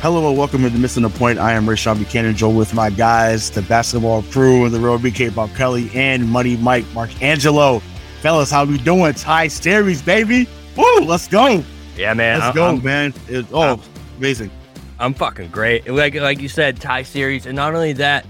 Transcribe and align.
Hello 0.00 0.28
and 0.28 0.38
welcome 0.38 0.62
to 0.62 0.70
Missing 0.70 1.02
the 1.02 1.08
Point. 1.08 1.40
I 1.40 1.54
am 1.54 1.66
Rashawn 1.66 1.98
Buchanan, 1.98 2.36
Joe, 2.36 2.50
with 2.50 2.72
my 2.72 2.88
guys, 2.88 3.50
the 3.50 3.62
basketball 3.62 4.22
crew, 4.22 4.64
and 4.64 4.72
the 4.72 4.78
real 4.78 4.96
BK 4.96 5.34
Bob 5.34 5.52
Kelly 5.56 5.90
and 5.92 6.28
Money 6.28 6.56
Mike 6.56 6.84
Mark 6.94 7.20
Angelo. 7.20 7.80
Fellas, 8.20 8.48
how 8.48 8.64
we 8.64 8.78
doing? 8.78 9.12
Ty 9.14 9.48
series, 9.48 10.00
baby. 10.00 10.48
Woo, 10.76 11.00
let's 11.00 11.26
go. 11.26 11.64
Yeah, 11.96 12.14
man. 12.14 12.38
Let's 12.38 12.50
I'm, 12.50 12.54
go, 12.54 12.66
I'm, 12.66 12.84
man. 12.84 13.12
It, 13.28 13.46
oh, 13.52 13.60
I'm- 13.60 13.80
amazing. 14.18 14.52
I'm 15.00 15.14
fucking 15.14 15.48
great. 15.48 15.88
Like 15.88 16.14
like 16.14 16.40
you 16.40 16.48
said, 16.48 16.80
tie 16.80 17.02
series, 17.02 17.46
and 17.46 17.56
not 17.56 17.74
only 17.74 17.92
that, 17.94 18.24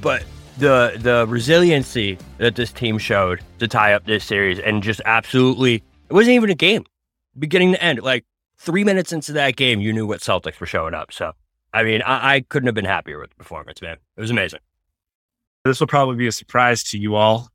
but 0.00 0.24
the 0.58 0.96
the 1.00 1.26
resiliency 1.28 2.16
that 2.38 2.54
this 2.54 2.72
team 2.72 2.98
showed 2.98 3.40
to 3.58 3.66
tie 3.66 3.92
up 3.92 4.04
this 4.04 4.24
series, 4.24 4.60
and 4.60 4.84
just 4.84 5.00
absolutely, 5.04 5.82
it 6.08 6.12
wasn't 6.12 6.34
even 6.34 6.50
a 6.50 6.54
game, 6.54 6.84
beginning 7.38 7.72
to 7.72 7.82
end. 7.82 8.02
Like 8.02 8.24
three 8.62 8.84
minutes 8.84 9.12
into 9.12 9.32
that 9.32 9.56
game, 9.56 9.80
you 9.80 9.92
knew 9.92 10.06
what 10.06 10.20
Celtics 10.20 10.60
were 10.60 10.66
showing 10.66 10.94
up. 10.94 11.12
So, 11.12 11.32
I 11.72 11.82
mean, 11.82 12.02
I, 12.02 12.34
I 12.34 12.40
couldn't 12.40 12.66
have 12.66 12.74
been 12.74 12.84
happier 12.84 13.20
with 13.20 13.30
the 13.30 13.36
performance, 13.36 13.82
man. 13.82 13.96
It 14.16 14.20
was 14.20 14.30
amazing. 14.30 14.60
This 15.64 15.80
will 15.80 15.86
probably 15.86 16.16
be 16.16 16.26
a 16.26 16.32
surprise 16.32 16.82
to 16.84 16.98
you 16.98 17.14
all. 17.14 17.48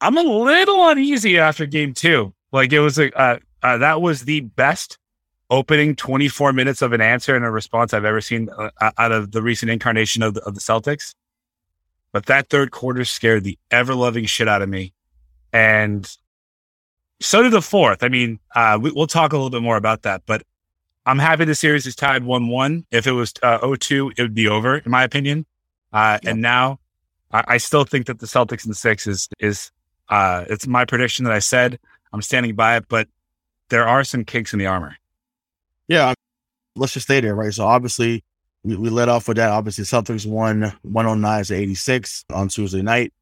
I'm 0.00 0.16
a 0.16 0.22
little 0.22 0.88
uneasy 0.88 1.38
after 1.38 1.66
game 1.66 1.94
two. 1.94 2.34
Like 2.52 2.72
it 2.72 2.80
was 2.80 2.98
a 2.98 3.12
uh, 3.18 3.38
uh, 3.62 3.78
that 3.78 4.00
was 4.02 4.24
the 4.24 4.40
best 4.40 4.98
opening 5.50 5.96
24 5.96 6.52
minutes 6.52 6.82
of 6.82 6.92
an 6.92 7.00
answer 7.00 7.34
and 7.34 7.44
a 7.44 7.50
response 7.50 7.92
I've 7.92 8.04
ever 8.04 8.20
seen 8.20 8.48
uh, 8.56 8.70
out 8.98 9.12
of 9.12 9.32
the 9.32 9.42
recent 9.42 9.70
incarnation 9.70 10.22
of 10.22 10.34
the, 10.34 10.42
of 10.42 10.54
the 10.54 10.60
Celtics. 10.60 11.14
But 12.12 12.26
that 12.26 12.48
third 12.48 12.70
quarter 12.70 13.04
scared 13.04 13.44
the 13.44 13.58
ever 13.70 13.94
loving 13.94 14.26
shit 14.26 14.48
out 14.48 14.62
of 14.62 14.68
me, 14.68 14.92
and 15.52 16.08
so 17.20 17.42
did 17.42 17.52
the 17.52 17.62
fourth. 17.62 18.02
I 18.02 18.08
mean, 18.08 18.38
uh, 18.54 18.78
we, 18.80 18.90
we'll 18.90 19.06
talk 19.06 19.32
a 19.32 19.36
little 19.36 19.50
bit 19.50 19.62
more 19.62 19.76
about 19.76 20.02
that, 20.02 20.22
but 20.26 20.42
I'm 21.06 21.18
happy 21.18 21.44
the 21.44 21.54
series 21.54 21.86
is 21.86 21.94
tied 21.94 22.24
1 22.24 22.48
1. 22.48 22.86
If 22.90 23.06
it 23.06 23.12
was 23.12 23.32
uh, 23.42 23.58
0 23.60 23.76
2, 23.76 24.12
it 24.16 24.22
would 24.22 24.34
be 24.34 24.48
over, 24.48 24.78
in 24.78 24.90
my 24.90 25.04
opinion. 25.04 25.46
Uh, 25.92 26.18
And 26.24 26.40
now 26.40 26.80
I, 27.30 27.44
I 27.46 27.56
still 27.58 27.84
think 27.84 28.06
that 28.06 28.18
the 28.18 28.26
Celtics 28.26 28.64
in 28.64 28.70
the 28.70 28.74
six 28.74 29.06
is, 29.06 29.28
is 29.38 29.70
uh, 30.08 30.44
it's 30.48 30.66
my 30.66 30.84
prediction 30.84 31.24
that 31.24 31.34
I 31.34 31.38
said. 31.38 31.78
I'm 32.12 32.22
standing 32.22 32.54
by 32.54 32.76
it, 32.76 32.86
but 32.88 33.08
there 33.68 33.86
are 33.86 34.04
some 34.04 34.24
kinks 34.24 34.52
in 34.52 34.58
the 34.58 34.66
armor. 34.66 34.96
Yeah, 35.88 36.14
let's 36.76 36.92
just 36.94 37.06
stay 37.06 37.20
there, 37.20 37.34
right? 37.34 37.52
So 37.52 37.66
obviously, 37.66 38.24
we, 38.62 38.76
we 38.76 38.88
led 38.90 39.08
off 39.08 39.28
with 39.28 39.36
that. 39.36 39.50
Obviously, 39.50 39.84
Celtics 39.84 40.26
won 40.26 40.72
109 40.82 41.44
to 41.44 41.54
86 41.54 42.24
on 42.32 42.48
Tuesday 42.48 42.82
night. 42.82 43.12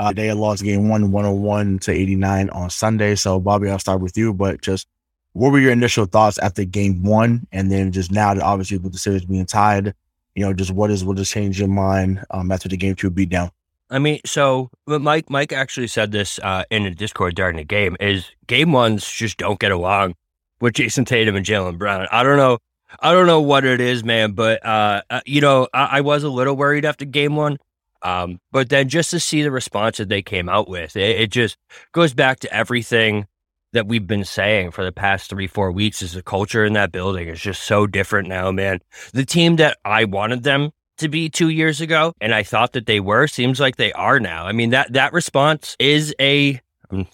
Uh, 0.00 0.14
they 0.14 0.28
had 0.28 0.38
lost 0.38 0.64
game 0.64 0.88
one, 0.88 1.12
101 1.12 1.78
to 1.80 1.92
89 1.92 2.48
on 2.50 2.70
Sunday. 2.70 3.14
So, 3.14 3.38
Bobby, 3.38 3.68
I'll 3.68 3.78
start 3.78 4.00
with 4.00 4.16
you, 4.16 4.32
but 4.32 4.62
just 4.62 4.88
what 5.34 5.52
were 5.52 5.58
your 5.58 5.72
initial 5.72 6.06
thoughts 6.06 6.38
after 6.38 6.64
game 6.64 7.02
one? 7.02 7.46
And 7.52 7.70
then 7.70 7.92
just 7.92 8.10
now 8.10 8.32
that 8.32 8.42
obviously 8.42 8.78
with 8.78 8.92
the 8.92 8.98
series 8.98 9.26
being 9.26 9.44
tied, 9.44 9.92
you 10.34 10.42
know, 10.42 10.54
just 10.54 10.70
what 10.70 10.90
is, 10.90 11.04
what 11.04 11.18
has 11.18 11.28
changed 11.28 11.58
your 11.58 11.68
mind 11.68 12.24
um, 12.30 12.50
after 12.50 12.66
the 12.66 12.78
game 12.78 12.94
two 12.94 13.10
beatdown? 13.10 13.50
I 13.90 13.98
mean, 13.98 14.20
so 14.24 14.70
Mike 14.86 15.28
Mike 15.28 15.52
actually 15.52 15.88
said 15.88 16.12
this 16.12 16.38
uh, 16.42 16.64
in 16.70 16.86
a 16.86 16.92
Discord 16.92 17.34
during 17.34 17.56
the 17.56 17.64
game 17.64 17.94
is 18.00 18.24
game 18.46 18.72
ones 18.72 19.06
just 19.06 19.36
don't 19.36 19.60
get 19.60 19.70
along 19.70 20.14
with 20.62 20.72
Jayson 20.74 21.04
Tatum 21.04 21.36
and 21.36 21.44
Jaylen 21.44 21.76
Brown. 21.76 22.06
I 22.10 22.22
don't 22.22 22.38
know. 22.38 22.56
I 23.00 23.12
don't 23.12 23.26
know 23.26 23.42
what 23.42 23.66
it 23.66 23.82
is, 23.82 24.02
man, 24.02 24.32
but 24.32 24.64
uh, 24.64 25.02
uh, 25.10 25.20
you 25.26 25.42
know, 25.42 25.68
I, 25.74 25.98
I 25.98 26.00
was 26.00 26.22
a 26.24 26.30
little 26.30 26.56
worried 26.56 26.86
after 26.86 27.04
game 27.04 27.36
one. 27.36 27.58
Um, 28.02 28.40
but 28.50 28.68
then 28.68 28.88
just 28.88 29.10
to 29.10 29.20
see 29.20 29.42
the 29.42 29.50
response 29.50 29.98
that 29.98 30.08
they 30.08 30.22
came 30.22 30.48
out 30.48 30.68
with, 30.68 30.96
it, 30.96 31.20
it 31.20 31.30
just 31.30 31.56
goes 31.92 32.14
back 32.14 32.40
to 32.40 32.52
everything 32.54 33.26
that 33.72 33.86
we've 33.86 34.06
been 34.06 34.24
saying 34.24 34.70
for 34.72 34.84
the 34.84 34.92
past 34.92 35.30
three, 35.30 35.46
four 35.46 35.70
weeks. 35.70 36.02
Is 36.02 36.12
the 36.12 36.22
culture 36.22 36.64
in 36.64 36.72
that 36.74 36.92
building 36.92 37.28
is 37.28 37.40
just 37.40 37.62
so 37.64 37.86
different 37.86 38.28
now, 38.28 38.50
man. 38.50 38.80
The 39.12 39.24
team 39.24 39.56
that 39.56 39.78
I 39.84 40.04
wanted 40.04 40.42
them 40.42 40.70
to 40.98 41.08
be 41.08 41.28
two 41.28 41.48
years 41.50 41.80
ago, 41.80 42.12
and 42.20 42.34
I 42.34 42.42
thought 42.42 42.72
that 42.72 42.86
they 42.86 43.00
were, 43.00 43.26
seems 43.26 43.60
like 43.60 43.76
they 43.76 43.92
are 43.92 44.18
now. 44.20 44.46
I 44.46 44.52
mean 44.52 44.70
that 44.70 44.92
that 44.94 45.12
response 45.12 45.76
is 45.78 46.14
a. 46.20 46.60
um, 46.90 47.06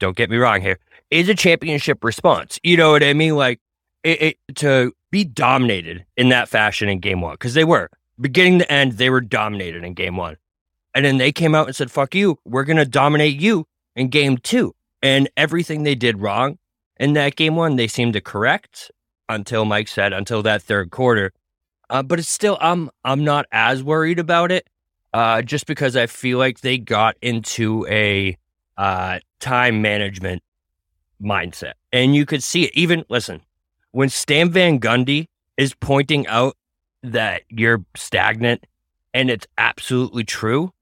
Don't 0.00 0.16
get 0.16 0.30
me 0.30 0.36
wrong 0.38 0.60
here. 0.60 0.78
Is 1.10 1.28
a 1.28 1.34
championship 1.34 2.02
response. 2.04 2.58
You 2.62 2.76
know 2.76 2.90
what 2.90 3.02
I 3.02 3.12
mean? 3.12 3.36
Like 3.36 3.60
it, 4.02 4.22
it 4.22 4.56
to 4.56 4.92
be 5.10 5.24
dominated 5.24 6.04
in 6.16 6.30
that 6.30 6.48
fashion 6.48 6.88
in 6.88 7.00
game 7.00 7.20
one 7.20 7.34
because 7.34 7.54
they 7.54 7.64
were 7.64 7.90
beginning 8.20 8.58
to 8.60 8.72
end. 8.72 8.92
They 8.92 9.10
were 9.10 9.20
dominated 9.20 9.84
in 9.84 9.94
game 9.94 10.16
one, 10.16 10.36
and 10.94 11.04
then 11.04 11.18
they 11.18 11.32
came 11.32 11.54
out 11.54 11.66
and 11.66 11.76
said, 11.76 11.90
"Fuck 11.90 12.14
you, 12.14 12.38
we're 12.44 12.64
gonna 12.64 12.84
dominate 12.84 13.40
you 13.40 13.66
in 13.96 14.08
game 14.08 14.38
two. 14.38 14.74
And 15.02 15.28
everything 15.36 15.82
they 15.82 15.94
did 15.94 16.20
wrong 16.20 16.58
in 16.98 17.14
that 17.14 17.36
game 17.36 17.56
one, 17.56 17.76
they 17.76 17.88
seemed 17.88 18.12
to 18.14 18.20
correct 18.20 18.90
until 19.28 19.64
Mike 19.64 19.88
said 19.88 20.12
until 20.12 20.42
that 20.42 20.62
third 20.62 20.90
quarter. 20.90 21.32
Uh, 21.90 22.02
but 22.02 22.18
it's 22.18 22.28
still, 22.28 22.56
I'm 22.60 22.90
I'm 23.04 23.24
not 23.24 23.46
as 23.52 23.82
worried 23.82 24.18
about 24.18 24.52
it, 24.52 24.68
uh, 25.12 25.42
just 25.42 25.66
because 25.66 25.96
I 25.96 26.06
feel 26.06 26.38
like 26.38 26.60
they 26.60 26.78
got 26.78 27.16
into 27.20 27.86
a 27.88 28.38
uh, 28.78 29.18
time 29.40 29.82
management 29.82 30.42
mindset, 31.20 31.74
and 31.92 32.14
you 32.14 32.24
could 32.24 32.42
see 32.42 32.64
it. 32.64 32.70
Even 32.74 33.04
listen, 33.08 33.42
when 33.90 34.08
Stan 34.08 34.50
Van 34.50 34.80
Gundy 34.80 35.26
is 35.56 35.74
pointing 35.74 36.26
out 36.28 36.56
that 37.02 37.42
you're 37.48 37.84
stagnant, 37.96 38.66
and 39.14 39.30
it's 39.30 39.46
absolutely 39.58 40.24
true, 40.24 40.72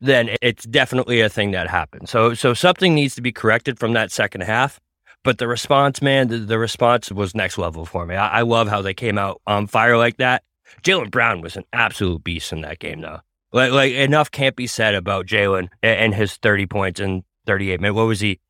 then 0.00 0.30
it's 0.40 0.64
definitely 0.64 1.20
a 1.20 1.28
thing 1.28 1.50
that 1.50 1.68
happened. 1.68 2.08
So, 2.08 2.34
so 2.34 2.54
something 2.54 2.94
needs 2.94 3.14
to 3.16 3.22
be 3.22 3.32
corrected 3.32 3.78
from 3.78 3.92
that 3.92 4.10
second 4.10 4.42
half. 4.42 4.80
But 5.22 5.36
the 5.36 5.48
response, 5.48 6.00
man, 6.00 6.28
the, 6.28 6.38
the 6.38 6.58
response 6.58 7.12
was 7.12 7.34
next 7.34 7.58
level 7.58 7.84
for 7.84 8.06
me. 8.06 8.14
I, 8.14 8.38
I 8.38 8.42
love 8.42 8.68
how 8.68 8.80
they 8.80 8.94
came 8.94 9.18
out 9.18 9.42
on 9.46 9.66
fire 9.66 9.98
like 9.98 10.16
that. 10.16 10.42
Jaylen 10.82 11.10
Brown 11.10 11.42
was 11.42 11.56
an 11.56 11.64
absolute 11.72 12.24
beast 12.24 12.52
in 12.52 12.62
that 12.62 12.78
game, 12.78 13.02
though. 13.02 13.20
Like, 13.52 13.72
like 13.72 13.92
enough 13.92 14.30
can't 14.30 14.56
be 14.56 14.66
said 14.66 14.94
about 14.94 15.26
Jaylen 15.26 15.68
and, 15.82 16.14
his 16.14 16.36
30 16.36 16.66
points 16.66 17.00
in 17.00 17.24
38 17.46 17.80
minutes. 17.80 17.96
What 17.96 18.06
was 18.06 18.20
he? 18.20 18.40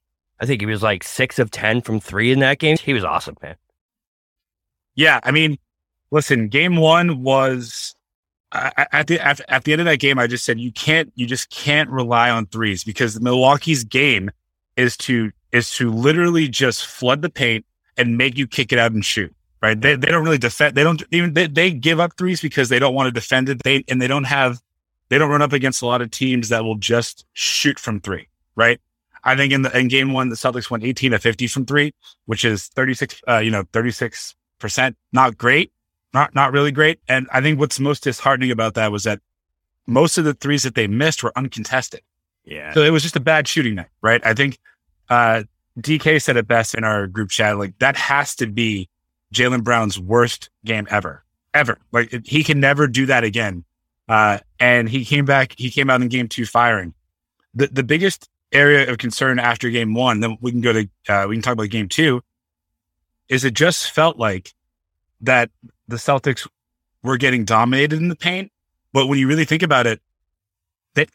I 0.40 0.46
think 0.46 0.60
he 0.60 0.66
was 0.66 0.82
like 0.82 1.02
six 1.02 1.38
of 1.38 1.50
10 1.50 1.82
from 1.82 2.00
three 2.00 2.31
in 2.31 2.38
that 2.40 2.58
game. 2.58 2.76
He 2.76 2.94
was 2.94 3.04
awesome, 3.04 3.37
man. 3.43 3.56
Yeah, 4.94 5.20
I 5.25 5.31
mean, 5.31 5.58
listen, 6.10 6.48
game 6.48 6.76
one 6.76 7.22
was 7.22 7.94
at 8.52 9.06
the 9.06 9.24
at, 9.24 9.40
at 9.48 9.64
the 9.64 9.72
end 9.72 9.80
of 9.80 9.86
that 9.86 10.00
game. 10.00 10.18
I 10.18 10.26
just 10.26 10.44
said 10.44 10.58
you 10.58 10.72
can't, 10.72 11.12
you 11.14 11.26
just 11.26 11.50
can't 11.50 11.88
rely 11.90 12.30
on 12.30 12.46
threes 12.46 12.84
because 12.84 13.20
Milwaukee's 13.20 13.84
game 13.84 14.30
is 14.76 14.96
to 14.98 15.30
is 15.52 15.70
to 15.72 15.90
literally 15.90 16.48
just 16.48 16.86
flood 16.86 17.22
the 17.22 17.30
paint 17.30 17.64
and 17.96 18.16
make 18.16 18.36
you 18.36 18.46
kick 18.46 18.72
it 18.72 18.78
out 18.78 18.92
and 18.92 19.04
shoot. 19.04 19.34
Right? 19.62 19.78
They 19.80 19.94
they 19.94 20.08
don't 20.08 20.24
really 20.24 20.38
defend. 20.38 20.74
They 20.74 20.82
don't 20.82 21.02
even 21.10 21.34
they, 21.34 21.46
they 21.46 21.70
give 21.70 22.00
up 22.00 22.16
threes 22.16 22.40
because 22.40 22.68
they 22.70 22.78
don't 22.78 22.94
want 22.94 23.06
to 23.06 23.12
defend 23.12 23.48
it. 23.48 23.62
They 23.62 23.84
and 23.88 24.00
they 24.00 24.08
don't 24.08 24.24
have 24.24 24.60
they 25.10 25.18
don't 25.18 25.30
run 25.30 25.42
up 25.42 25.52
against 25.52 25.82
a 25.82 25.86
lot 25.86 26.00
of 26.00 26.10
teams 26.10 26.48
that 26.48 26.64
will 26.64 26.76
just 26.76 27.26
shoot 27.34 27.78
from 27.78 28.00
three. 28.00 28.28
Right? 28.56 28.80
I 29.22 29.36
think 29.36 29.52
in 29.52 29.62
the 29.62 29.76
in 29.76 29.88
game 29.88 30.12
one, 30.12 30.30
the 30.30 30.36
Celtics 30.36 30.70
went 30.70 30.82
18 30.82 31.12
to 31.12 31.18
50 31.18 31.46
from 31.48 31.66
three, 31.66 31.92
which 32.24 32.44
is 32.44 32.68
36, 32.68 33.20
uh, 33.28 33.38
you 33.38 33.50
know, 33.50 33.64
36 33.72 34.34
percent. 34.58 34.96
Not 35.12 35.36
great, 35.36 35.72
not 36.12 36.34
not 36.34 36.52
really 36.52 36.72
great. 36.72 37.00
And 37.08 37.28
I 37.32 37.40
think 37.40 37.58
what's 37.58 37.78
most 37.80 38.04
disheartening 38.04 38.50
about 38.50 38.74
that 38.74 38.92
was 38.92 39.04
that 39.04 39.20
most 39.86 40.18
of 40.18 40.24
the 40.24 40.34
threes 40.34 40.62
that 40.62 40.74
they 40.74 40.86
missed 40.86 41.22
were 41.22 41.32
uncontested. 41.36 42.00
Yeah. 42.44 42.72
So 42.72 42.82
it 42.82 42.90
was 42.90 43.02
just 43.02 43.16
a 43.16 43.20
bad 43.20 43.46
shooting 43.46 43.76
night, 43.76 43.88
right? 44.02 44.24
I 44.24 44.34
think 44.34 44.58
uh, 45.08 45.44
DK 45.78 46.22
said 46.22 46.36
it 46.36 46.48
best 46.48 46.74
in 46.74 46.84
our 46.84 47.06
group 47.06 47.30
chat. 47.30 47.58
Like 47.58 47.78
that 47.78 47.96
has 47.96 48.34
to 48.36 48.46
be 48.46 48.88
Jaylen 49.34 49.62
Brown's 49.62 49.98
worst 49.98 50.50
game 50.64 50.86
ever, 50.90 51.24
ever. 51.54 51.78
Like 51.92 52.12
it, 52.12 52.26
he 52.26 52.42
can 52.42 52.60
never 52.60 52.86
do 52.86 53.06
that 53.06 53.24
again. 53.24 53.64
Uh, 54.08 54.38
and 54.58 54.88
he 54.88 55.04
came 55.04 55.24
back. 55.24 55.54
He 55.56 55.70
came 55.70 55.88
out 55.90 56.02
in 56.02 56.08
game 56.08 56.28
two 56.28 56.46
firing. 56.46 56.94
The 57.54 57.68
the 57.68 57.84
biggest 57.84 58.28
area 58.52 58.90
of 58.90 58.98
concern 58.98 59.38
after 59.38 59.70
game 59.70 59.94
one, 59.94 60.20
then 60.20 60.36
we 60.40 60.50
can 60.50 60.60
go 60.60 60.72
to 60.72 60.88
uh, 61.08 61.26
we 61.28 61.36
can 61.36 61.42
talk 61.42 61.52
about 61.52 61.68
game 61.68 61.88
two. 61.88 62.22
Is 63.28 63.44
it 63.44 63.54
just 63.54 63.90
felt 63.92 64.18
like 64.18 64.52
that 65.20 65.50
the 65.90 65.96
Celtics 65.96 66.48
were 67.02 67.16
getting 67.16 67.44
dominated 67.44 67.98
in 67.98 68.08
the 68.08 68.16
paint, 68.16 68.50
but 68.92 69.06
when 69.06 69.19
you 69.19 69.28
really 69.28 69.44
think 69.44 69.62
about 69.62 69.87
it, 69.87 70.00
they 70.94 71.06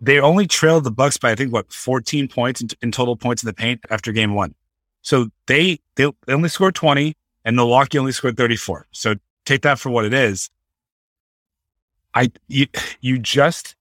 they 0.00 0.20
only 0.20 0.46
trailed 0.46 0.84
the 0.84 0.90
Bucks 0.90 1.16
by 1.16 1.30
I 1.30 1.34
think 1.34 1.52
what 1.52 1.72
14 1.72 2.28
points 2.28 2.60
in, 2.60 2.68
in 2.82 2.92
total 2.92 3.16
points 3.16 3.42
in 3.42 3.46
the 3.46 3.54
paint 3.54 3.80
after 3.90 4.12
game 4.12 4.34
one. 4.34 4.54
So 5.02 5.28
they 5.46 5.80
they, 5.96 6.10
only 6.28 6.48
scored 6.48 6.74
20 6.74 7.14
and 7.44 7.56
Milwaukee 7.56 7.98
only 7.98 8.12
scored 8.12 8.36
34. 8.36 8.86
So 8.90 9.14
take 9.44 9.62
that 9.62 9.78
for 9.78 9.90
what 9.90 10.04
it 10.04 10.14
is. 10.14 10.50
I 12.14 12.30
you, 12.48 12.66
you 13.00 13.18
just 13.18 13.76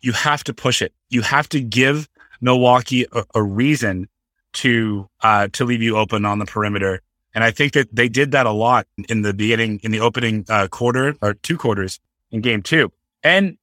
you 0.00 0.12
have 0.12 0.44
to 0.44 0.54
push 0.54 0.82
it. 0.82 0.92
You 1.08 1.22
have 1.22 1.48
to 1.50 1.60
give 1.60 2.08
Milwaukee 2.40 3.06
a, 3.12 3.24
a 3.34 3.42
reason 3.42 4.08
to 4.52 5.08
uh, 5.22 5.48
to 5.52 5.64
leave 5.64 5.82
you 5.82 5.96
open 5.96 6.24
on 6.24 6.38
the 6.38 6.46
perimeter. 6.46 7.02
And 7.34 7.44
I 7.44 7.50
think 7.50 7.74
that 7.74 7.94
they 7.94 8.08
did 8.08 8.32
that 8.32 8.46
a 8.46 8.50
lot 8.50 8.86
in 9.08 9.22
the 9.22 9.32
beginning, 9.32 9.80
in 9.82 9.92
the 9.92 10.00
opening 10.00 10.44
uh, 10.48 10.68
quarter 10.68 11.14
or 11.22 11.34
two 11.34 11.56
quarters 11.56 12.00
in 12.30 12.40
game 12.40 12.62
two. 12.62 12.92
And, 13.22 13.56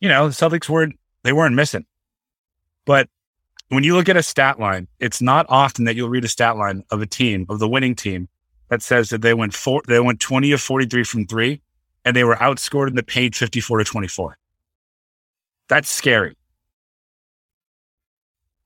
you 0.00 0.08
know, 0.08 0.28
the 0.28 0.34
Celtics 0.34 0.68
weren't, 0.68 0.98
they 1.22 1.32
weren't 1.32 1.54
missing. 1.54 1.86
But 2.84 3.08
when 3.68 3.84
you 3.84 3.94
look 3.94 4.08
at 4.08 4.16
a 4.16 4.22
stat 4.22 4.58
line, 4.58 4.88
it's 4.98 5.22
not 5.22 5.46
often 5.48 5.84
that 5.84 5.94
you'll 5.94 6.08
read 6.08 6.24
a 6.24 6.28
stat 6.28 6.56
line 6.56 6.82
of 6.90 7.00
a 7.00 7.06
team, 7.06 7.46
of 7.48 7.58
the 7.58 7.68
winning 7.68 7.94
team, 7.94 8.28
that 8.68 8.82
says 8.82 9.10
that 9.10 9.22
they 9.22 9.34
went 9.34 9.54
four, 9.54 9.82
they 9.86 10.00
went 10.00 10.18
20 10.18 10.50
of 10.52 10.60
43 10.60 11.04
from 11.04 11.26
three 11.26 11.60
and 12.04 12.16
they 12.16 12.24
were 12.24 12.36
outscored 12.36 12.88
in 12.88 12.96
the 12.96 13.02
paint 13.02 13.34
54 13.34 13.78
to 13.78 13.84
24. 13.84 14.38
That's 15.68 15.88
scary. 15.88 16.36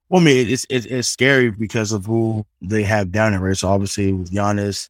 Well, 0.09 0.23
I 0.23 0.25
mean, 0.25 0.49
it's, 0.49 0.67
it's 0.71 0.87
it's 0.87 1.09
scary 1.09 1.51
because 1.51 1.93
of 1.93 2.07
who 2.07 2.47
they 2.63 2.83
have 2.85 3.11
down 3.11 3.33
there, 3.33 3.41
right? 3.41 3.57
So 3.57 3.69
obviously 3.69 4.13
with 4.13 4.31
Giannis, 4.31 4.89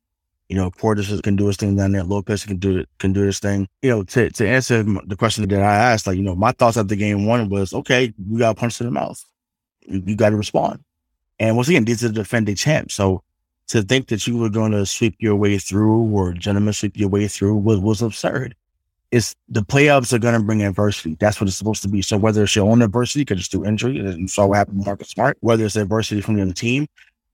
you 0.49 0.57
know, 0.57 0.71
Portis 0.71 1.23
can 1.23 1.37
do 1.37 1.47
his 1.47 1.57
thing 1.57 1.75
down 1.77 1.93
there. 1.93 2.05
Lopez 2.05 2.45
can 2.45 2.59
do 2.59 2.79
it, 2.79 2.89
can 2.99 3.13
do 3.13 3.23
his 3.23 3.39
thing. 3.39 3.67
You 3.83 3.91
know, 3.91 4.03
to 4.05 4.31
to 4.31 4.49
answer 4.49 4.83
the 4.83 5.17
question 5.17 5.49
that 5.49 5.63
I 5.63 5.75
asked, 5.75 6.07
like, 6.07 6.17
you 6.17 6.23
know, 6.23 6.35
my 6.35 6.53
thoughts 6.53 6.77
after 6.77 6.89
the 6.89 6.97
game 6.97 7.27
one 7.27 7.49
was, 7.49 7.73
okay, 7.73 8.13
we 8.29 8.39
got 8.41 8.57
punched 8.57 8.81
in 8.81 8.87
the 8.87 8.93
mouth. 8.93 9.25
You, 9.87 10.03
you 10.07 10.17
got 10.17 10.31
to 10.31 10.37
respond. 10.37 10.85
And 11.39 11.57
once 11.57 11.69
again, 11.69 11.85
these 11.85 12.05
are 12.05 12.09
the 12.09 12.15
defending 12.15 12.55
champs. 12.55 12.95
So 12.95 13.23
to 13.69 13.83
think 13.83 14.09
that 14.09 14.27
you 14.27 14.37
were 14.39 14.51
going 14.51 14.73
to 14.73 14.87
sweep 14.87 15.17
your 15.19 15.37
way 15.37 15.59
through 15.59 16.11
or 16.13 16.33
gentlemen 16.33 16.73
sweep 16.75 16.97
your 16.97 17.09
way 17.09 17.27
through 17.29 17.57
was, 17.57 17.79
was 17.79 18.03
absurd. 18.03 18.55
The 19.49 19.63
playoffs 19.63 20.13
are 20.13 20.19
going 20.19 20.35
to 20.35 20.45
bring 20.45 20.63
adversity. 20.63 21.17
That's 21.19 21.41
what 21.41 21.49
it's 21.49 21.57
supposed 21.57 21.83
to 21.83 21.89
be. 21.89 22.03
So 22.03 22.17
whether 22.17 22.43
it's 22.43 22.57
your 22.57 22.69
own 22.69 22.83
adversity, 22.83 23.23
because 23.23 23.39
it's 23.39 23.49
through 23.49 23.65
injury, 23.65 23.99
and 23.99 24.31
saw 24.31 24.47
what 24.47 24.59
happened 24.59 24.79
with 24.79 24.87
Marcus 24.87 25.09
Smart, 25.09 25.37
whether 25.41 25.65
it's 25.65 25.77
adversity 25.77 26.21
from 26.21 26.37
the 26.37 26.43
other 26.43 26.53
team. 26.53 26.87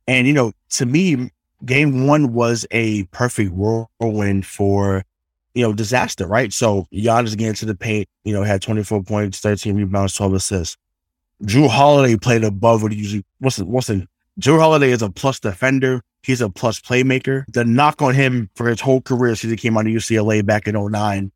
And, 0.06 0.26
you 0.26 0.32
know, 0.32 0.52
to 0.70 0.87
me, 0.87 1.31
game 1.64 2.06
one 2.06 2.32
was 2.32 2.67
a 2.70 3.05
perfect 3.05 3.52
whirlwind 3.52 4.46
for, 4.46 5.05
you 5.55 5.62
know, 5.62 5.73
disaster, 5.73 6.26
right? 6.26 6.52
So 6.52 6.87
Giannis 6.93 7.37
getting 7.37 7.55
to 7.55 7.67
the 7.67 7.75
paint, 7.75 8.08
you 8.25 8.32
know, 8.32 8.43
had 8.43 8.62
24 8.62 9.02
points, 9.05 9.40
13 9.40 9.76
rebounds, 9.76 10.14
12 10.14 10.34
assists. 10.34 10.76
Jrue 11.43 11.69
Holiday 11.69 12.17
played 12.17 12.44
above 12.44 12.82
what 12.82 12.93
he 12.93 12.99
usually, 12.99 13.25
what's 13.38 13.56
the, 13.56 14.06
Jrue 14.40 14.58
Holiday 14.58 14.90
is 14.90 15.02
a 15.02 15.11
plus 15.11 15.40
defender. 15.40 16.02
He's 16.23 16.40
a 16.40 16.49
plus 16.49 16.81
playmaker. 16.81 17.44
The 17.49 17.64
knock 17.64 18.00
on 18.00 18.14
him 18.14 18.49
for 18.55 18.69
his 18.69 18.81
whole 18.81 19.00
career 19.00 19.34
since 19.34 19.50
he 19.50 19.56
came 19.56 19.76
out 19.76 19.87
of 19.87 19.93
UCLA 19.93 20.46
back 20.46 20.69
in 20.69 20.75
09 20.75 21.32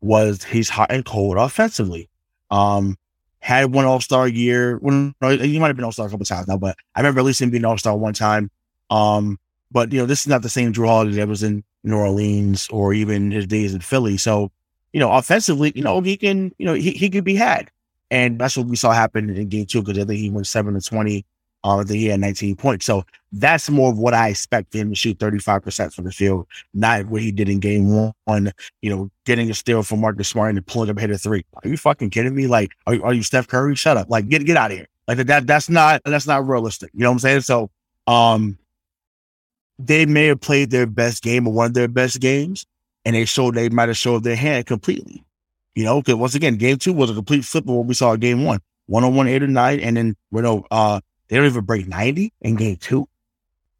was 0.00 0.42
he's 0.44 0.68
hot 0.68 0.90
and 0.90 1.04
cold 1.04 1.36
offensively. 1.36 2.08
Um, 2.50 2.96
had 3.40 3.72
one 3.72 3.84
All 3.84 4.00
Star 4.00 4.28
year. 4.28 4.78
When 4.78 5.14
he 5.20 5.58
might 5.58 5.68
have 5.68 5.76
been 5.76 5.84
All 5.84 5.92
Star 5.92 6.06
a 6.06 6.10
couple 6.10 6.26
times 6.26 6.48
now, 6.48 6.56
but 6.56 6.76
I 6.94 7.00
remember 7.00 7.20
at 7.20 7.26
least 7.26 7.40
him 7.40 7.50
being 7.50 7.64
All 7.64 7.78
Star 7.78 7.96
one 7.96 8.14
time. 8.14 8.50
Um, 8.90 9.38
but 9.70 9.92
you 9.92 10.00
know, 10.00 10.06
this 10.06 10.20
is 10.20 10.26
not 10.26 10.42
the 10.42 10.48
same 10.48 10.72
Jrue 10.72 10.86
Holiday 10.86 11.16
that 11.16 11.28
was 11.28 11.42
in 11.42 11.64
New 11.84 11.96
Orleans 11.96 12.68
or 12.70 12.92
even 12.92 13.30
his 13.30 13.46
days 13.46 13.74
in 13.74 13.80
Philly. 13.80 14.16
So, 14.16 14.50
you 14.92 15.00
know, 15.00 15.12
offensively, 15.12 15.72
you 15.74 15.82
know, 15.82 16.00
he 16.00 16.16
can, 16.16 16.52
you 16.58 16.66
know, 16.66 16.74
he, 16.74 16.90
he 16.92 17.08
could 17.08 17.24
be 17.24 17.36
had. 17.36 17.70
And 18.10 18.38
that's 18.40 18.56
what 18.56 18.66
we 18.66 18.76
saw 18.76 18.90
happen 18.90 19.30
in 19.30 19.48
game 19.48 19.66
two 19.66 19.82
because 19.82 19.98
I 19.98 20.04
think 20.04 20.18
he 20.18 20.30
went 20.30 20.46
seven 20.46 20.74
to 20.74 20.80
twenty. 20.80 21.24
Uh, 21.62 21.84
think 21.84 21.98
he 21.98 22.06
had 22.06 22.20
19 22.20 22.56
points. 22.56 22.86
So 22.86 23.04
that's 23.32 23.68
more 23.68 23.90
of 23.90 23.98
what 23.98 24.14
I 24.14 24.28
expect 24.28 24.74
him 24.74 24.90
to 24.90 24.94
shoot 24.96 25.18
35% 25.18 25.94
from 25.94 26.04
the 26.04 26.12
field, 26.12 26.46
not 26.72 27.06
what 27.06 27.20
he 27.20 27.30
did 27.30 27.48
in 27.48 27.60
game 27.60 28.12
one, 28.24 28.52
you 28.80 28.90
know, 28.90 29.10
getting 29.26 29.50
a 29.50 29.54
steal 29.54 29.82
from 29.82 30.00
Marcus 30.00 30.28
Smart 30.28 30.54
and 30.54 30.66
pulling 30.66 30.90
up 30.90 30.98
hit 30.98 31.10
a 31.10 31.18
three. 31.18 31.44
Are 31.62 31.68
you 31.68 31.76
fucking 31.76 32.10
kidding 32.10 32.34
me? 32.34 32.46
Like, 32.46 32.72
are, 32.86 32.94
are 33.04 33.12
you 33.12 33.22
Steph 33.22 33.46
Curry? 33.46 33.74
Shut 33.74 33.96
up. 33.96 34.08
Like, 34.08 34.28
get, 34.28 34.46
get 34.46 34.56
out 34.56 34.70
of 34.70 34.78
here. 34.78 34.86
Like 35.06 35.18
that, 35.18 35.46
that's 35.46 35.68
not, 35.68 36.00
that's 36.04 36.26
not 36.26 36.46
realistic. 36.46 36.90
You 36.94 37.00
know 37.00 37.10
what 37.10 37.14
I'm 37.14 37.18
saying? 37.18 37.40
So, 37.42 37.70
um, 38.06 38.58
they 39.78 40.06
may 40.06 40.26
have 40.26 40.40
played 40.40 40.70
their 40.70 40.86
best 40.86 41.22
game 41.22 41.46
or 41.46 41.52
one 41.52 41.66
of 41.66 41.74
their 41.74 41.88
best 41.88 42.20
games, 42.20 42.66
and 43.04 43.16
they 43.16 43.24
showed 43.24 43.54
they 43.54 43.68
might 43.68 43.88
have 43.88 43.96
showed 43.96 44.24
their 44.24 44.36
hand 44.36 44.66
completely. 44.66 45.24
You 45.74 45.84
know, 45.84 46.00
because 46.00 46.16
once 46.16 46.34
again, 46.34 46.56
game 46.56 46.78
two 46.78 46.92
was 46.92 47.10
a 47.10 47.14
complete 47.14 47.44
flip 47.44 47.64
of 47.64 47.74
what 47.74 47.86
we 47.86 47.94
saw 47.94 48.12
in 48.12 48.20
game 48.20 48.44
one. 48.44 48.60
One 48.86 49.04
on 49.04 49.14
one, 49.14 49.28
eight 49.28 49.42
or 49.42 49.46
nine, 49.46 49.80
and 49.80 49.96
then 49.96 50.16
you 50.32 50.42
know, 50.42 50.66
uh, 50.70 51.00
they 51.30 51.36
don't 51.36 51.46
even 51.46 51.64
break 51.64 51.86
90 51.86 52.32
in 52.42 52.56
game 52.56 52.76
two. 52.76 53.08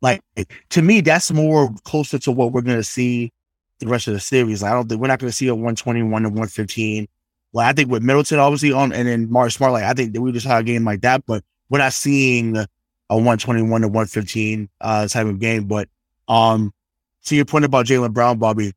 Like 0.00 0.22
to 0.70 0.82
me, 0.82 1.00
that's 1.02 1.30
more 1.30 1.68
closer 1.84 2.18
to 2.20 2.32
what 2.32 2.52
we're 2.52 2.62
gonna 2.62 2.82
see 2.82 3.32
the 3.80 3.88
rest 3.88 4.06
of 4.06 4.14
the 4.14 4.20
series. 4.20 4.62
I 4.62 4.70
don't 4.70 4.88
think 4.88 5.00
we're 5.00 5.08
not 5.08 5.18
gonna 5.18 5.32
see 5.32 5.48
a 5.48 5.54
121 5.54 6.22
to 6.22 6.28
115. 6.28 7.08
Like 7.52 7.68
I 7.68 7.72
think 7.72 7.90
with 7.90 8.02
Middleton 8.02 8.38
obviously 8.38 8.72
on 8.72 8.92
and 8.92 9.08
then 9.08 9.30
Mark 9.30 9.50
Smart, 9.50 9.72
like 9.72 9.84
I 9.84 9.92
think 9.92 10.14
that 10.14 10.22
we 10.22 10.32
just 10.32 10.46
had 10.46 10.60
a 10.60 10.64
game 10.64 10.84
like 10.84 11.02
that, 11.02 11.26
but 11.26 11.44
we're 11.68 11.78
not 11.80 11.92
seeing 11.92 12.56
a 12.56 12.66
121 13.10 13.80
to 13.82 13.88
115 13.88 14.68
uh 14.80 15.08
type 15.08 15.26
of 15.26 15.40
game. 15.40 15.64
But 15.64 15.88
um 16.28 16.72
to 17.24 17.36
your 17.36 17.44
point 17.44 17.64
about 17.64 17.84
Jaylen 17.84 18.12
Brown, 18.12 18.38
Bobby, 18.38 18.72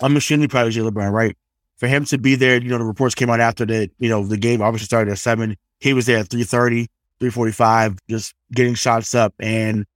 I'm 0.00 0.16
extremely 0.16 0.48
proud 0.48 0.66
of 0.66 0.74
Jaylen 0.74 0.92
Brown, 0.92 1.12
right? 1.12 1.36
For 1.76 1.86
him 1.86 2.04
to 2.06 2.18
be 2.18 2.34
there, 2.34 2.60
you 2.60 2.70
know, 2.70 2.78
the 2.78 2.84
reports 2.84 3.14
came 3.14 3.30
out 3.30 3.40
after 3.40 3.64
that, 3.66 3.92
you 3.98 4.08
know, 4.08 4.26
the 4.26 4.36
game 4.36 4.60
obviously 4.60 4.86
started 4.86 5.12
at 5.12 5.18
seven. 5.18 5.56
He 5.78 5.92
was 5.94 6.06
there 6.06 6.18
at 6.18 6.28
330. 6.28 6.88
345, 7.20 7.98
just 8.08 8.34
getting 8.52 8.74
shots 8.74 9.14
up 9.14 9.34
and 9.38 9.86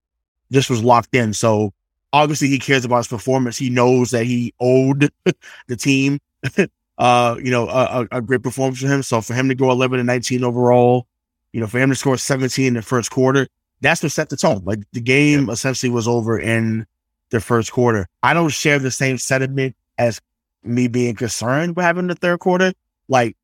just 0.51 0.69
was 0.69 0.83
locked 0.83 1.13
in. 1.15 1.33
So 1.33 1.73
obviously 2.13 2.47
he 2.47 2.59
cares 2.59 2.85
about 2.85 2.97
his 2.97 3.07
performance. 3.07 3.57
He 3.57 3.69
knows 3.69 4.11
that 4.11 4.25
he 4.25 4.53
owed 4.59 5.09
the 5.67 5.75
team, 5.75 6.19
uh, 6.97 7.37
you 7.41 7.51
know, 7.51 7.67
a, 7.67 8.07
a, 8.11 8.21
great 8.21 8.43
performance 8.43 8.81
for 8.81 8.87
him. 8.87 9.03
So 9.03 9.21
for 9.21 9.33
him 9.33 9.49
to 9.49 9.55
go 9.55 9.71
11 9.71 9.99
and 9.99 10.07
19 10.07 10.43
overall, 10.43 11.07
you 11.53 11.59
know, 11.59 11.67
for 11.67 11.79
him 11.79 11.89
to 11.89 11.95
score 11.95 12.17
17 12.17 12.65
in 12.65 12.73
the 12.75 12.81
first 12.81 13.11
quarter, 13.11 13.47
that's 13.81 14.03
what 14.03 14.11
set 14.11 14.29
the 14.29 14.37
tone. 14.37 14.61
Like 14.65 14.79
the 14.91 15.01
game 15.01 15.47
yeah. 15.47 15.53
essentially 15.53 15.89
was 15.89 16.07
over 16.07 16.39
in 16.39 16.85
the 17.29 17.39
first 17.39 17.71
quarter. 17.71 18.07
I 18.23 18.33
don't 18.33 18.49
share 18.49 18.79
the 18.79 18.91
same 18.91 19.17
sentiment 19.17 19.75
as 19.97 20.21
me 20.63 20.87
being 20.87 21.15
concerned 21.15 21.75
with 21.75 21.85
having 21.85 22.07
the 22.07 22.15
third 22.15 22.39
quarter. 22.39 22.73
Like 23.07 23.37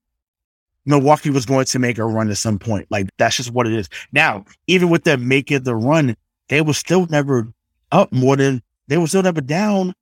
Milwaukee 0.85 1.29
was 1.29 1.45
going 1.45 1.65
to 1.65 1.79
make 1.79 1.97
a 1.97 2.05
run 2.05 2.29
at 2.29 2.37
some 2.37 2.59
point. 2.59 2.87
Like 2.89 3.07
that's 3.17 3.37
just 3.37 3.51
what 3.51 3.67
it 3.67 3.73
is. 3.73 3.89
Now, 4.11 4.45
even 4.67 4.89
with 4.89 5.03
them 5.03 5.27
making 5.27 5.63
the 5.63 5.75
run, 5.75 6.15
they 6.49 6.61
were 6.61 6.73
still 6.73 7.07
never 7.07 7.47
up 7.91 8.11
more 8.11 8.35
than 8.35 8.61
they 8.87 8.97
were 8.97 9.07
still 9.07 9.23
never 9.23 9.41
down. 9.41 9.93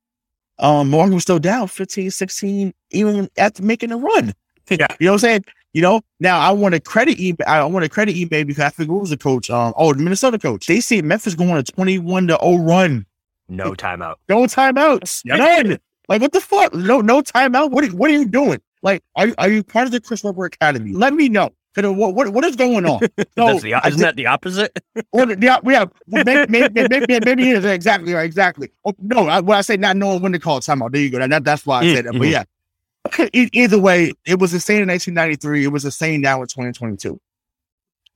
Um, 0.58 0.90
Milwaukee 0.90 1.14
was 1.14 1.22
still 1.22 1.38
down 1.38 1.68
15, 1.68 2.10
16, 2.10 2.74
even 2.90 3.28
after 3.38 3.62
making 3.62 3.92
a 3.92 3.96
run. 3.96 4.32
Yeah. 4.70 4.86
you 4.98 5.04
know 5.04 5.12
what 5.12 5.16
I'm 5.16 5.18
saying? 5.18 5.44
You 5.74 5.82
know, 5.82 6.00
now 6.20 6.38
I 6.38 6.50
want 6.50 6.74
to 6.74 6.80
credit 6.80 7.20
Ime. 7.20 7.36
I 7.46 7.62
want 7.66 7.82
to 7.84 7.88
credit 7.90 8.16
Ime 8.16 8.46
because 8.46 8.60
I 8.60 8.70
think 8.70 8.88
who 8.88 8.96
was 8.96 9.10
the 9.10 9.18
coach? 9.18 9.50
Um, 9.50 9.74
oh, 9.76 9.92
the 9.92 10.02
Minnesota 10.02 10.38
coach. 10.38 10.66
They 10.66 10.80
see 10.80 11.02
Memphis 11.02 11.34
going 11.34 11.50
a 11.50 11.62
21 11.62 12.28
to 12.28 12.38
0 12.42 12.56
run. 12.64 13.04
No 13.50 13.72
timeout. 13.72 14.14
No 14.26 14.44
timeouts. 14.44 15.22
None. 15.26 15.78
Like 16.08 16.22
what 16.22 16.32
the 16.32 16.40
fuck? 16.40 16.72
No, 16.74 17.02
no 17.02 17.20
timeout. 17.20 17.72
What 17.72 17.84
are, 17.84 17.88
what 17.88 18.10
are 18.10 18.14
you 18.14 18.24
doing? 18.26 18.60
Like, 18.84 19.02
are, 19.16 19.28
are 19.38 19.48
you 19.48 19.64
part 19.64 19.86
of 19.86 19.92
the 19.92 20.00
Chris 20.00 20.22
Webber 20.22 20.44
Academy? 20.44 20.92
Let 20.92 21.14
me 21.14 21.30
know. 21.30 21.50
What, 21.76 22.14
what, 22.14 22.28
what 22.28 22.44
is 22.44 22.54
going 22.54 22.86
on? 22.86 23.00
So, 23.36 23.58
the, 23.58 23.80
isn't 23.84 24.00
that 24.00 24.14
the 24.14 24.26
opposite? 24.26 24.78
well, 25.12 25.28
yeah, 25.42 25.58
yeah, 25.64 25.86
maybe, 26.06 26.46
maybe, 26.48 26.88
maybe, 26.88 27.18
maybe 27.24 27.50
it 27.50 27.56
is 27.56 27.64
exactly 27.64 28.12
right, 28.12 28.24
exactly. 28.24 28.70
Oh, 28.84 28.94
no, 29.00 29.26
I, 29.26 29.40
when 29.40 29.58
I 29.58 29.60
say 29.62 29.76
not 29.76 29.96
knowing 29.96 30.22
when 30.22 30.30
to 30.30 30.38
call 30.38 30.60
timeout, 30.60 30.92
there 30.92 31.00
you 31.00 31.10
go. 31.10 31.26
That, 31.26 31.42
that's 31.42 31.66
why 31.66 31.80
I 31.80 31.84
mm, 31.84 31.94
said 31.96 32.04
that. 32.04 32.12
But 32.12 32.20
mm-hmm. 32.20 33.24
yeah, 33.34 33.50
either 33.52 33.80
way, 33.80 34.12
it 34.24 34.38
was 34.38 34.54
insane 34.54 34.82
in 34.82 34.88
1993. 34.88 35.64
It 35.64 35.68
was 35.68 35.82
the 35.82 35.90
same 35.90 36.20
now 36.20 36.42
in 36.42 36.46
2022. 36.46 37.20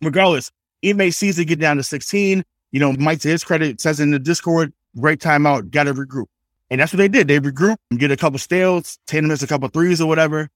Regardless, 0.03 0.53
it 0.83 1.01
Ime 1.01 1.11
season 1.11 1.47
get 1.47 1.59
down 1.59 1.79
to 1.79 1.83
16. 1.83 2.45
You 2.71 2.81
know, 2.81 2.93
Mike, 2.93 3.21
to 3.21 3.29
his 3.29 3.43
credit, 3.43 3.81
says 3.81 3.99
in 3.99 4.13
the 4.13 4.21
Discord, 4.21 4.73
great 5.01 5.19
timeout, 5.19 5.71
got 5.71 5.85
to 5.85 5.95
regroup. 5.95 6.27
And 6.71 6.81
that's 6.81 6.93
what 6.93 6.99
they 6.99 7.09
did. 7.09 7.27
They 7.27 7.41
regrouped, 7.41 7.79
get 7.97 8.13
a 8.13 8.17
couple 8.17 8.39
steals, 8.39 8.99
Tatum 9.07 9.29
missed 9.29 9.43
a 9.43 9.47
couple 9.49 9.67
threes 9.69 10.01
or 10.01 10.07
whatever. 10.07 10.49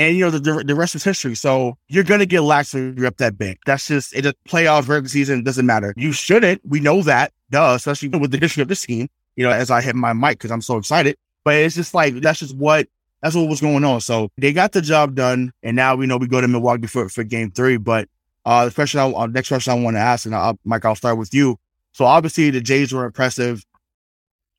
And 0.00 0.16
you 0.16 0.24
know 0.24 0.30
the, 0.30 0.38
the, 0.38 0.64
the 0.64 0.74
rest 0.74 0.94
is 0.94 1.04
history. 1.04 1.34
So 1.34 1.76
you're 1.88 2.04
gonna 2.04 2.24
get 2.24 2.40
lax 2.40 2.72
when 2.72 2.96
you're 2.96 3.06
up 3.06 3.18
that 3.18 3.36
big. 3.36 3.58
That's 3.66 3.86
just 3.86 4.14
it. 4.14 4.22
Just 4.22 4.42
playoffs, 4.48 4.88
regular 4.88 5.08
season 5.08 5.44
doesn't 5.44 5.66
matter. 5.66 5.92
You 5.94 6.12
shouldn't. 6.12 6.62
We 6.64 6.80
know 6.80 7.02
that, 7.02 7.34
duh. 7.50 7.74
Especially 7.76 8.08
with 8.18 8.30
the 8.30 8.38
history 8.38 8.62
of 8.62 8.68
this 8.68 8.80
team. 8.80 9.08
You 9.36 9.44
know, 9.44 9.50
as 9.50 9.70
I 9.70 9.82
hit 9.82 9.94
my 9.94 10.14
mic 10.14 10.38
because 10.38 10.50
I'm 10.50 10.62
so 10.62 10.78
excited. 10.78 11.18
But 11.44 11.56
it's 11.56 11.74
just 11.74 11.92
like 11.92 12.14
that's 12.14 12.38
just 12.38 12.56
what 12.56 12.88
that's 13.20 13.34
what 13.34 13.50
was 13.50 13.60
going 13.60 13.84
on. 13.84 14.00
So 14.00 14.30
they 14.38 14.54
got 14.54 14.72
the 14.72 14.80
job 14.80 15.14
done, 15.16 15.52
and 15.62 15.76
now 15.76 15.96
we 15.96 16.06
know 16.06 16.16
we 16.16 16.28
go 16.28 16.40
to 16.40 16.48
Milwaukee 16.48 16.86
for, 16.86 17.10
for 17.10 17.22
Game 17.22 17.50
Three. 17.50 17.76
But 17.76 18.08
uh, 18.46 18.64
the 18.64 18.70
question, 18.70 19.00
I, 19.00 19.10
uh, 19.10 19.26
next 19.26 19.48
question 19.48 19.70
I 19.70 19.76
want 19.76 19.96
to 19.96 20.00
ask, 20.00 20.24
and 20.24 20.34
I'll, 20.34 20.58
Mike, 20.64 20.86
I'll 20.86 20.94
start 20.94 21.18
with 21.18 21.34
you. 21.34 21.58
So 21.92 22.06
obviously 22.06 22.48
the 22.48 22.62
Jays 22.62 22.90
were 22.94 23.04
impressive. 23.04 23.66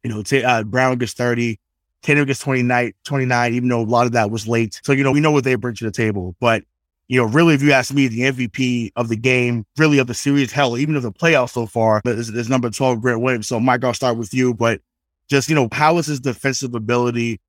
You 0.03 0.11
know, 0.11 0.21
t- 0.21 0.43
uh, 0.43 0.63
Brown 0.65 0.99
gets 0.99 1.13
thirty, 1.13 1.59
Tatum 2.01 2.25
gets 2.25 2.39
29, 2.39 2.93
29, 3.03 3.53
even 3.53 3.69
though 3.69 3.81
a 3.81 3.83
lot 3.83 4.05
of 4.05 4.11
that 4.13 4.31
was 4.31 4.47
late. 4.47 4.79
So 4.83 4.91
you 4.91 5.03
know, 5.03 5.11
we 5.11 5.19
know 5.19 5.31
what 5.31 5.43
they 5.43 5.55
bring 5.55 5.75
to 5.75 5.85
the 5.85 5.91
table. 5.91 6.35
But 6.39 6.63
you 7.07 7.17
know, 7.17 7.25
really, 7.25 7.53
if 7.53 7.61
you 7.61 7.73
ask 7.73 7.93
me, 7.93 8.07
the 8.07 8.21
MVP 8.21 8.93
of 8.95 9.09
the 9.09 9.17
game, 9.17 9.65
really 9.77 9.99
of 9.99 10.07
the 10.07 10.13
series, 10.13 10.51
hell, 10.51 10.77
even 10.77 10.95
of 10.95 11.03
the 11.03 11.11
playoffs 11.11 11.51
so 11.51 11.65
far, 11.65 12.01
is, 12.05 12.29
is 12.29 12.49
number 12.49 12.69
twelve, 12.69 13.01
Grant 13.01 13.21
Williams. 13.21 13.47
So 13.47 13.59
Mike, 13.59 13.83
I'll 13.83 13.93
start 13.93 14.17
with 14.17 14.33
you. 14.33 14.53
But 14.53 14.81
just 15.29 15.49
you 15.49 15.55
know, 15.55 15.67
how 15.71 15.97
is 15.97 16.07
his 16.07 16.19
defensive 16.19 16.73
ability? 16.73 17.39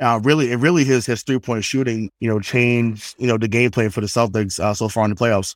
Uh, 0.00 0.18
really, 0.22 0.50
it 0.50 0.56
really 0.56 0.84
his 0.84 1.06
his 1.06 1.22
three 1.22 1.38
point 1.38 1.64
shooting, 1.64 2.10
you 2.20 2.28
know, 2.28 2.40
changed 2.40 3.14
you 3.18 3.26
know 3.26 3.36
the 3.36 3.48
gameplay 3.48 3.92
for 3.92 4.00
the 4.00 4.06
Celtics 4.06 4.58
uh, 4.58 4.74
so 4.74 4.88
far 4.88 5.04
in 5.04 5.10
the 5.10 5.16
playoffs. 5.16 5.54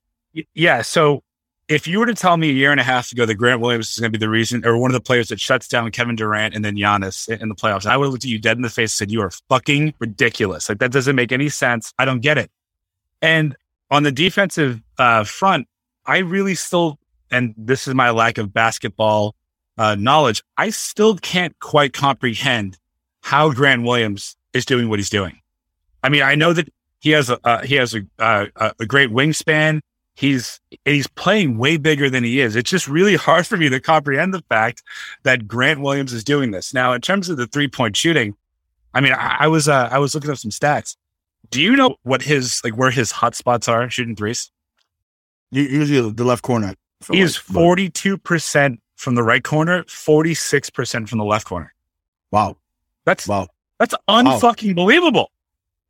Yeah. 0.54 0.82
So 0.82 1.22
if 1.68 1.86
you 1.86 1.98
were 1.98 2.06
to 2.06 2.14
tell 2.14 2.36
me 2.36 2.50
a 2.50 2.52
year 2.52 2.70
and 2.70 2.80
a 2.80 2.84
half 2.84 3.10
ago 3.10 3.24
that 3.24 3.36
Grant 3.36 3.60
Williams 3.60 3.90
is 3.90 3.98
going 3.98 4.12
to 4.12 4.18
be 4.18 4.22
the 4.22 4.28
reason 4.28 4.66
or 4.66 4.76
one 4.76 4.90
of 4.90 4.94
the 4.94 5.00
players 5.00 5.28
that 5.28 5.40
shuts 5.40 5.66
down 5.66 5.90
Kevin 5.90 6.14
Durant 6.14 6.54
and 6.54 6.64
then 6.64 6.76
Giannis 6.76 7.28
in 7.28 7.48
the 7.48 7.54
playoffs, 7.54 7.86
I 7.86 7.96
would 7.96 8.06
have 8.06 8.12
looked 8.12 8.24
at 8.24 8.30
you 8.30 8.38
dead 8.38 8.56
in 8.56 8.62
the 8.62 8.68
face 8.68 8.92
and 8.92 9.08
said, 9.08 9.10
You 9.10 9.22
are 9.22 9.30
fucking 9.48 9.94
ridiculous. 9.98 10.68
Like 10.68 10.78
that 10.78 10.92
doesn't 10.92 11.16
make 11.16 11.32
any 11.32 11.48
sense. 11.48 11.92
I 11.98 12.04
don't 12.04 12.20
get 12.20 12.36
it. 12.36 12.50
And 13.22 13.56
on 13.90 14.02
the 14.02 14.12
defensive 14.12 14.82
uh, 14.98 15.24
front, 15.24 15.66
I 16.04 16.18
really 16.18 16.54
still, 16.54 16.98
and 17.30 17.54
this 17.56 17.88
is 17.88 17.94
my 17.94 18.10
lack 18.10 18.36
of 18.36 18.52
basketball 18.52 19.34
uh, 19.78 19.94
knowledge, 19.94 20.42
I 20.58 20.70
still 20.70 21.16
can't 21.16 21.58
quite 21.60 21.92
comprehend 21.92 22.78
how 23.22 23.50
Grant 23.52 23.84
Williams 23.84 24.36
is 24.52 24.66
doing 24.66 24.88
what 24.88 24.98
he's 24.98 25.10
doing. 25.10 25.40
I 26.02 26.10
mean, 26.10 26.22
I 26.22 26.34
know 26.34 26.52
that 26.52 26.68
he 27.00 27.10
has 27.10 27.30
a 27.30 27.38
uh, 27.44 27.62
he 27.62 27.76
has 27.76 27.94
a, 27.94 28.02
uh, 28.18 28.46
a 28.78 28.86
great 28.86 29.10
wingspan. 29.10 29.80
He's 30.14 30.60
he's 30.84 31.06
playing 31.06 31.58
way 31.58 31.76
bigger 31.76 32.08
than 32.08 32.22
he 32.22 32.40
is. 32.40 32.54
It's 32.54 32.70
just 32.70 32.86
really 32.86 33.16
hard 33.16 33.46
for 33.46 33.56
me 33.56 33.68
to 33.68 33.80
comprehend 33.80 34.32
the 34.32 34.42
fact 34.48 34.82
that 35.24 35.48
Grant 35.48 35.80
Williams 35.80 36.12
is 36.12 36.22
doing 36.22 36.52
this. 36.52 36.72
Now, 36.72 36.92
in 36.92 37.00
terms 37.00 37.28
of 37.28 37.36
the 37.36 37.48
three 37.48 37.68
point 37.68 37.96
shooting, 37.96 38.36
I 38.94 39.00
mean, 39.00 39.12
I, 39.12 39.36
I 39.40 39.46
was 39.48 39.68
uh, 39.68 39.88
I 39.90 39.98
was 39.98 40.14
looking 40.14 40.30
up 40.30 40.38
some 40.38 40.52
stats. 40.52 40.96
Do 41.50 41.60
you 41.60 41.74
know 41.74 41.96
what 42.04 42.22
his 42.22 42.60
like 42.62 42.76
where 42.76 42.90
his 42.90 43.10
hot 43.10 43.34
spots 43.34 43.68
are 43.68 43.90
shooting 43.90 44.14
threes? 44.14 44.50
Usually 45.50 46.10
the 46.10 46.24
left 46.24 46.42
corner. 46.42 46.74
He 47.10 47.20
is 47.20 47.36
forty 47.36 47.90
two 47.90 48.16
percent 48.16 48.80
from 48.96 49.16
the 49.16 49.22
right 49.22 49.42
corner, 49.42 49.84
forty 49.88 50.34
six 50.34 50.70
percent 50.70 51.08
from 51.08 51.18
the 51.18 51.24
left 51.24 51.46
corner. 51.46 51.74
Wow. 52.30 52.56
That's 53.04 53.28
wow. 53.28 53.48
That's 53.78 53.94
unfucking 54.08 54.76
wow. 54.76 54.84
believable. 54.84 55.30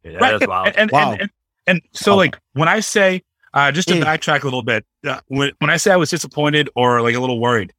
Yeah, 0.02 0.19
right? 0.19 0.43
And, 0.43 0.78
and, 0.78 0.90
wow. 0.90 1.12
and, 1.12 1.21
and, 1.21 1.31
and, 1.66 1.83
so, 1.93 2.12
wow. 2.12 2.19
like, 2.19 2.38
when 2.54 2.69
I 2.69 2.81
say, 2.81 3.23
uh, 3.54 3.73
just 3.73 3.88
to 3.88 3.94
mm. 3.94 4.02
backtrack 4.02 4.42
a 4.42 4.44
little 4.44 4.62
bit, 4.62 4.84
uh, 5.06 5.20
when, 5.28 5.52
when 5.61 5.70
I 5.70 5.76
say 5.76 5.92
I 5.92 5.96
was 5.96 6.11
disappointed 6.11 6.68
or 6.75 7.00
like 7.00 7.14
a 7.14 7.20
little 7.20 7.40
worried, 7.40 7.73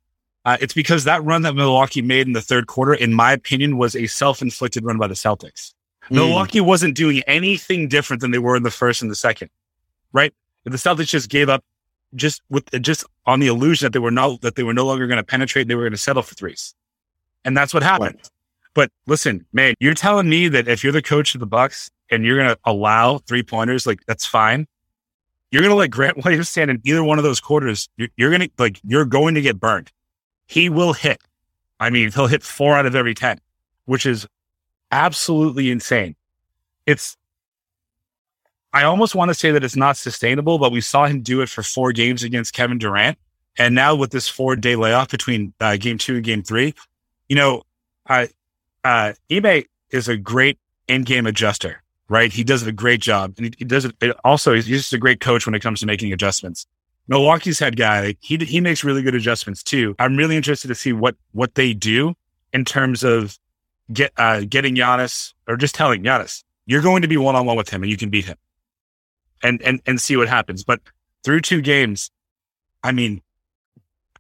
uh, 0.45 0.57
it's 0.61 0.73
because 0.73 1.03
that 1.03 1.23
run 1.23 1.41
that 1.41 1.53
Milwaukee 1.53 2.01
made 2.01 2.27
in 2.27 2.33
the 2.33 2.41
third 2.41 2.67
quarter, 2.67 2.93
in 2.93 3.13
my 3.13 3.33
opinion, 3.33 3.77
was 3.77 3.95
a 3.95 4.07
self 4.07 4.41
inflicted 4.41 4.83
run 4.85 4.97
by 4.97 5.07
the 5.07 5.13
Celtics. 5.13 5.73
Mm. 6.05 6.15
Milwaukee 6.15 6.61
wasn't 6.61 6.95
doing 6.95 7.21
anything 7.27 7.87
different 7.87 8.21
than 8.21 8.31
they 8.31 8.37
were 8.37 8.55
in 8.55 8.63
the 8.63 8.71
first 8.71 9.01
and 9.01 9.11
the 9.11 9.15
second, 9.15 9.49
right? 10.13 10.33
The 10.63 10.71
Celtics 10.71 11.07
just 11.07 11.29
gave 11.29 11.49
up 11.49 11.63
just 12.15 12.41
with 12.49 12.69
just 12.81 13.03
on 13.25 13.39
the 13.39 13.47
illusion 13.47 13.85
that 13.85 13.93
they 13.93 13.99
were 13.99 14.11
not 14.11 14.41
that 14.41 14.55
they 14.55 14.63
were 14.63 14.73
no 14.73 14.85
longer 14.85 15.07
going 15.07 15.17
to 15.17 15.23
penetrate, 15.23 15.67
they 15.67 15.75
were 15.75 15.83
going 15.83 15.91
to 15.91 15.97
settle 15.97 16.23
for 16.23 16.35
threes, 16.35 16.73
and 17.43 17.57
that's 17.57 17.73
what 17.73 17.83
happened. 17.83 18.15
Right. 18.15 18.29
But 18.73 18.91
listen, 19.07 19.45
man, 19.51 19.73
you're 19.79 19.93
telling 19.93 20.29
me 20.29 20.47
that 20.49 20.67
if 20.67 20.83
you're 20.83 20.93
the 20.93 21.01
coach 21.01 21.33
of 21.33 21.39
the 21.39 21.45
Bucks 21.45 21.89
and 22.11 22.23
you're 22.23 22.37
going 22.37 22.49
to 22.49 22.59
allow 22.65 23.19
three 23.19 23.43
pointers, 23.43 23.87
like 23.87 24.05
that's 24.05 24.25
fine. 24.25 24.67
You're 25.55 25.61
going 25.61 25.71
to 25.71 25.77
let 25.77 25.89
Grant 25.89 26.17
Williams 26.25 26.49
stand 26.49 26.69
in 26.69 26.81
either 26.83 27.01
one 27.01 27.17
of 27.17 27.23
those 27.23 27.39
quarters. 27.39 27.87
You're, 27.95 28.09
you're 28.17 28.29
going 28.29 28.41
to 28.41 28.49
like, 28.57 28.77
you're 28.83 29.05
going 29.05 29.35
to 29.35 29.41
get 29.41 29.57
burned. 29.57 29.89
He 30.47 30.67
will 30.67 30.91
hit. 30.91 31.21
I 31.79 31.89
mean, 31.89 32.11
he'll 32.11 32.27
hit 32.27 32.43
four 32.43 32.75
out 32.75 32.85
of 32.85 32.93
every 32.93 33.13
10, 33.13 33.39
which 33.85 34.05
is 34.05 34.27
absolutely 34.91 35.71
insane. 35.71 36.17
It's, 36.85 37.15
I 38.73 38.83
almost 38.83 39.15
want 39.15 39.29
to 39.29 39.33
say 39.33 39.51
that 39.51 39.63
it's 39.63 39.77
not 39.77 39.95
sustainable, 39.95 40.59
but 40.59 40.73
we 40.73 40.81
saw 40.81 41.05
him 41.05 41.21
do 41.21 41.39
it 41.39 41.47
for 41.47 41.63
four 41.63 41.93
games 41.93 42.21
against 42.21 42.53
Kevin 42.53 42.77
Durant. 42.77 43.17
And 43.57 43.73
now 43.73 43.95
with 43.95 44.11
this 44.11 44.27
four 44.27 44.57
day 44.57 44.75
layoff 44.75 45.07
between 45.07 45.53
uh, 45.61 45.77
game 45.77 45.97
two 45.97 46.15
and 46.15 46.23
game 46.25 46.43
three, 46.43 46.73
you 47.29 47.37
know, 47.37 47.63
I, 48.05 48.27
uh, 48.83 49.13
Ime 49.31 49.63
is 49.89 50.09
a 50.09 50.17
great 50.17 50.59
in-game 50.89 51.25
adjuster, 51.25 51.81
right? 52.09 52.31
He 52.31 52.43
does 52.43 52.65
a 52.65 52.71
great 52.71 53.01
job, 53.01 53.33
and 53.37 53.47
he, 53.47 53.53
he 53.59 53.65
does 53.65 53.85
it. 53.85 53.95
it 54.01 54.15
also, 54.23 54.53
he's, 54.53 54.67
just 54.67 54.93
a 54.93 54.97
great 54.97 55.19
coach 55.19 55.45
when 55.45 55.55
it 55.55 55.61
comes 55.61 55.79
to 55.79 55.85
making 55.85 56.13
adjustments. 56.13 56.65
Milwaukee's 57.07 57.59
head 57.59 57.77
guy, 57.77 58.15
he 58.19 58.37
he 58.37 58.59
makes 58.59 58.83
really 58.83 59.03
good 59.03 59.15
adjustments 59.15 59.61
too. 59.61 59.95
I'm 59.99 60.17
really 60.17 60.35
interested 60.35 60.69
to 60.69 60.75
see 60.75 60.91
what 60.93 61.15
what 61.33 61.55
they 61.55 61.73
do 61.73 62.15
in 62.51 62.65
terms 62.65 63.03
of 63.03 63.37
get 63.93 64.11
uh, 64.17 64.41
getting 64.49 64.75
Giannis 64.75 65.33
or 65.47 65.55
just 65.55 65.75
telling 65.75 66.03
Giannis 66.03 66.43
you're 66.65 66.81
going 66.81 67.01
to 67.01 67.07
be 67.07 67.17
one 67.17 67.35
on 67.35 67.45
one 67.45 67.57
with 67.57 67.69
him 67.69 67.83
and 67.83 67.91
you 67.91 67.97
can 67.97 68.09
beat 68.09 68.25
him, 68.25 68.37
and 69.43 69.61
and 69.61 69.81
and 69.85 70.01
see 70.01 70.17
what 70.17 70.27
happens. 70.27 70.63
But 70.63 70.81
through 71.23 71.41
two 71.41 71.61
games, 71.61 72.11
I 72.83 72.91
mean, 72.91 73.21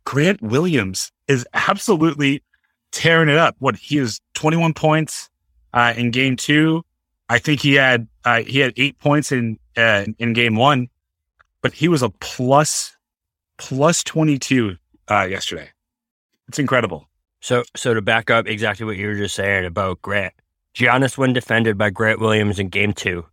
Grant 0.05 0.41
Williams 0.41 1.11
is 1.27 1.45
absolutely 1.53 2.43
tearing 2.91 3.29
it 3.29 3.37
up. 3.37 3.55
What 3.59 3.75
he 3.75 3.97
is 3.97 4.21
21 4.35 4.73
points 4.73 5.29
uh, 5.73 5.93
in 5.95 6.11
game 6.11 6.35
two. 6.35 6.83
I 7.29 7.39
think 7.39 7.61
he 7.61 7.73
had 7.73 8.07
uh, 8.23 8.41
he 8.41 8.59
had 8.59 8.73
eight 8.77 8.99
points 8.99 9.31
in 9.31 9.57
uh, 9.77 10.05
in 10.19 10.33
game 10.33 10.55
one, 10.55 10.89
but 11.61 11.73
he 11.73 11.87
was 11.87 12.01
a 12.03 12.09
plus 12.09 12.95
plus 13.57 14.03
22 14.03 14.77
uh, 15.09 15.27
yesterday. 15.29 15.69
It's 16.47 16.59
incredible. 16.59 17.07
So 17.41 17.63
so 17.75 17.93
to 17.93 18.01
back 18.01 18.29
up 18.29 18.47
exactly 18.47 18.85
what 18.85 18.97
you 18.97 19.07
were 19.07 19.15
just 19.15 19.35
saying 19.35 19.65
about 19.65 20.01
Grant, 20.01 20.33
Giannis 20.75 21.17
when 21.17 21.33
defended 21.33 21.77
by 21.77 21.89
Grant 21.89 22.19
Williams 22.19 22.59
in 22.59 22.69
game 22.69 22.93
two, 22.93 23.25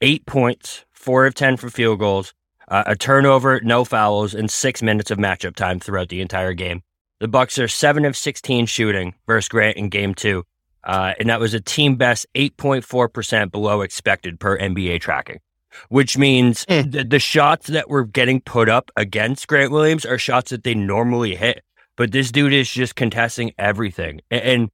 eight 0.00 0.26
points, 0.26 0.84
four 0.92 1.26
of 1.26 1.34
ten 1.34 1.56
for 1.56 1.70
field 1.70 1.98
goals, 1.98 2.34
uh, 2.68 2.84
a 2.86 2.96
turnover, 2.96 3.60
no 3.62 3.84
fouls, 3.84 4.34
and 4.34 4.50
six 4.50 4.82
minutes 4.82 5.10
of 5.10 5.18
matchup 5.18 5.56
time 5.56 5.80
throughout 5.80 6.08
the 6.08 6.20
entire 6.20 6.54
game. 6.54 6.82
The 7.18 7.28
Bucks 7.28 7.58
are 7.58 7.68
seven 7.68 8.04
of 8.04 8.16
sixteen 8.16 8.66
shooting 8.66 9.14
versus 9.26 9.48
Grant 9.48 9.76
in 9.76 9.88
Game 9.88 10.14
Two, 10.14 10.44
uh, 10.84 11.14
and 11.18 11.28
that 11.28 11.40
was 11.40 11.54
a 11.54 11.60
team 11.60 11.96
best 11.96 12.26
eight 12.34 12.56
point 12.56 12.84
four 12.84 13.08
percent 13.08 13.52
below 13.52 13.82
expected 13.82 14.40
per 14.40 14.58
NBA 14.58 15.00
tracking. 15.00 15.40
Which 15.88 16.18
means 16.18 16.66
mm. 16.66 16.90
the, 16.90 17.04
the 17.04 17.20
shots 17.20 17.68
that 17.68 17.88
were 17.88 18.04
getting 18.04 18.40
put 18.40 18.68
up 18.68 18.90
against 18.96 19.46
Grant 19.46 19.70
Williams 19.70 20.04
are 20.04 20.18
shots 20.18 20.50
that 20.50 20.64
they 20.64 20.74
normally 20.74 21.36
hit, 21.36 21.62
but 21.96 22.10
this 22.10 22.32
dude 22.32 22.52
is 22.52 22.68
just 22.68 22.96
contesting 22.96 23.52
everything. 23.56 24.20
And, 24.32 24.42
and 24.42 24.70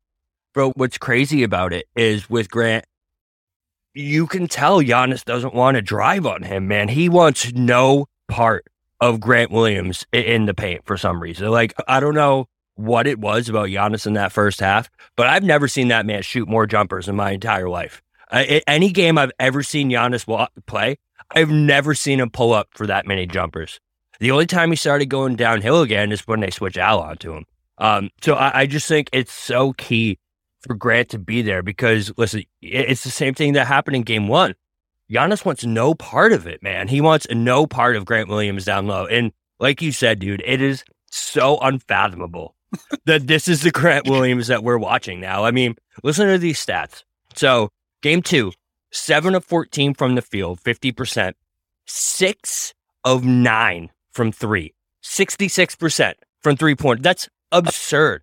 bro, 0.55 0.71
what's 0.71 0.97
crazy 0.97 1.43
about 1.43 1.75
it 1.75 1.87
is 1.97 2.31
with 2.31 2.51
Grant, 2.51 2.87
you 3.93 4.27
can 4.27 4.49
tell 4.49 4.81
Giannis 4.81 5.23
doesn't 5.23 5.53
want 5.53 5.75
to 5.75 5.83
drive 5.83 6.25
on 6.25 6.43
him, 6.43 6.67
man. 6.67 6.89
He 6.89 7.11
wants 7.11 7.53
no 7.53 8.07
part 8.27 8.67
of 8.99 9.21
Grant 9.21 9.51
Williams 9.51 10.07
in 10.13 10.47
the 10.47 10.55
paint 10.55 10.87
for 10.87 10.97
some 10.97 11.21
reason. 11.21 11.49
Like, 11.49 11.75
I 11.87 12.01
don't 12.01 12.15
know 12.15 12.47
what 12.77 13.07
it 13.07 13.19
was 13.19 13.49
about 13.49 13.69
Giannis 13.69 14.07
in 14.07 14.13
that 14.15 14.33
first 14.33 14.61
half, 14.61 14.89
but 15.17 15.27
I've 15.27 15.43
never 15.43 15.67
seen 15.67 15.89
that 15.89 16.07
man 16.07 16.23
shoot 16.23 16.49
more 16.49 16.67
jumpers 16.67 17.09
in 17.09 17.17
my 17.17 17.33
entire 17.33 17.69
life. 17.69 18.03
Any 18.31 18.91
game 18.91 19.19
I've 19.19 19.33
ever 19.39 19.63
seen 19.63 19.91
Giannis 19.91 20.49
play, 20.67 20.99
I've 21.31 21.51
never 21.51 21.95
seen 21.95 22.21
him 22.21 22.31
pull 22.31 22.53
up 22.53 22.69
for 22.73 22.87
that 22.87 23.07
many 23.07 23.27
jumpers. 23.27 23.81
The 24.19 24.31
only 24.31 24.47
time 24.47 24.71
he 24.71 24.77
started 24.77 25.07
going 25.07 25.37
downhill 25.37 25.83
again 25.83 26.13
is 26.13 26.27
when 26.27 26.41
they 26.41 26.51
switch 26.51 26.79
Al 26.79 27.01
onto 27.01 27.35
him. 27.35 27.45
Um, 27.79 28.11
so 28.23 28.35
I, 28.35 28.61
I 28.61 28.67
just 28.67 28.89
think 28.89 29.11
it's 29.13 29.33
so 29.33 29.73
key 29.75 30.19
for 30.61 30.75
Grant 30.75 31.11
to 31.11 31.19
be 31.19 31.43
there 31.43 31.63
because 31.63 32.13
listen, 32.17 32.45
it's 32.63 33.05
the 33.05 33.11
same 33.11 33.35
thing 33.35 33.53
that 33.53 33.67
happened 33.67 33.97
in 33.97 34.03
game 34.03 34.29
one. 34.29 34.55
Giannis 35.11 35.45
wants 35.45 35.65
no 35.65 35.95
part 35.95 36.33
of 36.33 36.47
it, 36.47 36.63
man. 36.63 36.89
He 36.89 37.01
wants 37.01 37.27
no 37.31 37.67
part 37.67 37.95
of 37.95 38.05
Grant 38.05 38.29
Williams 38.29 38.65
down 38.65 38.87
low. 38.87 39.07
And 39.07 39.33
like 39.61 39.81
you 39.81 39.93
said, 39.93 40.19
dude, 40.19 40.43
it 40.45 40.61
is 40.61 40.83
so 41.11 41.59
unfathomable 41.59 42.56
that 43.05 43.27
this 43.27 43.49
is 43.49 43.63
the 43.63 43.71
Grant 43.71 44.07
Williams 44.09 44.49
that 44.49 44.63
we're 44.63 44.79
watching 44.79 45.21
now. 45.21 45.45
I 45.45 45.51
mean, 45.51 45.77
listen 46.03 46.29
to 46.29 46.39
these 46.39 46.65
stats. 46.65 47.03
So, 47.35 47.71
game 48.03 48.23
two, 48.23 48.53
seven 48.91 49.35
of 49.35 49.45
14 49.45 49.95
from 49.95 50.15
the 50.15 50.23
field, 50.23 50.61
50%, 50.61 51.35
six 51.87 52.75
of 53.05 53.25
nine 53.25 53.91
from 54.13 54.33
three, 54.33 54.75
66% 55.03 56.15
from 56.41 56.57
three 56.57 56.75
point. 56.75 57.03
That's 57.03 57.29
absurd. 57.53 58.23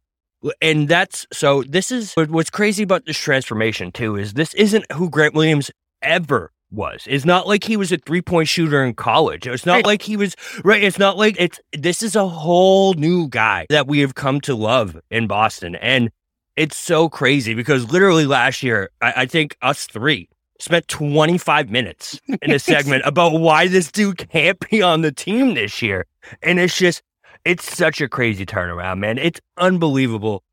And 0.61 0.89
that's 0.89 1.25
so 1.31 1.63
this 1.63 1.89
is 1.89 2.13
what's 2.15 2.49
crazy 2.49 2.83
about 2.83 3.05
this 3.05 3.17
transformation 3.17 3.93
too 3.93 4.17
is 4.17 4.33
this 4.33 4.53
isn't 4.55 4.91
who 4.91 5.09
Grant 5.09 5.33
Williams 5.33 5.71
ever 6.01 6.51
was. 6.73 7.03
It's 7.07 7.25
not 7.25 7.47
like 7.47 7.63
he 7.63 7.77
was 7.77 7.91
a 7.91 7.97
three 7.97 8.21
point 8.21 8.47
shooter 8.47 8.83
in 8.83 8.93
college. 8.95 9.47
It's 9.47 9.65
not 9.65 9.75
Right. 9.75 9.85
like 9.85 10.01
he 10.01 10.17
was 10.17 10.35
right. 10.63 10.83
It's 10.83 10.99
not 10.99 11.17
like 11.17 11.35
it's 11.39 11.59
this 11.77 12.01
is 12.03 12.15
a 12.15 12.27
whole 12.27 12.93
new 12.95 13.27
guy 13.27 13.65
that 13.69 13.87
we 13.87 13.99
have 13.99 14.15
come 14.15 14.41
to 14.41 14.55
love 14.55 14.97
in 15.09 15.27
Boston. 15.27 15.75
And 15.75 16.09
it's 16.55 16.77
so 16.77 17.09
crazy 17.09 17.53
because 17.53 17.91
literally 17.91 18.25
last 18.25 18.61
year, 18.63 18.89
I, 19.01 19.13
I 19.17 19.25
think 19.25 19.55
us 19.61 19.85
three 19.85 20.29
spent 20.59 20.87
25 20.87 21.69
minutes 21.69 22.19
in 22.41 22.51
a 22.51 22.59
segment 22.71 23.03
about 23.05 23.33
why 23.33 23.67
this 23.67 23.91
dude 23.91 24.17
can't 24.29 24.57
be 24.69 24.81
on 24.81 25.01
the 25.01 25.11
team 25.11 25.55
this 25.55 25.81
year. 25.81 26.05
And 26.41 26.59
it's 26.59 26.77
just, 26.77 27.01
it's 27.43 27.75
such 27.75 27.99
a 28.01 28.07
crazy 28.07 28.45
turnaround, 28.45 28.99
man. 28.99 29.17
It's 29.17 29.41
unbelievable. 29.57 30.43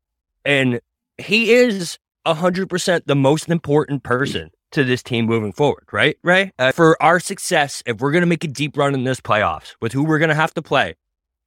And 0.43 0.81
he 1.17 1.53
is 1.53 1.97
100% 2.25 3.03
the 3.05 3.15
most 3.15 3.47
important 3.49 4.03
person 4.03 4.49
to 4.71 4.83
this 4.83 5.03
team 5.03 5.25
moving 5.25 5.51
forward, 5.51 5.85
right? 5.91 6.17
Right? 6.23 6.51
Uh, 6.57 6.71
for 6.71 7.01
our 7.01 7.19
success, 7.19 7.83
if 7.85 7.99
we're 7.99 8.11
going 8.11 8.21
to 8.21 8.27
make 8.27 8.43
a 8.43 8.47
deep 8.47 8.77
run 8.77 8.93
in 8.93 9.03
this 9.03 9.21
playoffs 9.21 9.73
with 9.81 9.91
who 9.93 10.03
we're 10.03 10.19
going 10.19 10.29
to 10.29 10.35
have 10.35 10.53
to 10.55 10.61
play, 10.61 10.95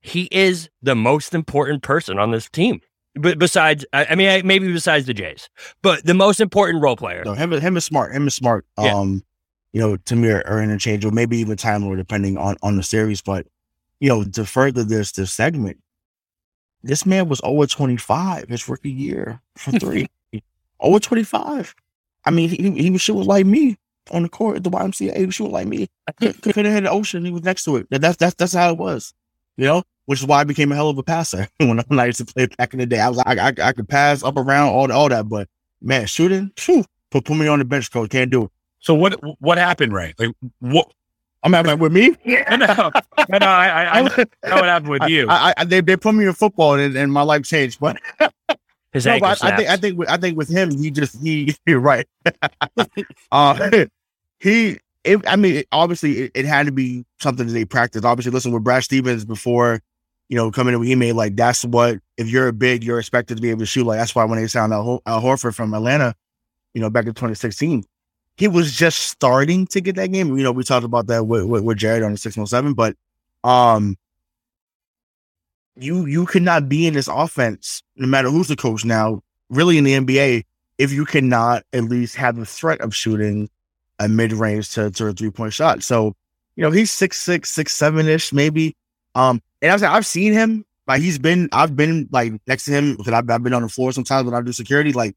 he 0.00 0.28
is 0.31 0.69
the 0.83 0.95
most 0.95 1.35
important 1.35 1.83
person 1.83 2.19
on 2.19 2.31
this 2.31 2.49
team. 2.49 2.81
But 3.14 3.38
besides, 3.38 3.87
I, 3.93 4.07
I 4.11 4.14
mean, 4.14 4.28
I- 4.28 4.43
maybe 4.43 4.71
besides 4.73 5.07
the 5.07 5.14
Jays, 5.14 5.49
but 5.83 6.04
the 6.04 6.14
most 6.14 6.40
important 6.40 6.83
role 6.83 6.97
player. 6.97 7.23
No, 7.25 7.35
him, 7.35 7.52
him 7.52 7.76
is 7.76 7.85
smart. 7.85 8.12
Him 8.12 8.26
is 8.26 8.35
smart. 8.35 8.66
Yeah. 8.78 8.95
Um, 8.95 9.23
you 9.73 9.81
know, 9.81 9.97
to 9.97 10.16
me 10.16 10.31
are, 10.31 10.47
are 10.47 10.62
interchangeable, 10.62 11.14
maybe 11.14 11.38
even 11.38 11.57
Time 11.57 11.85
Lord, 11.85 11.99
depending 11.99 12.38
on 12.38 12.57
on 12.62 12.76
the 12.76 12.83
series. 12.83 13.21
But 13.21 13.47
you 13.99 14.09
know, 14.09 14.23
to 14.25 14.45
further 14.45 14.85
this 14.85 15.12
this 15.12 15.33
segment, 15.33 15.78
this 16.83 17.04
man 17.04 17.28
was 17.28 17.40
over 17.43 17.66
25 17.66 18.49
his 18.49 18.69
rookie 18.69 18.90
year 18.90 19.40
for 19.57 19.73
three. 19.73 20.07
over 20.81 21.00
25. 21.00 21.75
I 22.26 22.31
mean, 22.31 22.49
he, 22.49 22.71
he 22.83 22.90
was 22.90 23.00
shooting 23.02 23.25
like 23.25 23.47
me 23.47 23.76
on 24.11 24.23
the 24.23 24.28
court 24.28 24.57
at 24.57 24.64
the 24.64 24.71
YMCA. 24.71 25.16
He 25.16 25.26
was 25.26 25.35
shooting 25.35 25.52
like 25.52 25.66
me. 25.66 25.88
Could, 26.21 26.40
could 26.43 26.57
have 26.64 26.75
hit 26.75 26.83
the 26.85 26.90
ocean. 26.90 27.25
He 27.25 27.31
was 27.31 27.43
next 27.43 27.64
to 27.64 27.76
it. 27.76 27.87
That, 27.90 28.00
that's 28.00 28.16
that's 28.16 28.35
that's 28.35 28.52
how 28.54 28.71
it 28.71 28.78
was. 28.78 29.12
You 29.57 29.66
know, 29.66 29.83
which 30.07 30.21
is 30.21 30.26
why 30.26 30.40
I 30.40 30.45
became 30.45 30.73
a 30.73 30.75
hell 30.75 30.88
of 30.88 30.99
a 30.99 31.02
passer 31.02 31.47
when, 31.59 31.81
I- 31.81 31.85
when 31.88 32.00
I 32.00 32.07
used 32.07 32.19
to 32.19 32.25
play 32.25 32.47
back 32.59 32.73
in 32.73 32.81
the 32.81 32.87
day. 32.87 33.00
I 33.00 33.09
was 33.09 33.19
like, 33.19 33.38
I, 33.38 33.49
I, 33.49 33.69
I 33.69 33.73
could 33.73 33.88
pass 33.88 34.23
up 34.23 34.37
around 34.37 34.69
all 34.71 34.90
all 34.93 35.09
that, 35.09 35.28
but 35.28 35.49
man, 35.81 36.07
shooting, 36.07 36.50
phew, 36.57 36.85
put 37.11 37.25
put 37.25 37.37
me 37.37 37.47
on 37.47 37.59
the 37.61 37.64
bench, 37.64 37.90
coach. 37.90 38.11
Can't 38.11 38.31
do 38.31 38.45
it. 38.45 38.50
So 38.81 38.95
what 38.95 39.19
what 39.40 39.59
happened, 39.59 39.93
Ray? 39.93 40.14
Like 40.19 40.35
what? 40.61 40.90
I'm 41.43 41.52
having 41.52 41.78
with 41.78 41.93
me. 41.93 42.16
No, 42.26 42.57
no, 42.57 42.66
no, 43.28 43.38
no 43.38 43.47
I, 43.47 43.66
I, 43.85 43.99
I 43.99 44.02
know 44.02 44.09
what 44.57 44.64
happened 44.64 44.90
with 44.90 45.02
you. 45.09 45.26
I, 45.28 45.52
I, 45.59 45.64
they 45.64 45.81
they 45.83 45.97
put 45.97 46.14
me 46.14 46.26
in 46.26 46.33
football 46.33 46.75
and, 46.75 46.97
and 46.97 47.12
my 47.12 47.21
life 47.23 47.43
changed. 47.45 47.81
But 47.81 47.99
His 48.94 49.06
no, 49.06 49.12
I, 49.14 49.32
I 49.32 49.56
think 49.56 49.68
I 49.68 49.76
think 49.76 49.98
with, 49.98 50.08
I 50.08 50.16
think 50.16 50.38
with 50.38 50.48
him, 50.48 50.70
he 50.70 50.92
just 50.92 51.20
he 51.20 51.56
you're 51.66 51.80
right. 51.80 52.06
uh, 53.32 53.86
he, 54.38 54.78
it, 55.02 55.20
I 55.26 55.34
mean, 55.34 55.56
it, 55.56 55.68
obviously, 55.72 56.22
it, 56.22 56.32
it 56.32 56.44
had 56.44 56.66
to 56.66 56.72
be 56.72 57.04
something 57.20 57.48
that 57.48 57.52
they 57.52 57.64
practiced. 57.64 58.04
Obviously, 58.04 58.30
listen 58.30 58.52
with 58.52 58.62
Brad 58.62 58.84
Stevens 58.84 59.24
before, 59.24 59.82
you 60.28 60.36
know, 60.36 60.52
coming 60.52 60.74
in 60.74 60.80
with 60.80 60.88
email 60.88 61.16
like 61.16 61.34
that's 61.34 61.64
what 61.64 61.98
if 62.16 62.28
you're 62.28 62.46
a 62.46 62.52
big, 62.52 62.84
you're 62.84 63.00
expected 63.00 63.34
to 63.34 63.42
be 63.42 63.50
able 63.50 63.60
to 63.60 63.66
shoot. 63.66 63.84
Like 63.84 63.98
that's 63.98 64.14
why 64.14 64.24
when 64.26 64.40
they 64.40 64.46
signed 64.46 64.72
Al, 64.72 65.02
Al 65.06 65.20
Horford 65.20 65.56
from 65.56 65.74
Atlanta, 65.74 66.14
you 66.72 66.80
know, 66.80 66.88
back 66.88 67.06
in 67.06 67.14
2016, 67.14 67.82
he 68.36 68.46
was 68.46 68.72
just 68.72 69.00
starting 69.00 69.66
to 69.66 69.80
get 69.80 69.96
that 69.96 70.12
game. 70.12 70.38
You 70.38 70.44
know, 70.44 70.52
we 70.52 70.62
talked 70.62 70.84
about 70.84 71.08
that 71.08 71.26
with 71.26 71.46
with, 71.46 71.64
with 71.64 71.78
Jared 71.78 72.04
on 72.04 72.12
the 72.12 72.18
607, 72.18 72.74
but 72.74 72.94
um. 73.42 73.96
You 75.76 76.07
you 76.07 76.26
cannot 76.26 76.69
be 76.69 76.87
in 76.87 76.95
this 76.95 77.09
offense, 77.09 77.83
no 77.97 78.07
matter 78.07 78.31
who's 78.31 78.49
the 78.49 78.57
coach 78.57 78.85
now, 78.85 79.23
really 79.50 79.78
in 79.78 79.85
the 79.85 79.95
NBA, 79.95 80.45
if 80.78 80.93
you 80.93 81.04
cannot 81.04 81.64
at 81.73 81.85
least 81.85 82.16
have 82.16 82.37
the 82.37 82.47
threat 82.47 82.81
of 82.81 82.95
shooting 82.95 83.49
a 83.99 84.09
mid 84.09 84.33
range 84.33 84.71
to, 84.71 84.90
to 84.90 85.07
a 85.07 85.12
three 85.12 85.31
point 85.31 85.52
shot. 85.52 85.83
So, 85.83 86.14
you 86.57 86.62
know, 86.62 86.71
he's 86.71 86.90
six 86.90 87.19
six, 87.21 87.50
six 87.50 87.73
seven 87.73 88.09
ish, 88.09 88.33
maybe. 88.33 88.76
Um, 89.14 89.40
and 89.62 89.71
I 89.71 89.75
was 89.75 89.83
like, 89.83 89.93
I've 89.93 90.07
seen 90.07 90.33
him. 90.33 90.65
Like 90.87 91.00
he's 91.00 91.19
been, 91.19 91.49
I've 91.52 91.76
been 91.76 92.08
like 92.13 92.32
next 92.47 92.67
to 92.67 92.73
him 92.73 92.97
because 92.97 93.13
I've, 93.13 93.28
I've 93.30 93.43
been 93.43 93.54
on 93.54 93.63
the 93.63 93.69
floor 93.69 93.93
sometimes 93.93 94.26
when 94.26 94.34
I 94.34 94.43
do 94.43 94.52
security. 94.52 94.93
Like 94.93 95.17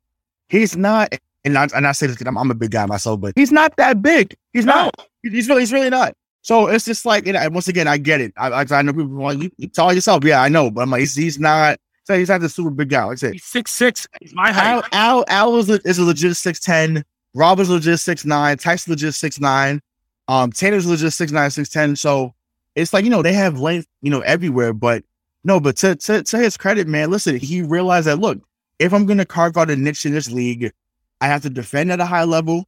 he's 0.49 0.77
not, 0.77 1.13
and 1.43 1.57
I, 1.57 1.67
and 1.75 1.85
I 1.85 1.91
say 1.91 2.07
this 2.07 2.15
because 2.15 2.27
I'm, 2.27 2.37
I'm 2.37 2.51
a 2.51 2.55
big 2.55 2.71
guy 2.71 2.85
myself, 2.85 3.19
but 3.19 3.33
he's 3.35 3.51
not 3.51 3.75
that 3.77 4.01
big. 4.01 4.35
He's 4.53 4.65
not. 4.65 4.93
He's 5.23 5.49
really, 5.49 5.61
he's 5.61 5.73
really 5.73 5.89
not. 5.89 6.13
So 6.47 6.67
it's 6.67 6.85
just 6.85 7.05
like, 7.05 7.27
and 7.27 7.35
I- 7.35 7.49
once 7.49 7.67
again, 7.67 7.89
I 7.89 7.97
get 7.97 8.21
it. 8.21 8.31
I, 8.37 8.65
I, 8.71 8.81
know 8.81 8.93
people 8.93 9.17
are 9.17 9.33
like, 9.33 9.43
you, 9.43 9.51
you 9.57 9.67
tell 9.67 9.93
yourself, 9.93 10.23
yeah, 10.23 10.41
I 10.41 10.47
know, 10.47 10.71
but 10.71 10.79
I'm 10.79 10.89
like, 10.89 11.01
he's, 11.01 11.13
he's 11.13 11.37
not. 11.37 11.77
So 12.05 12.17
he's 12.17 12.29
not 12.29 12.39
the 12.39 12.47
super 12.47 12.69
big 12.69 12.87
guy. 12.87 13.03
Like 13.03 13.11
I 13.11 13.15
said, 13.15 13.33
He's 13.33 13.43
six 13.43 13.69
six. 13.69 14.07
He's 14.21 14.33
my 14.33 14.51
Al, 14.51 14.81
height. 14.81 14.89
Al, 14.93 15.25
Al 15.27 15.57
is, 15.57 15.69
a, 15.69 15.81
is 15.83 15.99
a 15.99 16.03
legit 16.03 16.37
six 16.37 16.61
ten. 16.61 17.03
Rob 17.33 17.59
is 17.59 17.69
legit 17.69 17.99
six 17.99 18.23
nine. 18.23 18.57
Tyson 18.57 18.91
legit 18.91 19.13
six 19.13 19.41
nine. 19.41 19.81
Um, 20.29 20.53
Tanner's 20.53 20.87
legit 20.87 21.11
six 21.11 21.33
nine, 21.33 21.51
six 21.51 21.67
ten. 21.67 21.97
So 21.97 22.33
it's 22.75 22.93
like 22.93 23.03
you 23.03 23.09
know 23.09 23.21
they 23.21 23.33
have 23.33 23.59
length, 23.59 23.89
you 24.01 24.09
know, 24.09 24.21
everywhere. 24.21 24.71
But 24.71 25.03
no, 25.43 25.59
but 25.59 25.75
to 25.77 25.97
to, 25.97 26.23
to 26.23 26.37
his 26.37 26.55
credit, 26.55 26.87
man, 26.87 27.11
listen, 27.11 27.35
he 27.35 27.61
realized 27.61 28.07
that 28.07 28.19
look, 28.19 28.39
if 28.79 28.93
I'm 28.93 29.05
gonna 29.05 29.25
carve 29.25 29.57
out 29.57 29.69
a 29.69 29.75
niche 29.75 30.05
in 30.05 30.13
this 30.13 30.31
league, 30.31 30.71
I 31.19 31.27
have 31.27 31.41
to 31.41 31.49
defend 31.49 31.91
at 31.91 31.99
a 31.99 32.05
high 32.05 32.23
level, 32.23 32.63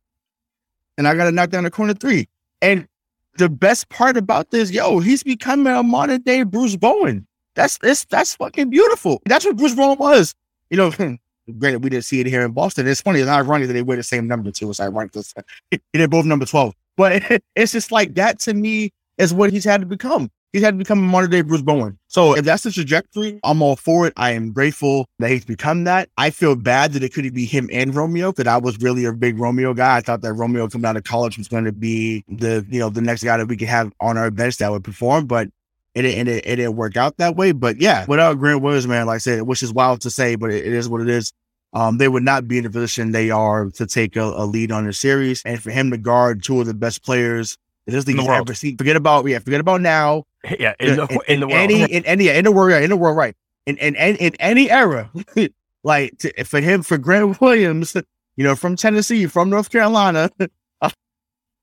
and 0.97 1.07
I 1.07 1.15
got 1.15 1.25
to 1.25 1.31
knock 1.31 1.49
down 1.49 1.63
the 1.63 1.71
corner 1.71 1.93
three. 1.93 2.27
And 2.61 2.89
the 3.37 3.49
best 3.49 3.89
part 3.89 4.17
about 4.17 4.51
this, 4.51 4.71
yo, 4.71 4.99
he's 4.99 5.23
becoming 5.23 5.73
a 5.73 5.83
modern 5.83 6.21
day 6.21 6.43
Bruce 6.43 6.75
Bowen. 6.75 7.25
That's 7.55 7.77
it's 7.83 8.05
that's 8.05 8.35
fucking 8.35 8.69
beautiful. 8.69 9.21
That's 9.25 9.45
what 9.45 9.57
Bruce 9.57 9.75
Bowen 9.75 9.97
was. 9.97 10.33
You 10.69 10.77
know, 10.77 10.91
granted, 11.57 11.83
we 11.83 11.89
didn't 11.89 12.05
see 12.05 12.19
it 12.19 12.27
here 12.27 12.43
in 12.43 12.51
Boston. 12.51 12.87
It's 12.87 13.01
funny, 13.01 13.19
it's 13.19 13.29
ironic 13.29 13.67
that 13.67 13.73
they 13.73 13.81
wear 13.81 13.97
the 13.97 14.03
same 14.03 14.27
number 14.27 14.51
too. 14.51 14.69
It's 14.69 14.79
ironic. 14.79 15.13
They're 15.93 16.07
both 16.07 16.25
number 16.25 16.45
12. 16.45 16.73
But 16.95 17.41
it's 17.55 17.71
just 17.71 17.91
like 17.91 18.15
that 18.15 18.39
to 18.41 18.53
me 18.53 18.91
is 19.17 19.33
what 19.33 19.51
he's 19.51 19.65
had 19.65 19.81
to 19.81 19.87
become. 19.87 20.31
He's 20.51 20.63
had 20.63 20.73
to 20.73 20.77
become 20.79 20.99
a 20.99 21.01
modern 21.03 21.29
day 21.29 21.41
Bruce 21.41 21.61
Bowen. 21.61 21.99
So 22.07 22.35
if 22.35 22.43
that's 22.43 22.63
the 22.63 22.71
trajectory, 22.71 23.39
I'm 23.43 23.61
all 23.61 23.75
for 23.75 24.07
it. 24.07 24.13
I 24.17 24.31
am 24.31 24.51
grateful 24.51 25.05
that 25.19 25.29
he's 25.29 25.45
become 25.45 25.83
that. 25.83 26.09
I 26.17 26.31
feel 26.31 26.55
bad 26.55 26.93
that 26.93 27.03
it 27.03 27.13
couldn't 27.13 27.35
be 27.35 27.45
him 27.45 27.69
and 27.71 27.93
Romeo 27.93 28.31
because 28.31 28.47
I 28.47 28.57
was 28.57 28.79
really 28.79 29.05
a 29.05 29.13
big 29.13 29.37
Romeo 29.37 29.75
guy. 29.75 29.97
I 29.97 30.01
thought 30.01 30.21
that 30.21 30.33
Romeo 30.33 30.67
coming 30.67 30.85
out 30.85 30.97
of 30.97 31.03
college 31.03 31.37
was 31.37 31.47
going 31.47 31.65
to 31.65 31.71
be 31.71 32.23
the 32.27 32.65
you 32.69 32.79
know 32.79 32.89
the 32.89 33.01
next 33.01 33.23
guy 33.23 33.37
that 33.37 33.47
we 33.47 33.57
could 33.57 33.67
have 33.67 33.91
on 33.99 34.17
our 34.17 34.31
bench 34.31 34.57
that 34.57 34.71
would 34.71 34.83
perform, 34.83 35.27
but 35.27 35.49
it 35.93 36.01
didn't, 36.01 36.27
it, 36.27 36.45
it 36.45 36.55
didn't 36.55 36.75
work 36.75 36.97
out 36.97 37.17
that 37.17 37.35
way. 37.35 37.51
But 37.51 37.79
yeah, 37.79 38.05
without 38.07 38.39
Grant 38.39 38.61
Williams, 38.61 38.87
man, 38.87 39.05
like 39.05 39.15
I 39.15 39.19
said, 39.19 39.43
which 39.43 39.61
is 39.61 39.71
wild 39.71 40.01
to 40.01 40.09
say, 40.09 40.35
but 40.35 40.51
it, 40.51 40.65
it 40.65 40.73
is 40.73 40.89
what 40.89 41.01
it 41.01 41.09
is. 41.09 41.31
Um, 41.73 41.99
they 41.99 42.07
would 42.07 42.23
not 42.23 42.47
be 42.47 42.57
in 42.57 42.63
the 42.63 42.71
position 42.71 43.11
they 43.11 43.29
are 43.29 43.69
to 43.71 43.85
take 43.85 44.15
a, 44.15 44.23
a 44.23 44.45
lead 44.45 44.71
on 44.71 44.87
the 44.87 44.93
series, 44.93 45.43
and 45.45 45.61
for 45.61 45.69
him 45.69 45.91
to 45.91 45.97
guard 45.97 46.43
two 46.43 46.59
of 46.59 46.65
the 46.65 46.73
best 46.73 47.03
players 47.03 47.55
this 47.91 48.07
league 48.07 48.17
the 48.17 48.23
has 48.23 48.41
ever 48.41 48.53
seen. 48.53 48.77
Forget 48.77 48.95
about 48.95 49.25
yeah, 49.25 49.39
forget 49.39 49.59
about 49.59 49.81
now. 49.81 50.25
yeah, 50.59 50.73
in 50.79 50.95
the, 50.95 51.21
in, 51.27 51.39
the 51.41 51.47
world. 51.47 51.59
any 51.59 51.81
in 51.83 52.05
any 52.05 52.29
in 52.29 52.43
the 52.43 52.51
world, 52.51 52.71
yeah, 52.71 52.79
in 52.79 52.89
the 52.89 52.97
world, 52.97 53.17
right? 53.17 53.35
In 53.65 53.77
in 53.77 53.95
in, 53.95 54.15
in 54.17 54.35
any 54.39 54.69
era, 54.69 55.11
like 55.83 56.17
to, 56.19 56.43
for 56.43 56.59
him, 56.59 56.83
for 56.83 56.97
Grant 56.97 57.39
Williams, 57.41 57.95
you 58.35 58.43
know, 58.43 58.55
from 58.55 58.75
Tennessee, 58.75 59.27
from 59.27 59.49
North 59.49 59.69
Carolina, 59.69 60.29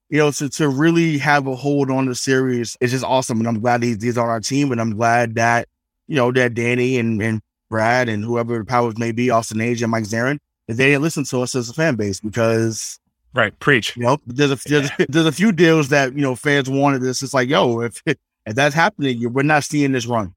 you 0.09 0.19
know, 0.19 0.31
to 0.31 0.49
to 0.51 0.69
really 0.69 1.19
have 1.19 1.47
a 1.47 1.57
hold 1.57 1.91
on 1.91 2.07
the 2.07 2.15
series 2.15 2.77
is 2.81 2.91
just 2.91 3.05
awesome, 3.05 3.39
and 3.39 3.49
I'm 3.49 3.61
glad 3.61 3.83
he's, 3.83 4.03
he's 4.03 4.19
on 4.19 4.29
our 4.29 4.41
team, 4.41 4.73
and 4.73 4.81
I'm 4.81 4.97
glad 4.97 5.37
that 5.37 5.69
you 6.07 6.17
know 6.17 6.33
that 6.33 6.55
Danny 6.55 6.99
and 6.99 7.21
and 7.23 7.41
Brad 7.69 8.09
and 8.09 8.25
whoever 8.25 8.59
the 8.59 8.65
powers 8.65 8.99
may 8.99 9.13
be, 9.13 9.31
Austin 9.31 9.59
Ainge 9.59 9.83
and 9.83 9.91
Mike 9.91 10.05
Zarren, 10.05 10.39
they 10.69 10.75
didn't 10.87 11.03
listen 11.03 11.25
to 11.25 11.41
us 11.43 11.55
as 11.55 11.69
a 11.69 11.75
fan 11.75 11.97
base 11.97 12.21
because 12.21 12.99
Right. 13.37 13.57
Preach. 13.61 13.97
you 13.97 14.03
know, 14.03 14.19
there's 14.27 14.51
a 14.51 14.59
there's, 14.67 14.91
there's 15.09 15.27
a 15.27 15.33
few 15.33 15.53
deals 15.53 15.89
that 15.91 16.15
you 16.15 16.23
know 16.23 16.35
fans 16.35 16.69
wanted. 16.71 17.03
This 17.03 17.23
it's 17.23 17.35
like, 17.35 17.49
yo, 17.49 17.81
if 17.83 18.03
if 18.07 18.17
that's 18.47 18.75
happening, 18.75 19.19
you- 19.19 19.29
we're 19.29 19.43
not 19.43 19.63
seeing 19.63 19.93
this 19.93 20.07
run, 20.07 20.35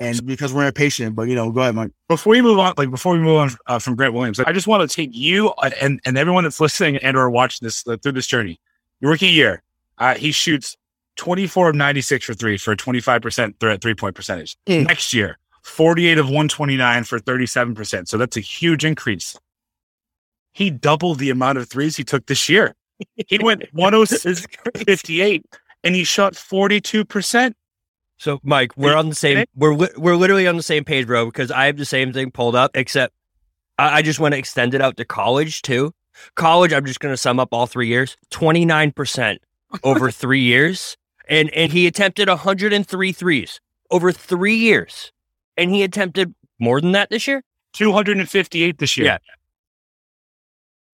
and 0.00 0.24
because 0.24 0.52
we're 0.54 0.66
impatient. 0.66 1.14
But 1.14 1.24
you 1.28 1.34
know, 1.34 1.50
go 1.52 1.60
ahead, 1.60 1.74
Mike. 1.74 1.92
Before 2.08 2.30
we 2.30 2.40
move 2.40 2.58
on, 2.58 2.72
like 2.78 2.90
before 2.90 3.12
we 3.12 3.18
move 3.18 3.36
on 3.36 3.50
uh, 3.66 3.78
from 3.78 3.94
Grant 3.94 4.14
Williams, 4.14 4.40
I 4.40 4.52
just 4.52 4.66
want 4.66 4.88
to 4.88 4.94
take 4.96 5.10
you 5.12 5.52
and 5.82 6.00
and 6.04 6.16
everyone 6.16 6.44
that's 6.44 6.60
listening 6.60 6.96
and 6.96 7.16
or 7.16 7.28
watching 7.30 7.66
this 7.66 7.86
uh, 7.86 7.96
through 8.02 8.12
this 8.12 8.26
journey. 8.26 8.58
Your 9.00 9.10
rookie 9.10 9.26
year, 9.26 9.62
uh, 9.98 10.14
he 10.14 10.32
shoots 10.32 10.76
24 11.16 11.70
of 11.70 11.74
96 11.76 12.24
for 12.24 12.32
three 12.34 12.56
for 12.56 12.72
a 12.72 12.76
25% 12.76 13.58
th- 13.60 13.80
three 13.82 13.94
point 13.94 14.14
percentage. 14.14 14.56
Mm. 14.66 14.86
Next 14.88 15.12
year, 15.12 15.38
48 15.62 16.16
of 16.18 16.26
129 16.26 17.04
for 17.04 17.18
37%. 17.18 18.08
So 18.08 18.16
that's 18.16 18.36
a 18.38 18.40
huge 18.40 18.84
increase. 18.84 19.36
He 20.60 20.68
doubled 20.68 21.20
the 21.20 21.30
amount 21.30 21.56
of 21.56 21.70
threes 21.70 21.96
he 21.96 22.04
took 22.04 22.26
this 22.26 22.46
year. 22.46 22.74
He 23.28 23.38
went 23.38 23.64
106 23.72 24.46
58 24.86 25.46
and 25.82 25.94
he 25.94 26.04
shot 26.04 26.34
42%. 26.34 27.54
So, 28.18 28.40
Mike, 28.42 28.76
we're 28.76 28.94
on 28.94 29.08
the 29.08 29.14
same. 29.14 29.46
We're 29.56 29.72
li- 29.72 29.88
we're 29.96 30.16
literally 30.16 30.46
on 30.46 30.58
the 30.58 30.62
same 30.62 30.84
page, 30.84 31.06
bro. 31.06 31.24
Because 31.24 31.50
I 31.50 31.64
have 31.64 31.78
the 31.78 31.86
same 31.86 32.12
thing 32.12 32.30
pulled 32.30 32.54
up, 32.54 32.72
except 32.74 33.14
I, 33.78 34.00
I 34.00 34.02
just 34.02 34.20
want 34.20 34.34
to 34.34 34.38
extend 34.38 34.74
it 34.74 34.82
out 34.82 34.98
to 34.98 35.06
college 35.06 35.62
too. 35.62 35.94
College, 36.34 36.74
I'm 36.74 36.84
just 36.84 37.00
going 37.00 37.14
to 37.14 37.16
sum 37.16 37.40
up 37.40 37.48
all 37.54 37.66
three 37.66 37.88
years. 37.88 38.18
Twenty 38.28 38.66
nine 38.66 38.92
percent 38.92 39.40
over 39.82 40.10
three 40.10 40.42
years, 40.42 40.98
and 41.26 41.48
and 41.54 41.72
he 41.72 41.86
attempted 41.86 42.28
103 42.28 43.12
threes 43.12 43.60
over 43.90 44.12
three 44.12 44.56
years, 44.56 45.10
and 45.56 45.70
he 45.70 45.82
attempted 45.82 46.34
more 46.58 46.82
than 46.82 46.92
that 46.92 47.08
this 47.08 47.26
year. 47.26 47.42
258 47.72 48.76
this 48.76 48.98
year. 48.98 49.06
Yeah. 49.06 49.18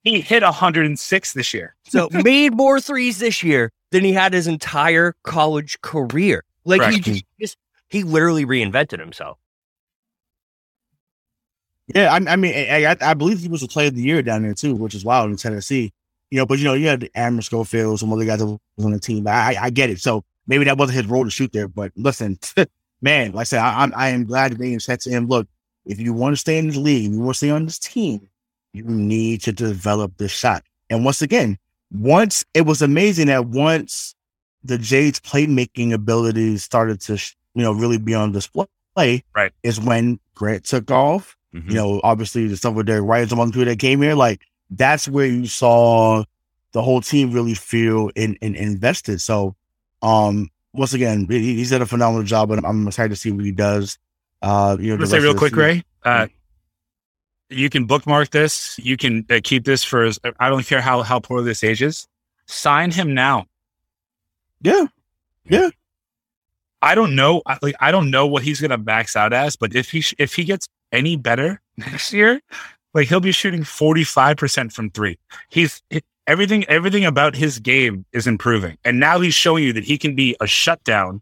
He 0.06 0.20
hit 0.20 0.44
106 0.44 1.32
this 1.32 1.52
year. 1.52 1.74
So 1.82 2.08
made 2.22 2.54
more 2.54 2.80
threes 2.80 3.18
this 3.18 3.42
year 3.42 3.72
than 3.90 4.04
he 4.04 4.12
had 4.12 4.32
his 4.32 4.46
entire 4.46 5.16
college 5.24 5.80
career. 5.80 6.44
Like 6.64 6.80
he 6.92 7.00
Correct. 7.00 7.24
just, 7.40 7.56
he 7.88 8.04
literally 8.04 8.46
reinvented 8.46 9.00
himself. 9.00 9.36
Yeah, 11.92 12.12
I, 12.12 12.16
I 12.32 12.36
mean, 12.36 12.54
I, 12.54 12.92
I, 12.92 12.96
I 13.00 13.14
believe 13.14 13.40
he 13.40 13.48
was 13.48 13.64
a 13.64 13.68
player 13.68 13.88
of 13.88 13.96
the 13.96 14.02
year 14.02 14.22
down 14.22 14.42
there 14.42 14.54
too, 14.54 14.76
which 14.76 14.94
is 14.94 15.04
wild 15.04 15.28
in 15.28 15.36
Tennessee. 15.36 15.92
You 16.30 16.38
know, 16.38 16.46
but 16.46 16.58
you 16.58 16.64
know, 16.64 16.74
you 16.74 16.86
had 16.86 17.10
Aaron 17.16 17.42
Schofield, 17.42 17.98
some 17.98 18.12
other 18.12 18.24
guys 18.24 18.38
that 18.38 18.46
was 18.46 18.84
on 18.84 18.92
the 18.92 19.00
team. 19.00 19.26
I, 19.26 19.56
I 19.60 19.70
get 19.70 19.90
it. 19.90 20.00
So 20.00 20.22
maybe 20.46 20.64
that 20.66 20.78
wasn't 20.78 20.98
his 20.98 21.06
role 21.06 21.24
to 21.24 21.30
shoot 21.30 21.50
there. 21.52 21.66
But 21.66 21.90
listen, 21.96 22.38
man, 23.02 23.32
like 23.32 23.40
I 23.40 23.44
said, 23.44 23.58
I, 23.58 23.82
I'm 23.82 23.92
I 23.96 24.08
am 24.10 24.24
glad 24.24 24.52
that 24.52 24.58
they 24.58 24.78
said 24.78 25.00
to 25.00 25.10
him, 25.10 25.26
look, 25.26 25.48
if 25.84 25.98
you 25.98 26.12
want 26.12 26.34
to 26.34 26.40
stay 26.40 26.58
in 26.58 26.68
this 26.68 26.76
league, 26.76 27.10
you 27.10 27.18
want 27.18 27.34
to 27.34 27.38
stay 27.38 27.50
on 27.50 27.64
this 27.64 27.80
team, 27.80 28.28
you 28.76 28.84
need 28.84 29.40
to 29.42 29.52
develop 29.52 30.16
this 30.18 30.32
shot. 30.32 30.62
And 30.90 31.04
once 31.04 31.22
again, 31.22 31.58
once 31.92 32.44
it 32.54 32.62
was 32.62 32.82
amazing 32.82 33.28
that 33.28 33.46
once 33.46 34.14
the 34.64 34.78
Jade's 34.78 35.20
playmaking 35.20 35.92
abilities 35.92 36.62
started 36.64 37.00
to, 37.02 37.16
sh- 37.16 37.34
you 37.54 37.62
know, 37.62 37.72
really 37.72 37.98
be 37.98 38.14
on 38.14 38.32
display, 38.32 38.66
Right. 39.34 39.52
is 39.62 39.80
when 39.80 40.18
Grant 40.34 40.64
took 40.64 40.90
off 40.90 41.36
you 41.68 41.74
know, 41.74 42.00
obviously 42.04 42.46
the 42.48 42.56
stuff 42.56 42.74
with 42.74 42.84
Derrick 42.86 43.06
White 43.08 43.20
and 43.20 43.30
some 43.30 43.40
other 43.40 43.64
that 43.64 43.78
came 43.78 44.02
here, 44.02 44.14
like 44.14 44.42
that's 44.68 45.08
where 45.08 45.24
you 45.26 45.46
saw 45.46 46.22
the 46.72 46.82
whole 46.82 47.00
team 47.00 47.32
really 47.32 47.54
feel 47.54 48.10
in, 48.14 48.34
in 48.42 48.54
invested. 48.54 49.22
So, 49.22 49.56
um, 50.02 50.50
once 50.74 50.92
again, 50.92 51.26
he, 51.30 51.54
he's 51.54 51.70
done 51.70 51.80
a 51.80 51.86
phenomenal 51.86 52.24
job, 52.24 52.50
and 52.50 52.66
I'm 52.66 52.86
excited 52.86 53.08
to 53.08 53.16
see 53.16 53.30
what 53.32 53.44
he 53.44 53.52
does. 53.52 53.96
Uh, 54.42 54.76
you 54.78 54.88
know, 54.88 54.94
I'm 54.94 54.98
gonna 54.98 55.10
say 55.10 55.20
real 55.20 55.34
quick, 55.34 55.52
season. 55.54 55.64
Ray. 55.64 55.84
Uh, 56.04 56.26
you 57.50 57.70
can 57.70 57.84
bookmark 57.86 58.30
this. 58.30 58.78
You 58.78 58.96
can 58.96 59.24
uh, 59.30 59.40
keep 59.42 59.64
this 59.64 59.84
for. 59.84 60.04
as- 60.04 60.18
I 60.40 60.48
don't 60.48 60.66
care 60.66 60.80
how 60.80 61.02
how 61.02 61.20
poor 61.20 61.42
this 61.42 61.62
ages. 61.64 62.06
Sign 62.46 62.90
him 62.90 63.14
now. 63.14 63.46
Yeah, 64.62 64.86
Yeah. 65.44 65.70
I 66.82 66.94
don't 66.94 67.14
know. 67.14 67.42
I- 67.46 67.58
Like 67.62 67.74
I 67.80 67.90
don't 67.90 68.10
know 68.10 68.26
what 68.26 68.42
he's 68.42 68.60
gonna 68.60 68.78
max 68.78 69.16
out 69.16 69.32
as, 69.32 69.56
but 69.56 69.74
if 69.74 69.90
he 69.90 70.00
sh- 70.00 70.14
if 70.18 70.34
he 70.34 70.44
gets 70.44 70.68
any 70.92 71.16
better 71.16 71.60
next 71.76 72.12
year, 72.12 72.40
like 72.94 73.08
he'll 73.08 73.20
be 73.20 73.32
shooting 73.32 73.64
forty 73.64 74.04
five 74.04 74.36
percent 74.36 74.72
from 74.72 74.90
three. 74.90 75.18
He's 75.48 75.82
he- 75.90 76.02
everything. 76.26 76.64
Everything 76.66 77.04
about 77.04 77.34
his 77.36 77.58
game 77.58 78.04
is 78.12 78.26
improving, 78.26 78.76
and 78.84 79.00
now 79.00 79.20
he's 79.20 79.34
showing 79.34 79.64
you 79.64 79.72
that 79.72 79.84
he 79.84 79.98
can 79.98 80.14
be 80.14 80.36
a 80.40 80.46
shutdown 80.46 81.20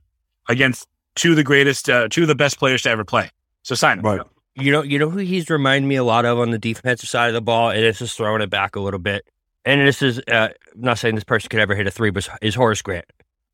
against 0.49 0.87
two 1.15 1.31
of 1.31 1.37
the 1.37 1.45
greatest, 1.45 1.89
uh, 1.89 2.09
two 2.09 2.23
of 2.23 2.29
the 2.29 2.35
best 2.35 2.59
players 2.59 2.83
to 2.83 2.91
ever 2.91 3.05
play. 3.05 3.31
So 3.63 3.75
sign 3.75 3.99
him. 4.01 4.05
Right. 4.05 4.21
You 4.57 4.71
know, 4.71 4.83
you 4.83 4.99
know 4.99 5.11
who 5.11 5.19
he's 5.19 5.51
reminded 5.51 5.89
me 5.89 5.97
a 5.97 6.05
lot 6.05 6.25
of 6.25 6.39
on 6.39 6.51
the 6.51 6.59
defensive 6.59 7.09
side 7.09 7.29
of 7.29 7.35
the 7.35 7.41
ball, 7.43 7.71
and 7.71 7.81
it's 7.81 7.99
just 7.99 8.17
throwing 8.17 8.41
it 8.43 8.51
back 8.51 8.77
a 8.77 8.81
little 8.81 9.01
bit. 9.01 9.27
And 9.65 9.81
this 9.87 10.01
is 10.03 10.21
uh, 10.31 10.49
I'm 10.75 10.81
not 10.81 10.99
saying 10.99 11.15
this 11.17 11.25
person 11.25 11.49
could 11.49 11.61
ever 11.61 11.75
hit 11.75 11.87
a 11.87 11.91
three, 11.91 12.11
but 12.11 12.29
is 12.41 12.55
Horace 12.55 12.83
Grant. 12.83 13.05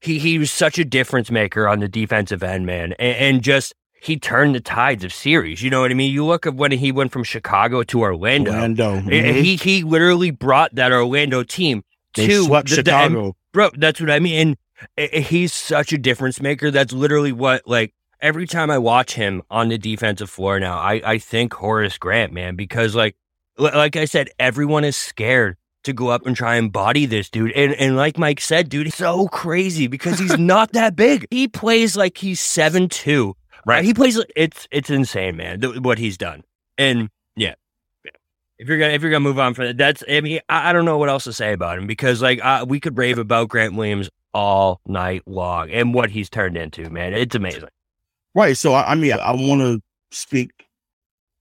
He 0.03 0.19
he 0.19 0.39
was 0.39 0.51
such 0.51 0.79
a 0.79 0.85
difference 0.85 1.31
maker 1.31 1.67
on 1.69 1.81
the 1.81 1.89
defensive 1.89 2.43
end, 2.43 2.67
man, 2.67 2.93
and, 2.99 3.17
and 3.17 3.43
just 3.43 3.75
he 4.03 4.19
turned 4.19 4.55
the 4.55 4.61
tides 4.61 5.05
of 5.05 5.13
series. 5.13 5.63
You 5.63 5.71
know 5.71 5.81
what 5.83 5.91
I 5.91 5.95
mean? 5.95 6.13
You 6.13 6.25
look 6.25 6.47
at 6.47 6.55
when 6.55 6.73
he 6.73 6.91
went 6.93 7.13
from 7.13 7.23
Chicago 7.25 7.83
to 7.85 8.01
Orlando. 8.01 8.51
Orlando. 8.53 8.95
and 8.95 9.09
Mhm. 9.11 9.43
He 9.43 9.57
he 9.57 9.83
literally 9.85 10.31
brought 10.31 10.75
that 10.75 10.91
Orlando 10.93 11.43
team 11.43 11.83
they 12.15 12.27
to 12.27 12.45
swept 12.45 12.69
the- 12.71 12.77
the 12.77 12.91
Chicago. 12.91 13.37
bro 13.53 13.71
that's 13.79 14.01
what 14.01 14.11
i 14.11 14.19
mean 14.19 14.57
and 14.97 15.13
he's 15.25 15.53
such 15.53 15.93
a 15.93 15.99
difference 15.99 16.41
maker 16.41 16.71
that's 16.73 16.93
literally 16.93 17.31
what 17.31 17.63
like 17.67 17.95
every 18.23 18.47
time 18.47 18.71
i 18.71 18.79
watch 18.79 19.15
him 19.15 19.43
on 19.51 19.69
the 19.69 19.79
defensive 19.79 20.31
floor 20.31 20.59
now 20.61 20.79
i 20.79 21.01
i 21.05 21.19
think 21.19 21.53
horace 21.55 21.99
grant 21.99 22.33
man 22.33 22.57
because 22.57 22.95
like 22.95 23.17
like 23.59 23.97
i 23.97 24.05
said 24.05 24.29
everyone 24.39 24.85
is 24.85 24.97
scared 24.97 25.57
to 25.85 25.93
go 25.93 26.09
up 26.09 26.27
and 26.27 26.37
try 26.37 26.57
and 26.57 26.73
body 26.73 27.07
this 27.07 27.31
dude 27.31 27.53
and 27.53 27.73
and 27.75 27.97
like 27.97 28.19
mike 28.19 28.41
said 28.41 28.69
dude 28.69 28.87
he's 28.87 28.95
so 28.95 29.27
crazy 29.29 29.87
because 29.87 30.19
he's 30.19 30.39
not 30.39 30.73
that 30.73 30.95
big 30.97 31.27
he 31.31 31.49
plays 31.49 31.97
like 31.97 32.19
he's 32.19 32.41
seven 32.41 32.89
two 32.89 33.35
Right. 33.67 33.85
he 33.85 33.93
plays 33.93 34.19
it's 34.37 34.67
it's 34.71 34.89
insane 34.91 35.37
man 35.37 35.61
th- 35.61 35.81
what 35.81 35.99
he's 35.99 36.17
done 36.17 36.43
and 36.79 37.11
yeah 37.37 37.55
if 38.59 38.69
you're 38.69 38.79
gonna 38.79 38.93
if 38.93 39.01
you're 39.03 39.11
gonna 39.11 39.21
move 39.21 39.39
on 39.39 39.55
from 39.55 39.67
that, 39.67 39.79
that's 39.79 40.03
I 40.09 40.21
mean 40.21 40.41
I, 40.49 40.71
I 40.71 40.73
don't 40.73 40.85
know 40.85 40.99
what 40.99 41.09
else 41.09 41.25
to 41.25 41.33
say 41.33 41.53
about 41.53 41.79
him 41.79 41.87
because 41.87 42.21
like 42.21 42.45
uh, 42.45 42.65
we 42.69 42.79
could 42.81 42.97
rave 42.99 43.19
about 43.19 43.49
Grant 43.49 43.75
Williams 43.75 44.11
all 44.35 44.81
night 44.87 45.23
long 45.27 45.71
and 45.71 45.95
what 45.95 46.11
he's 46.11 46.29
turned 46.29 46.57
into, 46.59 46.89
man. 46.91 47.15
It's 47.15 47.35
amazing. 47.35 47.69
Right. 48.35 48.57
So 48.57 48.73
I, 48.73 48.93
I 48.93 48.95
mean, 48.95 49.13
I, 49.13 49.33
want 49.33 49.61
to 49.61 49.81
speak 50.11 50.51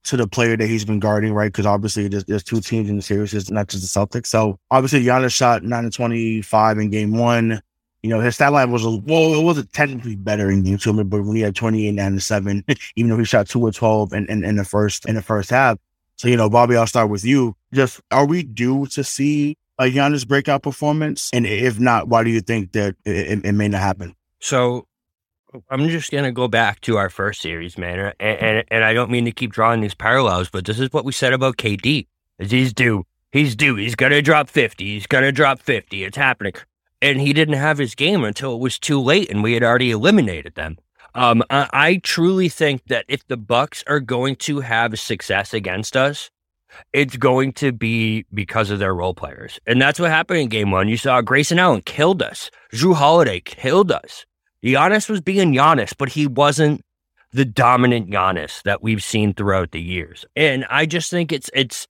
to 0.05 0.17
the 0.17 0.27
player 0.27 0.57
that 0.57 0.67
he's 0.67 0.85
been 0.85 0.99
guarding, 0.99 1.33
right? 1.33 1.51
Because 1.51 1.65
obviously 1.65 2.07
there's, 2.07 2.25
there's 2.25 2.43
two 2.43 2.61
teams 2.61 2.89
in 2.89 2.95
the 2.95 3.01
series, 3.01 3.33
it's 3.33 3.51
not 3.51 3.67
just 3.67 3.93
the 3.93 3.99
Celtics. 3.99 4.27
So 4.27 4.57
obviously 4.71 5.03
Giannis 5.03 5.35
shot 5.35 5.63
nine 5.63 5.83
to 5.83 5.91
twenty 5.91 6.41
five 6.41 6.77
in 6.77 6.89
game 6.89 7.17
one. 7.17 7.61
You 8.01 8.09
know, 8.09 8.21
his 8.21 8.35
stat 8.35 8.53
line 8.53 8.71
was 8.71 8.85
a 8.85 8.89
well, 8.89 9.33
it 9.33 9.43
wasn't 9.43 9.73
technically 9.73 10.15
better 10.15 10.49
in 10.49 10.63
game 10.63 10.77
two, 10.77 11.03
but 11.03 11.23
when 11.23 11.35
he 11.35 11.41
had 11.41 11.55
28, 11.55 11.91
9 11.91 12.13
to 12.13 12.19
7, 12.21 12.63
even 12.95 13.09
though 13.09 13.17
he 13.17 13.25
shot 13.25 13.47
two 13.47 13.61
or 13.61 13.71
12 13.71 14.13
in, 14.13 14.25
in, 14.27 14.45
in 14.45 14.55
the 14.55 14.63
first 14.63 15.05
in 15.05 15.15
the 15.15 15.21
first 15.21 15.49
half. 15.49 15.77
So, 16.15 16.27
you 16.27 16.35
know, 16.35 16.49
Bobby, 16.49 16.75
I'll 16.75 16.87
start 16.87 17.09
with 17.09 17.23
you. 17.23 17.55
Just 17.73 18.01
are 18.11 18.25
we 18.25 18.43
due 18.43 18.87
to 18.87 19.03
see 19.03 19.57
a 19.77 19.85
Giannis 19.85 20.27
breakout 20.27 20.63
performance? 20.63 21.29
And 21.33 21.45
if 21.45 21.79
not, 21.79 22.07
why 22.07 22.23
do 22.23 22.29
you 22.29 22.41
think 22.41 22.73
that 22.73 22.95
it, 23.05 23.15
it, 23.15 23.45
it 23.45 23.51
may 23.53 23.67
not 23.67 23.81
happen? 23.81 24.15
So 24.41 24.87
I'm 25.69 25.89
just 25.89 26.11
gonna 26.11 26.31
go 26.31 26.47
back 26.47 26.81
to 26.81 26.97
our 26.97 27.09
first 27.09 27.41
series, 27.41 27.77
man, 27.77 28.13
and, 28.19 28.39
and 28.39 28.65
and 28.69 28.83
I 28.83 28.93
don't 28.93 29.09
mean 29.09 29.25
to 29.25 29.31
keep 29.31 29.51
drawing 29.51 29.81
these 29.81 29.95
parallels, 29.95 30.49
but 30.49 30.65
this 30.65 30.79
is 30.79 30.93
what 30.93 31.05
we 31.05 31.11
said 31.11 31.33
about 31.33 31.57
KD. 31.57 32.07
Is 32.37 32.51
he's 32.51 32.71
due, 32.71 33.05
he's 33.31 33.55
due, 33.55 33.75
he's 33.75 33.95
gonna 33.95 34.21
drop 34.21 34.49
fifty, 34.49 34.93
he's 34.93 35.07
gonna 35.07 35.31
drop 35.31 35.59
fifty. 35.59 36.03
It's 36.03 36.17
happening, 36.17 36.53
and 37.01 37.19
he 37.19 37.33
didn't 37.33 37.55
have 37.55 37.79
his 37.79 37.95
game 37.95 38.23
until 38.23 38.53
it 38.53 38.59
was 38.59 38.77
too 38.77 38.99
late, 39.01 39.31
and 39.31 39.41
we 39.41 39.53
had 39.53 39.63
already 39.63 39.89
eliminated 39.91 40.53
them. 40.55 40.77
Um, 41.15 41.41
I, 41.49 41.67
I 41.73 41.95
truly 42.03 42.49
think 42.49 42.85
that 42.85 43.05
if 43.07 43.27
the 43.27 43.37
Bucks 43.37 43.83
are 43.87 43.99
going 43.99 44.35
to 44.37 44.59
have 44.59 44.99
success 44.99 45.55
against 45.55 45.97
us, 45.97 46.29
it's 46.93 47.17
going 47.17 47.53
to 47.53 47.71
be 47.71 48.25
because 48.31 48.69
of 48.69 48.77
their 48.77 48.93
role 48.93 49.15
players, 49.15 49.59
and 49.65 49.81
that's 49.81 49.99
what 49.99 50.11
happened 50.11 50.41
in 50.41 50.49
Game 50.49 50.69
One. 50.69 50.87
You 50.87 50.97
saw 50.97 51.21
Grayson 51.21 51.57
Allen 51.57 51.81
killed 51.81 52.21
us, 52.21 52.51
Jrue 52.71 52.93
Holiday 52.93 53.39
killed 53.39 53.91
us. 53.91 54.27
Giannis 54.63 55.09
was 55.09 55.21
being 55.21 55.53
Giannis, 55.53 55.93
but 55.97 56.09
he 56.09 56.27
wasn't 56.27 56.81
the 57.31 57.45
dominant 57.45 58.09
Giannis 58.09 58.61
that 58.63 58.81
we've 58.81 59.03
seen 59.03 59.33
throughout 59.33 59.71
the 59.71 59.81
years. 59.81 60.25
And 60.35 60.65
I 60.69 60.85
just 60.85 61.09
think 61.09 61.31
it's 61.31 61.49
it's 61.53 61.87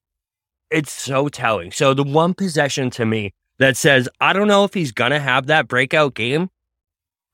it's 0.69 0.91
so 0.91 1.29
telling. 1.29 1.71
So 1.71 1.93
the 1.93 2.03
one 2.03 2.33
possession 2.33 2.89
to 2.91 3.05
me 3.05 3.33
that 3.57 3.77
says 3.77 4.09
I 4.19 4.33
don't 4.33 4.47
know 4.47 4.63
if 4.63 4.73
he's 4.73 4.91
gonna 4.91 5.19
have 5.19 5.47
that 5.47 5.67
breakout 5.67 6.13
game, 6.13 6.49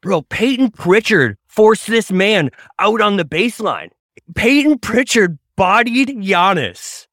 bro. 0.01 0.21
Payton 0.21 0.71
Pritchard 0.71 1.37
forced 1.47 1.87
this 1.87 2.11
man 2.11 2.49
out 2.79 3.01
on 3.01 3.17
the 3.17 3.25
baseline. 3.25 3.89
Payton 4.35 4.79
Pritchard 4.79 5.37
bodied 5.55 6.09
Giannis 6.09 7.07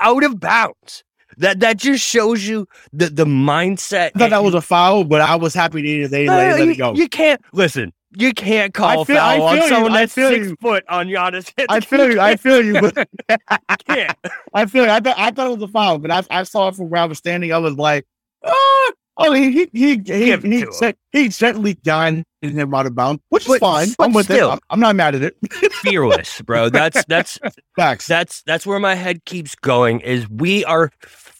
out 0.00 0.24
of 0.24 0.40
bounds. 0.40 1.04
That 1.38 1.60
that 1.60 1.76
just 1.78 2.04
shows 2.04 2.46
you 2.46 2.66
the 2.92 3.06
the 3.10 3.24
mindset. 3.24 4.12
I 4.14 4.18
thought 4.18 4.30
that 4.30 4.42
was 4.44 4.54
a 4.54 4.60
foul, 4.60 5.04
but 5.04 5.20
I 5.20 5.36
was 5.36 5.54
happy 5.54 5.82
they, 5.82 6.06
they 6.06 6.24
No, 6.26 6.32
let, 6.36 6.52
uh, 6.52 6.56
let 6.58 6.64
you, 6.66 6.70
it 6.72 6.78
go. 6.78 6.94
you 6.94 7.08
can't 7.08 7.40
listen. 7.52 7.92
You 8.16 8.32
can't 8.32 8.72
call 8.72 9.00
I 9.00 9.04
feel- 9.04 9.18
I 9.18 9.38
foul 9.38 9.46
on 9.48 9.56
you, 9.56 9.68
someone 9.68 9.92
I 9.92 10.00
that's 10.02 10.12
six 10.12 10.46
you. 10.48 10.56
foot 10.60 10.84
on 10.88 11.08
Giannis. 11.08 11.52
I 11.68 11.80
feel 11.80 12.08
you. 12.12 12.20
I 12.20 12.36
feel 12.36 12.64
you. 12.64 12.80
But 12.80 13.08
can't. 13.88 14.16
I 14.54 14.66
feel 14.66 14.84
you. 14.84 14.90
I, 14.90 15.00
th- 15.00 15.16
I 15.18 15.32
thought 15.32 15.48
it 15.48 15.58
was 15.58 15.62
a 15.68 15.72
foul, 15.72 15.98
but 15.98 16.12
I, 16.12 16.22
I 16.30 16.42
saw 16.44 16.68
it 16.68 16.76
from 16.76 16.90
where 16.90 17.02
I 17.02 17.06
was 17.06 17.18
standing. 17.18 17.52
I 17.52 17.58
was 17.58 17.74
like, 17.74 18.06
oh, 18.44 18.92
oh 19.16 19.32
he 19.32 19.50
he 19.50 19.68
he 19.72 20.00
he, 20.06 20.36
he, 20.36 20.64
set- 20.70 20.96
he 21.10 21.28
gently 21.28 21.74
done 21.74 22.22
in 22.40 22.50
him 22.52 22.72
out 22.72 22.86
of 22.86 22.94
bounds, 22.94 23.20
which 23.30 23.48
But- 23.48 23.54
is 23.54 23.58
fine. 23.58 23.88
but 23.98 24.04
I'm 24.04 24.12
with 24.12 24.26
still. 24.26 24.50
it. 24.50 24.52
I'm, 24.52 24.58
I'm 24.70 24.80
not 24.80 24.94
mad 24.94 25.16
at 25.16 25.22
it. 25.22 25.36
fearless, 25.82 26.40
bro. 26.42 26.68
That's 26.68 27.04
that's 27.06 27.40
Facts. 27.74 28.06
that's 28.06 28.42
that's 28.46 28.64
where 28.64 28.78
my 28.78 28.94
head 28.94 29.24
keeps 29.24 29.56
going. 29.56 29.98
Is 30.00 30.28
we 30.30 30.64
are 30.66 30.92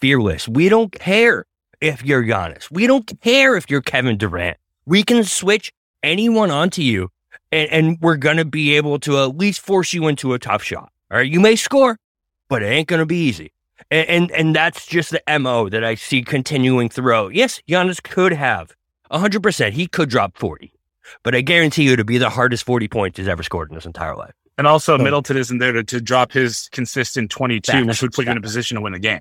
fearless. 0.05 0.47
We 0.47 0.69
don't 0.69 0.93
care 0.93 1.47
if 1.81 2.05
you're 2.05 2.23
Giannis. 2.23 2.71
We 2.71 2.87
don't 2.87 3.11
care 3.23 3.57
if 3.57 3.71
you're 3.71 3.81
Kevin 3.81 4.19
Durant. 4.19 4.59
We 4.85 5.03
can 5.03 5.25
switch 5.25 5.73
anyone 6.03 6.51
onto 6.51 6.83
you, 6.83 7.09
and, 7.51 7.71
and 7.71 7.99
we're 8.03 8.19
gonna 8.19 8.45
be 8.45 8.77
able 8.77 8.99
to 8.99 9.19
at 9.23 9.35
least 9.39 9.63
force 9.63 9.95
you 9.95 10.07
into 10.09 10.35
a 10.35 10.39
tough 10.39 10.63
shot. 10.63 10.93
All 11.11 11.17
right, 11.17 11.31
you 11.31 11.41
may 11.41 11.57
score, 11.57 11.97
but 12.51 12.63
it 12.63 12.67
ain't 12.67 12.87
gonna 12.87 13.07
be 13.07 13.17
easy. 13.17 13.55
And 13.91 14.07
and, 14.11 14.31
and 14.33 14.55
that's 14.55 14.85
just 14.85 15.11
the 15.11 15.23
mo 15.41 15.71
that 15.71 15.83
I 15.83 15.95
see 15.95 16.21
continuing 16.23 16.91
throughout. 16.91 17.35
Yes, 17.35 17.63
Giannis 17.67 18.03
could 18.03 18.35
have 18.35 18.73
hundred 19.11 19.43
percent. 19.43 19.75
He 19.75 19.87
could 19.87 20.11
drop 20.11 20.37
forty. 20.37 20.75
But 21.23 21.35
I 21.35 21.41
guarantee 21.41 21.85
you 21.85 21.97
to 21.97 22.05
be 22.05 22.19
the 22.19 22.29
hardest 22.31 22.65
40 22.65 22.89
points 22.89 23.19
he's 23.19 23.29
ever 23.29 23.43
scored 23.43 23.69
in 23.71 23.75
his 23.75 23.85
entire 23.87 24.17
life. 24.17 24.33
And 24.59 24.67
also, 24.67 24.97
So- 24.99 25.03
Middleton 25.03 25.37
isn't 25.37 25.59
there 25.59 25.73
to, 25.73 25.85
to 25.85 26.01
drop 26.01 26.33
his 26.33 26.69
consistent 26.73 27.31
22, 27.31 27.85
which 27.87 28.03
would 28.03 28.13
put 28.13 28.25
you 28.25 28.31
in 28.33 28.39
a 28.39 28.41
position 28.41 28.77
to 28.77 28.81
win 28.81 28.95
the 28.95 28.99
game. 28.99 29.21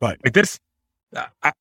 Right. 0.00 0.18
Like 0.24 0.34
this, 0.34 0.58
uh, 1.14 1.26
I, 1.42 1.52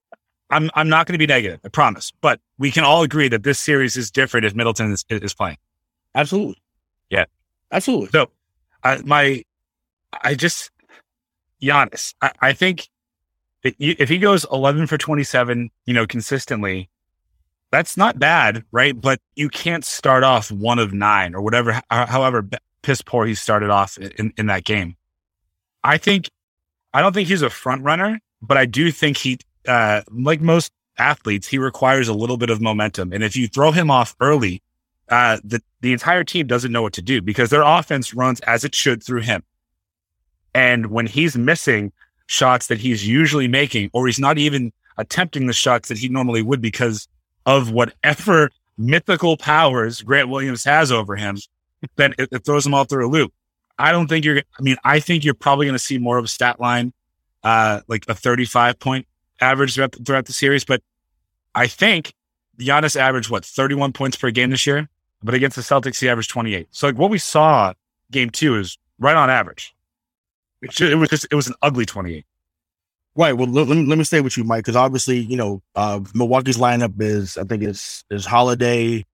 I'm 0.49 0.69
I'm 0.75 0.89
not 0.89 1.07
going 1.07 1.13
to 1.13 1.19
be 1.19 1.27
negative, 1.27 1.59
I 1.63 1.69
promise. 1.69 2.11
But 2.21 2.39
we 2.57 2.71
can 2.71 2.83
all 2.83 3.03
agree 3.03 3.27
that 3.29 3.43
this 3.43 3.59
series 3.59 3.97
is 3.97 4.11
different 4.11 4.45
if 4.45 4.55
Middleton 4.55 4.91
is, 4.91 5.05
is 5.09 5.33
playing. 5.33 5.57
Absolutely. 6.13 6.61
Yeah. 7.09 7.25
Absolutely. 7.71 8.09
So, 8.09 8.29
I, 8.83 8.97
my, 9.03 9.43
I 10.23 10.35
just, 10.35 10.71
Giannis, 11.61 12.13
I, 12.21 12.31
I 12.41 12.53
think 12.53 12.89
if 13.63 14.09
he 14.09 14.17
goes 14.19 14.45
11 14.51 14.87
for 14.87 14.97
27, 14.97 15.71
you 15.85 15.93
know, 15.93 16.05
consistently, 16.05 16.89
that's 17.71 17.97
not 17.97 18.19
bad, 18.19 18.63
right? 18.71 18.99
But 18.99 19.19
you 19.35 19.49
can't 19.49 19.83
start 19.83 20.23
off 20.23 20.51
one 20.51 20.79
of 20.79 20.93
nine 20.93 21.33
or 21.33 21.41
whatever, 21.41 21.81
however 21.89 22.47
piss 22.83 23.01
poor 23.01 23.25
he 23.25 23.33
started 23.33 23.71
off 23.71 23.97
in, 23.97 24.31
in 24.37 24.45
that 24.45 24.63
game. 24.63 24.95
I 25.83 25.97
think, 25.97 26.29
I 26.95 27.01
don't 27.01 27.11
think 27.11 27.27
he's 27.27 27.41
a 27.41 27.49
front 27.49 27.83
runner, 27.83 28.21
but 28.41 28.57
I 28.57 28.65
do 28.65 28.89
think 28.89 29.17
he, 29.17 29.37
uh, 29.67 30.03
like 30.09 30.39
most 30.39 30.71
athletes, 30.97 31.45
he 31.45 31.57
requires 31.57 32.07
a 32.07 32.13
little 32.13 32.37
bit 32.37 32.49
of 32.49 32.61
momentum. 32.61 33.11
And 33.11 33.21
if 33.21 33.35
you 33.35 33.49
throw 33.49 33.73
him 33.73 33.91
off 33.91 34.15
early, 34.21 34.63
uh, 35.09 35.39
the, 35.43 35.61
the 35.81 35.91
entire 35.91 36.23
team 36.23 36.47
doesn't 36.47 36.71
know 36.71 36.81
what 36.81 36.93
to 36.93 37.01
do 37.01 37.21
because 37.21 37.49
their 37.49 37.63
offense 37.63 38.13
runs 38.13 38.39
as 38.41 38.63
it 38.63 38.73
should 38.73 39.03
through 39.03 39.23
him. 39.23 39.43
And 40.53 40.85
when 40.85 41.05
he's 41.05 41.35
missing 41.35 41.91
shots 42.27 42.67
that 42.67 42.77
he's 42.77 43.05
usually 43.05 43.49
making, 43.49 43.89
or 43.91 44.07
he's 44.07 44.17
not 44.17 44.37
even 44.37 44.71
attempting 44.97 45.47
the 45.47 45.53
shots 45.53 45.89
that 45.89 45.97
he 45.97 46.07
normally 46.07 46.43
would 46.43 46.61
because 46.61 47.09
of 47.45 47.71
whatever 47.71 48.49
mythical 48.77 49.35
powers 49.35 50.01
Grant 50.01 50.29
Williams 50.29 50.63
has 50.63 50.93
over 50.93 51.17
him, 51.17 51.37
then 51.97 52.15
it, 52.17 52.29
it 52.31 52.45
throws 52.45 52.65
him 52.65 52.73
all 52.73 52.85
through 52.85 53.05
a 53.05 53.11
loop. 53.11 53.33
I 53.77 53.91
don't 53.91 54.07
think 54.07 54.25
you're, 54.25 54.37
I 54.37 54.61
mean, 54.61 54.77
I 54.83 54.99
think 54.99 55.23
you're 55.23 55.33
probably 55.33 55.65
going 55.65 55.75
to 55.75 55.79
see 55.79 55.97
more 55.97 56.17
of 56.17 56.25
a 56.25 56.29
stat 56.29 56.59
line, 56.59 56.93
uh, 57.43 57.81
like 57.87 58.05
a 58.07 58.15
35 58.15 58.79
point 58.79 59.07
average 59.41 59.75
throughout 59.75 59.91
the, 59.91 60.03
throughout 60.03 60.25
the 60.25 60.33
series. 60.33 60.63
But 60.63 60.81
I 61.53 61.67
think 61.67 62.13
Giannis 62.59 62.95
averaged 62.95 63.29
what, 63.29 63.45
31 63.45 63.93
points 63.93 64.17
per 64.17 64.31
game 64.31 64.49
this 64.49 64.65
year? 64.65 64.87
But 65.23 65.33
against 65.33 65.55
the 65.55 65.63
Celtics, 65.63 65.99
he 65.99 66.07
averaged 66.07 66.29
28. 66.29 66.67
So 66.71 66.87
like 66.87 66.97
what 66.97 67.09
we 67.09 67.17
saw 67.17 67.73
game 68.11 68.29
two 68.29 68.55
is 68.55 68.77
right 68.99 69.15
on 69.15 69.29
average. 69.29 69.75
It, 70.61 70.79
it 70.79 70.95
was 70.95 71.09
just, 71.09 71.27
it 71.31 71.35
was 71.35 71.47
an 71.47 71.55
ugly 71.61 71.85
28. 71.85 72.25
Right. 73.17 73.33
Well, 73.33 73.47
let, 73.47 73.67
let, 73.67 73.77
me, 73.77 73.85
let 73.85 73.97
me 73.97 74.03
stay 74.03 74.21
with 74.21 74.37
you, 74.37 74.43
Mike, 74.43 74.59
because 74.59 74.75
obviously, 74.75 75.19
you 75.19 75.37
know, 75.37 75.61
uh, 75.75 76.01
Milwaukee's 76.13 76.57
lineup 76.57 77.01
is, 77.01 77.37
I 77.37 77.43
think 77.43 77.63
it's, 77.63 78.03
is 78.09 78.25
Holiday, 78.25 79.05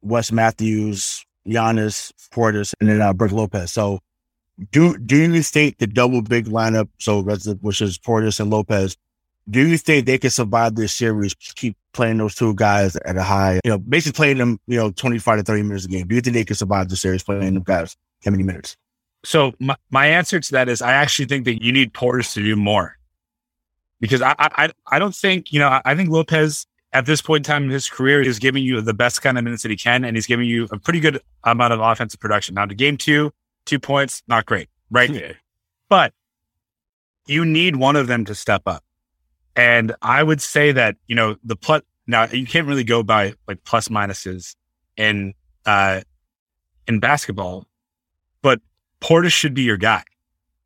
Wes 0.00 0.32
Matthews, 0.32 1.24
Giannis, 1.46 2.12
Portis, 2.32 2.74
and 2.80 2.88
then 2.88 3.00
uh, 3.00 3.12
Brook 3.12 3.32
Lopez. 3.32 3.72
So 3.72 4.00
do, 4.70 4.96
do 4.98 5.16
you 5.16 5.42
think 5.42 5.78
the 5.78 5.86
double 5.86 6.22
big 6.22 6.46
lineup, 6.46 6.88
so 6.98 7.22
which 7.22 7.80
is 7.80 7.98
Portis 7.98 8.40
and 8.40 8.50
Lopez, 8.50 8.96
do 9.48 9.66
you 9.66 9.76
think 9.78 10.06
they 10.06 10.18
can 10.18 10.30
survive 10.30 10.76
this 10.76 10.92
series, 10.92 11.34
keep 11.34 11.76
playing 11.92 12.18
those 12.18 12.34
two 12.34 12.54
guys 12.54 12.94
at 12.96 13.16
a 13.16 13.22
high, 13.22 13.60
you 13.64 13.70
know, 13.70 13.78
basically 13.78 14.16
playing 14.16 14.38
them, 14.38 14.60
you 14.66 14.76
know, 14.76 14.90
25 14.90 15.38
to 15.38 15.42
30 15.42 15.62
minutes 15.62 15.84
a 15.86 15.88
game? 15.88 16.06
Do 16.06 16.14
you 16.14 16.20
think 16.20 16.34
they 16.34 16.44
can 16.44 16.56
survive 16.56 16.88
the 16.88 16.96
series 16.96 17.22
playing 17.22 17.54
them 17.54 17.62
guys 17.62 17.96
how 18.24 18.30
many 18.30 18.42
minutes? 18.42 18.76
So 19.24 19.52
my, 19.58 19.76
my 19.90 20.06
answer 20.06 20.40
to 20.40 20.52
that 20.52 20.68
is 20.68 20.82
I 20.82 20.92
actually 20.92 21.26
think 21.26 21.44
that 21.46 21.62
you 21.62 21.72
need 21.72 21.92
Portis 21.92 22.32
to 22.34 22.42
do 22.42 22.54
more 22.54 22.96
because 24.00 24.22
I, 24.22 24.34
I, 24.38 24.70
I 24.86 24.98
don't 24.98 25.14
think, 25.14 25.52
you 25.52 25.58
know, 25.58 25.80
I 25.84 25.94
think 25.94 26.10
Lopez 26.10 26.66
at 26.92 27.06
this 27.06 27.22
point 27.22 27.46
in 27.46 27.50
time 27.50 27.64
in 27.64 27.70
his 27.70 27.88
career 27.88 28.20
is 28.20 28.38
giving 28.38 28.64
you 28.64 28.80
the 28.80 28.94
best 28.94 29.22
kind 29.22 29.38
of 29.38 29.44
minutes 29.44 29.62
that 29.62 29.70
he 29.70 29.76
can. 29.76 30.04
And 30.04 30.16
he's 30.16 30.26
giving 30.26 30.46
you 30.46 30.68
a 30.72 30.78
pretty 30.78 31.00
good 31.00 31.20
amount 31.44 31.72
of 31.72 31.80
offensive 31.80 32.20
production. 32.20 32.54
Now 32.54 32.66
to 32.66 32.74
game 32.74 32.96
two, 32.96 33.32
two 33.64 33.78
points, 33.78 34.22
not 34.26 34.46
great, 34.46 34.68
right? 34.90 35.10
Yeah. 35.10 35.32
But 35.88 36.12
you 37.26 37.44
need 37.44 37.76
one 37.76 37.96
of 37.96 38.06
them 38.06 38.24
to 38.24 38.34
step 38.34 38.62
up. 38.66 38.84
And 39.54 39.94
I 40.02 40.22
would 40.22 40.40
say 40.40 40.72
that, 40.72 40.96
you 41.06 41.14
know, 41.14 41.36
the 41.44 41.56
plus, 41.56 41.82
now 42.06 42.24
you 42.26 42.46
can't 42.46 42.66
really 42.66 42.84
go 42.84 43.02
by 43.02 43.34
like 43.46 43.62
plus 43.64 43.88
minuses 43.88 44.56
in, 44.96 45.34
uh, 45.66 46.00
in 46.88 46.98
basketball, 46.98 47.66
but 48.42 48.60
Portis 49.00 49.32
should 49.32 49.54
be 49.54 49.62
your 49.62 49.76
guy. 49.76 50.02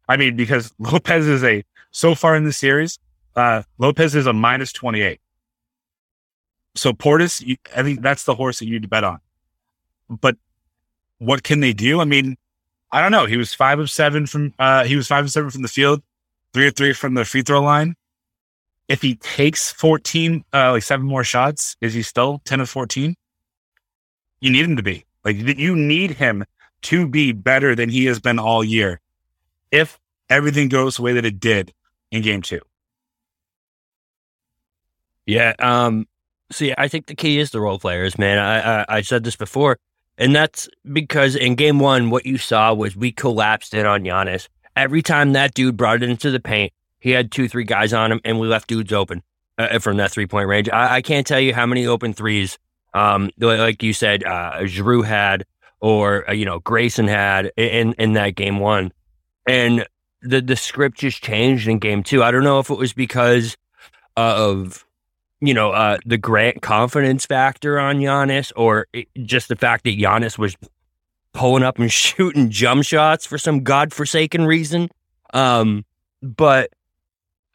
I 0.08 0.16
mean, 0.16 0.36
because 0.36 0.72
Lopez 0.78 1.26
is 1.26 1.44
a, 1.44 1.64
so 1.90 2.14
far 2.14 2.34
in 2.34 2.44
the 2.44 2.52
series, 2.52 2.98
uh, 3.36 3.62
Lopez 3.78 4.14
is 4.14 4.26
a 4.26 4.32
minus 4.32 4.72
28. 4.72 5.20
So 6.74 6.92
Portis, 6.92 7.44
you, 7.44 7.56
I 7.74 7.82
think 7.82 8.02
that's 8.02 8.24
the 8.24 8.34
horse 8.34 8.58
that 8.58 8.66
you 8.66 8.72
need 8.72 8.82
to 8.82 8.88
bet 8.88 9.04
on. 9.04 9.20
But 10.08 10.36
what 11.18 11.42
can 11.42 11.60
they 11.60 11.72
do? 11.72 12.00
I 12.00 12.04
mean, 12.04 12.36
I 12.90 13.00
don't 13.00 13.12
know. 13.12 13.26
He 13.26 13.36
was 13.36 13.54
five 13.54 13.78
of 13.78 13.90
seven 13.90 14.26
from, 14.26 14.54
uh, 14.58 14.84
he 14.84 14.96
was 14.96 15.06
five 15.06 15.24
of 15.24 15.30
seven 15.30 15.50
from 15.50 15.62
the 15.62 15.68
field, 15.68 16.02
three 16.52 16.68
of 16.68 16.76
three 16.76 16.92
from 16.92 17.14
the 17.14 17.24
free 17.24 17.42
throw 17.42 17.62
line. 17.62 17.94
If 18.88 19.00
he 19.00 19.14
takes 19.14 19.72
14, 19.72 20.44
uh, 20.52 20.72
like 20.72 20.82
seven 20.82 21.06
more 21.06 21.24
shots, 21.24 21.76
is 21.80 21.94
he 21.94 22.02
still 22.02 22.42
10 22.44 22.60
of 22.60 22.68
14? 22.68 23.14
You 24.40 24.50
need 24.50 24.64
him 24.64 24.76
to 24.76 24.82
be 24.82 25.06
like, 25.24 25.36
you 25.36 25.74
need 25.74 26.10
him 26.12 26.44
to 26.82 27.08
be 27.08 27.32
better 27.32 27.74
than 27.74 27.88
he 27.88 28.04
has 28.04 28.20
been 28.20 28.38
all 28.38 28.62
year. 28.62 29.00
If 29.70 29.98
everything 30.28 30.68
goes 30.68 30.96
the 30.96 31.02
way 31.02 31.14
that 31.14 31.24
it 31.24 31.40
did 31.40 31.72
in 32.10 32.22
game 32.22 32.42
two. 32.42 32.60
Yeah. 35.26 35.54
Um, 35.58 36.06
see, 36.52 36.74
I 36.76 36.88
think 36.88 37.06
the 37.06 37.14
key 37.14 37.38
is 37.38 37.50
the 37.50 37.60
role 37.60 37.78
players, 37.78 38.18
man. 38.18 38.38
I, 38.38 38.80
I, 38.80 38.84
I 38.88 39.00
said 39.00 39.24
this 39.24 39.36
before, 39.36 39.78
and 40.18 40.34
that's 40.34 40.68
because 40.92 41.36
in 41.36 41.54
game 41.54 41.78
one, 41.78 42.10
what 42.10 42.26
you 42.26 42.38
saw 42.38 42.72
was 42.74 42.96
we 42.96 43.12
collapsed 43.12 43.74
in 43.74 43.86
on 43.86 44.02
Giannis. 44.02 44.48
Every 44.76 45.02
time 45.02 45.32
that 45.32 45.54
dude 45.54 45.76
brought 45.76 46.02
it 46.02 46.08
into 46.08 46.30
the 46.30 46.40
paint, 46.40 46.72
he 46.98 47.10
had 47.10 47.30
two, 47.30 47.48
three 47.48 47.64
guys 47.64 47.92
on 47.92 48.10
him, 48.10 48.20
and 48.24 48.40
we 48.40 48.48
left 48.48 48.68
dudes 48.68 48.92
open 48.92 49.22
uh, 49.58 49.78
from 49.78 49.98
that 49.98 50.10
three 50.10 50.26
point 50.26 50.48
range. 50.48 50.68
I, 50.68 50.96
I, 50.96 51.02
can't 51.02 51.26
tell 51.26 51.40
you 51.40 51.54
how 51.54 51.66
many 51.66 51.86
open 51.86 52.12
threes, 52.12 52.58
um, 52.92 53.30
like 53.38 53.82
you 53.82 53.92
said, 53.92 54.24
uh, 54.24 54.60
Jrue 54.62 55.04
had, 55.04 55.44
or 55.80 56.28
uh, 56.28 56.32
you 56.32 56.44
know 56.44 56.60
Grayson 56.60 57.08
had 57.08 57.52
in 57.56 57.92
in 57.94 58.14
that 58.14 58.36
game 58.36 58.58
one, 58.58 58.92
and 59.46 59.86
the 60.22 60.40
the 60.40 60.56
script 60.56 60.98
just 60.98 61.22
changed 61.22 61.68
in 61.68 61.78
game 61.78 62.02
two. 62.02 62.22
I 62.22 62.30
don't 62.30 62.44
know 62.44 62.58
if 62.58 62.70
it 62.70 62.78
was 62.78 62.92
because 62.92 63.56
of 64.16 64.83
you 65.46 65.54
know, 65.54 65.70
uh, 65.70 65.98
the 66.04 66.18
Grant 66.18 66.62
confidence 66.62 67.26
factor 67.26 67.78
on 67.78 67.96
Giannis, 67.98 68.52
or 68.56 68.86
just 69.22 69.48
the 69.48 69.56
fact 69.56 69.84
that 69.84 69.98
Giannis 69.98 70.38
was 70.38 70.56
pulling 71.32 71.62
up 71.62 71.78
and 71.78 71.92
shooting 71.92 72.50
jump 72.50 72.84
shots 72.84 73.26
for 73.26 73.38
some 73.38 73.62
godforsaken 73.62 74.46
reason. 74.46 74.88
Um, 75.32 75.84
but 76.22 76.70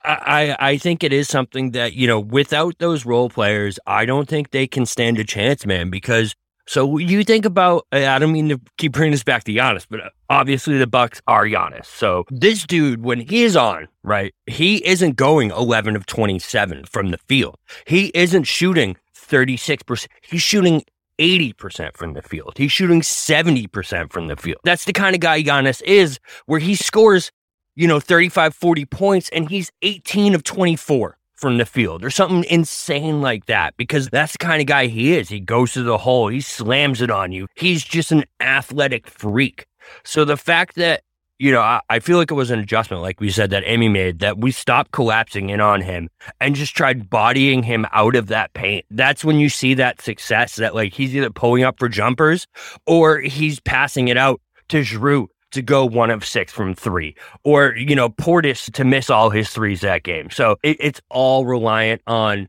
I, 0.04 0.56
I 0.60 0.78
think 0.78 1.04
it 1.04 1.12
is 1.12 1.28
something 1.28 1.72
that, 1.72 1.94
you 1.94 2.08
know, 2.08 2.20
without 2.20 2.78
those 2.80 3.06
role 3.06 3.30
players, 3.30 3.80
I 3.86 4.06
don't 4.06 4.30
think 4.30 4.52
they 4.52 4.68
can 4.68 4.86
stand 4.86 5.18
a 5.20 5.24
chance, 5.24 5.66
man, 5.66 5.90
because 5.90 6.36
so 6.70 7.00
you 7.00 7.24
think 7.24 7.46
about, 7.46 7.88
I 7.92 8.20
don't 8.20 8.32
mean 8.32 8.50
to 8.50 8.62
keep 8.78 8.92
bringing 8.92 9.14
this 9.14 9.24
back 9.24 9.44
to 9.46 9.52
Giannis, 9.52 9.88
but 9.90 10.14
obviously 10.30 10.78
the 10.78 10.86
Bucks 10.86 11.20
are 11.26 11.46
Giannis. 11.46 11.88
So 11.88 12.26
this 12.30 12.64
dude, 12.68 13.04
when 13.04 13.22
he 13.22 13.42
is 13.42 13.56
on, 13.56 13.88
right, 14.04 14.36
he 14.46 14.86
isn't 14.86 15.16
going 15.16 15.50
11 15.50 15.96
of 15.96 16.06
27 16.06 16.86
from 16.86 17.10
the 17.10 17.18
field. 17.18 17.56
He 17.88 18.12
isn't 18.14 18.44
shooting 18.44 18.98
36%. 19.16 20.06
He's 20.22 20.44
shooting 20.44 20.84
80% 21.18 21.98
from 21.98 22.14
the 22.14 22.22
field. 22.22 22.54
He's 22.56 22.72
shooting 22.72 23.02
70% 23.02 24.14
from 24.14 24.28
the 24.28 24.36
field. 24.36 24.60
That's 24.64 24.86
the 24.86 24.94
kind 24.94 25.16
of 25.16 25.22
guy 25.22 25.42
Giannis 25.42 25.82
is, 25.82 26.20
where 26.46 26.60
he 26.60 26.76
scores, 26.76 27.32
you 27.76 27.88
know, 27.88 28.00
35, 28.00 28.54
40 28.54 28.86
points 28.86 29.30
and 29.30 29.50
he's 29.50 29.72
18 29.82 30.36
of 30.36 30.44
24 30.44 31.18
from 31.40 31.58
the 31.58 31.66
field 31.66 32.04
or 32.04 32.10
something 32.10 32.44
insane 32.50 33.22
like 33.22 33.46
that 33.46 33.76
because 33.78 34.10
that's 34.10 34.34
the 34.34 34.38
kind 34.38 34.62
of 34.62 34.68
guy 34.68 34.88
he 34.88 35.18
is. 35.18 35.30
He 35.30 35.40
goes 35.40 35.74
to 35.74 35.84
the 35.84 35.98
hole, 35.98 36.28
he 36.28 36.42
slams 36.42 37.02
it 37.02 37.10
on 37.10 37.32
you. 37.32 37.48
He's 37.56 37.84
just 37.84 38.12
an 38.12 38.26
athletic 38.40 39.08
freak. 39.08 39.66
So 40.04 40.26
the 40.26 40.38
fact 40.38 40.76
that, 40.76 41.02
you 41.40 41.52
know, 41.54 41.62
I, 41.62 41.80
I 41.90 42.00
feel 42.00 42.18
like 42.18 42.32
it 42.32 42.36
was 42.36 42.52
an 42.52 42.60
adjustment, 42.60 43.02
like 43.02 43.22
we 43.22 43.30
said, 43.30 43.50
that 43.52 43.64
Amy 43.66 43.88
made, 43.88 44.20
that 44.20 44.40
we 44.40 44.52
stopped 44.52 44.92
collapsing 44.92 45.50
in 45.50 45.62
on 45.62 45.82
him 45.82 46.10
and 46.42 46.54
just 46.54 46.76
tried 46.76 47.10
bodying 47.10 47.64
him 47.64 47.88
out 47.94 48.16
of 48.16 48.28
that 48.28 48.54
paint. 48.54 48.86
That's 48.92 49.24
when 49.24 49.40
you 49.40 49.48
see 49.48 49.74
that 49.76 50.02
success 50.02 50.58
that, 50.58 50.76
like, 50.76 50.94
he's 50.94 51.16
either 51.16 51.30
pulling 51.30 51.64
up 51.64 51.80
for 51.80 51.88
jumpers 51.88 52.46
or 52.86 53.20
he's 53.22 53.62
passing 53.62 54.10
it 54.10 54.18
out 54.18 54.42
to 54.68 54.82
Jrue 54.82 55.28
to 55.52 55.62
go 55.62 55.86
one 55.86 56.12
of 56.12 56.26
six 56.26 56.54
from 56.54 56.76
three, 56.76 57.16
or, 57.44 57.76
you 57.76 57.96
know, 57.96 58.10
Portis 58.10 58.72
to 58.74 58.84
miss 58.84 59.10
all 59.10 59.30
his 59.30 59.50
threes 59.50 59.82
that 59.82 60.04
game. 60.04 60.30
So 60.30 60.58
it, 60.64 60.78
it's 60.80 61.02
all 61.10 61.46
reliant 61.46 62.02
on, 62.06 62.48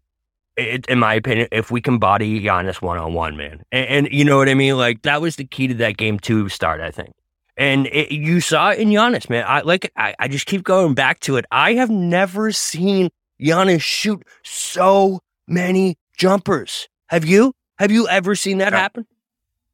it, 0.56 0.86
in 0.86 0.98
my 0.98 1.14
opinion, 1.14 1.48
if 1.50 1.70
we 1.70 1.80
can 1.80 1.98
body 1.98 2.40
Giannis 2.40 2.82
one 2.82 2.98
on 2.98 3.14
one, 3.14 3.36
man. 3.36 3.62
And, 3.72 3.86
and, 3.88 4.08
you 4.10 4.24
know 4.24 4.36
what 4.36 4.48
I 4.48 4.54
mean? 4.54 4.76
Like 4.76 5.02
that 5.02 5.22
was 5.22 5.36
the 5.36 5.44
key 5.44 5.68
to 5.68 5.74
that 5.74 5.96
game 5.96 6.18
two 6.18 6.48
start, 6.48 6.80
I 6.80 6.90
think. 6.90 7.14
And 7.56 7.86
it, 7.88 8.12
you 8.12 8.40
saw 8.40 8.70
it 8.70 8.78
in 8.78 8.88
Giannis, 8.88 9.28
man. 9.28 9.44
I 9.46 9.60
like, 9.60 9.92
I, 9.96 10.14
I 10.18 10.28
just 10.28 10.46
keep 10.46 10.62
going 10.62 10.94
back 10.94 11.20
to 11.20 11.36
it. 11.36 11.44
I 11.50 11.74
have 11.74 11.90
never 11.90 12.52
seen 12.52 13.10
Giannis 13.40 13.82
shoot 13.82 14.22
so 14.44 15.20
many 15.46 15.96
jumpers. 16.16 16.88
Have 17.08 17.24
you? 17.24 17.54
Have 17.78 17.90
you 17.90 18.08
ever 18.08 18.34
seen 18.34 18.58
that 18.58 18.72
yeah. 18.72 18.78
happen? 18.78 19.06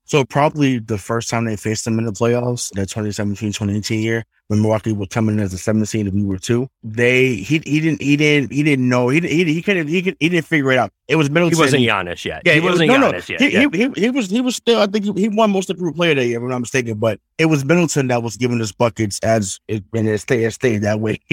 So 0.07 0.25
probably 0.25 0.79
the 0.79 0.99
first 0.99 1.29
time 1.29 1.45
they 1.45 1.57
faced 1.57 1.85
them 1.85 1.99
in 1.99 2.05
the 2.05 2.12
playoffs, 2.12 2.71
that 2.75 2.88
2017-2018 2.88 4.03
year, 4.03 4.25
when 4.47 4.62
Milwaukee 4.62 4.92
was 4.92 5.09
coming 5.09 5.37
in 5.37 5.42
as 5.42 5.53
a 5.53 5.59
17 5.59 6.07
and 6.07 6.14
we 6.14 6.23
were 6.25 6.38
two, 6.38 6.69
they 6.85 7.35
he 7.35 7.61
he 7.64 7.81
didn't 7.81 8.01
he 8.01 8.16
didn't 8.16 8.53
he 8.53 8.62
didn't 8.62 8.88
know 8.88 9.09
he 9.09 9.21
he 9.21 9.45
he 9.45 9.61
couldn't 9.61 9.88
he, 9.88 10.03
could, 10.03 10.16
he 10.21 10.29
didn't 10.29 10.47
figure 10.47 10.71
it 10.71 10.79
out. 10.79 10.92
It 11.09 11.16
was 11.16 11.29
Middleton. 11.29 11.57
He 11.57 11.61
wasn't 11.61 11.83
Giannis 11.83 12.25
yet. 12.25 12.42
Yeah, 12.45 12.55
he 12.55 12.61
wasn't 12.61 12.88
was, 12.88 13.01
no, 13.01 13.11
Giannis 13.11 13.29
no. 13.29 13.33
yet. 13.33 13.40
He, 13.40 13.53
yeah. 13.53 13.69
he, 13.73 14.01
he, 14.01 14.01
he, 14.03 14.11
was 14.11 14.31
he 14.31 14.40
was 14.40 14.55
still 14.55 14.81
I 14.81 14.87
think 14.87 15.05
he, 15.05 15.12
he 15.23 15.29
won 15.29 15.51
most 15.51 15.69
of 15.71 15.79
the 15.79 15.92
player 15.92 16.14
that 16.14 16.25
year, 16.25 16.38
if 16.38 16.42
I'm 16.42 16.49
not 16.49 16.61
mistaken. 16.61 16.99
But 16.99 17.19
it 17.38 17.47
was 17.47 17.64
Middleton 17.64 18.07
that 18.09 18.23
was 18.23 18.37
giving 18.37 18.61
us 18.61 18.71
buckets 18.71 19.19
as 19.25 19.61
it 19.66 19.83
and 19.92 20.09
it 20.09 20.19
stayed 20.19 20.45
it 20.45 20.53
stayed 20.53 20.83
that 20.83 21.01
way. 21.01 21.19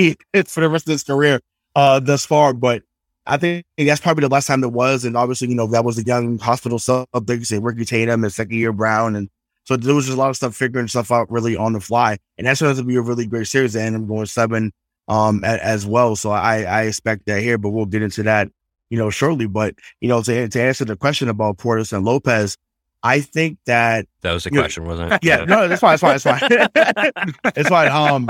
For 0.47 0.61
the 0.61 0.69
rest 0.69 0.87
of 0.87 0.93
his 0.93 1.03
career. 1.03 1.39
uh, 1.75 1.99
thus 1.99 2.25
far. 2.25 2.53
But 2.53 2.83
I 3.25 3.37
think 3.37 3.65
that's 3.77 4.01
probably 4.01 4.21
the 4.21 4.33
last 4.33 4.47
time 4.47 4.63
it 4.63 4.71
was. 4.71 5.05
And 5.05 5.15
obviously, 5.15 5.49
you 5.49 5.55
know, 5.55 5.67
that 5.67 5.85
was 5.85 5.95
the 5.95 6.03
young 6.03 6.37
hospital 6.39 6.79
sub. 6.79 7.07
They 7.25 7.39
say 7.41 7.59
Ricky 7.59 7.85
Tatum 7.85 8.23
and 8.23 8.33
second 8.33 8.57
year 8.57 8.73
Brown. 8.73 9.15
And 9.15 9.29
so 9.63 9.77
there 9.77 9.95
was 9.95 10.05
just 10.05 10.17
a 10.17 10.19
lot 10.19 10.29
of 10.29 10.35
stuff 10.35 10.55
figuring 10.55 10.87
stuff 10.87 11.11
out 11.11 11.31
really 11.31 11.55
on 11.55 11.73
the 11.73 11.79
fly. 11.79 12.17
And 12.37 12.47
that's 12.47 12.61
going 12.61 12.75
to 12.75 12.83
be 12.83 12.97
a 12.97 13.01
really 13.01 13.25
great 13.25 13.47
series. 13.47 13.75
And 13.75 13.95
I'm 13.95 14.07
going 14.07 14.25
seven 14.25 14.73
um, 15.07 15.43
as 15.45 15.85
well. 15.85 16.15
So 16.15 16.31
I, 16.31 16.63
I 16.63 16.81
expect 16.83 17.25
that 17.27 17.41
here, 17.41 17.57
but 17.57 17.69
we'll 17.69 17.85
get 17.85 18.03
into 18.03 18.23
that, 18.23 18.49
you 18.89 18.97
know, 18.97 19.09
shortly. 19.09 19.47
But, 19.47 19.75
you 20.01 20.09
know, 20.09 20.21
to, 20.21 20.49
to 20.49 20.61
answer 20.61 20.85
the 20.85 20.97
question 20.97 21.29
about 21.29 21.57
Portis 21.57 21.93
and 21.93 22.05
Lopez, 22.05 22.57
I 23.03 23.19
think 23.19 23.57
that 23.65 24.07
that 24.21 24.33
was 24.33 24.45
the 24.45 24.49
question, 24.49 24.85
wasn't 24.85 25.13
it? 25.13 25.19
Yeah, 25.23 25.43
no, 25.43 25.67
that's 25.67 25.81
fine. 25.81 25.95
It's 25.95 26.01
fine. 26.01 26.15
It's 26.15 26.23
fine. 26.23 26.39
it's 27.55 27.69
fine. 27.69 27.89
Um, 27.89 28.29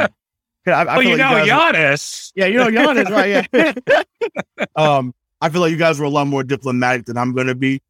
I, 0.68 0.72
I 0.72 0.84
well, 0.98 1.04
you 1.04 1.18
like 1.18 1.18
know, 1.18 1.44
you 1.44 1.52
Giannis. 1.52 2.32
yeah, 2.36 2.46
you 2.46 2.58
know, 2.58 2.68
Giannis, 2.70 3.10
right? 3.10 3.48
Yeah. 3.54 4.64
um, 4.76 5.14
I 5.42 5.50
feel 5.50 5.62
like 5.62 5.72
you 5.72 5.78
guys 5.78 6.00
were 6.00 6.06
a 6.06 6.10
lot 6.10 6.26
more 6.28 6.44
diplomatic 6.44 7.06
than 7.06 7.18
I'm 7.18 7.34
going 7.34 7.48
to 7.48 7.56
be. 7.56 7.82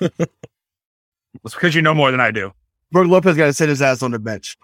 It's 1.44 1.54
because 1.54 1.74
you 1.74 1.82
know 1.82 1.94
more 1.94 2.10
than 2.10 2.20
I 2.20 2.30
do. 2.30 2.52
Brook 2.92 3.06
Lopez 3.06 3.36
got 3.36 3.46
to 3.46 3.52
sit 3.52 3.68
his 3.68 3.80
ass 3.80 4.02
on 4.02 4.10
the 4.10 4.18
bench. 4.18 4.58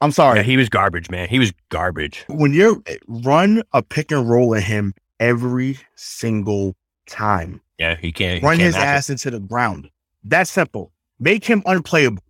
I'm 0.00 0.12
sorry. 0.12 0.38
Yeah, 0.38 0.42
he 0.44 0.56
was 0.56 0.68
garbage, 0.68 1.10
man. 1.10 1.28
He 1.28 1.38
was 1.38 1.52
garbage. 1.70 2.24
when 2.28 2.52
you 2.52 2.82
run 3.08 3.62
a 3.72 3.82
pick 3.82 4.12
and 4.12 4.28
roll 4.28 4.54
at 4.54 4.62
him 4.62 4.94
every 5.18 5.78
single 5.96 6.76
time, 7.08 7.60
Yeah, 7.78 7.96
he 7.96 8.12
can't 8.12 8.40
he 8.40 8.46
run 8.46 8.56
can't 8.58 8.66
his 8.66 8.74
match 8.74 8.82
it. 8.84 8.86
ass 8.86 9.10
into 9.10 9.30
the 9.32 9.40
ground. 9.40 9.90
That's 10.22 10.50
simple. 10.50 10.92
Make 11.18 11.44
him 11.44 11.62
unplayable. 11.66 12.22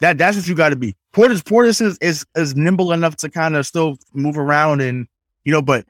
That 0.00 0.18
that's 0.18 0.36
what 0.36 0.46
you 0.46 0.54
got 0.54 0.68
to 0.70 0.76
be. 0.76 0.94
Portis 1.12 1.42
Portis 1.42 1.80
is, 1.80 1.98
is 1.98 2.24
is 2.34 2.56
nimble 2.56 2.92
enough 2.92 3.16
to 3.16 3.28
kind 3.28 3.56
of 3.56 3.66
still 3.66 3.98
move 4.14 4.38
around 4.38 4.80
and 4.80 5.06
you 5.44 5.52
know, 5.52 5.62
but 5.62 5.84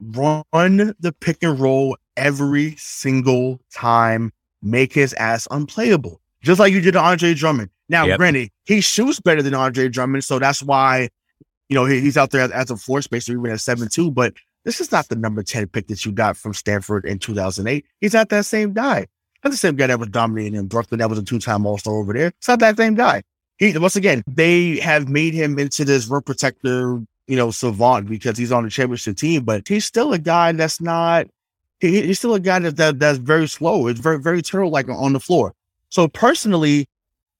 run 0.00 0.94
the 0.98 1.14
pick 1.20 1.42
and 1.42 1.58
roll 1.58 1.96
every 2.16 2.74
single 2.76 3.60
time. 3.72 4.32
Make 4.62 4.94
his 4.94 5.12
ass 5.14 5.46
unplayable, 5.50 6.20
just 6.42 6.58
like 6.58 6.72
you 6.72 6.80
did 6.80 6.92
to 6.92 7.00
Andre 7.00 7.34
Drummond. 7.34 7.68
Now, 7.90 8.06
Yep. 8.06 8.16
granted, 8.16 8.50
he 8.64 8.80
shoots 8.80 9.20
better 9.20 9.42
than 9.42 9.52
Andre 9.54 9.88
Drummond, 9.88 10.24
so 10.24 10.38
that's 10.38 10.62
why 10.62 11.10
you 11.68 11.74
know 11.74 11.84
he, 11.84 12.00
he's 12.00 12.16
out 12.16 12.30
there 12.30 12.40
as, 12.40 12.50
as 12.50 12.70
a 12.70 12.76
floor 12.76 13.02
spacer 13.02 13.32
even 13.32 13.50
at 13.50 13.60
seven 13.60 13.88
two. 13.88 14.10
But 14.10 14.34
this 14.64 14.80
is 14.80 14.90
not 14.90 15.08
the 15.08 15.16
number 15.16 15.42
ten 15.42 15.66
pick 15.68 15.88
that 15.88 16.04
you 16.06 16.12
got 16.12 16.36
from 16.38 16.54
Stanford 16.54 17.04
in 17.04 17.18
two 17.18 17.34
thousand 17.34 17.66
eight. 17.68 17.84
He's 18.00 18.14
not 18.14 18.30
that 18.30 18.46
same 18.46 18.72
guy. 18.72 19.06
Not 19.44 19.50
the 19.50 19.58
same 19.58 19.76
guy 19.76 19.88
that 19.88 20.00
was 20.00 20.08
dominating 20.08 20.54
in 20.54 20.66
Brooklyn. 20.66 21.00
That 21.00 21.10
was 21.10 21.18
a 21.18 21.22
two-time 21.22 21.66
All-Star 21.66 21.92
over 21.92 22.14
there. 22.14 22.28
It's 22.28 22.48
not 22.48 22.60
that 22.60 22.78
same 22.78 22.94
guy. 22.94 23.22
He 23.58 23.76
once 23.78 23.96
again, 23.96 24.22
they 24.26 24.78
have 24.80 25.08
made 25.08 25.34
him 25.34 25.58
into 25.58 25.84
this 25.84 26.06
rim 26.08 26.22
protector, 26.22 27.00
you 27.26 27.36
know, 27.36 27.50
savant 27.50 28.08
because 28.08 28.36
he's 28.36 28.52
on 28.52 28.64
the 28.64 28.70
championship 28.70 29.16
team, 29.16 29.44
but 29.44 29.66
he's 29.68 29.84
still 29.84 30.12
a 30.12 30.18
guy 30.18 30.52
that's 30.52 30.80
not. 30.80 31.26
He, 31.80 32.02
he's 32.02 32.18
still 32.18 32.34
a 32.34 32.40
guy 32.40 32.58
that, 32.60 32.76
that 32.76 32.98
that's 32.98 33.18
very 33.18 33.46
slow. 33.48 33.86
It's 33.86 34.00
very 34.00 34.18
very 34.20 34.42
turtle 34.42 34.70
like 34.70 34.88
on 34.88 35.12
the 35.12 35.20
floor. 35.20 35.54
So 35.90 36.08
personally, 36.08 36.88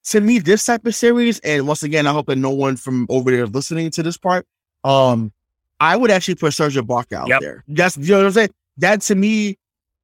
to 0.05 0.21
me, 0.21 0.39
this 0.39 0.65
type 0.65 0.87
of 0.87 0.95
series, 0.95 1.41
and 1.41 1.67
once 1.67 1.83
again, 1.83 2.07
I 2.07 2.13
hope 2.13 2.27
that 2.27 2.37
no 2.37 2.51
one 2.51 2.77
from 2.77 3.07
over 3.09 3.31
there 3.31 3.45
is 3.45 3.51
listening 3.51 3.91
to 3.93 4.03
this 4.03 4.17
part. 4.17 4.47
Um, 4.85 5.33
I 5.81 5.97
would 5.97 6.11
actually 6.11 6.37
put 6.37 6.53
Serge 6.55 6.77
Ibaka 6.77 7.13
out 7.15 7.29
Yep. 7.29 7.41
there. 7.41 7.65
That's 7.69 7.97
you 7.97 8.09
know 8.13 8.19
what 8.19 8.27
I'm 8.27 8.33
saying. 8.33 8.51
That 8.79 9.01
to 9.03 9.15
me, 9.15 9.59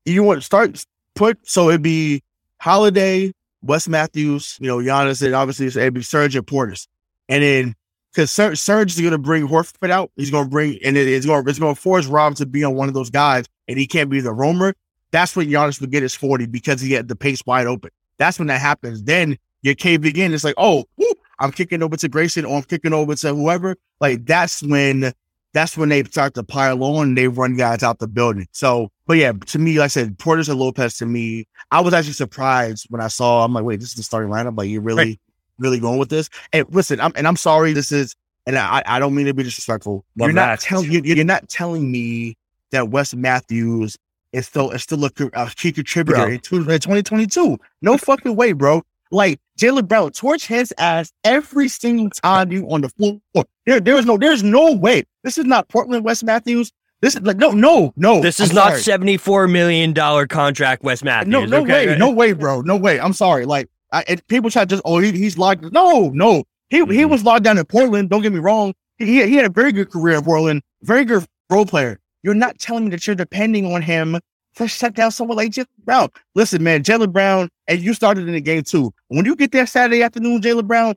you 0.05 0.23
want 0.25 0.41
to 0.41 0.45
start 0.45 0.85
put 1.15 1.39
so 1.43 1.69
it'd 1.69 1.83
be 1.83 2.23
Holiday, 2.59 3.33
Wes 3.63 3.89
Matthews, 3.89 4.57
you 4.61 4.67
know, 4.69 4.79
Giannis, 4.79 5.25
and 5.25 5.35
obviously 5.35 5.67
it'd 5.67 5.95
be 5.95 6.03
Serge 6.03 6.37
and 6.37 6.47
Portis, 6.47 6.87
and 7.29 7.43
then 7.43 7.75
because 8.13 8.33
Ser- 8.33 8.57
Serge 8.57 8.93
is 8.93 9.01
going 9.01 9.13
to 9.13 9.19
bring 9.19 9.47
Horford 9.47 9.91
out, 9.91 10.11
he's 10.17 10.31
going 10.31 10.45
to 10.45 10.51
bring 10.51 10.79
and 10.85 10.97
it- 10.97 11.07
it's 11.09 11.27
going 11.27 11.47
it's 11.49 11.59
going 11.59 11.75
to 11.75 11.81
force 11.81 12.07
Rob 12.07 12.35
to 12.37 12.47
be 12.47 12.65
on 12.65 12.75
one 12.75 12.89
of 12.89 12.95
those 12.95 13.11
guys, 13.11 13.47
and 13.69 13.79
he 13.79 13.87
can't 13.87 14.11
be 14.11 14.21
the 14.21 14.33
roamer. 14.33 14.75
That's 15.13 15.35
when 15.37 15.49
Giannis 15.49 15.81
would 15.81 15.91
get 15.91 16.03
his 16.03 16.15
forty 16.15 16.47
because 16.47 16.81
he 16.81 16.93
had 16.93 17.09
the 17.09 17.17
pace 17.17 17.45
wide 17.47 17.67
open. 17.67 17.91
That's 18.19 18.39
when 18.39 18.49
that 18.49 18.61
happens. 18.61 19.03
Then 19.03 19.39
your 19.63 19.75
cave 19.75 20.05
again. 20.05 20.33
It's 20.33 20.45
like, 20.45 20.55
oh, 20.57 20.85
whoop, 20.97 21.19
I'm 21.39 21.53
kicking 21.53 21.83
over 21.83 21.97
to 21.97 22.09
Grayson 22.09 22.45
or 22.45 22.57
I'm 22.57 22.63
kicking 22.63 22.93
over 22.93 23.15
to 23.15 23.35
whoever. 23.35 23.77
Like 24.01 24.25
that's 24.25 24.63
when 24.63 25.13
that's 25.53 25.77
when 25.77 25.89
they 25.89 26.05
start 26.05 26.35
to 26.35 26.45
pile 26.45 26.83
on 26.85 27.09
and 27.09 27.19
they 27.19 27.29
run 27.29 27.57
guys 27.57 27.83
out 27.83 27.99
the 27.99 28.07
building. 28.09 28.47
So, 28.53 28.91
but 29.11 29.17
yeah, 29.17 29.33
to 29.33 29.59
me, 29.59 29.77
like 29.77 29.87
I 29.87 29.89
said, 29.89 30.19
Portis 30.19 30.49
and 30.49 30.57
Lopez 30.61 30.97
to 30.99 31.05
me, 31.05 31.49
I 31.73 31.81
was 31.81 31.93
actually 31.93 32.13
surprised 32.13 32.87
when 32.91 33.01
I 33.01 33.09
saw. 33.09 33.45
I'm 33.45 33.53
like, 33.53 33.65
wait, 33.65 33.81
this 33.81 33.89
is 33.89 33.97
the 33.97 34.05
starting 34.05 34.31
lineup. 34.31 34.57
Like, 34.57 34.69
you're 34.69 34.83
really, 34.83 35.19
really 35.59 35.81
going 35.81 35.99
with 35.99 36.11
this? 36.11 36.31
And 36.53 36.65
listen, 36.73 37.01
I'm 37.01 37.11
and 37.17 37.27
I'm 37.27 37.35
sorry. 37.35 37.73
This 37.73 37.91
is, 37.91 38.15
and 38.47 38.57
I, 38.57 38.85
I 38.87 39.01
don't 39.01 39.13
mean 39.13 39.27
to 39.27 39.35
be 39.35 39.43
disrespectful. 39.43 40.05
Love 40.17 40.29
you're 40.29 40.33
not 40.33 40.61
telling 40.61 40.93
you, 40.93 41.01
you're 41.03 41.25
not 41.25 41.49
telling 41.49 41.91
me 41.91 42.37
that 42.71 42.91
Wes 42.91 43.13
Matthews 43.13 43.99
is 44.33 44.47
still 44.47 44.71
is 44.71 44.85
still 44.85 45.05
a, 45.05 45.11
a 45.33 45.51
key 45.57 45.73
contributor 45.73 46.19
Bro. 46.19 46.27
in 46.27 46.35
in 46.35 46.41
2022. 46.41 47.59
No 47.83 47.99
fucking 47.99 48.37
way, 48.37 48.53
bro. 48.53 48.81
Like 49.11 49.41
Jaylen 49.59 49.89
Brown, 49.89 50.13
torch 50.13 50.47
his 50.47 50.73
ass 50.79 51.13
every 51.25 51.67
single 51.67 52.11
time 52.11 52.53
you 52.53 52.65
on 52.71 52.83
the 52.83 52.91
floor. 52.91 53.19
There, 53.67 53.81
there 53.81 53.97
is 53.97 54.07
no, 54.07 54.17
there's 54.17 54.45
no 54.45 54.73
way. 54.73 55.03
This 55.25 55.37
is 55.37 55.47
not 55.47 55.69
Portland 55.69 56.05
Wes 56.05 56.23
Matthews. 56.23 56.71
This 57.03 57.15
is 57.17 57.23
like 57.23 57.39
no, 57.39 57.51
no, 57.53 57.93
no. 57.97 58.21
This 58.21 58.41
is 58.41 58.51
I'm 58.51 58.57
not 58.57 58.69
sorry. 58.71 58.83
seventy-four 58.83 59.49
million 59.49 59.93
dollar 59.93 60.27
contract, 60.27 60.83
Wes 60.83 61.03
Matthews. 61.03 61.33
No, 61.33 61.45
no 61.47 61.63
okay? 61.63 61.87
way, 61.89 61.99
no 61.99 62.11
way, 62.11 62.33
bro, 62.33 62.61
no 62.61 62.77
way. 62.77 63.01
I'm 63.01 63.13
sorry. 63.15 63.47
Like, 63.47 63.69
I, 63.93 64.05
and 64.07 64.27
people 64.29 64.51
try 64.51 64.63
to 64.65 64.67
just, 64.69 64.83
oh, 64.85 64.99
he, 64.99 65.11
he's 65.13 65.39
locked. 65.39 65.63
No, 65.73 66.11
no, 66.11 66.45
he 66.69 66.79
he 66.79 66.83
Mhm. 66.85 67.11
was 67.11 67.25
locked 67.25 67.45
down 67.45 67.57
in 67.59 67.65
Portland. 67.65 68.11
Don't 68.11 68.21
get 68.23 68.33
me 68.33 68.39
wrong. 68.39 68.75
He 68.99 69.07
he 69.07 69.27
he 69.29 69.35
had 69.37 69.47
a 69.47 69.51
very 69.51 69.73
good 69.73 69.91
career 69.91 70.19
in 70.19 70.25
Portland. 70.25 70.63
Very 70.83 71.05
good 71.07 71.25
role 71.49 71.65
player. 71.65 71.99
You're 72.23 72.35
not 72.35 72.59
telling 72.59 72.85
me 72.85 72.91
that 72.91 73.07
you're 73.07 73.17
depending 73.17 73.73
on 73.73 73.81
him 73.81 74.19
to 74.57 74.69
shut 74.69 74.93
down 74.95 75.11
someone 75.11 75.39
like 75.39 75.53
Jaylen 75.53 75.67
Brown. 75.85 76.09
Listen, 76.35 76.63
man, 76.63 76.83
Jaylen 76.83 77.13
Brown, 77.13 77.49
and 77.67 77.81
you 77.81 77.95
started 77.95 78.27
in 78.29 78.35
the 78.35 78.41
game 78.43 78.63
too. 78.63 78.93
When 79.09 79.25
you 79.25 79.35
get 79.37 79.53
there 79.53 79.67
Saturday 79.67 80.03
afternoon, 80.03 80.43
Jaylen 80.43 80.67
Brown, 80.67 80.97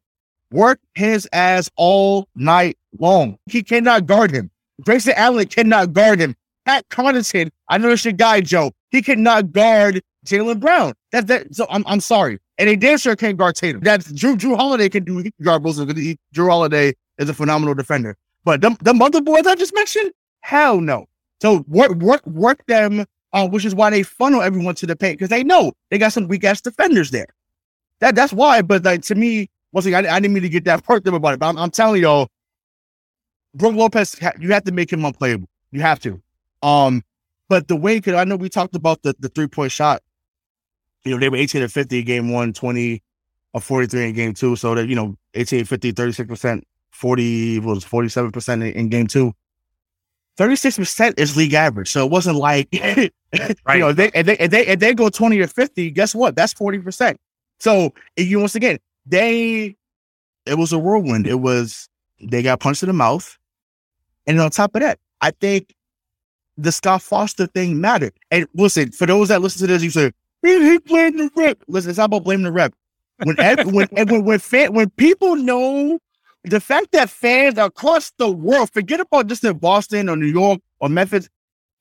work 0.51 0.79
his 0.95 1.29
ass 1.31 1.69
all 1.77 2.27
night 2.35 2.77
long. 2.99 3.37
He 3.45 3.63
cannot 3.63 4.05
guard 4.05 4.31
him. 4.31 4.51
Grayson 4.81 5.13
Allen 5.15 5.47
cannot 5.47 5.93
guard 5.93 6.19
him. 6.19 6.35
Pat 6.65 6.87
Connaughton, 6.89 7.51
I 7.69 7.77
know 7.77 7.91
it's 7.91 8.05
your 8.05 8.13
guy, 8.13 8.41
Joe. 8.41 8.71
He 8.89 9.01
cannot 9.01 9.51
guard 9.51 10.01
Jaylen 10.25 10.59
Brown. 10.59 10.93
That 11.11 11.27
that 11.27 11.53
so 11.53 11.67
I'm 11.69 11.83
I'm 11.87 11.99
sorry. 11.99 12.39
And 12.57 12.69
they 12.69 12.75
damn 12.75 12.97
sure 12.97 13.15
can't 13.15 13.37
guard 13.37 13.55
Tatum. 13.55 13.81
That's 13.81 14.11
Jrue 14.11 14.37
Jrue 14.37 14.55
Holiday 14.55 14.89
can 14.89 15.03
do 15.03 15.17
he 15.17 15.31
can 15.31 15.43
guard 15.43 15.63
them. 15.63 15.95
He- 15.95 16.17
Jrue 16.33 16.49
Holiday 16.49 16.93
is 17.17 17.29
a 17.29 17.33
phenomenal 17.33 17.73
defender. 17.73 18.15
But 18.45 18.61
them 18.61 18.77
the 18.81 18.93
other 19.03 19.21
boys 19.21 19.45
I 19.45 19.55
just 19.55 19.73
mentioned, 19.73 20.11
hell 20.41 20.79
no. 20.79 21.05
So 21.41 21.65
work 21.67 21.91
work 21.95 22.25
work 22.25 22.65
them, 22.67 23.05
uh, 23.33 23.47
which 23.47 23.65
is 23.65 23.75
why 23.75 23.89
they 23.89 24.03
funnel 24.03 24.41
everyone 24.41 24.75
to 24.75 24.85
the 24.85 24.95
paint 24.95 25.17
because 25.17 25.29
they 25.29 25.43
know 25.43 25.73
they 25.89 25.97
got 25.97 26.13
some 26.13 26.27
weak 26.27 26.43
ass 26.43 26.61
defenders 26.61 27.11
there. 27.11 27.27
That 27.99 28.15
that's 28.15 28.31
why. 28.33 28.61
But 28.61 28.83
like 28.85 29.01
to 29.03 29.15
me, 29.15 29.49
once 29.71 29.85
again, 29.85 30.05
I, 30.05 30.15
I 30.15 30.19
didn't 30.19 30.33
mean 30.33 30.43
to 30.43 30.49
get 30.49 30.65
that 30.65 30.87
worked 30.87 31.07
up 31.07 31.13
about 31.13 31.33
it. 31.33 31.39
But 31.39 31.47
I'm, 31.49 31.57
I'm 31.57 31.71
telling 31.71 32.01
y'all, 32.01 32.29
Brook 33.55 33.75
Lopez, 33.75 34.15
you 34.39 34.51
have 34.51 34.63
to 34.63 34.71
make 34.71 34.91
him 34.91 35.05
unplayable. 35.05 35.47
You 35.71 35.81
have 35.81 35.99
to. 36.01 36.21
Um, 36.61 37.03
but 37.49 37.67
the 37.67 37.75
way, 37.75 37.97
because 37.97 38.15
I 38.15 38.23
know 38.23 38.35
we 38.35 38.49
talked 38.49 38.75
about 38.75 39.01
the, 39.03 39.15
the 39.19 39.29
three 39.29 39.47
point 39.47 39.71
shot. 39.71 40.01
You 41.03 41.11
know, 41.11 41.19
they 41.19 41.29
were 41.29 41.37
18 41.37 41.61
to 41.61 41.69
50 41.69 41.99
in 41.99 42.05
game 42.05 42.31
one, 42.31 42.53
20 42.53 43.03
or 43.53 43.61
43 43.61 44.09
in 44.09 44.15
game 44.15 44.33
two. 44.33 44.55
So 44.55 44.73
that, 44.75 44.87
you 44.87 44.95
know, 44.95 45.15
18 45.33 45.65
50, 45.65 45.93
36%, 45.93 46.61
40 46.91 47.59
was 47.59 47.85
47% 47.85 48.53
in, 48.53 48.61
in 48.61 48.89
game 48.89 49.07
two. 49.07 49.33
36% 50.37 51.19
is 51.19 51.37
league 51.37 51.53
average. 51.53 51.91
So 51.91 52.05
it 52.05 52.11
wasn't 52.11 52.37
like, 52.37 52.69
Right. 52.71 53.11
you 53.73 53.79
know, 53.79 53.93
they, 53.93 54.09
if 54.15 54.25
they, 54.25 54.37
if 54.37 54.51
they, 54.51 54.67
if 54.67 54.79
they 54.79 54.93
go 54.93 55.09
20 55.09 55.39
or 55.39 55.47
50, 55.47 55.91
guess 55.91 56.15
what? 56.15 56.35
That's 56.35 56.53
40%. 56.53 57.17
So 57.59 57.93
if 58.15 58.27
you, 58.27 58.39
once 58.39 58.55
again, 58.55 58.79
they, 59.05 59.75
it 60.45 60.57
was 60.57 60.73
a 60.73 60.79
whirlwind. 60.79 61.27
It 61.27 61.39
was, 61.39 61.87
they 62.21 62.41
got 62.41 62.59
punched 62.59 62.83
in 62.83 62.87
the 62.87 62.93
mouth. 62.93 63.37
And 64.27 64.39
on 64.39 64.51
top 64.51 64.75
of 64.75 64.81
that, 64.81 64.99
I 65.21 65.31
think 65.31 65.75
the 66.57 66.71
Scott 66.71 67.01
Foster 67.01 67.47
thing 67.47 67.79
mattered. 67.81 68.13
And 68.31 68.47
listen, 68.53 68.91
for 68.91 69.05
those 69.05 69.29
that 69.29 69.41
listen 69.41 69.67
to 69.67 69.67
this, 69.67 69.83
you 69.83 69.89
say, 69.89 70.11
he, 70.41 70.71
he 70.71 70.77
blamed 70.79 71.19
the 71.19 71.31
rep. 71.35 71.63
Listen, 71.67 71.89
it's 71.89 71.97
not 71.97 72.05
about 72.05 72.23
blaming 72.23 72.45
the 72.45 72.51
rep. 72.51 72.73
When 73.23 73.35
when 73.37 73.87
when 73.91 74.25
when, 74.25 74.39
fan, 74.39 74.73
when 74.73 74.89
people 74.91 75.35
know 75.35 75.99
the 76.43 76.59
fact 76.59 76.91
that 76.91 77.09
fans 77.09 77.57
across 77.57 78.11
the 78.17 78.29
world, 78.29 78.69
forget 78.71 78.99
about 78.99 79.27
just 79.27 79.43
in 79.43 79.57
Boston 79.57 80.09
or 80.09 80.15
New 80.15 80.27
York 80.27 80.59
or 80.79 80.89
Memphis, 80.89 81.29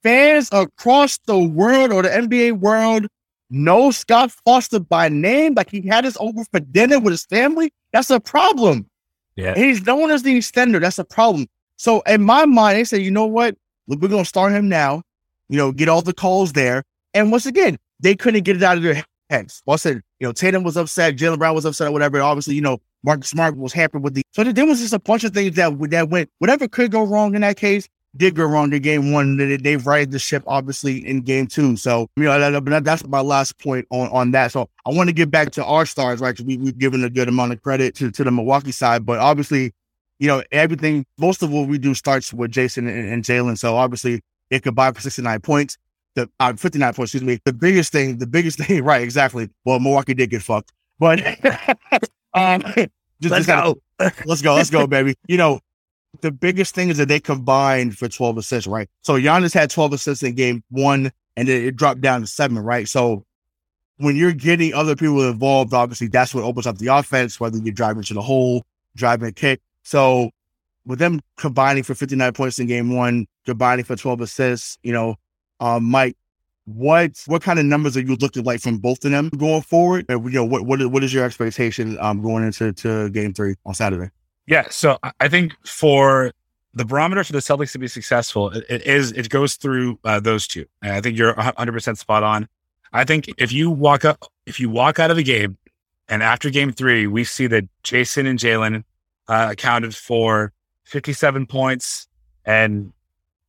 fans 0.02 0.48
across 0.52 1.18
the 1.26 1.38
world 1.38 1.92
or 1.92 2.02
the 2.02 2.08
NBA 2.08 2.58
world 2.58 3.06
know 3.50 3.90
Scott 3.90 4.30
Foster 4.44 4.80
by 4.80 5.08
name, 5.08 5.54
like 5.54 5.70
he 5.70 5.86
had 5.86 6.06
us 6.06 6.16
over 6.20 6.44
for 6.50 6.60
dinner 6.60 6.98
with 6.98 7.12
his 7.12 7.24
family. 7.26 7.72
That's 7.92 8.10
a 8.10 8.20
problem. 8.20 8.88
Yeah. 9.36 9.54
He's 9.54 9.84
known 9.84 10.10
as 10.10 10.22
the 10.22 10.36
extender. 10.36 10.80
That's 10.80 10.98
a 10.98 11.04
problem. 11.04 11.48
So 11.82 12.00
in 12.02 12.22
my 12.22 12.46
mind, 12.46 12.78
they 12.78 12.84
said, 12.84 13.02
you 13.02 13.10
know 13.10 13.26
what? 13.26 13.56
We're 13.88 14.08
gonna 14.08 14.24
start 14.24 14.52
him 14.52 14.68
now. 14.68 15.02
You 15.48 15.56
know, 15.56 15.72
get 15.72 15.88
all 15.88 16.00
the 16.00 16.12
calls 16.12 16.52
there. 16.52 16.84
And 17.12 17.32
once 17.32 17.44
again, 17.44 17.76
they 17.98 18.14
couldn't 18.14 18.44
get 18.44 18.54
it 18.54 18.62
out 18.62 18.76
of 18.76 18.84
their 18.84 19.04
heads. 19.30 19.60
Well, 19.66 19.74
I 19.74 19.78
said, 19.78 20.00
you 20.20 20.28
know, 20.28 20.32
Tatum 20.32 20.62
was 20.62 20.76
upset, 20.76 21.16
Jaylen 21.16 21.40
Brown 21.40 21.56
was 21.56 21.64
upset, 21.64 21.88
or 21.88 21.90
whatever. 21.90 22.22
Obviously, 22.22 22.54
you 22.54 22.60
know, 22.60 22.80
Marcus 23.02 23.30
Smart 23.30 23.56
was 23.56 23.72
hampered 23.72 24.04
with 24.04 24.14
the. 24.14 24.22
So 24.30 24.44
there 24.44 24.64
was 24.64 24.78
just 24.78 24.92
a 24.92 25.00
bunch 25.00 25.24
of 25.24 25.34
things 25.34 25.56
that 25.56 25.76
that 25.90 26.08
went. 26.08 26.30
Whatever 26.38 26.68
could 26.68 26.92
go 26.92 27.02
wrong 27.02 27.34
in 27.34 27.40
that 27.40 27.56
case, 27.56 27.88
did 28.16 28.36
go 28.36 28.44
wrong 28.44 28.72
in 28.72 28.80
game 28.80 29.10
one. 29.10 29.36
They, 29.36 29.56
they 29.56 29.76
righted 29.76 30.12
the 30.12 30.20
ship, 30.20 30.44
obviously, 30.46 31.04
in 31.04 31.22
game 31.22 31.48
two. 31.48 31.76
So, 31.76 32.06
you 32.14 32.22
know, 32.22 32.38
that, 32.38 32.64
that, 32.64 32.84
that's 32.84 33.04
my 33.08 33.22
last 33.22 33.58
point 33.58 33.88
on, 33.90 34.08
on 34.10 34.30
that. 34.30 34.52
So, 34.52 34.68
I 34.86 34.90
want 34.90 35.08
to 35.08 35.12
get 35.12 35.32
back 35.32 35.50
to 35.52 35.64
our 35.64 35.84
stars, 35.84 36.20
right? 36.20 36.38
We, 36.40 36.58
we've 36.58 36.78
given 36.78 37.02
a 37.02 37.10
good 37.10 37.28
amount 37.28 37.52
of 37.52 37.60
credit 37.60 37.96
to, 37.96 38.12
to 38.12 38.22
the 38.22 38.30
Milwaukee 38.30 38.70
side, 38.70 39.04
but 39.04 39.18
obviously, 39.18 39.72
you 40.22 40.28
know, 40.28 40.40
everything, 40.52 41.04
most 41.18 41.42
of 41.42 41.50
what 41.50 41.66
we 41.66 41.78
do 41.78 41.94
starts 41.94 42.32
with 42.32 42.52
Jayson 42.52 42.86
and, 42.86 43.08
and 43.08 43.24
Jaylen. 43.24 43.58
So, 43.58 43.74
obviously, 43.74 44.20
it 44.50 44.62
could 44.62 44.76
buy 44.76 44.92
for 44.92 45.00
69 45.00 45.40
points. 45.40 45.76
The 46.14 46.30
uh, 46.38 46.52
59 46.52 46.94
points, 46.94 47.12
excuse 47.12 47.26
me. 47.26 47.40
The 47.44 47.52
biggest 47.52 47.90
thing, 47.90 48.18
the 48.18 48.26
biggest 48.28 48.58
thing, 48.64 48.84
right? 48.84 49.02
Exactly. 49.02 49.50
Well, 49.64 49.80
Milwaukee 49.80 50.14
did 50.14 50.30
get 50.30 50.42
fucked, 50.42 50.70
but 51.00 51.18
um, 52.34 52.62
just, 52.62 53.32
let's 53.32 53.46
just 53.46 53.46
gotta, 53.48 53.74
go. 53.74 54.10
let's 54.24 54.42
go, 54.42 54.54
let's 54.54 54.70
go, 54.70 54.86
baby. 54.86 55.16
You 55.26 55.38
know, 55.38 55.58
the 56.20 56.30
biggest 56.30 56.72
thing 56.72 56.88
is 56.88 56.98
that 56.98 57.08
they 57.08 57.18
combined 57.18 57.98
for 57.98 58.06
12 58.06 58.38
assists, 58.38 58.68
right? 58.68 58.88
So 59.00 59.14
Giannis 59.14 59.52
had 59.52 59.70
12 59.70 59.94
assists 59.94 60.22
in 60.22 60.36
game 60.36 60.62
one, 60.70 61.10
and 61.36 61.48
then 61.48 61.64
it 61.64 61.74
dropped 61.74 62.00
down 62.00 62.20
to 62.20 62.28
seven, 62.28 62.60
right? 62.60 62.86
So 62.86 63.24
when 63.96 64.14
you're 64.14 64.30
getting 64.30 64.72
other 64.72 64.94
people 64.94 65.28
involved, 65.28 65.74
obviously 65.74 66.06
that's 66.06 66.32
what 66.32 66.44
opens 66.44 66.68
up 66.68 66.78
the 66.78 66.94
offense, 66.94 67.40
whether 67.40 67.58
you're 67.58 67.74
driving 67.74 68.04
to 68.04 68.14
the 68.14 68.22
hole, 68.22 68.62
driving 68.94 69.26
a 69.26 69.32
kick. 69.32 69.60
So 69.82 70.30
with 70.84 70.98
them 70.98 71.20
combining 71.36 71.82
for 71.82 71.94
59 71.94 72.32
points 72.32 72.58
in 72.58 72.66
game 72.66 72.94
one, 72.94 73.26
combining 73.46 73.84
for 73.84 73.96
12 73.96 74.20
assists, 74.20 74.78
you 74.82 74.92
know, 74.92 75.16
um, 75.60 75.84
Mike, 75.84 76.16
what 76.64 77.20
what 77.26 77.42
kind 77.42 77.58
of 77.58 77.64
numbers 77.64 77.96
are 77.96 78.02
you 78.02 78.16
looking 78.16 78.44
like 78.44 78.60
from 78.60 78.78
both 78.78 79.04
of 79.04 79.10
them 79.10 79.30
going 79.30 79.62
forward? 79.62 80.06
And, 80.08 80.24
you 80.24 80.38
know, 80.38 80.44
what 80.44 80.64
what 80.64 80.80
is, 80.80 80.86
what 80.86 81.02
is 81.02 81.12
your 81.12 81.24
expectation 81.24 81.98
um, 82.00 82.22
going 82.22 82.44
into 82.44 82.72
to 82.72 83.10
game 83.10 83.34
three 83.34 83.56
on 83.66 83.74
Saturday? 83.74 84.10
Yeah, 84.46 84.68
so 84.70 84.98
I 85.20 85.28
think 85.28 85.54
for 85.64 86.32
the 86.74 86.84
barometer 86.84 87.22
for 87.24 87.32
the 87.32 87.38
Celtics 87.38 87.72
to 87.72 87.78
be 87.78 87.88
successful, 87.88 88.50
it, 88.50 88.64
it 88.68 88.86
is 88.86 89.12
it 89.12 89.28
goes 89.28 89.54
through 89.54 89.98
uh, 90.04 90.20
those 90.20 90.46
two. 90.46 90.66
And 90.82 90.92
I 90.92 91.00
think 91.00 91.18
you're 91.18 91.34
100 91.34 91.72
percent 91.72 91.98
spot 91.98 92.22
on. 92.22 92.48
I 92.92 93.04
think 93.04 93.28
if 93.38 93.52
you 93.52 93.70
walk 93.70 94.04
up, 94.04 94.24
if 94.46 94.60
you 94.60 94.68
walk 94.68 94.98
out 94.98 95.10
of 95.10 95.16
the 95.16 95.22
game, 95.22 95.58
and 96.08 96.22
after 96.22 96.50
game 96.50 96.72
three, 96.72 97.06
we 97.06 97.24
see 97.24 97.46
that 97.48 97.64
Jayson 97.82 98.26
and 98.26 98.38
Jaylen 98.38 98.84
uh, 99.32 99.48
accounted 99.52 99.94
for 99.94 100.52
57 100.84 101.46
points, 101.46 102.06
and 102.44 102.92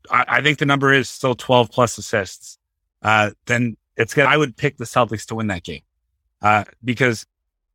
I, 0.09 0.25
I, 0.29 0.41
think 0.41 0.59
the 0.59 0.65
number 0.65 0.93
is 0.93 1.09
still 1.09 1.35
12 1.35 1.69
plus 1.69 1.97
assists. 1.97 2.57
Uh, 3.01 3.31
then 3.47 3.75
it's 3.97 4.13
good. 4.13 4.25
I 4.25 4.37
would 4.37 4.55
pick 4.55 4.77
the 4.77 4.85
Celtics 4.85 5.25
to 5.25 5.35
win 5.35 5.47
that 5.47 5.63
game 5.63 5.81
uh, 6.41 6.63
because 6.85 7.25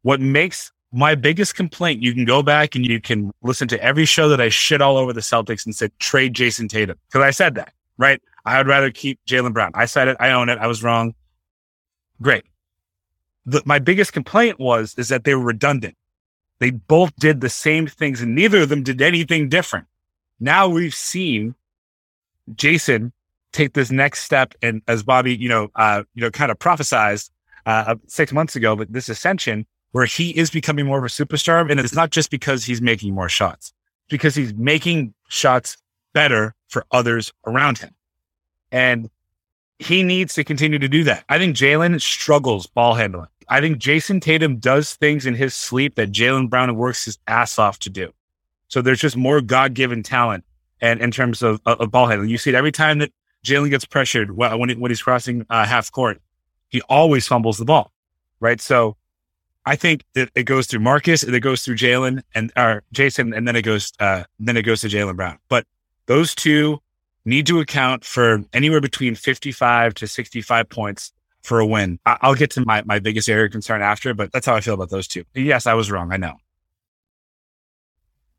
what 0.00 0.22
makes 0.22 0.72
my 0.90 1.16
biggest 1.16 1.54
complaint, 1.54 2.02
you 2.02 2.14
can 2.14 2.24
go 2.24 2.42
back 2.42 2.74
and 2.74 2.86
you 2.86 2.98
can 2.98 3.30
listen 3.42 3.68
to 3.68 3.82
every 3.82 4.06
show 4.06 4.30
that 4.30 4.40
I 4.40 4.48
shit 4.48 4.80
all 4.80 4.96
over 4.96 5.12
the 5.12 5.20
Celtics 5.20 5.66
and 5.66 5.74
said, 5.74 5.92
trade 5.98 6.32
Jayson 6.32 6.66
Tatum. 6.66 6.96
Cause 7.12 7.20
I 7.20 7.30
said 7.30 7.56
that, 7.56 7.74
right? 7.98 8.22
I 8.46 8.56
would 8.56 8.68
rather 8.68 8.90
keep 8.90 9.20
Jaylen 9.26 9.52
Brown. 9.52 9.72
I 9.74 9.84
said 9.84 10.08
it. 10.08 10.16
I 10.18 10.30
own 10.30 10.48
it. 10.48 10.56
I 10.56 10.66
was 10.66 10.82
wrong. 10.82 11.14
Great. 12.22 12.44
The, 13.44 13.60
my 13.66 13.78
biggest 13.78 14.14
complaint 14.14 14.58
was, 14.58 14.94
is 14.96 15.10
that 15.10 15.24
they 15.24 15.34
were 15.34 15.44
redundant. 15.44 15.94
They 16.58 16.70
both 16.70 17.14
did 17.16 17.40
the 17.40 17.48
same 17.48 17.86
things 17.86 18.20
and 18.20 18.34
neither 18.34 18.62
of 18.62 18.68
them 18.68 18.82
did 18.82 19.00
anything 19.00 19.48
different. 19.48 19.86
Now 20.40 20.68
we've 20.68 20.94
seen 20.94 21.54
Jayson 22.54 23.12
take 23.52 23.74
this 23.74 23.90
next 23.90 24.24
step. 24.24 24.54
And 24.62 24.82
as 24.88 25.02
Bobby, 25.02 25.36
you 25.36 25.48
know, 25.48 25.70
uh, 25.74 26.04
you 26.14 26.22
know, 26.22 26.30
kind 26.30 26.50
of 26.50 26.58
prophesized, 26.58 27.30
uh, 27.66 27.96
six 28.06 28.32
months 28.32 28.56
ago, 28.56 28.76
but 28.76 28.92
this 28.92 29.08
ascension, 29.08 29.66
where 29.92 30.06
he 30.06 30.30
is 30.30 30.50
becoming 30.50 30.86
more 30.86 30.98
of 30.98 31.04
a 31.04 31.08
superstar. 31.08 31.70
And 31.70 31.80
it's 31.80 31.94
not 31.94 32.10
just 32.10 32.30
because 32.30 32.64
he's 32.64 32.82
making 32.82 33.14
more 33.14 33.28
shots, 33.28 33.72
because 34.08 34.34
he's 34.34 34.54
making 34.54 35.14
shots 35.28 35.76
better 36.12 36.54
for 36.68 36.84
others 36.90 37.32
around 37.46 37.78
him. 37.78 37.94
And 38.70 39.10
he 39.78 40.02
needs 40.02 40.34
to 40.34 40.44
continue 40.44 40.78
to 40.78 40.88
do 40.88 41.04
that. 41.04 41.24
I 41.28 41.38
think 41.38 41.56
Jaylen 41.56 42.00
struggles 42.00 42.66
ball 42.66 42.94
handling. 42.94 43.28
I 43.48 43.60
think 43.60 43.78
Jayson 43.78 44.20
Tatum 44.20 44.58
does 44.58 44.94
things 44.94 45.26
in 45.26 45.34
his 45.34 45.54
sleep 45.54 45.94
that 45.94 46.12
Jaylen 46.12 46.50
Brown 46.50 46.76
works 46.76 47.04
his 47.06 47.18
ass 47.26 47.58
off 47.58 47.78
to 47.80 47.90
do. 47.90 48.12
So 48.68 48.82
there's 48.82 49.00
just 49.00 49.16
more 49.16 49.40
God 49.40 49.74
given 49.74 50.02
talent 50.02 50.44
and 50.80 51.00
in 51.00 51.10
terms 51.10 51.42
of, 51.42 51.60
of, 51.64 51.90
ball 51.90 52.06
handling. 52.06 52.30
You 52.30 52.38
see 52.38 52.50
it 52.50 52.54
every 52.54 52.72
time 52.72 52.98
that 52.98 53.12
Jaylen 53.44 53.70
gets 53.70 53.84
pressured 53.84 54.36
when, 54.36 54.78
when 54.78 54.90
he's 54.90 55.02
crossing 55.02 55.46
uh, 55.48 55.64
half 55.64 55.90
court, 55.90 56.20
he 56.68 56.82
always 56.82 57.26
fumbles 57.26 57.56
the 57.56 57.64
ball, 57.64 57.90
right? 58.40 58.60
So 58.60 58.96
I 59.64 59.76
think 59.76 60.04
that 60.14 60.30
it 60.34 60.44
goes 60.44 60.66
through 60.66 60.80
Marcus, 60.80 61.22
and 61.22 61.34
it 61.34 61.40
goes 61.40 61.62
through 61.62 61.76
Jaylen 61.76 62.22
and 62.34 62.52
or 62.56 62.82
Jayson, 62.92 63.36
and 63.36 63.46
then 63.46 63.56
it 63.56 63.62
goes 63.62 63.92
uh, 64.00 64.24
then 64.38 64.56
it 64.56 64.62
goes 64.62 64.80
to 64.82 64.88
Jaylen 64.88 65.16
Brown. 65.16 65.38
But 65.48 65.66
those 66.06 66.34
two 66.34 66.80
need 67.24 67.46
to 67.46 67.60
account 67.60 68.04
for 68.04 68.42
anywhere 68.52 68.80
between 68.80 69.14
55 69.14 69.94
to 69.94 70.06
65 70.06 70.68
points 70.68 71.12
for 71.42 71.60
a 71.60 71.66
win. 71.66 71.98
I- 72.06 72.18
will 72.22 72.34
get 72.34 72.50
to 72.52 72.64
my, 72.64 72.82
my 72.84 72.98
biggest 72.98 73.28
area 73.28 73.46
of 73.46 73.52
concern 73.52 73.82
after, 73.82 74.14
but 74.14 74.32
that's 74.32 74.46
how 74.46 74.54
I 74.54 74.60
feel 74.60 74.74
about 74.74 74.90
those 74.90 75.08
two. 75.08 75.24
Yes, 75.34 75.66
I 75.66 75.74
was 75.74 75.90
wrong. 75.90 76.12
I 76.12 76.16
know. 76.16 76.36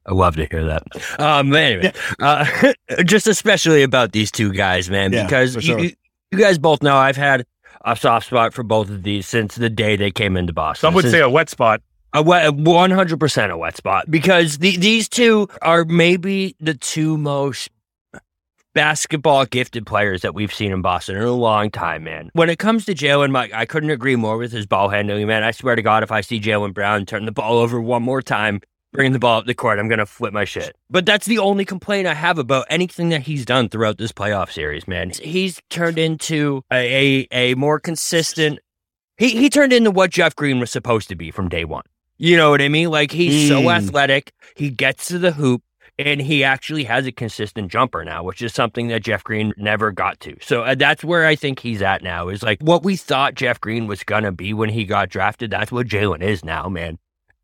I 0.05 0.13
love 0.13 0.35
to 0.37 0.45
hear 0.45 0.65
that. 0.65 0.83
Um, 1.19 1.53
anyway, 1.53 1.91
yeah. 2.19 2.45
uh, 2.57 2.73
just 3.03 3.27
especially 3.27 3.83
about 3.83 4.11
these 4.11 4.31
two 4.31 4.51
guys, 4.51 4.89
man, 4.89 5.13
yeah, 5.13 5.23
because 5.23 5.53
sure. 5.63 5.79
you, 5.79 5.91
you 6.31 6.37
guys 6.37 6.57
both 6.57 6.81
know 6.81 6.95
I've 6.95 7.17
had 7.17 7.45
a 7.85 7.95
soft 7.95 8.27
spot 8.27 8.53
for 8.53 8.63
both 8.63 8.89
of 8.89 9.03
these 9.03 9.27
since 9.27 9.55
the 9.55 9.69
day 9.69 9.95
they 9.95 10.11
came 10.11 10.35
into 10.35 10.53
Boston. 10.53 10.87
Some 10.87 10.93
would 10.95 11.09
say 11.09 11.19
a 11.19 11.29
wet 11.29 11.49
spot. 11.49 11.81
A 12.11 12.23
wet, 12.23 12.51
100% 12.53 13.51
a 13.51 13.57
wet 13.57 13.77
spot 13.77 14.09
because 14.09 14.57
the, 14.57 14.75
these 14.77 15.07
two 15.07 15.47
are 15.61 15.85
maybe 15.85 16.55
the 16.59 16.73
two 16.73 17.19
most 17.19 17.69
basketball 18.73 19.45
gifted 19.45 19.85
players 19.85 20.21
that 20.21 20.33
we've 20.33 20.53
seen 20.53 20.71
in 20.71 20.81
Boston 20.81 21.17
in 21.17 21.23
a 21.23 21.31
long 21.31 21.71
time, 21.71 22.03
man. 22.03 22.29
When 22.33 22.49
it 22.49 22.59
comes 22.59 22.85
to 22.85 22.93
Jaylen, 22.93 23.31
Mike, 23.31 23.53
I 23.53 23.65
couldn't 23.65 23.89
agree 23.89 24.15
more 24.15 24.37
with 24.37 24.51
his 24.51 24.65
ball 24.65 24.89
handling, 24.89 25.27
man. 25.27 25.43
I 25.43 25.51
swear 25.51 25.75
to 25.75 25.81
God, 25.81 26.03
if 26.03 26.11
I 26.11 26.21
see 26.21 26.39
Jaylen 26.39 26.73
Brown 26.73 27.05
turn 27.05 27.25
the 27.25 27.31
ball 27.31 27.57
over 27.57 27.81
one 27.81 28.03
more 28.03 28.21
time, 28.21 28.61
bringing 28.93 29.13
the 29.13 29.19
ball 29.19 29.39
up 29.39 29.45
the 29.45 29.53
court, 29.53 29.79
I'm 29.79 29.87
going 29.87 29.99
to 29.99 30.05
flip 30.05 30.33
my 30.33 30.45
shit. 30.45 30.75
But 30.89 31.05
that's 31.05 31.25
the 31.25 31.39
only 31.39 31.65
complaint 31.65 32.07
I 32.07 32.13
have 32.13 32.37
about 32.37 32.65
anything 32.69 33.09
that 33.09 33.21
he's 33.21 33.45
done 33.45 33.69
throughout 33.69 33.97
this 33.97 34.11
playoff 34.11 34.51
series, 34.51 34.87
man. 34.87 35.11
He's 35.11 35.61
turned 35.69 35.97
into 35.97 36.63
a, 36.71 37.27
a, 37.31 37.51
a 37.51 37.55
more 37.55 37.79
consistent. 37.79 38.59
He, 39.17 39.31
he 39.31 39.49
turned 39.49 39.73
into 39.73 39.91
what 39.91 40.11
Jeff 40.11 40.35
Green 40.35 40.59
was 40.59 40.71
supposed 40.71 41.09
to 41.09 41.15
be 41.15 41.31
from 41.31 41.49
day 41.49 41.65
one. 41.65 41.83
You 42.17 42.35
know 42.35 42.49
what 42.49 42.61
I 42.61 42.67
mean? 42.67 42.89
Like 42.89 43.11
he's 43.11 43.45
mm. 43.45 43.47
so 43.47 43.69
athletic. 43.69 44.33
He 44.55 44.69
gets 44.69 45.07
to 45.07 45.19
the 45.19 45.31
hoop 45.31 45.63
and 45.99 46.21
he 46.21 46.45
actually 46.45 46.85
has 46.85 47.05
a 47.05 47.11
consistent 47.11 47.69
jumper 47.69 48.05
now, 48.05 48.23
which 48.23 48.41
is 48.41 48.53
something 48.53 48.87
that 48.87 49.03
Jeff 49.03 49.21
Green 49.21 49.53
never 49.57 49.91
got 49.91 50.19
to. 50.21 50.37
So 50.41 50.63
uh, 50.63 50.75
that's 50.75 51.03
where 51.03 51.25
I 51.25 51.35
think 51.35 51.59
he's 51.59 51.81
at 51.81 52.01
now 52.01 52.29
is 52.29 52.41
like 52.41 52.61
what 52.61 52.83
we 52.83 52.95
thought 52.95 53.35
Jeff 53.35 53.59
Green 53.59 53.85
was 53.85 54.03
going 54.05 54.23
to 54.23 54.31
be 54.31 54.53
when 54.53 54.69
he 54.69 54.85
got 54.85 55.09
drafted. 55.09 55.51
That's 55.51 55.73
what 55.73 55.87
Jaylen 55.87 56.21
is 56.21 56.43
now, 56.43 56.69
man. 56.69 56.97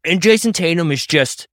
And 0.06 0.22
Jayson 0.22 0.54
Tatum 0.54 0.90
is 0.90 1.06
just, 1.06 1.50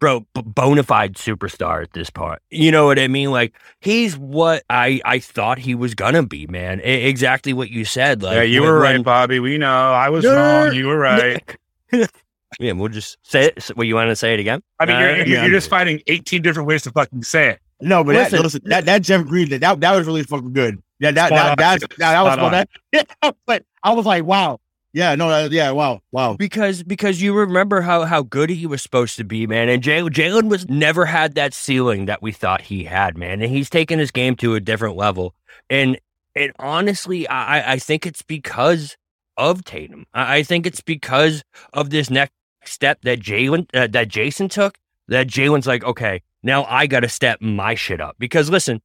bro, 0.00 0.20
b- 0.32 0.42
bona 0.46 0.82
fide 0.82 1.16
superstar 1.16 1.82
at 1.82 1.92
this 1.92 2.08
part. 2.08 2.40
You 2.50 2.70
know 2.70 2.86
what 2.86 2.98
I 2.98 3.08
mean? 3.08 3.30
Like 3.30 3.54
he's 3.80 4.16
what 4.16 4.62
I 4.70 5.02
I 5.04 5.18
thought 5.18 5.58
he 5.58 5.74
was 5.74 5.94
gonna 5.94 6.22
be, 6.22 6.46
man. 6.46 6.80
I- 6.80 6.84
exactly 6.84 7.52
what 7.52 7.68
you 7.68 7.84
said. 7.84 8.22
Like, 8.22 8.36
yeah, 8.36 8.42
you 8.42 8.62
when, 8.62 8.70
were 8.70 8.80
right, 8.80 8.94
when, 8.94 9.02
Bobby. 9.02 9.40
We 9.40 9.58
know 9.58 9.92
I 9.92 10.08
was 10.08 10.24
wrong. 10.24 10.72
You 10.72 10.86
were 10.86 10.98
right. 10.98 11.58
yeah, 12.58 12.72
we'll 12.72 12.88
just 12.88 13.18
say 13.22 13.46
it. 13.46 13.70
What 13.74 13.86
you 13.86 13.94
want 13.94 14.10
to 14.10 14.16
say 14.16 14.34
it 14.34 14.40
again? 14.40 14.62
I 14.78 14.86
mean, 14.86 14.98
you're, 14.98 15.10
uh, 15.10 15.16
you're, 15.16 15.26
yeah. 15.26 15.42
you're 15.42 15.52
just 15.52 15.68
finding 15.68 16.00
18 16.06 16.42
different 16.42 16.68
ways 16.68 16.82
to 16.82 16.90
fucking 16.90 17.22
say 17.22 17.50
it. 17.50 17.60
No, 17.80 18.02
but 18.02 18.14
listen, 18.14 18.36
that, 18.38 18.42
listen, 18.42 18.60
that 18.64 18.84
that 18.86 19.02
Jeff 19.02 19.26
Green 19.26 19.50
that 19.50 19.60
that, 19.60 19.80
that 19.80 19.96
was 19.96 20.06
really 20.06 20.22
fucking 20.22 20.52
good. 20.52 20.82
Yeah, 20.98 21.10
that 21.10 21.30
that, 21.30 21.58
that, 21.58 21.80
that, 21.80 21.98
that 21.98 22.22
was 22.22 22.34
fun. 22.36 22.52
That, 22.52 22.68
yeah, 22.92 23.30
but 23.44 23.64
I 23.82 23.92
was 23.92 24.06
like, 24.06 24.24
wow, 24.24 24.58
yeah, 24.96 25.14
no, 25.14 25.28
uh, 25.28 25.50
yeah, 25.52 25.72
wow, 25.72 26.00
wow. 26.10 26.36
Because 26.38 26.82
because 26.82 27.20
you 27.20 27.34
remember 27.34 27.82
how 27.82 28.06
how 28.06 28.22
good 28.22 28.48
he 28.48 28.66
was 28.66 28.80
supposed 28.80 29.18
to 29.18 29.24
be, 29.24 29.46
man. 29.46 29.68
And 29.68 29.82
Jaylen 29.82 30.08
Jaylen 30.08 30.48
was 30.48 30.66
never 30.70 31.04
had 31.04 31.34
that 31.34 31.52
ceiling 31.52 32.06
that 32.06 32.22
we 32.22 32.32
thought 32.32 32.62
he 32.62 32.84
had, 32.84 33.18
man. 33.18 33.42
And 33.42 33.52
he's 33.52 33.68
taken 33.68 33.98
his 33.98 34.10
game 34.10 34.36
to 34.36 34.54
a 34.54 34.60
different 34.60 34.96
level. 34.96 35.34
And 35.68 36.00
and 36.34 36.50
honestly, 36.58 37.28
I 37.28 37.74
I 37.74 37.78
think 37.78 38.06
it's 38.06 38.22
because 38.22 38.96
of 39.36 39.64
Tatum. 39.64 40.06
I, 40.14 40.38
I 40.38 40.42
think 40.42 40.66
it's 40.66 40.80
because 40.80 41.44
of 41.74 41.90
this 41.90 42.08
next 42.08 42.32
step 42.68 43.02
that 43.02 43.20
Jaylen 43.20 43.66
uh, 43.74 43.86
that 43.88 44.08
Jayson 44.08 44.48
took. 44.48 44.78
That 45.08 45.28
Jaylen's 45.28 45.66
like, 45.66 45.84
okay, 45.84 46.22
now 46.42 46.64
I 46.64 46.86
got 46.86 47.00
to 47.00 47.08
step 47.08 47.40
my 47.40 47.74
shit 47.74 48.00
up. 48.00 48.16
Because 48.18 48.50
listen, 48.50 48.80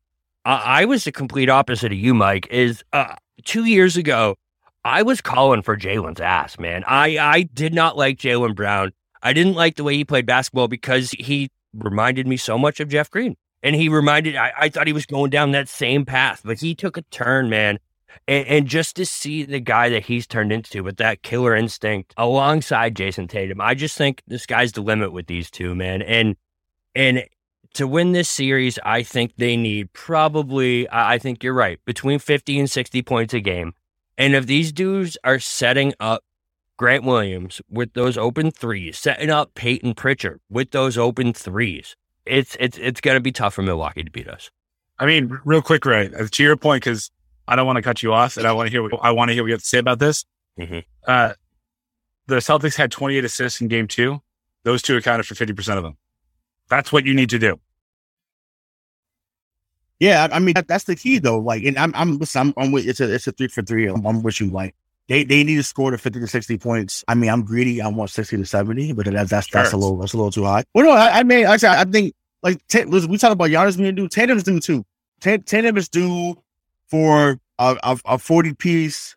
I, 0.45 0.81
I 0.81 0.85
was 0.85 1.03
the 1.03 1.11
complete 1.11 1.49
opposite 1.49 1.91
of 1.91 1.97
you, 1.97 2.13
Mike. 2.13 2.47
Is 2.51 2.83
uh, 2.93 3.15
two 3.43 3.65
years 3.65 3.97
ago 3.97 4.37
I 4.83 5.03
was 5.03 5.21
calling 5.21 5.61
for 5.61 5.77
Jaylen's 5.77 6.21
ass, 6.21 6.57
man. 6.57 6.83
I, 6.87 7.17
I 7.17 7.41
did 7.43 7.73
not 7.73 7.97
like 7.97 8.17
Jaylen 8.17 8.55
Brown. 8.55 8.91
I 9.21 9.33
didn't 9.33 9.53
like 9.53 9.75
the 9.75 9.83
way 9.83 9.95
he 9.95 10.03
played 10.03 10.25
basketball 10.25 10.67
because 10.67 11.11
he 11.11 11.51
reminded 11.73 12.25
me 12.25 12.37
so 12.37 12.57
much 12.57 12.79
of 12.79 12.89
Jeff 12.89 13.09
Green. 13.11 13.35
And 13.61 13.75
he 13.75 13.89
reminded, 13.89 14.35
I, 14.35 14.51
I 14.57 14.69
thought 14.69 14.87
he 14.87 14.93
was 14.93 15.05
going 15.05 15.29
down 15.29 15.51
that 15.51 15.69
same 15.69 16.03
path, 16.03 16.41
but 16.43 16.59
he 16.59 16.73
took 16.73 16.97
a 16.97 17.03
turn, 17.03 17.47
man. 17.47 17.77
And, 18.27 18.47
and, 18.47 18.67
just 18.67 18.95
to 18.97 19.05
see 19.05 19.43
the 19.43 19.59
guy 19.59 19.89
that 19.89 20.05
he's 20.05 20.27
turned 20.27 20.51
into 20.51 20.83
with 20.83 20.97
that 20.97 21.23
killer 21.23 21.55
instinct 21.55 22.13
alongside 22.17 22.95
Jayson 22.95 23.27
Tatum, 23.27 23.61
I 23.61 23.73
just 23.73 23.97
think 23.97 24.21
the 24.27 24.39
sky's 24.39 24.71
the 24.73 24.81
limit 24.81 25.11
with 25.11 25.27
these 25.27 25.49
two, 25.49 25.75
man. 25.75 26.01
And, 26.01 26.35
and 26.95 27.25
to 27.73 27.87
win 27.87 28.11
this 28.11 28.29
series, 28.29 28.77
I 28.83 29.03
think 29.03 29.35
they 29.37 29.57
need 29.57 29.93
probably, 29.93 30.87
I 30.91 31.17
think 31.17 31.43
you're 31.43 31.53
right, 31.53 31.79
between 31.85 32.19
50 32.19 32.59
and 32.59 32.69
60 32.69 33.01
points 33.01 33.33
a 33.33 33.39
game. 33.39 33.73
And 34.17 34.35
if 34.35 34.45
these 34.45 34.71
dudes 34.71 35.17
are 35.23 35.39
setting 35.39 35.93
up 35.99 36.23
Grant 36.77 37.03
Williams 37.03 37.61
with 37.69 37.93
those 37.93 38.17
open 38.17 38.51
threes, 38.51 38.97
setting 38.97 39.29
up 39.29 39.53
Payton 39.55 39.93
Pritchard 39.95 40.41
with 40.49 40.71
those 40.71 40.97
open 40.97 41.33
threes, 41.33 41.95
it's 42.25 42.55
it's 42.59 42.77
it's 42.77 43.01
going 43.01 43.15
to 43.15 43.21
be 43.21 43.31
tough 43.31 43.55
for 43.55 43.61
Milwaukee 43.61 44.03
to 44.03 44.11
beat 44.11 44.27
us. 44.27 44.51
I 44.99 45.05
mean, 45.05 45.39
real 45.43 45.61
quick, 45.61 45.85
Ray, 45.85 46.11
uh, 46.13 46.27
to 46.29 46.43
your 46.43 46.57
point, 46.57 46.83
because 46.83 47.09
I 47.47 47.55
don't 47.55 47.65
want 47.65 47.77
to 47.77 47.81
cut 47.81 48.03
you 48.03 48.13
off, 48.13 48.37
and 48.37 48.47
I 48.47 48.53
want 48.53 48.67
to 48.67 48.71
hear 48.71 48.83
what 48.83 48.93
I 49.01 49.11
want 49.11 49.29
to 49.29 49.33
hear 49.33 49.43
what 49.43 49.47
you 49.47 49.53
have 49.53 49.61
to 49.61 49.67
say 49.67 49.79
about 49.79 49.99
this. 49.99 50.25
Mm-hmm. 50.59 50.79
Uh, 51.07 51.33
the 52.27 52.35
Celtics 52.37 52.75
had 52.75 52.91
28 52.91 53.25
assists 53.25 53.61
in 53.61 53.67
Game 53.67 53.87
Two; 53.87 54.21
those 54.63 54.81
two 54.81 54.95
accounted 54.97 55.25
for 55.25 55.35
50 55.35 55.53
percent 55.53 55.77
of 55.77 55.83
them. 55.83 55.97
That's 56.69 56.91
what 56.91 57.05
you 57.05 57.13
need 57.13 57.29
to 57.31 57.39
do. 57.39 57.59
Yeah, 59.99 60.27
I 60.31 60.39
mean 60.39 60.55
that, 60.55 60.67
that's 60.67 60.85
the 60.85 60.95
key 60.95 61.19
though. 61.19 61.37
Like, 61.37 61.63
and 61.63 61.77
I'm 61.77 61.93
I'm 61.93 62.17
listen, 62.17 62.41
I'm, 62.41 62.53
I'm 62.57 62.71
with 62.71 62.87
it's 62.87 62.99
a 62.99 63.13
it's 63.13 63.27
a 63.27 63.31
three 63.31 63.49
for 63.49 63.61
three. 63.61 63.87
I'm, 63.87 64.05
I'm 64.05 64.23
with 64.23 64.41
you. 64.41 64.49
Like, 64.49 64.73
they 65.07 65.23
they 65.23 65.43
need 65.43 65.57
to 65.57 65.63
score 65.63 65.91
to 65.91 65.97
50 65.97 66.21
to 66.21 66.27
60 66.27 66.57
points. 66.57 67.03
I 67.07 67.13
mean, 67.13 67.29
I'm 67.29 67.43
greedy. 67.43 67.81
I 67.81 67.87
want 67.87 68.09
60 68.09 68.37
to 68.37 68.45
70, 68.45 68.93
but 68.93 69.05
that's 69.05 69.29
that's 69.29 69.47
that's 69.51 69.73
a 69.73 69.77
little 69.77 69.97
that's 69.97 70.13
a 70.13 70.17
little 70.17 70.31
too 70.31 70.45
high. 70.45 70.63
Well, 70.73 70.85
no, 70.85 70.91
I, 70.91 71.19
I 71.19 71.23
mean, 71.23 71.45
actually, 71.45 71.69
I 71.69 71.83
think 71.83 72.15
like 72.41 72.65
t- 72.67 72.85
we 72.85 73.17
talk 73.17 73.31
about 73.31 73.49
Giannis 73.49 73.77
being 73.77 73.93
due. 73.93 74.07
Tatum's 74.07 74.41
due 74.41 74.59
too. 74.59 74.83
Tatum 75.19 75.77
is 75.77 75.87
due 75.87 76.35
for 76.91 77.39
a, 77.57 77.77
a, 77.81 77.99
a 78.05 78.17
40 78.19 78.53
piece, 78.53 79.15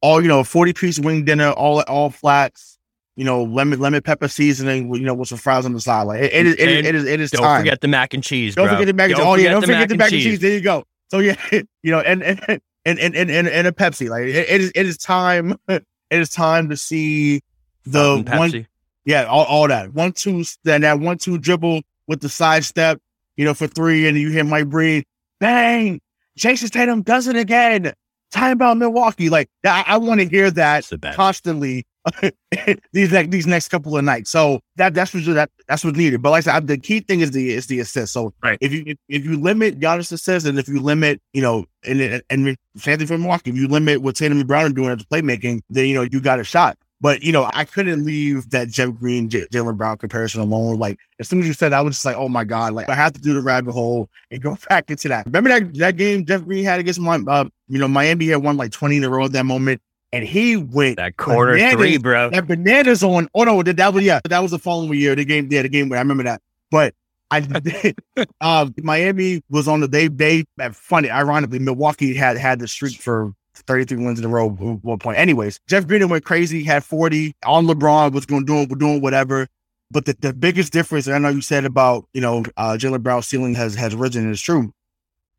all 0.00 0.20
you 0.20 0.26
know, 0.26 0.42
40 0.42 0.72
piece 0.72 0.98
wing 0.98 1.24
dinner, 1.24 1.50
all 1.50 1.82
all 1.82 2.10
flats 2.10 2.74
you 3.16 3.24
know, 3.24 3.44
lemon 3.44 3.78
lemon 3.78 4.02
pepper 4.02 4.28
seasoning, 4.28 4.92
you 4.94 5.02
know, 5.02 5.14
with 5.14 5.28
some 5.28 5.38
fries 5.38 5.64
on 5.64 5.72
the 5.72 5.80
side. 5.80 6.02
Like 6.02 6.20
it, 6.20 6.32
it 6.32 6.46
is, 6.46 6.54
it, 6.54 6.68
is, 6.68 6.86
it 6.86 6.94
is, 6.94 7.04
it 7.04 7.20
is. 7.20 7.30
Don't 7.30 7.42
time. 7.42 7.60
forget 7.60 7.80
the 7.80 7.88
mac 7.88 8.12
and 8.12 8.22
cheese. 8.22 8.54
Don't 8.54 8.66
bro. 8.66 8.74
forget 8.74 8.86
the 8.88 8.92
mac 8.92 9.10
and 9.10 9.16
cheese. 9.18 9.26
Oh 9.26 9.34
yeah, 9.36 9.50
don't 9.50 9.62
forget 9.62 9.88
the 9.88 9.96
mac 9.96 10.10
and 10.10 10.20
cheese. 10.20 10.24
cheese. 10.24 10.40
There 10.40 10.52
you 10.52 10.60
go. 10.60 10.84
So 11.10 11.18
yeah, 11.20 11.36
you 11.52 11.90
know, 11.92 12.00
and 12.00 12.22
and 12.22 12.40
and 12.84 12.98
and 12.98 13.14
and, 13.14 13.30
and, 13.30 13.66
a 13.66 13.72
Pepsi. 13.72 14.08
Like 14.08 14.24
it, 14.24 14.34
it 14.34 14.60
is, 14.60 14.72
it 14.74 14.86
is 14.86 14.96
time. 14.96 15.56
It 16.10 16.20
is 16.20 16.28
time 16.28 16.68
to 16.68 16.76
see 16.76 17.40
the 17.86 18.22
one. 18.36 18.68
Yeah, 19.04 19.24
all, 19.24 19.46
all 19.46 19.66
that 19.66 19.94
one 19.94 20.12
two. 20.12 20.44
Then 20.62 20.82
that 20.82 21.00
one 21.00 21.18
two 21.18 21.38
dribble 21.38 21.80
with 22.06 22.20
the 22.20 22.28
side 22.28 22.64
step. 22.64 23.00
You 23.36 23.44
know, 23.44 23.54
for 23.54 23.66
three, 23.66 24.06
and 24.06 24.16
you 24.16 24.30
hear 24.30 24.44
Mike 24.44 24.68
breathe. 24.68 25.04
Bang! 25.40 26.00
Jayson 26.38 26.70
Tatum 26.70 27.02
does 27.02 27.26
it 27.26 27.36
again. 27.36 27.92
Time 28.30 28.52
about 28.52 28.78
Milwaukee. 28.78 29.28
Like 29.30 29.48
I, 29.64 29.84
I 29.86 29.96
want 29.98 30.20
to 30.20 30.28
hear 30.28 30.50
that 30.50 30.90
constantly 31.14 31.86
these 32.92 33.12
like 33.12 33.30
these 33.30 33.46
next 33.46 33.68
couple 33.68 33.96
of 33.96 34.04
nights. 34.04 34.30
So 34.30 34.60
that 34.76 34.94
that's 34.94 35.14
what 35.14 35.24
that 35.26 35.50
that's 35.68 35.84
what's 35.84 35.96
needed. 35.96 36.20
But 36.20 36.30
like 36.30 36.46
I 36.46 36.52
said, 36.52 36.66
the 36.66 36.78
key 36.78 37.00
thing 37.00 37.20
is 37.20 37.30
the 37.30 37.52
is 37.52 37.66
the 37.66 37.80
assist. 37.80 38.12
So 38.12 38.32
right. 38.42 38.58
if 38.60 38.72
you 38.72 38.82
if, 38.86 38.98
if 39.08 39.24
you 39.24 39.40
limit 39.40 39.80
Giannis 39.80 40.12
assists 40.12 40.48
and 40.48 40.58
if 40.58 40.68
you 40.68 40.80
limit, 40.80 41.20
you 41.32 41.42
know, 41.42 41.64
and 41.84 42.22
and 42.28 42.56
thing 42.78 43.06
for 43.06 43.18
Milwaukee, 43.18 43.50
if 43.50 43.56
you 43.56 43.68
limit 43.68 44.02
what 44.02 44.16
Tatum 44.16 44.38
and 44.38 44.48
Brown 44.48 44.66
are 44.66 44.74
doing 44.74 44.90
as 44.90 45.04
playmaking, 45.04 45.60
then 45.70 45.86
you 45.86 45.94
know 45.94 46.02
you 46.02 46.20
got 46.20 46.40
a 46.40 46.44
shot. 46.44 46.76
But 47.04 47.22
you 47.22 47.32
know, 47.32 47.50
I 47.52 47.66
couldn't 47.66 48.06
leave 48.06 48.48
that 48.48 48.68
Jeff 48.68 48.94
Green, 48.94 49.28
J- 49.28 49.44
Jaylen 49.52 49.76
Brown 49.76 49.98
comparison 49.98 50.40
alone. 50.40 50.78
Like 50.78 50.98
as 51.20 51.28
soon 51.28 51.40
as 51.40 51.46
you 51.46 51.52
said, 51.52 51.72
that, 51.72 51.76
I 51.76 51.82
was 51.82 51.96
just 51.96 52.06
like, 52.06 52.16
oh 52.16 52.30
my 52.30 52.44
god, 52.44 52.72
like 52.72 52.88
I 52.88 52.94
have 52.94 53.12
to 53.12 53.20
do 53.20 53.34
the 53.34 53.42
rabbit 53.42 53.72
hole 53.72 54.08
and 54.30 54.40
go 54.40 54.56
back 54.70 54.90
into 54.90 55.08
that. 55.08 55.26
Remember 55.26 55.50
that 55.50 55.74
that 55.74 55.96
game 55.98 56.24
Jeff 56.24 56.42
Green 56.46 56.64
had 56.64 56.80
against 56.80 56.98
my, 56.98 57.16
uh, 57.16 57.44
you 57.68 57.78
know, 57.78 57.88
Miami 57.88 58.28
had 58.28 58.42
won 58.42 58.56
like 58.56 58.72
twenty 58.72 58.96
in 58.96 59.04
a 59.04 59.10
row 59.10 59.26
at 59.26 59.32
that 59.32 59.44
moment 59.44 59.82
and 60.14 60.24
he 60.24 60.56
went 60.56 60.96
that 60.96 61.18
quarter 61.18 61.52
bananas, 61.52 61.74
three, 61.74 61.98
bro. 61.98 62.30
That 62.30 62.46
bananas 62.46 63.04
on. 63.04 63.28
Oh 63.34 63.44
no, 63.44 63.62
that, 63.62 63.76
that 63.76 63.92
was 63.92 64.02
yeah, 64.02 64.20
that 64.24 64.38
was 64.38 64.52
the 64.52 64.58
following 64.58 64.98
year. 64.98 65.14
The 65.14 65.26
game, 65.26 65.48
yeah, 65.50 65.60
the 65.60 65.68
game. 65.68 65.92
I 65.92 65.98
remember 65.98 66.22
that. 66.22 66.40
But 66.70 66.94
I 67.30 67.40
did. 67.40 67.98
uh, 68.40 68.70
Miami 68.78 69.42
was 69.50 69.68
on 69.68 69.80
the 69.80 69.88
they 69.88 70.08
they 70.08 70.46
funny. 70.72 71.10
Ironically, 71.10 71.58
Milwaukee 71.58 72.14
had 72.14 72.38
had 72.38 72.60
the 72.60 72.66
streak 72.66 72.98
for 72.98 73.34
33 73.62 74.04
wins 74.04 74.18
in 74.18 74.24
a 74.24 74.28
row 74.28 74.50
at 74.50 74.84
one 74.84 74.98
point. 74.98 75.18
Anyways, 75.18 75.60
Jeff 75.68 75.86
Green 75.86 76.08
went 76.08 76.24
crazy, 76.24 76.64
had 76.64 76.84
40 76.84 77.34
on 77.44 77.66
LeBron, 77.66 78.12
was 78.12 78.26
going 78.26 78.44
doing 78.44 78.66
doing 78.66 79.00
whatever. 79.00 79.48
But 79.90 80.06
the, 80.06 80.16
the 80.18 80.32
biggest 80.32 80.72
difference, 80.72 81.06
and 81.06 81.14
I 81.14 81.18
know 81.18 81.28
you 81.28 81.40
said 81.40 81.64
about 81.64 82.06
you 82.12 82.20
know 82.20 82.44
uh, 82.56 82.76
Jaylen 82.78 83.02
Brown's 83.02 83.26
ceiling 83.26 83.54
has 83.54 83.74
has 83.74 83.94
risen, 83.94 84.24
and 84.24 84.32
it's 84.32 84.40
true. 84.40 84.72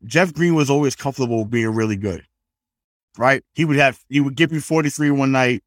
Jeff 0.04 0.32
Green 0.32 0.54
was 0.54 0.70
always 0.70 0.94
comfortable 0.94 1.44
being 1.44 1.74
really 1.74 1.96
good 1.96 2.24
right? 3.18 3.42
He 3.54 3.64
would 3.64 3.76
have 3.76 3.98
he 4.08 4.20
would 4.20 4.36
give 4.36 4.52
you 4.52 4.60
43 4.60 5.10
one 5.10 5.32
night, 5.32 5.62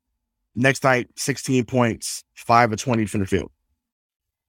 next 0.56 0.84
night 0.84 1.10
16 1.16 1.66
points, 1.66 2.24
five 2.34 2.72
or 2.72 2.76
20 2.76 3.06
from 3.06 3.22
the 3.22 3.26
field. 3.26 3.52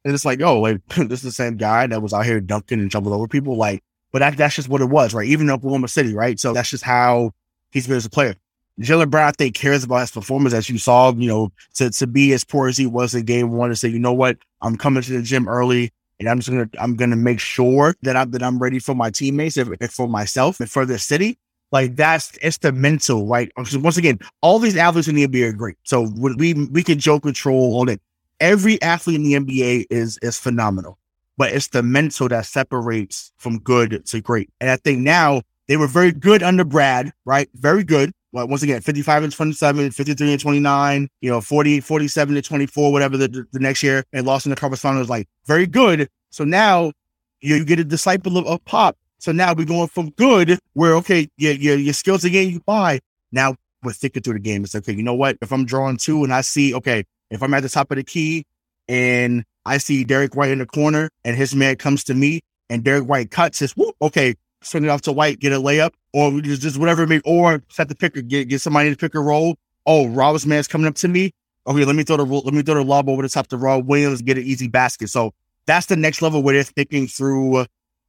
And 0.04 0.14
it's 0.14 0.24
like, 0.24 0.40
oh, 0.40 0.60
like 0.60 0.84
this 0.96 1.20
is 1.20 1.22
the 1.22 1.32
same 1.32 1.56
guy 1.56 1.86
that 1.86 2.02
was 2.02 2.12
out 2.12 2.26
here 2.26 2.40
dunking 2.40 2.80
and 2.80 2.90
jumping 2.90 3.12
over 3.12 3.28
people. 3.28 3.56
Like, 3.56 3.82
but 4.12 4.20
that, 4.20 4.36
that's 4.36 4.56
just 4.56 4.68
what 4.68 4.80
it 4.80 4.86
was, 4.86 5.14
right? 5.14 5.26
Even 5.26 5.50
Oklahoma 5.50 5.88
City, 5.88 6.14
right? 6.14 6.38
So 6.38 6.52
that's 6.52 6.70
just 6.70 6.84
how 6.84 7.32
he's 7.70 7.86
been 7.86 7.96
as 7.96 8.06
a 8.06 8.10
player. 8.10 8.34
Jaylen 8.80 9.10
Brown, 9.10 9.28
I 9.28 9.32
think, 9.32 9.54
cares 9.54 9.84
about 9.84 10.00
his 10.00 10.10
performance, 10.10 10.54
as 10.54 10.70
you 10.70 10.78
saw, 10.78 11.12
you 11.12 11.28
know, 11.28 11.52
to, 11.74 11.90
to 11.90 12.06
be 12.06 12.32
as 12.32 12.44
poor 12.44 12.68
as 12.68 12.78
he 12.78 12.86
was 12.86 13.14
in 13.14 13.24
game 13.24 13.52
one 13.52 13.68
and 13.68 13.78
say, 13.78 13.88
you 13.88 13.98
know 13.98 14.14
what, 14.14 14.38
I'm 14.62 14.76
coming 14.76 15.02
to 15.02 15.12
the 15.12 15.22
gym 15.22 15.48
early 15.48 15.92
and 16.20 16.28
I'm 16.28 16.38
just 16.38 16.50
gonna 16.50 16.68
I'm 16.78 16.94
gonna 16.94 17.16
make 17.16 17.40
sure 17.40 17.96
that 18.02 18.16
I'm 18.16 18.30
that 18.32 18.42
I'm 18.42 18.58
ready 18.58 18.78
for 18.78 18.94
my 18.94 19.10
teammates 19.10 19.56
and 19.56 19.90
for 19.90 20.06
myself 20.06 20.60
and 20.60 20.70
for 20.70 20.84
the 20.84 20.98
city. 20.98 21.38
Like 21.72 21.96
that's 21.96 22.38
it's 22.42 22.58
the 22.58 22.72
mental, 22.72 23.26
right? 23.26 23.50
Because 23.56 23.76
Once 23.78 23.96
again, 23.96 24.20
all 24.42 24.58
these 24.58 24.76
athletes 24.76 25.08
in 25.08 25.14
the 25.14 25.26
NBA 25.26 25.48
are 25.48 25.52
great. 25.52 25.76
So 25.84 26.02
we 26.16 26.54
we 26.54 26.82
can 26.82 26.98
joke 26.98 27.22
control 27.22 27.80
on 27.80 27.88
it. 27.88 28.00
Every 28.38 28.80
athlete 28.82 29.16
in 29.16 29.22
the 29.22 29.34
NBA 29.34 29.86
is 29.90 30.18
is 30.22 30.38
phenomenal, 30.38 30.98
but 31.38 31.52
it's 31.52 31.68
the 31.68 31.82
mental 31.82 32.28
that 32.28 32.46
separates 32.46 33.32
from 33.38 33.58
good 33.58 34.04
to 34.06 34.20
great. 34.20 34.50
And 34.60 34.70
I 34.70 34.76
think 34.76 34.98
now 35.00 35.42
they 35.70 35.76
were 35.76 35.86
very 35.86 36.10
good 36.10 36.42
under 36.42 36.64
Brad, 36.64 37.12
right? 37.24 37.48
Very 37.54 37.84
good. 37.84 38.10
Well, 38.32 38.48
once 38.48 38.62
again, 38.62 38.80
55 38.80 39.22
and 39.22 39.32
27, 39.32 39.92
53 39.92 40.32
and 40.32 40.40
29, 40.40 41.08
you 41.20 41.30
know, 41.30 41.40
40, 41.40 41.80
47 41.80 42.34
to 42.34 42.42
24, 42.42 42.92
whatever 42.92 43.16
the, 43.16 43.46
the, 43.52 43.58
next 43.58 43.82
year, 43.82 44.04
and 44.12 44.26
lost 44.26 44.46
in 44.46 44.50
the 44.50 44.56
conference 44.56 44.82
finals, 44.82 45.08
like 45.08 45.28
very 45.46 45.66
good. 45.66 46.08
So 46.30 46.44
now 46.44 46.92
you, 47.40 47.56
you 47.56 47.64
get 47.64 47.78
a 47.78 47.84
disciple 47.84 48.36
of, 48.36 48.46
of 48.46 48.64
Pop 48.64 48.96
so 49.20 49.32
now 49.32 49.52
we're 49.52 49.66
going 49.66 49.88
from 49.88 50.10
good, 50.10 50.58
where 50.72 50.94
okay, 50.96 51.28
your 51.36 51.52
your, 51.52 51.76
your 51.76 51.92
skills 51.92 52.24
again 52.24 52.48
you 52.48 52.60
buy. 52.60 53.00
Now 53.30 53.54
we're 53.82 53.92
thinking 53.92 54.22
through 54.22 54.34
the 54.34 54.40
game. 54.40 54.64
It's 54.64 54.74
okay. 54.74 54.92
You 54.92 55.02
know 55.02 55.14
what? 55.14 55.36
If 55.42 55.52
I'm 55.52 55.66
drawing 55.66 55.98
two 55.98 56.24
and 56.24 56.32
I 56.32 56.40
see 56.40 56.74
okay, 56.74 57.04
if 57.30 57.42
I'm 57.42 57.52
at 57.52 57.62
the 57.62 57.68
top 57.68 57.90
of 57.90 57.96
the 57.96 58.02
key 58.02 58.46
and 58.88 59.44
I 59.66 59.76
see 59.76 60.04
Derrick 60.04 60.34
White 60.34 60.50
in 60.50 60.58
the 60.58 60.66
corner 60.66 61.10
and 61.22 61.36
his 61.36 61.54
man 61.54 61.76
comes 61.76 62.02
to 62.04 62.14
me 62.14 62.40
and 62.70 62.82
Derrick 62.82 63.04
White 63.04 63.30
cuts 63.30 63.58
his 63.58 63.76
whoop, 63.76 63.94
okay, 64.00 64.34
send 64.62 64.84
it 64.84 64.88
off 64.88 65.02
to 65.02 65.12
White, 65.12 65.40
get 65.40 65.52
a 65.52 65.56
layup, 65.56 65.92
or 66.12 66.40
just, 66.40 66.62
just 66.62 66.78
whatever 66.78 67.02
it 67.02 67.08
may, 67.08 67.20
or 67.24 67.62
set 67.68 67.88
the 67.88 67.94
picker, 67.94 68.22
get 68.22 68.48
get 68.48 68.60
somebody 68.60 68.90
to 68.90 68.96
pick 68.96 69.14
a 69.14 69.20
roll. 69.20 69.56
Oh, 69.86 70.08
Rob's 70.08 70.46
man's 70.46 70.68
coming 70.68 70.86
up 70.86 70.94
to 70.96 71.08
me. 71.08 71.32
Okay, 71.66 71.84
let 71.84 71.96
me 71.96 72.04
throw 72.04 72.16
the 72.16 72.24
let 72.24 72.54
me 72.54 72.62
throw 72.62 72.74
the 72.74 72.84
lob 72.84 73.08
over 73.08 73.22
the 73.22 73.28
top 73.28 73.46
to 73.48 73.56
Rob 73.56 73.86
Williams, 73.86 74.22
get 74.22 74.38
an 74.38 74.44
easy 74.44 74.68
basket. 74.68 75.08
So 75.08 75.32
that's 75.66 75.86
the 75.86 75.96
next 75.96 76.22
level 76.22 76.42
where 76.42 76.54
they're 76.54 76.62
thinking 76.64 77.06
through 77.06 77.66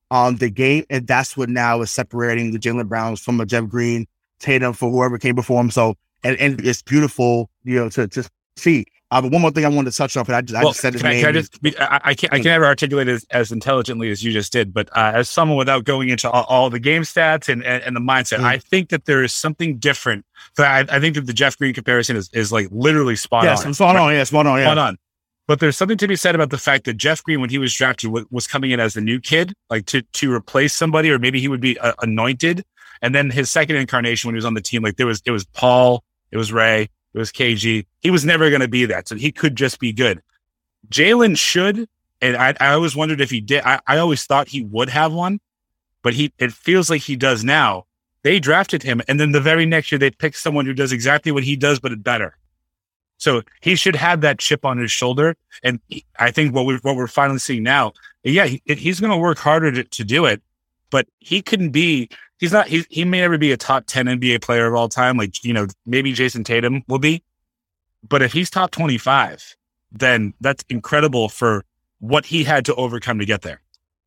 on 0.10 0.36
the 0.38 0.50
game, 0.50 0.86
and 0.90 1.08
that's 1.08 1.38
what 1.38 1.50
now 1.50 1.82
is 1.82 1.92
separating 1.92 2.52
the 2.52 2.60
Jaylen 2.60 2.88
Browns 2.88 3.22
from 3.22 3.40
a 3.40 3.46
Jeff 3.46 3.68
Green, 3.68 4.08
Tatum 4.40 4.74
for 4.74 4.92
whoever 4.92 5.18
came 5.18 5.36
before 5.36 5.62
him. 5.62 5.72
So, 5.72 5.96
and, 6.24 6.38
and 6.38 6.66
it's 6.66 6.82
beautiful, 6.82 7.50
you 7.64 7.76
know, 7.76 7.90
to 7.90 8.08
to 8.08 8.30
see. 8.58 8.86
Uh, 9.12 9.22
but 9.22 9.32
one 9.32 9.42
more 9.42 9.52
thing 9.52 9.66
I 9.66 9.68
wanted 9.68 9.92
to 9.92 9.98
touch 9.98 10.16
on, 10.16 10.26
and 10.26 10.36
I 10.36 10.42
just, 10.42 10.54
well, 10.54 10.70
I 10.70 10.70
just 10.70 10.80
said 10.80 10.94
his 10.94 11.02
can 11.02 11.12
name. 11.12 11.20
I, 11.20 11.22
can 11.22 11.30
I, 11.30 11.32
just 11.34 11.62
be, 11.62 11.78
I, 11.78 12.02
I, 12.02 12.14
can't 12.14 12.34
I 12.34 12.38
can 12.38 12.46
never 12.46 12.66
articulate 12.66 13.10
it 13.10 13.16
as, 13.16 13.26
as 13.30 13.52
intelligently 13.52 14.10
as 14.10 14.24
you 14.24 14.32
just 14.32 14.54
did, 14.54 14.74
but 14.74 14.88
uh, 14.96 15.12
as 15.16 15.28
someone 15.28 15.58
without 15.58 15.84
going 15.84 16.08
into 16.08 16.30
all, 16.30 16.46
all 16.46 16.70
the 16.70 16.80
game 16.80 17.02
stats 17.02 17.50
and, 17.50 17.62
and, 17.66 17.84
and 17.84 17.94
the 17.94 18.00
mindset, 18.00 18.38
mm. 18.38 18.46
I 18.46 18.58
think 18.58 18.88
that 18.90 19.04
there 19.06 19.22
is 19.22 19.34
something 19.34 19.78
different. 19.78 20.26
So 20.56 20.64
I, 20.64 20.86
I 20.90 21.02
think 21.02 21.16
that 21.16 21.28
the 21.28 21.34
Jeff 21.34 21.58
Green 21.58 21.74
comparison 21.74 22.16
is, 22.16 22.30
is 22.32 22.54
like 22.54 22.70
literally 22.72 23.18
spot 23.18 23.44
yes, 23.44 23.66
on. 23.66 23.74
Spot 23.74 23.98
on, 23.98 24.14
yeah, 24.14 24.24
spot 24.24 24.48
on, 24.48 24.58
yeah. 24.58 24.66
Spot 24.66 24.78
on. 24.78 24.98
But 25.46 25.60
there's 25.60 25.76
something 25.76 25.98
to 25.98 26.08
be 26.08 26.16
said 26.16 26.34
about 26.34 26.50
the 26.50 26.58
fact 26.58 26.86
that 26.86 26.94
Jeff 26.94 27.22
Green, 27.22 27.42
when 27.42 27.50
he 27.50 27.58
was 27.58 27.74
drafted, 27.74 28.12
was 28.32 28.48
coming 28.48 28.72
in 28.72 28.80
as 28.80 28.94
the 28.94 29.02
new 29.02 29.20
kid, 29.20 29.54
like 29.70 29.86
to 29.88 30.02
to 30.02 30.32
replace 30.32 30.74
somebody, 30.74 31.12
or 31.12 31.20
maybe 31.20 31.42
he 31.42 31.50
would 31.50 31.60
be 31.60 31.78
uh, 31.80 31.92
anointed. 32.02 32.64
And 33.02 33.14
then 33.14 33.30
his 33.30 33.52
second 33.52 33.76
incarnation, 33.76 34.30
when 34.30 34.36
he 34.36 34.38
was 34.38 34.46
on 34.46 34.54
the 34.54 34.62
team, 34.62 34.84
like 34.84 34.96
there 34.96 35.08
was 35.08 35.22
it 35.26 35.32
was 35.32 35.44
Paul, 35.44 36.06
it 36.32 36.38
was 36.38 36.54
Ray, 36.54 36.90
it 37.14 37.18
was 37.18 37.32
KG. 37.32 37.86
He 38.00 38.12
was 38.12 38.26
never 38.26 38.50
going 38.50 38.62
to 38.62 38.68
be 38.68 38.86
that, 38.86 39.08
so 39.08 39.16
he 39.16 39.32
could 39.32 39.56
just 39.56 39.80
be 39.80 39.92
good. 39.94 40.22
Jaylen 40.90 41.38
should, 41.38 41.88
and 42.22 42.36
I, 42.38 42.56
I 42.60 42.74
always 42.74 42.96
wondered 42.96 43.22
if 43.22 43.30
he 43.30 43.42
did. 43.42 43.64
I, 43.64 43.80
I 43.88 43.98
always 43.98 44.26
thought 44.26 44.48
he 44.48 44.64
would 44.64 44.90
have 44.90 45.14
one, 45.14 45.40
but 46.02 46.14
he 46.14 46.34
it 46.38 46.52
feels 46.52 46.90
like 46.90 47.02
he 47.02 47.16
does 47.16 47.44
now. 47.44 47.86
They 48.24 48.40
drafted 48.40 48.84
him, 48.84 49.02
and 49.08 49.20
then 49.20 49.32
the 49.32 49.42
very 49.42 49.66
next 49.66 49.92
year 49.92 50.00
they 50.00 50.12
picked 50.12 50.38
someone 50.38 50.66
who 50.66 50.74
does 50.74 50.92
exactly 50.92 51.32
what 51.32 51.44
he 51.44 51.56
does, 51.56 51.80
but 51.80 52.04
better. 52.04 52.38
So 53.22 53.44
he 53.62 53.76
should 53.76 53.96
have 53.98 54.22
that 54.22 54.40
chip 54.40 54.66
on 54.66 54.80
his 54.80 54.92
shoulder. 54.92 55.36
And 55.64 55.80
I 56.18 56.32
think 56.32 56.56
what 56.56 56.66
we're, 56.66 56.80
what 56.80 56.96
we're 56.96 57.06
finally 57.06 57.38
seeing 57.38 57.62
now, 57.62 57.94
yeah, 58.24 58.48
he, 58.48 58.64
he's 58.66 59.00
going 59.00 59.12
to 59.12 59.18
work 59.18 59.38
harder 59.38 59.72
to, 59.72 59.84
to 59.84 60.04
do 60.04 60.26
it, 60.26 60.42
but 60.90 61.08
he 61.20 61.44
couldn't 61.44 61.70
be, 61.70 62.10
he's 62.42 62.52
not, 62.52 62.68
he, 62.68 62.84
he 62.90 63.06
may 63.06 63.22
never 63.22 63.38
be 63.38 63.54
a 63.54 63.58
top 63.58 63.86
10 63.88 64.08
NBA 64.08 64.42
player 64.42 64.68
of 64.68 64.76
all 64.76 64.90
time. 64.90 65.16
Like, 65.16 65.42
you 65.46 65.54
know, 65.54 65.68
maybe 65.86 66.12
Jayson 66.12 66.44
Tatum 66.44 66.84
will 66.90 67.00
be, 67.00 67.24
but 68.08 68.22
if 68.22 68.34
he's 68.34 68.50
top 68.50 68.72
25, 68.72 69.56
then 69.94 70.34
that's 70.42 70.66
incredible 70.68 71.30
for 71.30 71.64
what 72.00 72.26
he 72.26 72.44
had 72.44 72.66
to 72.66 72.76
overcome 72.76 73.20
to 73.20 73.26
get 73.26 73.44
there. 73.44 73.62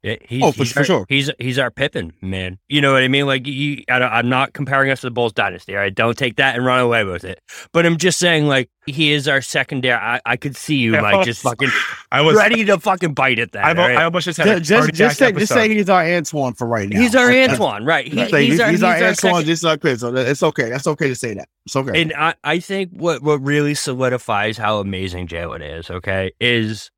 He's, 0.04 0.42
oh, 0.42 0.52
for, 0.52 0.58
he's 0.58 0.72
for 0.72 0.80
our, 0.80 0.84
sure. 0.84 1.06
He's 1.08 1.30
he's 1.38 1.58
our 1.58 1.70
Pippin, 1.70 2.12
man. 2.20 2.58
You 2.68 2.82
know 2.82 2.92
what 2.92 3.02
I 3.02 3.08
mean? 3.08 3.26
Like, 3.26 3.46
you, 3.46 3.82
I 3.88 4.18
am 4.18 4.28
not 4.28 4.52
comparing 4.52 4.90
us 4.90 5.00
to 5.00 5.06
the 5.06 5.10
Bulls 5.10 5.32
dynasty. 5.32 5.74
All 5.74 5.80
right, 5.80 5.94
don't 5.94 6.16
take 6.16 6.36
that 6.36 6.56
and 6.56 6.64
run 6.64 6.80
away 6.80 7.04
with 7.04 7.24
it. 7.24 7.40
But 7.72 7.86
I'm 7.86 7.96
just 7.96 8.18
saying, 8.18 8.46
like, 8.46 8.68
he 8.84 9.12
is 9.12 9.26
our 9.26 9.40
secondary. 9.40 9.94
I, 9.94 10.20
I 10.26 10.36
could 10.36 10.56
see 10.56 10.76
you, 10.76 10.92
like, 11.00 11.24
just 11.24 11.40
fucking. 11.40 11.70
I 12.12 12.20
was 12.20 12.36
ready 12.36 12.66
to 12.66 12.78
fucking 12.78 13.14
bite 13.14 13.38
at 13.38 13.52
that. 13.52 13.64
I, 13.64 13.72
right? 13.72 13.96
I 13.96 14.04
almost 14.04 14.26
just 14.26 14.38
had 14.38 14.62
just 14.62 14.88
just, 14.90 14.94
just 14.94 15.18
say 15.18 15.32
just 15.32 15.52
say 15.52 15.74
he's 15.74 15.88
our 15.88 16.04
Antoine 16.04 16.52
for 16.52 16.66
right 16.66 16.86
now. 16.86 17.00
He's 17.00 17.14
our 17.14 17.32
Antoine, 17.32 17.86
right? 17.86 18.06
He, 18.06 18.20
he's, 18.20 18.30
he's, 18.30 18.60
our, 18.60 18.70
he's, 18.70 18.82
our, 18.82 18.96
Antoine. 18.96 19.46
This 19.46 19.60
is 19.60 19.64
our 19.64 19.78
Chris. 19.78 20.00
So 20.00 20.14
it's 20.14 20.42
okay. 20.42 20.68
That's 20.68 20.86
okay 20.86 21.08
to 21.08 21.14
say 21.14 21.32
that. 21.32 21.48
It's 21.64 21.76
okay. 21.76 22.02
And 22.02 22.12
I, 22.12 22.34
I 22.44 22.58
think 22.58 22.90
what 22.92 23.22
what 23.22 23.42
really 23.42 23.74
solidifies 23.74 24.58
how 24.58 24.80
amazing 24.80 25.28
Jaylen 25.28 25.78
is, 25.78 25.90
okay, 25.90 26.32
is 26.40 26.90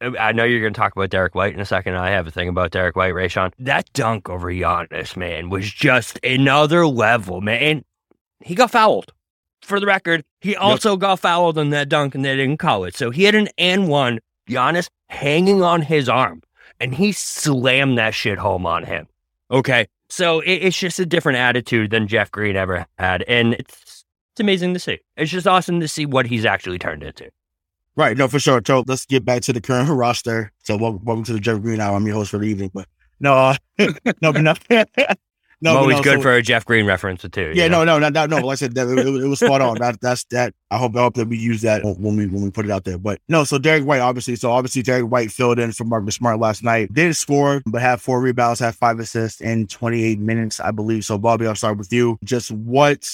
I 0.00 0.32
know 0.32 0.44
you're 0.44 0.60
going 0.60 0.74
to 0.74 0.78
talk 0.78 0.94
about 0.94 1.10
Derrick 1.10 1.34
White 1.34 1.54
in 1.54 1.60
a 1.60 1.64
second. 1.64 1.96
I 1.96 2.10
have 2.10 2.26
a 2.26 2.30
thing 2.30 2.48
about 2.48 2.72
Derrick 2.72 2.96
White, 2.96 3.14
Rayshawn. 3.14 3.52
That 3.58 3.90
dunk 3.92 4.28
over 4.28 4.52
Giannis, 4.52 5.16
man, 5.16 5.50
was 5.50 5.70
just 5.70 6.18
another 6.24 6.86
level, 6.86 7.40
man. 7.40 7.84
He 8.40 8.54
got 8.54 8.70
fouled. 8.70 9.12
For 9.62 9.80
the 9.80 9.86
record, 9.86 10.24
he 10.42 10.54
also 10.54 10.96
got 10.96 11.20
fouled 11.20 11.56
on 11.56 11.70
that 11.70 11.88
dunk 11.88 12.14
and 12.14 12.22
they 12.22 12.36
didn't 12.36 12.58
call 12.58 12.84
it. 12.84 12.94
So 12.94 13.10
he 13.10 13.24
had 13.24 13.34
an 13.34 13.48
and 13.56 13.88
one, 13.88 14.20
Giannis 14.48 14.88
hanging 15.08 15.62
on 15.62 15.80
his 15.80 16.06
arm, 16.08 16.42
and 16.80 16.94
he 16.94 17.12
slammed 17.12 17.96
that 17.96 18.14
shit 18.14 18.38
home 18.38 18.66
on 18.66 18.84
him. 18.84 19.06
Okay. 19.50 19.86
So 20.10 20.40
it, 20.40 20.52
it's 20.52 20.78
just 20.78 20.98
a 20.98 21.06
different 21.06 21.38
attitude 21.38 21.90
than 21.90 22.08
Jeff 22.08 22.30
Green 22.30 22.56
ever 22.56 22.86
had. 22.98 23.22
And 23.22 23.54
it's, 23.54 24.04
it's 24.32 24.40
amazing 24.40 24.74
to 24.74 24.80
see. 24.80 25.00
It's 25.16 25.30
just 25.30 25.46
awesome 25.46 25.80
to 25.80 25.88
see 25.88 26.04
what 26.04 26.26
he's 26.26 26.44
actually 26.44 26.78
turned 26.78 27.02
into. 27.02 27.30
Right, 27.96 28.16
no, 28.16 28.26
for 28.26 28.40
sure. 28.40 28.60
So 28.66 28.82
let's 28.86 29.06
get 29.06 29.24
back 29.24 29.42
to 29.42 29.52
the 29.52 29.60
current 29.60 29.88
roster. 29.90 30.50
So 30.64 30.76
welcome, 30.76 31.04
welcome 31.04 31.24
to 31.24 31.32
the 31.32 31.40
Jeff 31.40 31.60
Green 31.60 31.80
Hour. 31.80 31.96
I'm 31.96 32.06
your 32.06 32.16
host 32.16 32.30
for 32.32 32.38
the 32.38 32.46
evening, 32.46 32.70
but 32.74 32.88
no, 33.20 33.34
uh, 33.34 33.56
no, 34.20 34.32
but 34.32 34.42
no. 34.42 34.54
no, 35.60 35.76
always 35.76 35.98
no, 35.98 36.02
good 36.02 36.16
so, 36.16 36.22
for 36.22 36.32
a 36.32 36.42
Jeff 36.42 36.64
Green 36.64 36.86
reference 36.86 37.22
too. 37.22 37.52
Yeah, 37.54 37.68
know? 37.68 37.84
no, 37.84 38.00
no, 38.00 38.08
no, 38.08 38.26
no. 38.26 38.38
Like 38.38 38.54
I 38.54 38.56
said, 38.56 38.74
that, 38.74 38.88
it, 38.88 38.98
it, 38.98 39.28
was 39.28 39.38
spot 39.38 39.60
on. 39.60 39.78
That, 39.78 40.00
that's 40.00 40.24
that. 40.24 40.54
I 40.72 40.78
hope, 40.78 40.96
I 40.96 41.02
hope 41.02 41.14
that 41.14 41.28
we 41.28 41.38
use 41.38 41.62
that 41.62 41.84
when 41.84 42.16
we 42.16 42.26
when 42.26 42.42
we 42.42 42.50
put 42.50 42.64
it 42.64 42.72
out 42.72 42.82
there. 42.82 42.98
But 42.98 43.20
no, 43.28 43.44
so 43.44 43.58
Derrick 43.58 43.84
White, 43.84 44.00
obviously, 44.00 44.34
so 44.34 44.50
obviously 44.50 44.82
Derrick 44.82 45.08
White 45.08 45.30
filled 45.30 45.60
in 45.60 45.70
for 45.70 45.84
Marcus 45.84 46.16
Smart 46.16 46.40
last 46.40 46.64
night. 46.64 46.92
Did 46.92 47.14
score, 47.14 47.62
but 47.64 47.80
had 47.80 48.00
four 48.00 48.20
rebounds, 48.20 48.58
had 48.58 48.74
five 48.74 48.98
assists 48.98 49.40
in 49.40 49.68
28 49.68 50.18
minutes, 50.18 50.58
I 50.58 50.72
believe. 50.72 51.04
So 51.04 51.16
Bobby, 51.16 51.46
I'll 51.46 51.54
start 51.54 51.78
with 51.78 51.92
you. 51.92 52.18
Just 52.24 52.50
what 52.50 53.08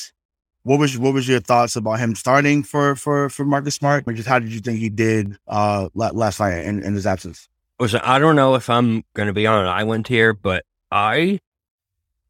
what 0.62 0.78
was 0.78 0.98
what 0.98 1.14
was 1.14 1.28
your 1.28 1.40
thoughts 1.40 1.76
about 1.76 1.98
him 1.98 2.14
starting 2.14 2.62
for 2.62 2.94
for 2.96 3.28
for 3.30 3.44
Marcus 3.44 3.74
Smart? 3.74 4.04
Or 4.06 4.12
just 4.12 4.28
how 4.28 4.38
did 4.38 4.52
you 4.52 4.60
think 4.60 4.78
he 4.78 4.88
did 4.88 5.36
uh 5.48 5.88
last 5.94 6.40
night 6.40 6.64
in, 6.64 6.82
in 6.82 6.94
his 6.94 7.06
absence? 7.06 7.48
Listen, 7.78 8.00
I 8.04 8.18
don't 8.18 8.36
know 8.36 8.54
if 8.56 8.68
I'm 8.68 9.04
going 9.14 9.28
to 9.28 9.32
be 9.32 9.46
on 9.46 9.62
an 9.62 9.66
island 9.66 10.06
here, 10.06 10.34
but 10.34 10.66
I 10.92 11.40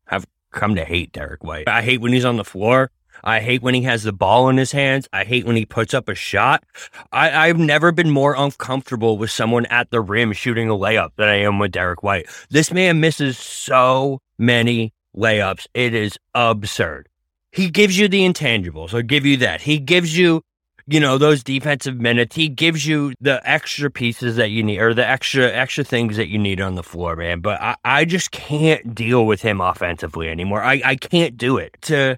have 0.07 0.25
come 0.53 0.77
to 0.77 0.85
hate 0.85 1.11
Derrick 1.11 1.43
White. 1.43 1.69
I 1.69 1.83
hate 1.83 2.01
when 2.01 2.13
he's 2.13 2.25
on 2.25 2.37
the 2.37 2.45
floor. 2.45 2.93
I 3.25 3.41
hate 3.41 3.61
when 3.61 3.75
he 3.75 3.83
has 3.83 4.05
the 4.05 4.13
ball 4.13 4.49
in 4.49 4.57
his 4.57 4.73
hands. 4.73 5.09
I 5.13 5.25
hate 5.25 5.45
when 5.45 5.57
he 5.57 5.67
puts 5.67 5.93
up 5.93 6.09
a 6.09 6.15
shot. 6.15 6.65
I, 7.13 7.49
have 7.49 7.59
never 7.59 7.93
been 7.93 8.11
more 8.11 8.35
uncomfortable 8.35 9.19
with 9.19 9.31
someone 9.31 9.67
at 9.67 9.91
the 9.91 10.01
rim 10.01 10.33
shooting 10.33 10.71
a 10.71 10.75
layup 10.75 11.11
than 11.17 11.29
I 11.29 11.35
am 11.41 11.59
with 11.59 11.73
Derrick 11.73 12.03
White. 12.03 12.29
This 12.49 12.73
man 12.73 13.01
misses 13.01 13.37
so 13.37 14.23
many 14.39 14.95
layups. 15.15 15.67
It 15.75 15.93
is 15.95 16.17
absurd 16.35 17.10
he 17.53 17.71
gives 17.71 17.99
you 17.99 18.09
the 18.09 18.27
intangibles. 18.27 18.95
I'll 18.95 19.03
give 19.03 19.27
you 19.27 19.37
that. 19.39 19.61
He 19.61 19.79
gives 19.79 20.17
you, 20.17 20.43
you 20.87 21.01
know, 21.01 21.19
those 21.19 21.43
defensive 21.43 21.97
minutes. 21.97 22.37
He 22.37 22.49
gives 22.49 22.87
you 22.87 23.13
the 23.21 23.41
extra 23.49 23.91
pieces 23.91 24.37
that 24.37 24.51
you 24.51 24.63
need 24.63 24.79
or 24.79 24.95
the 24.95 25.07
extra 25.07 25.51
extra 25.51 25.85
things 25.85 26.17
that 26.17 26.29
you 26.29 26.39
need 26.39 26.61
on 26.61 26.77
the 26.77 26.83
floor, 26.83 27.17
man. 27.17 27.41
But 27.41 27.61
I, 27.61 27.77
I 27.85 28.05
just 28.05 28.31
can't 28.31 28.95
deal 28.95 29.27
with 29.27 29.43
him 29.43 29.61
offensively 29.61 30.29
anymore. 30.29 30.63
I, 30.63 30.81
I 30.85 30.97
can't 30.97 31.37
do 31.37 31.57
it. 31.59 31.77
To 31.83 32.17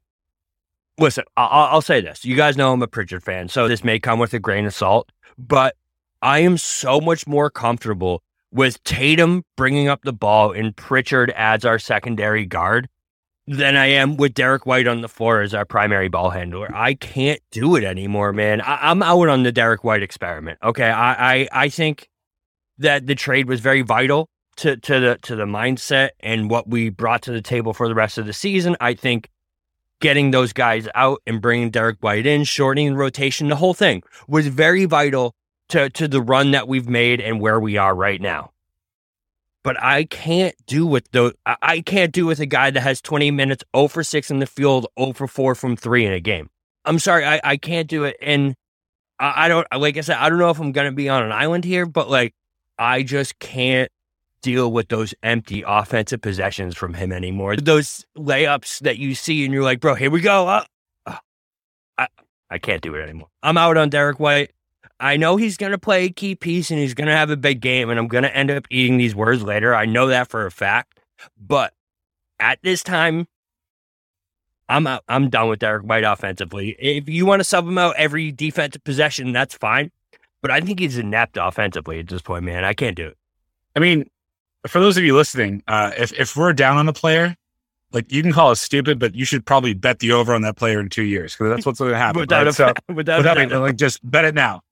listen, 0.98 1.24
I'll, 1.36 1.68
I'll 1.74 1.82
say 1.82 2.00
this. 2.00 2.24
You 2.24 2.36
guys 2.36 2.56
know 2.56 2.72
I'm 2.72 2.82
a 2.82 2.88
Pritchard 2.88 3.22
fan, 3.22 3.48
so 3.48 3.68
this 3.68 3.84
may 3.84 3.98
come 3.98 4.18
with 4.18 4.34
a 4.34 4.38
grain 4.38 4.66
of 4.66 4.74
salt, 4.74 5.10
but 5.38 5.76
I 6.20 6.40
am 6.40 6.58
so 6.58 7.00
much 7.00 7.26
more 7.26 7.50
comfortable 7.50 8.22
with 8.52 8.84
Tatum 8.84 9.44
bringing 9.56 9.88
up 9.88 10.02
the 10.02 10.12
ball 10.12 10.52
and 10.52 10.76
Pritchard 10.76 11.30
as 11.30 11.64
our 11.64 11.78
secondary 11.78 12.44
guard 12.44 12.88
than 13.46 13.76
I 13.76 13.86
am 13.86 14.16
with 14.16 14.34
Derrick 14.34 14.66
White 14.66 14.86
on 14.86 15.00
the 15.00 15.08
floor 15.08 15.40
as 15.40 15.54
our 15.54 15.64
primary 15.64 16.08
ball 16.08 16.30
handler. 16.30 16.70
I 16.74 16.94
can't 16.94 17.40
do 17.50 17.76
it 17.76 17.84
anymore, 17.84 18.32
man. 18.32 18.60
I, 18.60 18.90
am 18.90 19.02
out 19.02 19.28
on 19.28 19.42
the 19.42 19.52
Derrick 19.52 19.82
White 19.84 20.02
experiment. 20.02 20.58
Okay, 20.62 20.88
I, 20.88 21.34
I 21.34 21.48
I 21.52 21.68
think 21.68 22.08
that 22.78 23.06
the 23.06 23.14
trade 23.14 23.48
was 23.48 23.60
very 23.60 23.82
vital 23.82 24.28
to 24.56 24.76
to 24.76 25.00
the 25.00 25.18
to 25.22 25.36
the 25.36 25.44
mindset 25.44 26.10
and 26.20 26.50
what 26.50 26.68
we 26.68 26.88
brought 26.88 27.22
to 27.22 27.32
the 27.32 27.42
table 27.42 27.72
for 27.72 27.88
the 27.88 27.94
rest 27.94 28.18
of 28.18 28.26
the 28.26 28.32
season. 28.32 28.76
I 28.80 28.94
think 28.94 29.28
getting 30.00 30.30
those 30.30 30.52
guys 30.52 30.88
out 30.94 31.20
and 31.26 31.40
bringing 31.40 31.70
Derrick 31.70 31.98
White 32.00 32.26
in, 32.26 32.44
shortening 32.44 32.92
the 32.92 32.98
rotation, 32.98 33.48
the 33.48 33.56
whole 33.56 33.74
thing 33.74 34.02
was 34.28 34.46
very 34.46 34.84
vital 34.84 35.34
to 35.70 35.90
to 35.90 36.06
the 36.06 36.20
run 36.20 36.52
that 36.52 36.68
we've 36.68 36.88
made 36.88 37.20
and 37.20 37.40
where 37.40 37.58
we 37.58 37.76
are 37.76 37.94
right 37.94 38.20
now 38.20 38.51
but 39.64 39.80
I 39.82 40.04
can't 40.04 40.54
do 40.66 40.86
with 40.86 41.10
the 41.12 41.34
I 41.46 41.80
can't 41.80 42.12
do 42.12 42.26
with 42.26 42.40
a 42.40 42.46
guy 42.46 42.70
that 42.70 42.80
has 42.80 43.00
20 43.00 43.30
minutes 43.30 43.64
0 43.76 43.88
for 43.88 44.02
6 44.02 44.30
in 44.30 44.38
the 44.38 44.46
field, 44.46 44.86
0 44.98 45.12
for 45.12 45.26
4 45.26 45.54
from 45.54 45.76
3 45.76 46.06
in 46.06 46.12
a 46.12 46.20
game. 46.20 46.50
I'm 46.84 46.98
sorry, 46.98 47.24
I, 47.24 47.40
I 47.44 47.56
can't 47.56 47.88
do 47.88 48.04
it. 48.04 48.16
And 48.20 48.54
I, 49.18 49.44
I 49.44 49.48
don't 49.48 49.66
like 49.76 49.96
I 49.96 50.00
said, 50.00 50.16
I 50.18 50.28
don't 50.28 50.38
know 50.38 50.50
if 50.50 50.58
I'm 50.58 50.72
gonna 50.72 50.92
be 50.92 51.08
on 51.08 51.22
an 51.22 51.32
island 51.32 51.64
here, 51.64 51.86
but 51.86 52.10
like 52.10 52.34
I 52.78 53.02
just 53.02 53.38
can't 53.38 53.90
deal 54.42 54.72
with 54.72 54.88
those 54.88 55.14
empty 55.22 55.62
offensive 55.66 56.20
possessions 56.20 56.76
from 56.76 56.94
him 56.94 57.12
anymore. 57.12 57.56
Those 57.56 58.04
layups 58.18 58.80
that 58.80 58.98
you 58.98 59.14
see 59.14 59.44
and 59.44 59.54
you're 59.54 59.62
like, 59.62 59.80
bro, 59.80 59.94
here 59.94 60.10
we 60.10 60.20
go. 60.20 60.48
Uh, 60.48 60.64
uh, 61.06 61.16
I, 61.96 62.08
I 62.50 62.58
can't 62.58 62.82
do 62.82 62.94
it 62.96 63.02
anymore. 63.02 63.28
I'm 63.42 63.56
out 63.56 63.76
on 63.76 63.88
Derrick 63.88 64.18
White. 64.18 64.50
I 65.02 65.16
know 65.16 65.36
he's 65.36 65.56
going 65.56 65.72
to 65.72 65.78
play 65.78 66.04
a 66.04 66.10
key 66.10 66.36
piece 66.36 66.70
and 66.70 66.78
he's 66.78 66.94
going 66.94 67.08
to 67.08 67.16
have 67.16 67.28
a 67.28 67.36
big 67.36 67.60
game, 67.60 67.90
and 67.90 67.98
I'm 67.98 68.06
going 68.06 68.22
to 68.22 68.34
end 68.34 68.52
up 68.52 68.66
eating 68.70 68.98
these 68.98 69.16
words 69.16 69.42
later. 69.42 69.74
I 69.74 69.84
know 69.84 70.06
that 70.06 70.28
for 70.28 70.46
a 70.46 70.50
fact. 70.50 71.00
But 71.36 71.74
at 72.38 72.60
this 72.62 72.84
time, 72.84 73.26
I'm 74.68 74.86
out, 74.86 75.02
I'm 75.08 75.28
done 75.28 75.48
with 75.48 75.58
Derrick 75.58 75.82
White 75.82 76.04
offensively. 76.04 76.76
If 76.78 77.08
you 77.08 77.26
want 77.26 77.40
to 77.40 77.44
sub 77.44 77.66
him 77.66 77.78
out 77.78 77.96
every 77.96 78.30
defensive 78.30 78.84
possession, 78.84 79.32
that's 79.32 79.56
fine. 79.56 79.90
But 80.40 80.52
I 80.52 80.60
think 80.60 80.78
he's 80.78 80.96
inept 80.96 81.36
offensively 81.36 81.98
at 81.98 82.06
this 82.06 82.22
point, 82.22 82.44
man. 82.44 82.64
I 82.64 82.72
can't 82.72 82.96
do 82.96 83.08
it. 83.08 83.18
I 83.74 83.80
mean, 83.80 84.08
for 84.68 84.78
those 84.80 84.96
of 84.96 85.02
you 85.02 85.16
listening, 85.16 85.64
uh, 85.66 85.90
if 85.96 86.12
if 86.12 86.36
we're 86.36 86.52
down 86.52 86.76
on 86.76 86.88
a 86.88 86.92
player, 86.92 87.36
like 87.92 88.10
you 88.12 88.22
can 88.22 88.32
call 88.32 88.50
us 88.50 88.60
stupid, 88.60 89.00
but 89.00 89.16
you 89.16 89.24
should 89.24 89.44
probably 89.44 89.74
bet 89.74 89.98
the 89.98 90.12
over 90.12 90.32
on 90.32 90.42
that 90.42 90.56
player 90.56 90.78
in 90.78 90.88
two 90.88 91.04
years 91.04 91.34
because 91.34 91.50
that's 91.50 91.66
what's 91.66 91.80
going 91.80 91.90
to 91.90 91.98
happen. 91.98 92.20
without, 92.20 92.38
right? 92.38 92.46
a, 92.46 92.52
so, 92.52 92.72
without, 92.94 93.18
without 93.18 93.60
like 93.60 93.76
just 93.76 93.98
bet 94.08 94.24
it 94.24 94.34
now. 94.34 94.62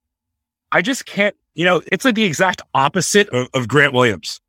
I 0.73 0.83
just 0.83 1.07
can't, 1.07 1.35
you 1.55 1.65
know, 1.65 1.83
it's 1.91 2.05
like 2.05 2.15
the 2.15 2.25
exact 2.25 2.63
opposite 2.75 3.29
of, 3.31 3.49
of 3.55 3.69
Grant 3.69 3.93
Williams. 3.93 4.41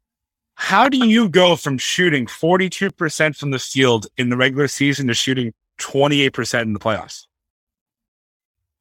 How 0.56 0.90
do 0.90 1.08
you 1.08 1.28
go 1.28 1.56
from 1.56 1.78
shooting 1.78 2.28
42% 2.28 3.36
from 3.36 3.52
the 3.52 3.60
field 3.60 4.08
in 4.18 4.30
the 4.30 4.38
regular 4.38 4.68
season 4.68 5.08
to 5.08 5.14
shooting 5.14 5.54
28% 5.80 6.62
in 6.62 6.74
the 6.74 6.80
playoffs? 6.80 7.26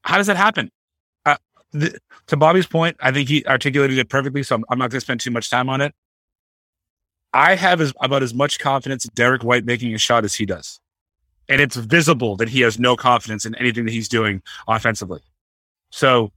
How 0.03 0.19
does 0.19 0.27
that 0.27 0.37
happen? 0.37 0.71
Uh, 1.25 1.37
the, 1.73 1.99
to 2.27 2.37
Bobby's 2.37 2.67
point, 2.67 2.97
I 3.01 3.13
think 3.13 3.29
he 3.29 3.45
articulated 3.47 3.97
it 3.97 4.09
perfectly, 4.09 4.43
so 4.43 4.57
I'm, 4.57 4.65
I'm 4.69 4.79
not 4.79 4.91
going 4.91 4.99
to 4.99 5.05
spend 5.05 5.21
too 5.21 5.31
much 5.31 5.49
time 5.49 5.69
on 5.69 5.81
it. 5.81 5.95
I 7.33 7.55
have 7.55 7.81
as, 7.81 7.93
about 8.01 8.23
as 8.23 8.35
much 8.35 8.59
confidence 8.59 9.05
in 9.05 9.13
Derrick 9.15 9.45
White 9.45 9.65
making 9.65 9.95
a 9.95 9.99
shot 9.99 10.25
as 10.25 10.35
he 10.35 10.45
does. 10.45 10.81
And 11.49 11.61
it's 11.61 11.77
visible 11.77 12.37
that 12.37 12.49
he 12.49 12.61
has 12.61 12.79
no 12.79 12.97
confidence 12.97 13.45
in 13.45 13.55
anything 13.55 13.85
that 13.87 13.93
he's 13.93 14.09
doing 14.09 14.43
offensively. 14.69 15.21
So 15.91 16.33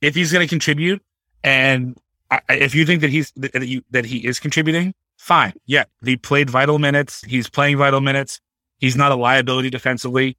if 0.00 0.14
he's 0.14 0.32
going 0.32 0.46
to 0.46 0.48
contribute, 0.48 1.02
and 1.42 1.98
I, 2.30 2.40
if 2.48 2.74
you 2.74 2.86
think 2.86 3.00
that 3.02 3.10
he's 3.10 3.32
that, 3.36 3.66
you, 3.66 3.82
that 3.90 4.04
he 4.04 4.26
is 4.26 4.40
contributing, 4.40 4.94
fine. 5.16 5.54
Yeah, 5.66 5.84
he 6.04 6.16
played 6.16 6.50
vital 6.50 6.78
minutes. 6.78 7.22
He's 7.26 7.48
playing 7.48 7.78
vital 7.78 8.00
minutes. 8.00 8.40
He's 8.78 8.96
not 8.96 9.12
a 9.12 9.16
liability 9.16 9.70
defensively. 9.70 10.36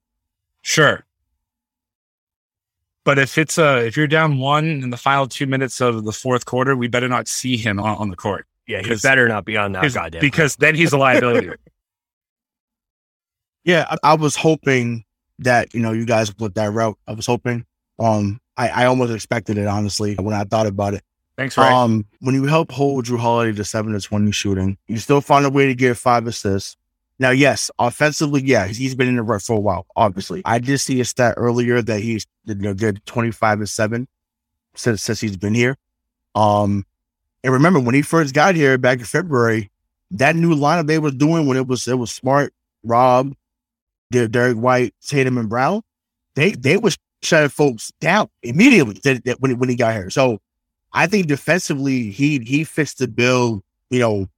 Sure. 0.62 1.06
But 3.04 3.20
if 3.20 3.38
it's 3.38 3.58
a 3.58 3.68
uh, 3.68 3.76
if 3.78 3.96
you're 3.96 4.08
down 4.08 4.40
one 4.40 4.66
in 4.66 4.90
the 4.90 4.98
final 4.98 5.28
two 5.28 5.46
minutes 5.46 5.80
of 5.80 6.06
the 6.06 6.12
fourth 6.12 6.46
quarter, 6.46 6.76
we 6.76 6.88
better 6.88 7.08
not 7.08 7.28
see 7.28 7.56
him 7.56 7.80
on, 7.80 7.98
on 7.98 8.10
the 8.10 8.16
court. 8.16 8.48
Yeah, 8.68 8.82
he 8.82 8.96
better 8.96 9.28
not 9.28 9.46
be 9.46 9.58
on 9.58 9.74
that 9.74 9.94
goddamn. 9.94 10.22
Because 10.22 10.56
then 10.56 10.74
he's 10.74 10.92
a 10.92 10.98
liability. 10.98 11.50
yeah, 13.64 13.86
I, 13.90 14.12
I, 14.12 14.16
was 14.16 14.36
hoping 14.36 15.06
that 15.38 15.72
you 15.76 15.82
know 15.82 15.92
you 15.92 16.06
guys 16.06 16.32
put 16.32 16.56
that 16.56 16.74
route. 16.74 16.98
I 17.08 17.14
was 17.14 17.28
hoping. 17.28 17.66
Um, 18.00 18.42
I, 18.58 18.70
I 18.70 18.86
almost 18.86 19.14
expected 19.14 19.58
it 19.58 19.68
honestly 19.68 20.16
when 20.16 20.34
I 20.34 20.44
thought 20.44 20.68
about 20.68 20.94
it. 20.94 21.04
Thanks, 21.38 21.58
Ray. 21.58 21.66
Um, 21.66 22.06
when 22.22 22.34
you 22.36 22.46
help 22.46 22.72
hold 22.72 23.06
Jrue 23.06 23.20
Holiday 23.20 23.52
to 23.58 23.64
seven 23.66 23.94
to 23.94 24.00
twenty 24.00 24.32
shooting, 24.32 24.78
you 24.88 24.98
still 24.98 25.22
find 25.22 25.46
a 25.46 25.50
way 25.50 25.66
to 25.68 25.76
get 25.76 25.98
five 25.98 26.28
assists. 26.28 26.78
Now, 27.20 27.32
yes, 27.32 27.72
offensively, 27.80 28.42
yeah, 28.44 28.68
he's 28.68 28.96
been 28.96 29.08
in 29.08 29.16
the 29.16 29.24
rut 29.24 29.42
for 29.42 29.56
a 29.56 29.60
while. 29.60 29.86
Obviously, 29.96 30.42
I 30.46 30.60
did 30.60 30.78
see 30.80 31.00
a 31.02 31.06
stat 31.06 31.34
earlier 31.38 31.82
that 31.82 32.00
he's 32.00 32.26
you 32.46 32.56
know 32.56 32.74
did 32.74 33.06
twenty 33.06 33.32
five 33.32 33.60
and 33.60 33.70
seven 33.70 34.08
since 34.76 35.02
since 35.02 35.20
he's 35.20 35.38
been 35.38 35.54
here. 35.54 35.78
Um, 36.36 36.86
And 37.44 37.54
remember 37.54 37.80
when 37.80 37.96
he 37.96 38.02
first 38.02 38.34
got 38.34 38.56
here 38.56 38.78
back 38.78 39.00
in 39.00 39.06
February, 39.06 39.72
that 40.12 40.36
new 40.36 40.56
lineup 40.56 40.88
they 40.88 41.00
was 41.00 41.14
doing 41.14 41.48
when 41.48 41.58
it 41.58 41.68
was 41.68 41.88
it 41.88 41.98
was 41.98 42.12
smart, 42.12 42.54
Rob, 42.84 43.34
Derrick 44.12 44.58
White, 44.58 44.94
Tatum, 45.06 45.38
and 45.38 45.50
Brown, 45.50 45.82
they 46.36 46.52
they 46.52 46.78
was 46.78 46.98
shutting 47.26 47.50
folks 47.50 47.92
down 48.00 48.30
immediately 48.44 49.00
that, 49.04 49.26
that 49.26 49.42
when 49.42 49.58
when 49.60 49.70
he 49.70 49.76
got 49.76 49.94
here. 49.94 50.10
So 50.10 50.40
I 50.94 51.08
think 51.08 51.28
defensively 51.28 52.12
he 52.12 52.40
he 52.40 52.64
fits 52.64 52.96
the 52.96 53.08
bill. 53.08 53.64
You 53.90 54.00
know, 54.00 54.30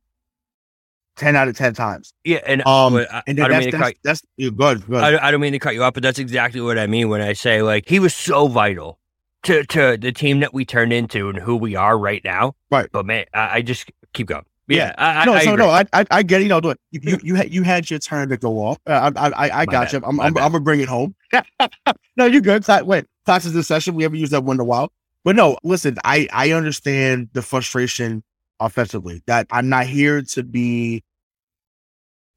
ten 1.15 1.35
out 1.35 1.47
of 1.47 1.57
ten 1.57 1.73
times. 1.73 2.13
Yeah, 2.23 2.39
and 2.45 2.65
Um, 2.65 2.95
I, 2.95 3.23
and 3.27 3.39
I 3.39 3.43
don't 3.43 3.51
that's 3.51 3.65
mean 3.65 3.71
to 3.71 3.77
that's, 3.77 3.89
cut, 3.89 3.95
that's, 4.03 4.21
good, 4.37 4.85
good. 4.87 5.03
I, 5.03 5.27
I 5.27 5.31
don't 5.31 5.41
mean 5.41 5.53
to 5.53 5.59
cut 5.59 5.73
you 5.73 5.83
off, 5.83 5.93
but 5.93 6.03
that's 6.03 6.19
exactly 6.19 6.61
what 6.61 6.77
I 6.77 6.87
mean 6.87 7.09
when 7.09 7.21
I 7.21 7.33
say 7.33 7.61
like 7.61 7.87
he 7.87 7.99
was 7.99 8.13
so 8.13 8.47
vital 8.47 8.99
to 9.43 9.63
to 9.65 9.97
the 9.97 10.11
team 10.11 10.39
that 10.41 10.53
we 10.53 10.65
turned 10.65 10.93
into 10.93 11.29
and 11.29 11.37
who 11.37 11.55
we 11.55 11.75
are 11.75 11.97
right 11.97 12.23
now. 12.23 12.55
Right. 12.71 12.89
But 12.91 13.05
man, 13.05 13.25
I, 13.33 13.57
I 13.57 13.61
just 13.61 13.89
keep 14.13 14.27
going. 14.27 14.45
Yeah. 14.67 14.87
Yeah, 14.87 14.95
I, 14.97 15.25
no, 15.25 15.33
I, 15.33 15.45
so 15.45 15.55
no, 15.55 15.69
I, 15.69 15.85
I, 15.93 16.23
get 16.23 16.41
it. 16.41 16.43
You 16.43 16.49
know, 16.49 16.59
do 16.59 16.71
it. 16.71 16.79
You, 16.91 16.99
you, 17.01 17.19
you 17.23 17.35
had, 17.35 17.53
you 17.53 17.63
had 17.63 17.89
your 17.89 17.99
turn 17.99 18.27
to 18.29 18.37
go 18.37 18.59
off. 18.59 18.77
Uh, 18.85 19.11
I, 19.15 19.27
I, 19.29 19.49
I, 19.61 19.65
My 19.65 19.65
got 19.65 19.85
bad, 19.85 19.93
you. 19.93 20.01
I'm, 20.05 20.15
my 20.17 20.25
I'm. 20.25 20.37
I'm 20.37 20.51
gonna 20.51 20.59
bring 20.59 20.81
it 20.81 20.89
home. 20.89 21.15
no, 22.17 22.25
you're 22.25 22.41
good. 22.41 22.65
Wait, 22.85 23.05
class 23.25 23.45
is 23.45 23.53
this 23.53 23.67
session. 23.67 23.95
We 23.95 24.03
haven't 24.03 24.19
used 24.19 24.31
that 24.31 24.43
one 24.43 24.57
in 24.57 24.61
a 24.61 24.65
while. 24.65 24.91
But 25.23 25.35
no, 25.35 25.57
listen, 25.63 25.97
I, 26.03 26.27
I 26.31 26.51
understand 26.51 27.29
the 27.33 27.41
frustration 27.41 28.23
offensively. 28.59 29.21
That 29.27 29.47
I'm 29.51 29.69
not 29.69 29.85
here 29.87 30.21
to 30.21 30.43
be, 30.43 31.03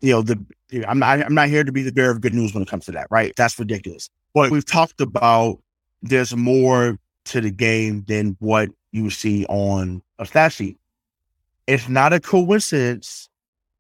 you 0.01 0.13
know, 0.13 0.23
the 0.23 0.45
I'm 0.87 0.99
not, 0.99 1.21
I'm 1.21 1.35
not 1.35 1.49
here 1.49 1.65
to 1.65 1.73
be 1.73 1.83
the 1.83 1.93
bearer 1.93 2.11
of 2.11 2.21
good 2.21 2.35
news 2.35 2.53
when 2.53 2.63
it 2.63 2.69
comes 2.69 2.87
to 2.87 2.93
that. 2.93 3.07
Right? 3.11 3.33
That's 3.37 3.59
ridiculous. 3.59 4.09
But 4.35 4.51
we've 4.51 4.67
talked 4.67 5.01
about 5.01 5.61
there's 6.03 6.35
more 6.35 6.99
to 7.27 7.41
the 7.41 7.51
game 7.51 8.05
than 8.09 8.37
what 8.41 8.71
you 8.93 9.11
see 9.11 9.45
on 9.47 10.03
a 10.19 10.27
stat 10.27 10.53
sheet 10.53 10.81
it's 11.71 11.89
not 11.89 12.13
a 12.13 12.19
coincidence 12.19 13.29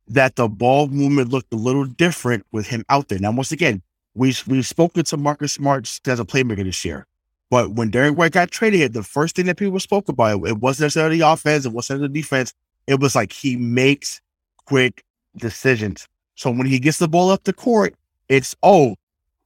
that 0.06 0.36
the 0.36 0.48
ball 0.48 0.86
movement 0.86 1.30
looked 1.30 1.52
a 1.52 1.56
little 1.56 1.84
different 1.84 2.46
with 2.52 2.68
him 2.68 2.84
out 2.88 3.08
there. 3.08 3.18
Now, 3.18 3.32
once 3.32 3.50
again, 3.50 3.82
we 4.20 4.34
we've 4.46 4.66
spoken 4.66 5.04
to 5.04 5.16
Marcus 5.16 5.52
Smart 5.52 6.00
as 6.06 6.20
a 6.20 6.24
playmaker 6.24 6.64
this 6.64 6.84
year, 6.84 7.06
but 7.50 7.72
when 7.72 7.90
Derrick 7.90 8.16
White 8.16 8.32
got 8.32 8.50
traded, 8.50 8.92
the 8.92 9.02
first 9.02 9.36
thing 9.36 9.46
that 9.46 9.56
people 9.56 9.80
spoke 9.80 10.08
about 10.08 10.46
it 10.46 10.58
wasn't 10.58 10.86
necessarily 10.86 11.18
the 11.18 11.28
offense, 11.28 11.64
it 11.64 11.72
wasn't 11.72 12.00
the 12.00 12.08
defense. 12.08 12.54
It 12.86 13.00
was 13.00 13.14
like 13.14 13.32
he 13.32 13.56
makes 13.56 14.20
quick 14.66 15.04
decisions. 15.36 16.06
So 16.34 16.50
when 16.50 16.66
he 16.66 16.78
gets 16.78 16.98
the 16.98 17.08
ball 17.08 17.30
up 17.30 17.44
the 17.44 17.52
court, 17.52 17.94
it's 18.28 18.54
oh, 18.62 18.96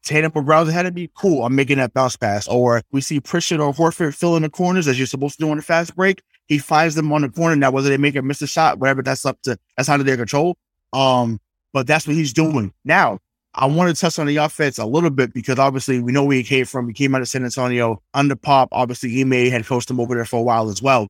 Tatum 0.02 0.32
or 0.34 0.42
Brown 0.42 0.68
ahead 0.68 0.86
of 0.86 0.94
me, 0.94 1.10
cool. 1.14 1.44
I'm 1.44 1.54
making 1.54 1.78
that 1.78 1.94
bounce 1.94 2.16
pass. 2.16 2.46
Or 2.48 2.82
we 2.92 3.00
see 3.00 3.20
Pritchard 3.20 3.60
or 3.60 3.72
Horford 3.72 4.14
filling 4.14 4.42
the 4.42 4.50
corners 4.50 4.86
as 4.86 4.98
you're 4.98 5.06
supposed 5.06 5.38
to 5.38 5.44
do 5.44 5.50
on 5.50 5.58
a 5.58 5.62
fast 5.62 5.94
break 5.96 6.22
he 6.46 6.58
finds 6.58 6.94
them 6.94 7.12
on 7.12 7.22
the 7.22 7.28
corner. 7.28 7.56
Now, 7.56 7.70
whether 7.70 7.88
they 7.88 7.96
make 7.96 8.16
or 8.16 8.22
miss 8.22 8.42
a 8.42 8.46
shot, 8.46 8.78
whatever, 8.78 9.02
that's 9.02 9.24
up 9.24 9.40
to 9.42 9.58
that's 9.76 9.88
out 9.88 10.00
of 10.00 10.06
their 10.06 10.16
control. 10.16 10.56
Um, 10.92 11.40
but 11.72 11.86
that's 11.86 12.06
what 12.06 12.16
he's 12.16 12.32
doing. 12.32 12.72
Now, 12.84 13.18
I 13.56 13.66
want 13.66 13.94
to 13.94 14.00
touch 14.00 14.18
on 14.18 14.26
the 14.26 14.36
offense 14.38 14.78
a 14.78 14.86
little 14.86 15.10
bit 15.10 15.32
because 15.32 15.58
obviously 15.58 16.00
we 16.00 16.12
know 16.12 16.24
where 16.24 16.36
he 16.36 16.42
came 16.42 16.64
from. 16.64 16.88
He 16.88 16.94
came 16.94 17.14
out 17.14 17.20
of 17.20 17.28
San 17.28 17.44
Antonio 17.44 18.02
under 18.12 18.34
Pop. 18.34 18.68
Obviously, 18.72 19.20
Ime 19.20 19.50
had 19.50 19.64
coached 19.64 19.90
him 19.90 20.00
over 20.00 20.14
there 20.14 20.24
for 20.24 20.40
a 20.40 20.42
while 20.42 20.68
as 20.68 20.82
well. 20.82 21.06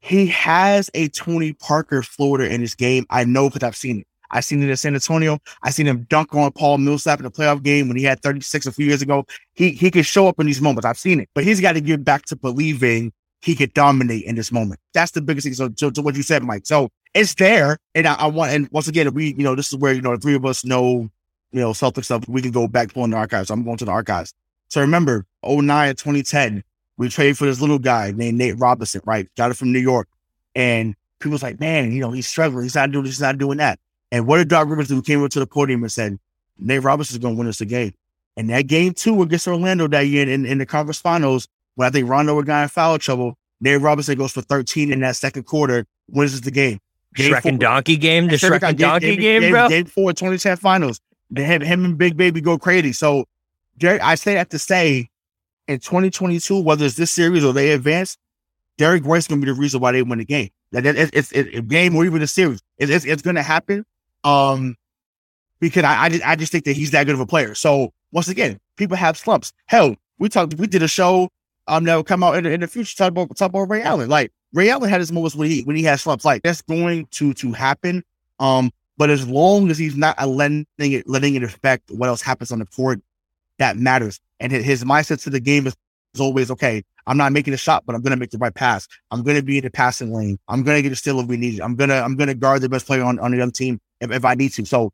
He 0.00 0.26
has 0.26 0.90
a 0.94 1.08
Tony 1.08 1.52
Parker 1.52 2.02
floater 2.02 2.44
in 2.44 2.60
his 2.60 2.74
game. 2.74 3.06
I 3.10 3.24
know 3.24 3.48
because 3.48 3.66
I've 3.66 3.76
seen 3.76 4.00
it. 4.00 4.06
I've 4.30 4.44
seen 4.44 4.62
it 4.62 4.68
in 4.68 4.76
San 4.76 4.94
Antonio. 4.94 5.38
I 5.62 5.70
seen 5.70 5.86
him 5.86 6.06
dunk 6.10 6.34
on 6.34 6.52
Paul 6.52 6.78
Millsap 6.78 7.18
in 7.18 7.24
the 7.24 7.30
playoff 7.30 7.62
game 7.62 7.88
when 7.88 7.96
he 7.96 8.04
had 8.04 8.20
36 8.20 8.66
a 8.66 8.72
few 8.72 8.86
years 8.86 9.00
ago. 9.00 9.24
He 9.54 9.70
he 9.70 9.90
can 9.90 10.02
show 10.02 10.28
up 10.28 10.38
in 10.38 10.46
these 10.46 10.60
moments. 10.60 10.86
I've 10.86 10.98
seen 10.98 11.20
it, 11.20 11.30
but 11.34 11.44
he's 11.44 11.60
got 11.60 11.72
to 11.72 11.80
get 11.80 12.04
back 12.04 12.26
to 12.26 12.36
believing 12.36 13.12
he 13.40 13.54
could 13.54 13.72
dominate 13.72 14.24
in 14.24 14.34
this 14.34 14.52
moment. 14.52 14.80
That's 14.92 15.12
the 15.12 15.22
biggest 15.22 15.44
thing. 15.46 15.54
So, 15.54 15.90
to 15.90 16.02
what 16.02 16.16
you 16.16 16.22
said, 16.22 16.42
Mike. 16.42 16.66
So 16.66 16.90
it's 17.14 17.34
there, 17.34 17.78
and 17.94 18.06
I, 18.06 18.14
I 18.14 18.26
want. 18.26 18.52
And 18.52 18.68
once 18.70 18.88
again, 18.88 19.12
we, 19.14 19.34
you 19.34 19.44
know, 19.44 19.54
this 19.54 19.68
is 19.68 19.76
where 19.76 19.92
you 19.92 20.02
know 20.02 20.14
the 20.14 20.20
three 20.20 20.34
of 20.34 20.44
us 20.44 20.64
know, 20.64 21.10
you 21.52 21.60
know, 21.60 21.72
Celtic 21.72 22.04
stuff. 22.04 22.28
We 22.28 22.42
can 22.42 22.50
go 22.50 22.68
back 22.68 22.92
pulling 22.92 23.10
the 23.10 23.16
archives. 23.16 23.50
I'm 23.50 23.64
going 23.64 23.76
to 23.78 23.84
the 23.84 23.90
archives. 23.90 24.34
So 24.68 24.80
remember, 24.80 25.24
09 25.42 25.96
2010, 25.96 26.62
we 26.98 27.08
traded 27.08 27.38
for 27.38 27.46
this 27.46 27.60
little 27.60 27.78
guy 27.78 28.12
named 28.14 28.38
Nate 28.38 28.58
Robinson. 28.58 29.00
Right, 29.04 29.28
got 29.36 29.50
it 29.50 29.54
from 29.54 29.72
New 29.72 29.78
York, 29.78 30.08
and 30.54 30.94
people's 31.18 31.42
like, 31.42 31.60
man, 31.60 31.92
you 31.92 32.00
know, 32.00 32.10
he's 32.10 32.28
struggling. 32.28 32.64
He's 32.64 32.74
not 32.74 32.90
doing 32.90 33.04
this. 33.04 33.14
He's 33.14 33.20
not 33.20 33.38
doing 33.38 33.58
that. 33.58 33.78
And 34.10 34.26
what 34.26 34.38
did 34.38 34.48
Doc 34.48 34.68
Rivers 34.68 34.88
do? 34.88 34.96
He 34.96 35.02
came 35.02 35.22
up 35.22 35.30
to 35.32 35.40
the 35.40 35.46
podium 35.46 35.82
and 35.82 35.92
said, 35.92 36.18
Nate 36.58 36.82
Robinson's 36.82 37.18
going 37.18 37.34
to 37.34 37.38
win 37.38 37.48
us 37.48 37.58
the 37.58 37.66
game. 37.66 37.92
And 38.36 38.48
that 38.50 38.62
game 38.66 38.94
two 38.94 39.20
against 39.22 39.48
Orlando 39.48 39.88
that 39.88 40.02
year 40.02 40.28
in, 40.28 40.46
in 40.46 40.58
the 40.58 40.66
conference 40.66 41.00
finals, 41.00 41.48
when 41.74 41.86
I 41.86 41.90
think 41.90 42.08
Rondo 42.08 42.40
got 42.42 42.62
in 42.62 42.68
foul 42.68 42.98
trouble, 42.98 43.36
Nate 43.60 43.80
Robinson 43.80 44.16
goes 44.16 44.32
for 44.32 44.42
13 44.42 44.92
in 44.92 45.00
that 45.00 45.16
second 45.16 45.44
quarter, 45.44 45.86
wins 46.08 46.34
us 46.34 46.40
the 46.40 46.50
game. 46.50 46.78
Game 47.14 47.32
Shrek 47.32 47.44
and 47.44 47.60
Donkey 47.60 47.96
game, 47.96 48.28
the 48.28 48.36
Shrek 48.36 48.60
Shrek 48.60 48.68
and 48.68 48.78
Donkey 48.78 49.16
game, 49.16 49.42
game, 49.42 49.52
bro. 49.52 49.68
Game 49.68 49.86
four, 49.86 50.12
2010 50.12 50.56
finals. 50.56 51.00
They 51.30 51.44
have 51.44 51.62
him 51.62 51.84
and 51.84 51.98
Big 51.98 52.16
Baby 52.16 52.40
go 52.40 52.58
crazy. 52.58 52.92
So, 52.92 53.26
Derrick, 53.76 54.02
I 54.02 54.14
say 54.14 54.34
that 54.34 54.50
to 54.50 54.58
say 54.58 55.08
in 55.66 55.78
2022, 55.78 56.60
whether 56.62 56.84
it's 56.84 56.96
this 56.96 57.10
series 57.10 57.44
or 57.44 57.52
they 57.52 57.72
advance, 57.72 58.16
Derrick 58.76 59.04
White's 59.04 59.26
going 59.26 59.40
to 59.40 59.46
be 59.46 59.52
the 59.52 59.58
reason 59.58 59.80
why 59.80 59.92
they 59.92 60.02
win 60.02 60.18
the 60.18 60.24
game. 60.24 60.50
That 60.72 60.86
it's, 60.86 61.10
it's, 61.12 61.32
it's 61.32 61.56
a 61.56 61.62
game 61.62 61.96
or 61.96 62.04
even 62.04 62.22
a 62.22 62.26
series. 62.26 62.60
It's, 62.78 62.90
it's, 62.90 63.04
it's 63.04 63.22
going 63.22 63.36
to 63.36 63.42
happen. 63.42 63.84
Um, 64.24 64.76
because 65.60 65.84
I, 65.84 66.04
I 66.04 66.08
just, 66.08 66.26
I 66.26 66.36
just 66.36 66.52
think 66.52 66.64
that 66.64 66.76
he's 66.76 66.92
that 66.92 67.04
good 67.04 67.14
of 67.14 67.20
a 67.20 67.26
player. 67.26 67.54
So 67.54 67.92
once 68.12 68.28
again, 68.28 68.60
people 68.76 68.96
have 68.96 69.16
slumps. 69.16 69.52
Hell, 69.66 69.96
we 70.18 70.28
talked, 70.28 70.54
we 70.54 70.66
did 70.66 70.82
a 70.82 70.88
show 70.88 71.28
um 71.66 71.84
that 71.84 71.94
will 71.94 72.04
come 72.04 72.22
out 72.22 72.36
in 72.36 72.44
the, 72.44 72.50
in 72.50 72.60
the 72.60 72.66
future 72.66 72.96
talk 72.96 73.08
about 73.08 73.36
talk 73.36 73.50
about 73.50 73.70
Ray 73.70 73.82
Allen. 73.82 74.08
Like 74.08 74.32
Ray 74.52 74.70
Allen 74.70 74.88
had 74.88 75.00
his 75.00 75.12
moments 75.12 75.36
when 75.36 75.50
he 75.50 75.62
when 75.62 75.76
he 75.76 75.82
had 75.82 76.00
slumps. 76.00 76.24
Like 76.24 76.42
that's 76.42 76.62
going 76.62 77.06
to 77.12 77.34
to 77.34 77.52
happen. 77.52 78.02
Um, 78.38 78.70
but 78.96 79.10
as 79.10 79.28
long 79.28 79.70
as 79.70 79.78
he's 79.78 79.96
not 79.96 80.16
letting 80.26 80.66
it 80.78 81.08
letting 81.08 81.34
it 81.34 81.42
affect 81.42 81.90
what 81.90 82.08
else 82.08 82.22
happens 82.22 82.50
on 82.50 82.58
the 82.58 82.66
court, 82.66 83.00
that 83.58 83.76
matters. 83.76 84.20
And 84.40 84.52
his, 84.52 84.64
his 84.64 84.84
mindset 84.84 85.22
to 85.24 85.30
the 85.30 85.40
game 85.40 85.66
is, 85.66 85.74
is 86.14 86.20
always 86.20 86.50
okay. 86.50 86.82
I'm 87.06 87.16
not 87.16 87.32
making 87.32 87.54
a 87.54 87.56
shot, 87.56 87.84
but 87.86 87.94
I'm 87.94 88.02
gonna 88.02 88.16
make 88.16 88.30
the 88.30 88.38
right 88.38 88.54
pass. 88.54 88.86
I'm 89.10 89.22
gonna 89.22 89.42
be 89.42 89.58
in 89.58 89.64
the 89.64 89.70
passing 89.70 90.12
lane. 90.12 90.38
I'm 90.48 90.62
gonna 90.62 90.82
get 90.82 90.92
a 90.92 90.96
steal 90.96 91.20
if 91.20 91.26
we 91.26 91.36
need 91.36 91.54
it. 91.54 91.62
I'm 91.62 91.74
gonna 91.74 91.94
I'm 91.94 92.16
gonna 92.16 92.34
guard 92.34 92.62
the 92.62 92.68
best 92.68 92.86
player 92.86 93.04
on, 93.04 93.18
on 93.18 93.32
the 93.32 93.40
other 93.40 93.52
team 93.52 93.80
if, 94.00 94.10
if 94.10 94.24
I 94.24 94.34
need 94.34 94.52
to. 94.54 94.64
So 94.64 94.92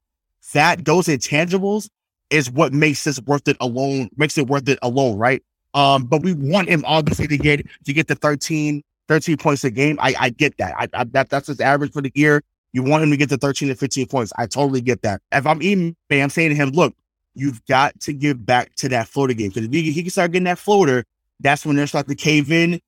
that 0.53 0.85
those 0.85 1.07
intangibles 1.07 1.89
is 2.31 2.51
what 2.51 2.73
makes 2.73 3.05
this 3.05 3.21
worth 3.23 3.49
it 3.49 3.57
alone, 3.61 4.11
makes 4.17 4.37
it 4.39 4.47
worth 4.47 4.69
it 4.69 4.79
alone, 4.83 5.19
right? 5.19 5.43
Um, 5.75 6.05
but 6.05 6.23
we 6.23 6.35
want 6.35 6.69
him 6.69 6.85
obviously 6.87 7.27
to 7.29 7.39
get 7.39 7.67
to 7.85 7.93
get 7.93 8.07
the 8.07 8.15
13, 8.15 8.83
13 9.09 9.37
points 9.37 9.65
a 9.65 9.71
game. 9.71 9.99
I, 10.01 10.15
I 10.19 10.31
get 10.31 10.57
that. 10.59 10.75
I, 10.79 10.89
I 10.95 11.05
that 11.05 11.31
that's 11.31 11.49
his 11.49 11.61
average 11.61 11.93
for 11.93 12.03
the 12.03 12.13
year. 12.15 12.43
You 12.73 12.83
want 12.83 13.05
him 13.05 13.11
to 13.11 13.17
get 13.17 13.29
to 13.29 13.37
13 13.37 13.69
to 13.69 13.75
15 13.75 14.07
points. 14.07 14.33
I 14.37 14.47
totally 14.47 14.81
get 14.81 15.03
that. 15.03 15.23
If 15.33 15.47
I'm 15.47 15.63
even 15.63 15.97
I'm 16.11 16.31
saying 16.31 16.51
to 16.51 16.57
him, 16.57 16.71
look, 16.71 16.95
you've 17.35 17.65
got 17.67 17.99
to 18.01 18.13
give 18.13 18.45
back 18.45 18.75
to 18.77 18.89
that 18.91 19.09
floater 19.09 19.35
game. 19.35 19.49
Because 19.49 19.65
if 19.65 19.73
he, 19.73 19.93
he 19.93 20.03
can 20.03 20.11
start 20.11 20.33
getting 20.33 20.45
that 20.45 20.59
floater, 20.59 21.05
that's 21.41 21.65
when 21.65 21.77
they'll 21.77 21.87
start 21.87 22.09
to 22.09 22.15
cave 22.15 22.51
in. 22.51 22.81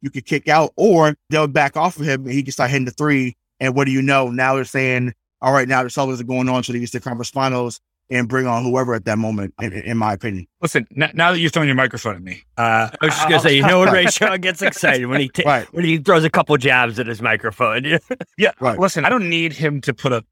You 0.00 0.10
could 0.10 0.26
kick 0.26 0.48
out, 0.48 0.72
or 0.76 1.16
they'll 1.30 1.46
back 1.46 1.76
off 1.76 1.98
of 1.98 2.06
him 2.06 2.24
and 2.24 2.32
he 2.32 2.42
can 2.42 2.52
start 2.52 2.70
hitting 2.70 2.84
the 2.84 2.90
three. 2.90 3.36
And 3.60 3.74
what 3.74 3.84
do 3.86 3.92
you 3.92 4.02
know? 4.02 4.28
Now 4.28 4.54
they're 4.54 4.64
saying, 4.64 5.14
all 5.40 5.52
right, 5.52 5.68
now 5.68 5.82
the 5.82 5.88
Celtics 5.88 6.20
are 6.20 6.24
going 6.24 6.48
on 6.48 6.62
they 6.62 6.62
to 6.62 6.72
the 6.72 6.80
Eastern 6.80 7.00
Conference 7.00 7.30
Finals 7.30 7.80
and 8.10 8.28
bring 8.28 8.46
on 8.46 8.62
whoever 8.62 8.94
at 8.94 9.04
that 9.06 9.16
moment, 9.18 9.54
in, 9.62 9.72
in 9.72 9.96
my 9.96 10.12
opinion. 10.12 10.46
Listen, 10.60 10.86
n- 10.96 11.10
now 11.14 11.32
that 11.32 11.38
you've 11.38 11.52
thrown 11.52 11.66
your 11.66 11.74
microphone 11.74 12.16
at 12.16 12.22
me, 12.22 12.42
uh, 12.58 12.90
I 13.00 13.06
was 13.06 13.14
just 13.14 13.28
gonna 13.28 13.40
say, 13.40 13.56
you 13.56 13.62
know 13.66 13.80
when 13.80 13.92
Ray 13.92 14.06
Sean 14.06 14.40
gets 14.40 14.60
excited 14.62 15.06
when 15.06 15.20
he 15.20 15.28
ta- 15.28 15.42
Right. 15.46 15.72
when 15.72 15.84
he 15.84 15.98
throws 15.98 16.22
a 16.24 16.30
couple 16.30 16.56
jabs 16.58 16.98
at 16.98 17.06
his 17.06 17.22
microphone. 17.22 17.84
Yeah, 18.38 18.52
Right. 18.60 18.78
listen, 18.78 19.04
I 19.04 19.08
don't 19.08 19.28
need 19.30 19.52
him 19.52 19.80
to 19.82 19.94
put 19.94 20.12
up 20.12 20.24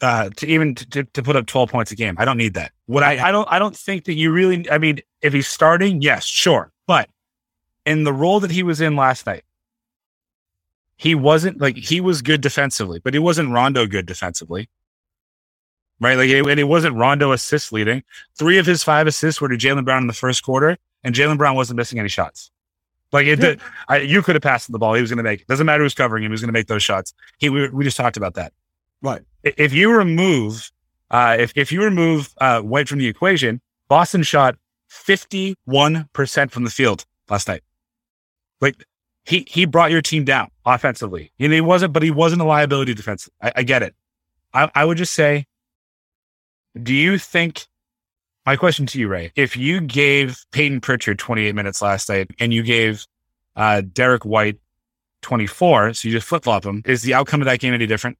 uh 0.00 0.30
to 0.36 0.46
even 0.46 0.74
to, 0.74 1.04
to 1.04 1.22
put 1.22 1.36
up 1.36 1.44
12 1.46 1.70
points 1.70 1.92
a 1.92 1.94
game. 1.96 2.14
I 2.18 2.24
don't 2.24 2.38
need 2.38 2.54
that. 2.54 2.72
What 2.86 3.02
I, 3.02 3.28
I 3.28 3.30
don't 3.30 3.46
I 3.52 3.58
don't 3.58 3.76
think 3.76 4.04
that 4.06 4.14
you 4.14 4.32
really 4.32 4.68
I 4.70 4.78
mean, 4.78 5.00
if 5.20 5.32
he's 5.34 5.46
starting, 5.48 6.00
yes, 6.00 6.24
sure. 6.24 6.72
But 6.86 7.10
in 7.84 8.04
the 8.04 8.12
role 8.12 8.40
that 8.40 8.50
he 8.50 8.62
was 8.62 8.80
in 8.80 8.96
last 8.96 9.26
night, 9.26 9.44
he 10.96 11.14
wasn't 11.14 11.60
like 11.60 11.76
he 11.76 12.00
was 12.00 12.22
good 12.22 12.40
defensively, 12.40 13.00
but 13.00 13.12
he 13.12 13.18
wasn't 13.20 13.50
Rondo 13.50 13.86
good 13.86 14.06
defensively. 14.06 14.68
Right? 16.02 16.18
Like 16.18 16.30
it, 16.30 16.44
and 16.44 16.58
it 16.58 16.64
wasn't 16.64 16.96
Rondo 16.96 17.30
assist 17.30 17.72
leading. 17.72 18.02
Three 18.36 18.58
of 18.58 18.66
his 18.66 18.82
five 18.82 19.06
assists 19.06 19.40
were 19.40 19.48
to 19.48 19.56
Jaylen 19.56 19.84
Brown 19.84 20.02
in 20.02 20.08
the 20.08 20.12
first 20.12 20.42
quarter, 20.42 20.76
and 21.04 21.14
Jaylen 21.14 21.38
Brown 21.38 21.54
wasn't 21.54 21.76
missing 21.76 22.00
any 22.00 22.08
shots. 22.08 22.50
Like 23.12 23.26
it, 23.26 23.36
did, 23.36 23.60
I, 23.88 23.98
you 23.98 24.20
could 24.20 24.34
have 24.34 24.42
passed 24.42 24.72
the 24.72 24.78
ball. 24.80 24.94
He 24.94 25.00
was 25.00 25.10
going 25.10 25.18
to 25.18 25.22
make. 25.22 25.46
Doesn't 25.46 25.64
matter 25.64 25.84
who's 25.84 25.94
covering 25.94 26.24
him. 26.24 26.30
He 26.30 26.32
was 26.32 26.40
going 26.40 26.48
to 26.48 26.52
make 26.52 26.66
those 26.66 26.82
shots. 26.82 27.14
He. 27.38 27.50
We, 27.50 27.68
we 27.68 27.84
just 27.84 27.96
talked 27.96 28.16
about 28.16 28.34
that. 28.34 28.52
Right. 29.00 29.22
If 29.44 29.72
you 29.72 29.96
remove, 29.96 30.72
uh, 31.10 31.36
if 31.38 31.52
if 31.54 31.70
you 31.70 31.84
remove 31.84 32.34
uh, 32.38 32.62
White 32.62 32.88
from 32.88 32.98
the 32.98 33.06
equation, 33.06 33.60
Boston 33.88 34.24
shot 34.24 34.56
fifty 34.88 35.54
one 35.66 36.08
percent 36.12 36.50
from 36.50 36.64
the 36.64 36.70
field 36.70 37.04
last 37.28 37.46
night. 37.46 37.62
Like 38.60 38.82
he 39.24 39.46
he 39.48 39.66
brought 39.66 39.92
your 39.92 40.02
team 40.02 40.24
down 40.24 40.50
offensively. 40.64 41.30
And 41.38 41.52
he 41.52 41.60
wasn't, 41.60 41.92
but 41.92 42.02
he 42.02 42.10
wasn't 42.10 42.42
a 42.42 42.44
liability 42.44 42.94
defense. 42.94 43.28
I, 43.40 43.52
I 43.56 43.62
get 43.62 43.82
it. 43.82 43.94
I, 44.52 44.70
I 44.74 44.84
would 44.84 44.98
just 44.98 45.12
say, 45.12 45.46
do 46.80 46.94
you 46.94 47.18
think? 47.18 47.66
My 48.44 48.56
question 48.56 48.86
to 48.86 48.98
you, 48.98 49.06
Ray, 49.08 49.30
if 49.36 49.56
you 49.56 49.80
gave 49.80 50.44
Payton 50.50 50.80
Pritchard 50.80 51.18
28 51.18 51.54
minutes 51.54 51.80
last 51.80 52.08
night 52.08 52.28
and 52.40 52.52
you 52.52 52.62
gave 52.64 53.06
uh, 53.54 53.82
Derrick 53.92 54.24
White 54.24 54.58
24. 55.22 55.94
So 55.94 56.08
you 56.08 56.14
just 56.14 56.26
flip 56.26 56.42
flop 56.44 56.64
them. 56.64 56.82
Is 56.84 57.02
the 57.02 57.14
outcome 57.14 57.40
of 57.40 57.44
that 57.46 57.60
game 57.60 57.72
any 57.72 57.86
different? 57.86 58.18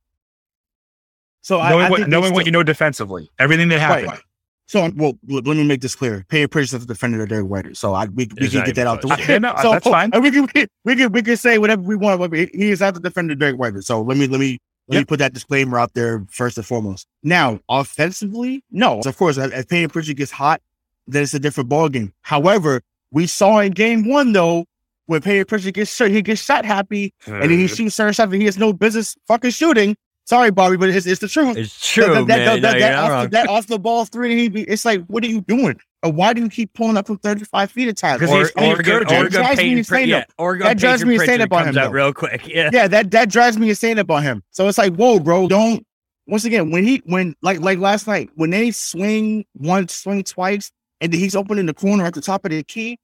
So 1.40 1.56
knowing 1.56 1.86
I 1.86 1.90
what, 1.90 1.96
think 1.96 2.06
they 2.06 2.10
knowing 2.12 2.24
still- 2.26 2.34
what 2.36 2.46
you 2.46 2.52
know 2.52 2.62
defensively, 2.62 3.30
everything 3.38 3.68
that 3.70 3.88
Right. 3.88 4.04
happened. 4.04 4.22
So, 4.66 4.90
well, 4.96 5.18
let 5.28 5.44
me 5.44 5.64
make 5.64 5.80
this 5.82 5.94
clear. 5.96 6.24
Payne 6.28 6.48
Pritchard's 6.48 6.86
the 6.86 6.94
defender 6.94 7.20
of 7.22 7.28
Derrick 7.28 7.46
White. 7.48 7.76
So 7.76 7.92
I, 7.92 8.06
we, 8.06 8.28
we 8.40 8.48
can 8.48 8.64
get 8.64 8.76
that 8.76 8.86
out 8.86 9.02
the 9.02 9.08
way. 9.08 9.16
Yeah, 9.28 9.38
no, 9.38 9.54
so, 9.60 9.72
that's 9.72 9.86
fine. 9.86 10.10
We 10.22 10.30
can, 10.30 10.48
we 10.84 10.96
can, 10.96 11.12
we 11.12 11.20
can 11.20 11.36
say 11.36 11.58
whatever 11.58 11.82
we 11.82 11.96
want. 11.96 12.20
but 12.20 12.32
He 12.32 12.70
is 12.70 12.80
not 12.80 12.94
the 12.94 13.00
defender 13.00 13.32
of 13.32 13.40
Derrick 13.40 13.58
White. 13.58 13.74
So 13.82 14.00
let 14.00 14.16
me, 14.16 14.28
let 14.28 14.38
me, 14.40 14.60
let 14.92 15.00
me 15.00 15.04
put 15.04 15.18
that 15.18 15.32
disclaimer 15.32 15.78
out 15.78 15.94
there 15.94 16.24
first 16.30 16.56
and 16.56 16.66
foremost. 16.66 17.06
Now, 17.22 17.60
offensively, 17.68 18.64
no. 18.70 19.00
Of 19.00 19.16
course, 19.16 19.38
if, 19.38 19.52
if 19.52 19.68
Payne 19.68 19.88
Pritchard 19.88 20.16
gets 20.16 20.30
hot, 20.30 20.60
then 21.06 21.22
it's 21.22 21.34
a 21.34 21.38
different 21.38 21.70
ballgame. 21.70 22.12
However, 22.22 22.82
we 23.10 23.26
saw 23.26 23.58
in 23.60 23.72
game 23.72 24.08
one, 24.08 24.32
though, 24.32 24.66
when 25.06 25.20
Payne 25.20 25.44
Pritchard 25.44 25.74
gets 25.74 25.94
shot, 25.94 26.10
he 26.10 26.22
gets 26.22 26.42
shot 26.42 26.64
happy 26.64 27.12
and 27.26 27.42
then 27.42 27.50
he 27.50 27.66
hmm. 27.66 27.74
shoots 27.74 27.96
certain 27.96 28.12
shots 28.12 28.30
that 28.30 28.38
he 28.38 28.44
has 28.44 28.58
no 28.58 28.72
business 28.72 29.16
fucking 29.26 29.50
shooting. 29.50 29.96
Sorry, 30.24 30.50
Bobby, 30.50 30.76
but 30.76 30.88
it's, 30.88 31.06
it's 31.06 31.20
the 31.20 31.28
truth. 31.28 31.56
It's 31.56 31.92
true, 31.92 32.14
That- 32.14 32.26
that, 32.26 32.38
man. 32.38 32.46
that, 32.46 32.62
that, 32.62 32.78
you're 32.78 32.88
that 32.88 33.10
off, 33.10 33.22
the, 33.24 33.28
that 33.30 33.48
off 33.48 33.66
the 33.66 33.78
ball 33.78 34.04
three, 34.04 34.46
it's 34.46 34.84
like, 34.84 35.04
what 35.06 35.24
are 35.24 35.28
you 35.28 35.40
doing? 35.42 35.80
Or 36.04 36.10
why 36.10 36.32
do 36.32 36.42
you 36.42 36.48
keep 36.48 36.72
pulling 36.72 36.96
up 36.96 37.06
from 37.06 37.18
35 37.18 37.70
feet 37.70 37.88
at 37.88 37.96
times? 37.96 38.20
Because 38.20 38.34
he's- 38.34 38.52
Oregon, 38.56 38.84
dude. 38.84 39.12
Oregon, 39.12 39.30
Drives 39.32 39.58
me 39.58 39.72
insane, 39.78 40.08
yeah. 40.08 40.24
Oregon, 40.36 40.66
That 40.66 40.78
drives 40.78 41.04
me 41.04 41.14
insane 41.14 41.40
about 41.40 41.64
comes 41.64 41.76
him, 41.76 41.82
though. 41.84 41.90
real 41.90 42.12
quick. 42.12 42.48
Yeah. 42.48 42.70
yeah, 42.72 42.88
that 42.88 43.10
that 43.12 43.28
drives 43.30 43.56
me 43.56 43.68
insane 43.68 43.98
about 43.98 44.24
him. 44.24 44.42
So 44.50 44.66
it's 44.66 44.78
like, 44.78 44.94
whoa, 44.96 45.20
bro, 45.20 45.46
don't. 45.48 45.86
Once 46.26 46.44
again, 46.44 46.70
when 46.70 46.84
he 46.84 47.02
when 47.06 47.34
like 47.42 47.60
like 47.60 47.78
last 47.78 48.06
night 48.08 48.30
when 48.34 48.50
they 48.50 48.70
swing 48.72 49.44
once, 49.54 49.94
swing 49.94 50.22
twice, 50.24 50.70
and 51.00 51.12
then 51.12 51.20
he's 51.20 51.36
opening 51.36 51.66
the 51.66 51.74
corner 51.74 52.04
at 52.04 52.14
the 52.14 52.20
top 52.20 52.44
of 52.44 52.50
the 52.50 52.62
key, 52.64 52.98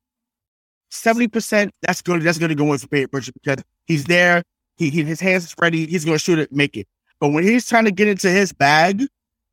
seventy 0.90 1.28
percent 1.28 1.72
that's 1.82 2.02
good. 2.02 2.22
That's 2.22 2.38
going 2.38 2.48
to 2.50 2.54
go 2.54 2.72
in 2.72 2.78
for 2.78 2.86
Payton 2.88 3.08
Pritchard 3.10 3.34
because 3.42 3.62
he's 3.86 4.04
there. 4.04 4.42
He, 4.76 4.90
he 4.90 5.02
his 5.04 5.20
hands 5.20 5.44
is 5.44 5.54
ready. 5.60 5.86
He's 5.86 6.04
going 6.04 6.16
to 6.16 6.22
shoot 6.22 6.38
it, 6.38 6.52
make 6.52 6.76
it. 6.76 6.86
But 7.20 7.28
when 7.30 7.44
he's 7.44 7.68
trying 7.68 7.84
to 7.84 7.90
get 7.90 8.06
into 8.08 8.30
his 8.30 8.52
bag, 8.52 9.02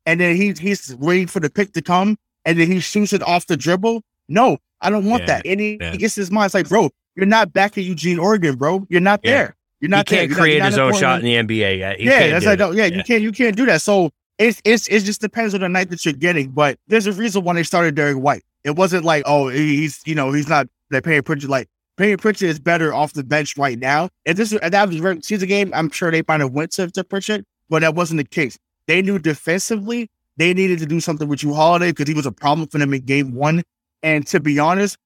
and 0.04 0.20
then 0.20 0.36
he 0.36 0.52
he's 0.52 0.94
waiting 0.96 1.26
for 1.26 1.40
the 1.40 1.50
pick 1.50 1.72
to 1.72 1.82
come, 1.82 2.16
and 2.46 2.58
then 2.58 2.70
he 2.70 2.80
shoots 2.80 3.12
it 3.12 3.22
off 3.22 3.46
the 3.46 3.56
dribble. 3.58 4.02
No, 4.28 4.56
I 4.80 4.88
don't 4.88 5.04
want 5.04 5.22
Yeah, 5.22 5.26
that. 5.26 5.46
And 5.46 5.60
he, 5.60 5.76
yeah. 5.80 5.92
he 5.92 5.98
gets 5.98 6.14
his 6.14 6.30
mind. 6.30 6.46
It's 6.46 6.54
like, 6.54 6.68
bro, 6.68 6.88
you're 7.14 7.26
not 7.26 7.52
back 7.52 7.76
in 7.76 7.84
Eugene, 7.84 8.18
Oregon, 8.18 8.56
bro. 8.56 8.86
You're 8.88 9.00
not 9.02 9.20
Yeah. 9.22 9.30
there. 9.32 9.56
You're 9.80 9.90
not 9.90 10.06
there. 10.06 10.20
can't 10.20 10.30
You're 10.30 10.38
create 10.38 10.58
not 10.60 10.66
his 10.66 10.78
own 10.78 10.92
Portland. 10.92 11.00
shot 11.00 11.24
in 11.24 11.46
the 11.48 11.54
NBA 11.58 11.78
yet. 11.78 12.00
He 12.00 12.06
yeah, 12.06 12.28
that's 12.28 12.46
like, 12.46 12.58
it. 12.60 12.74
yeah, 12.74 12.86
you 12.86 13.02
can't 13.04 13.22
you 13.22 13.30
can't 13.32 13.54
do 13.56 13.66
that. 13.66 13.82
So 13.82 14.10
it's 14.38 14.60
it's 14.64 14.88
it 14.88 15.00
just 15.04 15.20
depends 15.20 15.54
on 15.54 15.60
the 15.60 15.68
night 15.68 15.90
that 15.90 16.04
you're 16.04 16.14
getting. 16.14 16.48
But 16.50 16.78
there's 16.86 17.06
a 17.06 17.12
reason 17.12 17.44
why 17.44 17.54
they 17.54 17.62
started 17.62 17.94
Derrick 17.94 18.16
White. 18.16 18.42
It 18.64 18.74
wasn't 18.76 19.04
like, 19.04 19.22
oh, 19.26 19.48
he's 19.48 20.00
you 20.06 20.14
know 20.14 20.32
he's 20.32 20.48
not 20.48 20.66
that 20.90 21.04
Payne 21.04 21.22
Pritchard. 21.22 21.50
Like 21.50 21.68
Payne 21.98 22.16
Pritchard 22.16 22.48
is 22.48 22.58
better 22.58 22.92
off 22.94 23.12
the 23.12 23.22
bench 23.24 23.56
right 23.58 23.78
now. 23.78 24.08
If 24.24 24.36
this 24.38 24.52
if 24.52 24.60
that 24.60 24.88
was 24.88 24.98
regular 25.00 25.22
season 25.22 25.48
game, 25.48 25.70
I'm 25.74 25.90
sure 25.90 26.10
they 26.10 26.22
might 26.26 26.40
have 26.40 26.52
went 26.52 26.72
to, 26.72 26.90
to 26.90 27.04
Pritchard, 27.04 27.44
but 27.68 27.80
that 27.82 27.94
wasn't 27.94 28.18
the 28.18 28.24
case. 28.24 28.58
They 28.86 29.02
knew 29.02 29.18
defensively 29.18 30.08
they 30.36 30.54
needed 30.54 30.78
to 30.80 30.86
do 30.86 31.00
something 31.00 31.28
with 31.28 31.40
Jrue 31.40 31.54
Holiday 31.54 31.90
because 31.90 32.08
he 32.08 32.14
was 32.14 32.26
a 32.26 32.32
problem 32.32 32.68
for 32.68 32.78
them 32.78 32.92
in 32.94 33.02
game 33.02 33.34
one. 33.34 33.62
And 34.02 34.26
to 34.28 34.40
be 34.40 34.58
honest, 34.58 34.96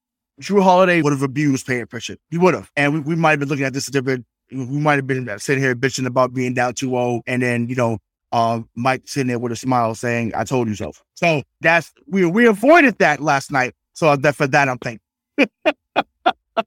Jrue 0.41 0.62
Holiday 0.62 1.03
would 1.03 1.12
have 1.12 1.22
abused 1.22 1.66
Payne 1.66 1.87
Pritchard. 1.87 2.18
He 2.31 2.39
would 2.39 2.55
have. 2.55 2.70
And 2.76 2.95
we, 2.95 3.01
we 3.01 3.16
might 3.16 3.31
have 3.31 3.41
been 3.41 3.49
looking 3.49 3.64
at 3.64 3.72
this 3.72 3.89
a 3.89 3.91
different, 3.91 4.26
we 4.51 4.78
might 4.78 4.97
have 4.97 5.07
been 5.07 5.39
sitting 5.39 5.62
here 5.62 5.74
bitching 5.74 6.07
about 6.07 6.35
being 6.35 6.55
down 6.55 6.74
2 6.74 6.89
0. 6.89 7.22
And 7.26 7.43
then, 7.43 7.68
you 7.68 7.76
know, 7.76 7.99
uh, 8.33 8.61
Mike 8.74 9.03
sitting 9.07 9.28
there 9.28 9.39
with 9.39 9.53
a 9.53 9.57
smile 9.57 9.95
saying, 9.95 10.33
I 10.35 10.45
told 10.45 10.68
you 10.68 10.74
so. 10.74 10.93
So 11.14 11.43
that's, 11.61 11.93
we, 12.07 12.24
we 12.26 12.47
avoided 12.47 12.99
that 12.99 13.20
last 13.20 13.51
night. 13.51 13.74
So 13.93 14.16
that 14.16 14.37
for 14.37 14.47
that, 14.47 14.68
I'm 14.68 14.78
thankful. 14.78 15.07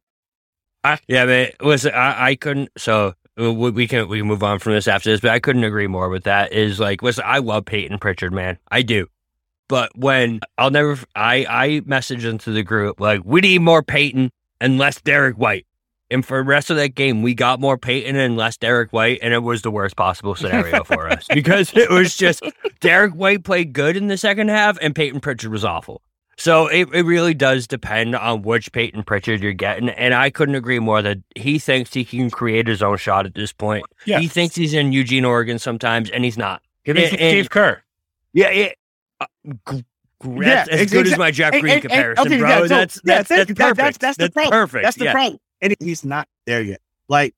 Yeah, 1.07 1.25
man. 1.25 1.51
Listen, 1.61 1.93
I, 1.93 2.27
I 2.27 2.35
couldn't. 2.35 2.69
So 2.77 3.13
Uh, 3.39 3.51
we 3.51 3.71
we 3.71 3.87
can 3.87 4.07
we 4.07 4.19
can 4.19 4.27
move 4.27 4.43
on 4.43 4.59
from 4.59 4.73
this 4.73 4.87
after 4.87 5.09
this, 5.11 5.21
but 5.21 5.31
I 5.31 5.39
couldn't 5.39 5.63
agree 5.63 5.87
more 5.87 6.09
with 6.09 6.23
that. 6.25 6.53
Is 6.53 6.79
like, 6.79 7.01
listen, 7.01 7.23
I 7.25 7.39
love 7.39 7.65
Payton 7.65 7.99
Pritchard, 7.99 8.33
man. 8.33 8.57
I 8.71 8.81
do. 8.81 9.07
But 9.67 9.97
when 9.97 10.41
I'll 10.57 10.69
never, 10.71 10.99
I 11.15 11.45
I 11.49 11.67
messaged 11.81 12.29
into 12.29 12.51
the 12.51 12.63
group 12.63 12.99
like, 12.99 13.21
we 13.23 13.41
need 13.41 13.61
more 13.61 13.81
Payton 13.81 14.31
and 14.61 14.77
less 14.77 15.01
Derrick 15.01 15.37
White. 15.37 15.65
And 16.11 16.23
for 16.23 16.37
the 16.37 16.43
rest 16.43 16.69
of 16.69 16.77
that 16.77 16.89
game, 16.89 17.23
we 17.23 17.33
got 17.33 17.59
more 17.59 17.77
Payton 17.77 18.15
and 18.15 18.37
less 18.37 18.55
Derrick 18.55 18.93
White, 18.93 19.17
and 19.23 19.33
it 19.33 19.39
was 19.39 19.63
the 19.63 19.71
worst 19.71 19.95
possible 19.95 20.35
scenario 20.35 20.83
for 20.83 21.09
us 21.09 21.25
because 21.33 21.75
it 21.75 21.89
was 21.89 22.15
just 22.15 22.43
Derrick 22.81 23.13
White 23.13 23.43
played 23.43 23.73
good 23.73 23.97
in 23.97 24.07
the 24.07 24.17
second 24.17 24.49
half, 24.49 24.77
and 24.79 24.93
Payton 24.93 25.21
Pritchard 25.21 25.51
was 25.51 25.65
awful. 25.65 26.03
So 26.37 26.67
it, 26.67 26.89
it 26.93 27.03
really 27.03 27.33
does 27.33 27.67
depend 27.67 28.15
on 28.15 28.41
which 28.41 28.71
Payton 28.71 29.03
Pritchard 29.03 29.41
you're 29.41 29.53
getting. 29.53 29.89
And 29.89 30.13
I 30.13 30.29
couldn't 30.29 30.55
agree 30.55 30.79
more 30.79 31.01
that 31.01 31.19
he 31.35 31.59
thinks 31.59 31.93
he 31.93 32.03
can 32.03 32.29
create 32.31 32.67
his 32.67 32.81
own 32.81 32.97
shot 32.97 33.25
at 33.25 33.35
this 33.35 33.53
point. 33.53 33.85
Yeah. 34.05 34.19
He 34.19 34.27
thinks 34.27 34.55
he's 34.55 34.73
in 34.73 34.91
Eugene, 34.91 35.25
Oregon 35.25 35.59
sometimes, 35.59 36.09
and 36.09 36.23
he's 36.23 36.37
not. 36.37 36.61
Give 36.85 36.95
me 36.95 37.05
And- 37.05 37.19
and- 37.19 37.49
Kerr. 37.49 37.81
Yeah, 38.33 38.47
it, 38.49 38.77
uh, 39.21 39.25
g- 39.45 39.77
g- 39.77 39.83
Yeah, 40.23 40.65
as 40.71 40.81
ex- 40.81 40.91
good 40.91 41.05
as 41.05 41.17
my 41.19 41.29
Jeff 41.29 41.53
and- 41.53 41.61
Green 41.61 41.73
and- 41.75 41.83
and- 41.91 41.91
comparison, 42.17 42.39
bro. 42.39 42.49
yeah, 42.49 42.67
that's 42.67 43.01
that's, 43.03 43.29
that's 43.29 43.51
perfect. 43.53 43.77
that's- 43.77 43.97
that's 43.99 44.17
the 44.17 44.31
problem. 44.31 44.51
perfect. 44.51 44.83
That's 44.83 44.97
the 44.97 45.05
yeah. 45.05 45.11
problem. 45.13 45.39
And 45.61 45.75
he's 45.79 46.03
not 46.03 46.27
there 46.47 46.61
yet. 46.63 46.81
Like, 47.09 47.35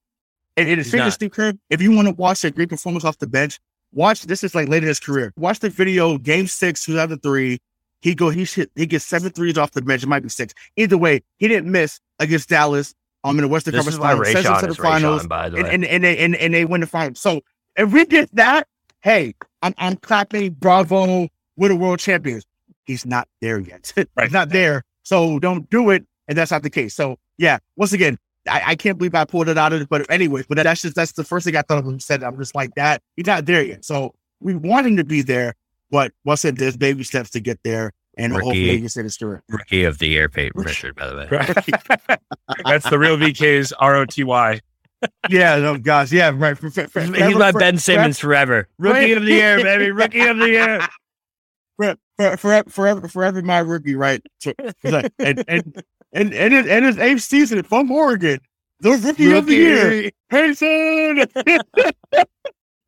and, 0.56 0.70
and 0.70 0.80
it's 0.80 0.88
He's 0.88 0.92
figure 0.94 1.06
not. 1.06 1.14
Steve 1.14 1.32
Kerr, 1.32 1.54
if 1.70 1.82
you 1.82 1.92
want 1.92 2.08
to 2.08 2.14
watch 2.14 2.46
a 2.46 2.50
great 2.52 2.70
performance 2.70 3.04
off 3.04 3.18
the 3.18 3.28
bench, 3.28 3.60
watch 3.92 4.22
this 4.24 4.42
is 4.42 4.56
like 4.56 4.70
late 4.70 4.84
in 4.84 4.88
his 4.88 5.02
career. 5.02 5.34
Watch 5.36 5.60
the 5.60 5.70
video, 5.70 6.18
game 6.18 6.48
six, 6.48 6.86
2003. 6.86 7.60
He 8.06 8.14
go, 8.14 8.30
he 8.30 8.46
shit, 8.46 8.70
he 8.76 8.86
gets 8.86 9.04
seven 9.04 9.32
threes 9.32 9.58
off 9.58 9.72
the 9.72 9.82
bench. 9.82 10.04
It 10.04 10.08
might 10.08 10.22
be 10.22 10.30
six. 10.30 10.54
Either 10.76 10.96
way, 10.96 11.24
he 11.40 11.48
didn't 11.48 11.72
miss 11.72 12.00
against 12.20 12.50
Dallas 12.50 12.94
um 13.24 13.36
in 13.40 13.42
the 13.42 13.48
Western 13.48 13.74
This 13.74 13.84
Conference 13.84 13.98
Finals. 13.98 14.28
Sends 14.28 14.48
them 14.48 14.60
to 14.60 14.66
the 14.68 14.72
is 14.74 14.78
finals, 14.78 15.24
Rayshawn, 15.24 15.28
by 15.28 15.50
the 15.50 15.58
and, 15.58 15.66
way. 15.66 15.74
and, 15.74 15.86
and, 15.86 16.04
they, 16.04 16.18
and, 16.20 16.36
and 16.36 16.54
they 16.54 16.66
win 16.66 16.82
the 16.82 16.88
finals. 16.88 17.20
So 17.20 17.42
if 17.76 17.92
we 17.92 18.06
get 18.06 18.30
that, 18.36 18.68
hey, 19.02 19.34
I'm, 19.64 19.74
I'm 19.80 19.96
clapping, 19.96 20.52
bravo, 20.52 21.28
we're 21.58 21.70
the 21.70 21.76
world 21.76 21.98
champions. 21.98 22.46
He's 22.86 23.08
not 23.08 23.28
there 23.42 23.58
yet. 23.58 23.92
Right. 23.98 24.26
He's 24.26 24.34
not 24.34 24.50
there. 24.50 24.84
So 25.02 25.40
don't 25.40 25.68
do 25.72 25.90
it. 25.90 26.06
And 26.28 26.38
that's 26.38 26.52
not 26.52 26.62
the 26.62 26.70
case. 26.70 26.94
So 26.94 27.18
yeah, 27.40 27.58
once 27.76 27.92
again, 27.92 28.20
I, 28.48 28.62
I 28.68 28.76
can't 28.76 29.00
believe 29.00 29.16
I 29.16 29.26
pulled 29.26 29.50
it 29.50 29.58
out 29.58 29.74
of 29.74 29.82
it. 29.82 29.90
But 29.90 30.08
anyways, 30.12 30.46
but 30.46 30.58
that's 30.62 30.84
just 30.84 30.94
that's 30.94 31.14
the 31.14 31.24
first 31.24 31.48
thing 31.48 31.56
I 31.56 31.64
thought 31.64 31.80
of 31.80 31.86
when 31.86 31.96
you 31.96 32.00
said. 32.02 32.22
I'm 32.22 32.38
just 32.38 32.54
like 32.54 32.76
that. 32.76 33.02
He's 33.16 33.26
not 33.26 33.48
there 33.48 33.64
yet. 33.64 33.84
So 33.84 34.14
we 34.42 34.54
want 34.54 34.86
him 34.86 34.98
to 34.98 35.04
be 35.04 35.24
there, 35.24 35.56
but 35.90 36.12
once 36.24 36.46
again, 36.46 36.56
there's 36.56 36.78
baby 36.78 37.04
steps 37.04 37.32
to 37.32 37.40
get 37.40 37.60
there. 37.64 37.92
And 38.18 38.34
Rookie. 38.34 38.46
hopefully 38.46 38.70
he 38.72 38.80
can 38.80 38.90
say 38.90 39.02
this 39.02 39.18
through. 39.18 39.40
Rookie 39.50 39.84
of 39.84 39.98
the 39.98 40.08
year, 40.08 40.30
Payton 40.30 40.62
Pritchard, 40.64 40.96
by 40.96 41.08
the 41.08 41.16
way. 41.16 42.18
That's 42.66 42.90
the 42.90 42.98
real 42.98 43.18
VK's 43.18 43.74
R 43.74 43.96
O 43.98 44.06
T 44.06 44.24
Y. 44.24 44.62
yeah, 45.30 45.58
no, 45.58 45.78
guys. 45.78 46.12
Yeah, 46.14 46.32
right. 46.34 46.58
For, 46.58 46.70
for, 46.72 46.88
for, 46.88 47.02
He's 47.02 47.10
forever- 47.12 47.38
my 47.40 47.52
for- 47.52 47.60
Ben 47.60 47.78
Simmons 47.78 48.18
forever. 48.20 48.68
Rookie 48.80 49.12
of 49.14 49.24
the 49.24 49.32
year, 49.32 49.62
baby. 49.62 49.92
Rookie 49.92 50.22
of 50.22 50.38
the 50.38 50.50
year. 50.50 50.88
for, 51.78 51.96
for, 52.18 52.38
forever, 52.38 52.70
forever, 52.70 53.08
forever, 53.10 53.42
my 53.42 53.60
rookie, 53.60 53.96
right? 53.96 54.22
So, 54.40 54.54
like, 54.84 55.12
and, 55.20 55.44
and, 55.48 55.84
and, 56.14 56.34
and, 56.34 56.54
his, 56.54 56.68
and 56.68 56.86
his 56.86 56.98
eighth 56.98 57.24
season 57.24 57.62
from 57.64 57.92
Oregon, 57.92 58.40
the 58.80 58.92
rookie, 58.92 59.34
of 59.34 59.46
the 59.46 59.56
year, 59.56 60.12
Henson. 60.30 61.26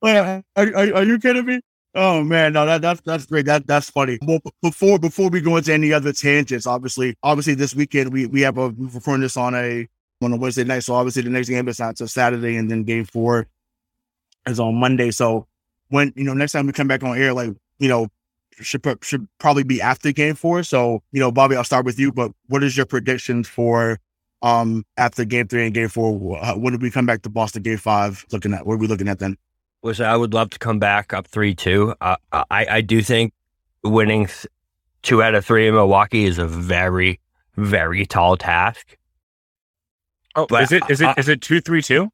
Wait, 0.01 0.17
are, 0.17 0.43
are, 0.55 0.73
are 0.95 1.03
you 1.03 1.19
kidding 1.19 1.45
me? 1.45 1.59
Oh 1.99 2.23
man, 2.23 2.53
no, 2.53 2.63
that, 2.67 2.81
that's 2.83 3.01
that's 3.01 3.25
great. 3.25 3.47
That 3.47 3.65
that's 3.65 3.89
funny. 3.89 4.19
Well, 4.21 4.39
before 4.61 4.99
before 4.99 5.31
we 5.31 5.41
go 5.41 5.57
into 5.57 5.73
any 5.73 5.91
other 5.91 6.13
tangents, 6.13 6.67
obviously, 6.67 7.15
obviously 7.23 7.55
this 7.55 7.73
weekend 7.73 8.13
we 8.13 8.27
we 8.27 8.41
have 8.41 8.59
a 8.59 8.69
we're 8.69 8.89
recording 8.89 9.23
this 9.23 9.35
on 9.35 9.55
a 9.55 9.87
on 10.21 10.31
a 10.31 10.37
Wednesday 10.37 10.63
night, 10.63 10.83
so 10.83 10.93
obviously 10.93 11.23
the 11.23 11.31
next 11.31 11.49
game 11.49 11.67
is 11.67 11.79
not 11.79 11.89
until 11.89 12.07
Saturday, 12.07 12.55
and 12.55 12.69
then 12.69 12.83
game 12.83 13.03
four 13.03 13.47
is 14.47 14.59
on 14.59 14.75
Monday. 14.75 15.09
So 15.09 15.47
when 15.89 16.13
you 16.15 16.23
know 16.23 16.35
next 16.35 16.51
time 16.51 16.67
we 16.67 16.71
come 16.73 16.87
back 16.87 17.01
on 17.01 17.17
air, 17.17 17.33
like 17.33 17.55
you 17.79 17.89
know 17.89 18.09
should 18.61 18.85
should 19.01 19.27
probably 19.39 19.63
be 19.63 19.81
after 19.81 20.11
game 20.11 20.35
four. 20.35 20.61
So 20.61 21.01
you 21.11 21.19
know, 21.19 21.31
Bobby, 21.31 21.55
I'll 21.55 21.63
start 21.63 21.83
with 21.83 21.99
you. 21.99 22.11
But 22.11 22.31
what 22.45 22.63
is 22.63 22.77
your 22.77 22.85
prediction 22.85 23.43
for 23.43 23.99
um 24.43 24.85
after 24.97 25.25
game 25.25 25.47
three 25.47 25.65
and 25.65 25.73
game 25.73 25.89
four? 25.89 26.15
When 26.57 26.73
do 26.73 26.79
we 26.79 26.91
come 26.91 27.07
back 27.07 27.23
to 27.23 27.29
Boston 27.29 27.63
game 27.63 27.79
five? 27.79 28.23
Looking 28.31 28.53
at 28.53 28.67
what 28.67 28.75
are 28.75 28.77
we 28.77 28.85
looking 28.85 29.07
at 29.07 29.17
then? 29.17 29.35
Was 29.83 30.01
I 30.01 30.15
would 30.15 30.33
love 30.33 30.49
to 30.51 30.59
come 30.59 30.79
back 30.79 31.13
up 31.13 31.27
three 31.27 31.55
two. 31.55 31.93
Uh, 32.01 32.15
I 32.31 32.65
I 32.69 32.81
do 32.81 33.01
think 33.01 33.33
winning 33.83 34.25
th- 34.27 34.47
two 35.03 35.21
out 35.23 35.35
of 35.35 35.45
three 35.45 35.67
in 35.67 35.73
Milwaukee 35.75 36.25
is 36.25 36.37
a 36.37 36.47
very 36.47 37.19
very 37.55 38.05
tall 38.05 38.37
task. 38.37 38.97
Oh, 40.35 40.45
But 40.47 40.63
is 40.63 40.71
it 40.71 40.83
is 40.89 41.01
I- 41.01 41.11
it 41.11 41.17
is 41.19 41.27
it 41.29 41.41
two 41.41 41.61
three 41.61 41.81
two? 41.81 42.11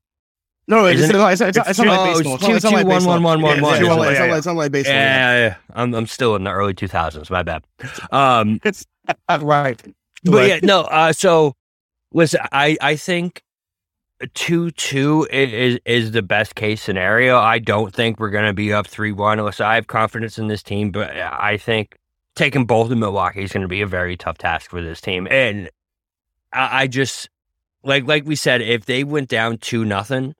No, 0.65 0.85
it's, 0.85 1.01
Isn't 1.01 1.13
it's, 1.17 1.41
it's, 1.41 1.57
it's, 1.57 1.67
it's, 1.69 1.77
two- 1.77 1.83
not 1.85 1.99
like 1.99 2.09
it's 2.11 2.19
baseball. 2.19 2.37
two, 2.37 2.55
It's 2.55 2.63
not 2.63 2.69
two, 2.69 2.75
like 2.77 2.85
one, 2.85 2.93
baseball. 2.95 3.21
Yeah, 3.41 3.51
it's 3.73 3.79
two, 3.79 3.85
Yeah, 3.85 3.95
one, 3.97 3.99
yeah, 4.07 4.11
It's 4.11 4.19
not 4.19 4.25
yeah. 4.25 4.31
like- 4.31 4.37
it's 4.37 4.45
not 4.47 4.55
like 4.55 4.71
baseball. 4.71 4.95
Yeah, 4.95 5.37
yeah, 5.37 5.55
I'm 5.73 5.93
I'm 5.93 6.07
still 6.07 6.35
in 6.37 6.43
the 6.45 6.51
early 6.51 6.73
two 6.73 6.87
thousands. 6.87 7.29
My 7.29 7.43
bad. 7.43 7.65
Um, 8.11 8.59
It's 8.65 8.85
not 9.27 9.41
right. 9.43 9.81
but 10.23 10.47
yeah, 10.47 10.59
no. 10.63 10.81
Uh, 10.83 11.11
so 11.11 11.55
listen, 12.13 12.39
I 12.53 12.77
I 12.79 12.95
think 12.95 13.43
two 14.33 14.71
two 14.71 15.27
is 15.31 15.79
is 15.85 16.11
the 16.11 16.21
best 16.21 16.55
case 16.55 16.81
scenario. 16.81 17.37
I 17.37 17.59
don't 17.59 17.93
think 17.93 18.19
we're 18.19 18.29
gonna 18.29 18.53
be 18.53 18.73
up 18.73 18.87
three 18.87 19.11
one. 19.11 19.37
Listen, 19.39 19.65
I 19.65 19.75
have 19.75 19.87
confidence 19.87 20.37
in 20.37 20.47
this 20.47 20.63
team, 20.63 20.91
but 20.91 21.15
I 21.15 21.57
think 21.57 21.97
taking 22.35 22.65
both 22.65 22.91
in 22.91 22.99
Milwaukee 22.99 23.43
is 23.43 23.51
going 23.51 23.61
to 23.61 23.67
be 23.67 23.81
a 23.81 23.87
very 23.87 24.17
tough 24.17 24.37
task 24.37 24.69
for 24.69 24.81
this 24.81 25.01
team, 25.01 25.27
and 25.29 25.69
I, 26.51 26.83
I 26.83 26.87
just 26.87 27.29
like 27.83 28.07
like 28.07 28.25
we 28.25 28.35
said, 28.35 28.61
if 28.61 28.85
they 28.85 29.03
went 29.03 29.29
down 29.29 29.57
two 29.57 29.85
nothing, 29.85 30.35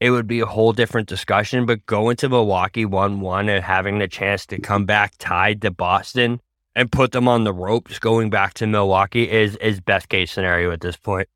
it 0.00 0.10
would 0.10 0.26
be 0.26 0.40
a 0.40 0.46
whole 0.46 0.72
different 0.72 1.08
discussion. 1.08 1.66
But 1.66 1.86
going 1.86 2.16
to 2.16 2.28
Milwaukee 2.28 2.84
one 2.84 3.20
one 3.20 3.48
and 3.48 3.64
having 3.64 3.98
the 3.98 4.08
chance 4.08 4.46
to 4.46 4.60
come 4.60 4.86
back 4.86 5.14
tied 5.18 5.62
to 5.62 5.70
Boston 5.70 6.40
and 6.74 6.90
put 6.90 7.12
them 7.12 7.28
on 7.28 7.44
the 7.44 7.52
ropes 7.52 7.98
going 7.98 8.30
back 8.30 8.54
to 8.54 8.66
Milwaukee 8.66 9.30
is 9.30 9.56
is 9.56 9.80
best 9.80 10.08
case 10.08 10.32
scenario 10.32 10.70
at 10.70 10.80
this 10.80 10.96
point. 10.96 11.28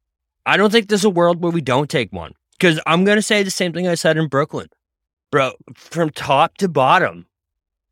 I 0.49 0.57
don't 0.57 0.73
think 0.73 0.89
there's 0.89 1.05
a 1.05 1.11
world 1.11 1.43
where 1.43 1.53
we 1.53 1.61
don't 1.61 1.91
take 1.91 2.11
one. 2.11 2.33
Because 2.59 2.81
I'm 2.87 3.05
gonna 3.05 3.21
say 3.21 3.43
the 3.43 3.51
same 3.51 3.75
thing 3.75 3.87
I 3.87 3.95
said 3.95 4.17
in 4.17 4.29
Brooklyn. 4.29 4.69
Bro, 5.31 5.53
from 5.75 6.09
top 6.09 6.57
to 6.57 6.69
bottom, 6.69 7.27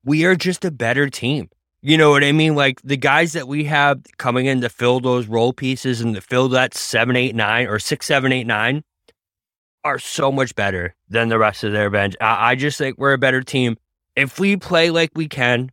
we 0.04 0.24
are 0.24 0.34
just 0.34 0.64
a 0.64 0.70
better 0.70 1.10
team. 1.10 1.50
You 1.82 1.98
know 1.98 2.10
what 2.10 2.24
I 2.24 2.32
mean? 2.32 2.54
Like 2.54 2.80
the 2.82 2.96
guys 2.96 3.34
that 3.34 3.46
we 3.46 3.64
have 3.64 4.00
coming 4.16 4.46
in 4.46 4.62
to 4.62 4.70
fill 4.70 5.00
those 5.00 5.28
role 5.28 5.52
pieces 5.52 6.00
and 6.00 6.14
to 6.14 6.22
fill 6.22 6.48
that 6.48 6.72
seven, 6.72 7.14
eight, 7.14 7.34
nine, 7.34 7.66
or 7.66 7.78
six, 7.78 8.06
seven, 8.06 8.32
eight, 8.32 8.46
nine 8.46 8.82
are 9.84 9.98
so 9.98 10.32
much 10.32 10.54
better 10.54 10.94
than 11.10 11.28
the 11.28 11.38
rest 11.38 11.62
of 11.62 11.72
their 11.72 11.90
bench. 11.90 12.16
I, 12.22 12.52
I 12.52 12.54
just 12.54 12.78
think 12.78 12.96
we're 12.96 13.12
a 13.12 13.18
better 13.18 13.42
team. 13.42 13.76
If 14.16 14.40
we 14.40 14.56
play 14.56 14.90
like 14.90 15.10
we 15.14 15.28
can, 15.28 15.70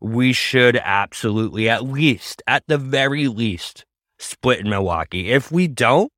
we 0.00 0.32
should 0.32 0.76
absolutely, 0.82 1.68
at 1.68 1.84
least, 1.84 2.42
at 2.46 2.64
the 2.66 2.78
very 2.78 3.28
least, 3.28 3.84
split 4.18 4.60
in 4.60 4.70
Milwaukee. 4.70 5.30
If 5.30 5.52
we 5.52 5.68
don't, 5.68 6.10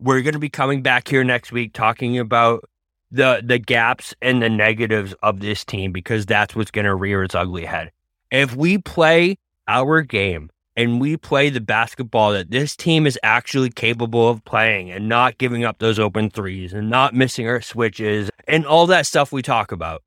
we're 0.00 0.22
going 0.22 0.34
to 0.34 0.38
be 0.38 0.48
coming 0.48 0.82
back 0.82 1.08
here 1.08 1.24
next 1.24 1.52
week 1.52 1.72
talking 1.72 2.18
about 2.18 2.64
the 3.10 3.42
the 3.44 3.58
gaps 3.58 4.14
and 4.20 4.42
the 4.42 4.50
negatives 4.50 5.14
of 5.22 5.40
this 5.40 5.64
team 5.64 5.92
because 5.92 6.26
that's 6.26 6.56
what's 6.56 6.70
going 6.70 6.84
to 6.84 6.94
rear 6.94 7.22
its 7.22 7.34
ugly 7.34 7.64
head. 7.64 7.92
If 8.30 8.56
we 8.56 8.78
play 8.78 9.38
our 9.68 10.02
game 10.02 10.50
and 10.76 11.00
we 11.00 11.16
play 11.16 11.50
the 11.50 11.60
basketball 11.60 12.32
that 12.32 12.50
this 12.50 12.76
team 12.76 13.06
is 13.06 13.18
actually 13.22 13.70
capable 13.70 14.28
of 14.28 14.44
playing 14.44 14.90
and 14.90 15.08
not 15.08 15.38
giving 15.38 15.64
up 15.64 15.78
those 15.78 15.98
open 15.98 16.30
threes 16.30 16.72
and 16.72 16.90
not 16.90 17.14
missing 17.14 17.46
our 17.46 17.60
switches 17.60 18.30
and 18.48 18.66
all 18.66 18.86
that 18.86 19.06
stuff 19.06 19.30
we 19.30 19.42
talk 19.42 19.70
about, 19.70 20.02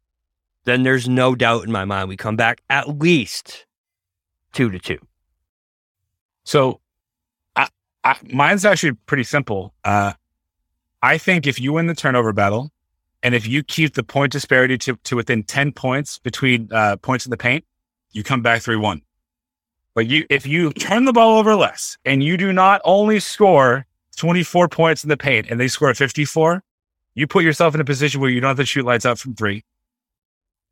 then 0.65 0.84
there's 0.84 1.07
no 1.07 1.36
doubt 1.36 1.63
in 1.63 1.72
my 1.72 1.86
mind 1.86 2.09
we 2.09 2.18
come 2.18 2.36
back 2.36 2.61
at 2.70 2.99
least 2.99 3.65
two 4.51 4.70
to 4.70 4.80
two. 4.80 4.99
So, 6.43 6.82
I, 8.08 8.16
mine's 8.32 8.64
actually 8.64 8.93
pretty 8.93 9.26
simple. 9.26 9.74
Uh, 9.84 10.14
I 11.01 11.18
think 11.18 11.45
if 11.45 11.60
you 11.60 11.74
win 11.74 11.88
the 11.88 11.93
turnover 11.93 12.32
battle, 12.32 12.72
and 13.22 13.36
if 13.36 13.45
you 13.45 13.64
keep 13.64 13.95
the 13.95 14.03
point 14.03 14.32
disparity 14.32 14.78
to, 14.78 14.95
to 15.03 15.18
within 15.18 15.43
10 15.43 15.74
points 15.74 16.18
between 16.20 16.70
uh, 16.72 16.95
points 16.95 17.26
in 17.26 17.32
the 17.32 17.38
paint, 17.38 17.66
you 18.14 18.24
come 18.24 18.41
back 18.41 18.62
3 18.62 18.78
1. 18.78 19.01
But 19.93 20.08
you, 20.08 20.26
if 20.30 20.47
you 20.47 20.72
turn 20.72 21.03
the 21.03 21.12
ball 21.12 21.38
over 21.38 21.53
less 21.53 21.97
and 22.05 22.24
you 22.24 22.38
do 22.38 22.53
not 22.53 22.80
only 22.86 23.20
score 23.20 23.86
24 24.16 24.70
points 24.70 25.03
in 25.03 25.10
the 25.10 25.18
paint 25.18 25.47
and 25.49 25.60
they 25.60 25.68
score 25.68 25.93
54, 25.93 26.64
you 27.14 27.28
put 27.28 27.43
yourself 27.43 27.76
in 27.76 27.82
a 27.82 27.86
position 27.86 28.22
where 28.22 28.30
you 28.30 28.39
don't 28.39 28.49
have 28.49 28.58
to 28.58 28.66
shoot 28.66 28.86
lights 28.86 29.05
out 29.05 29.20
from 29.20 29.36
three. 29.36 29.66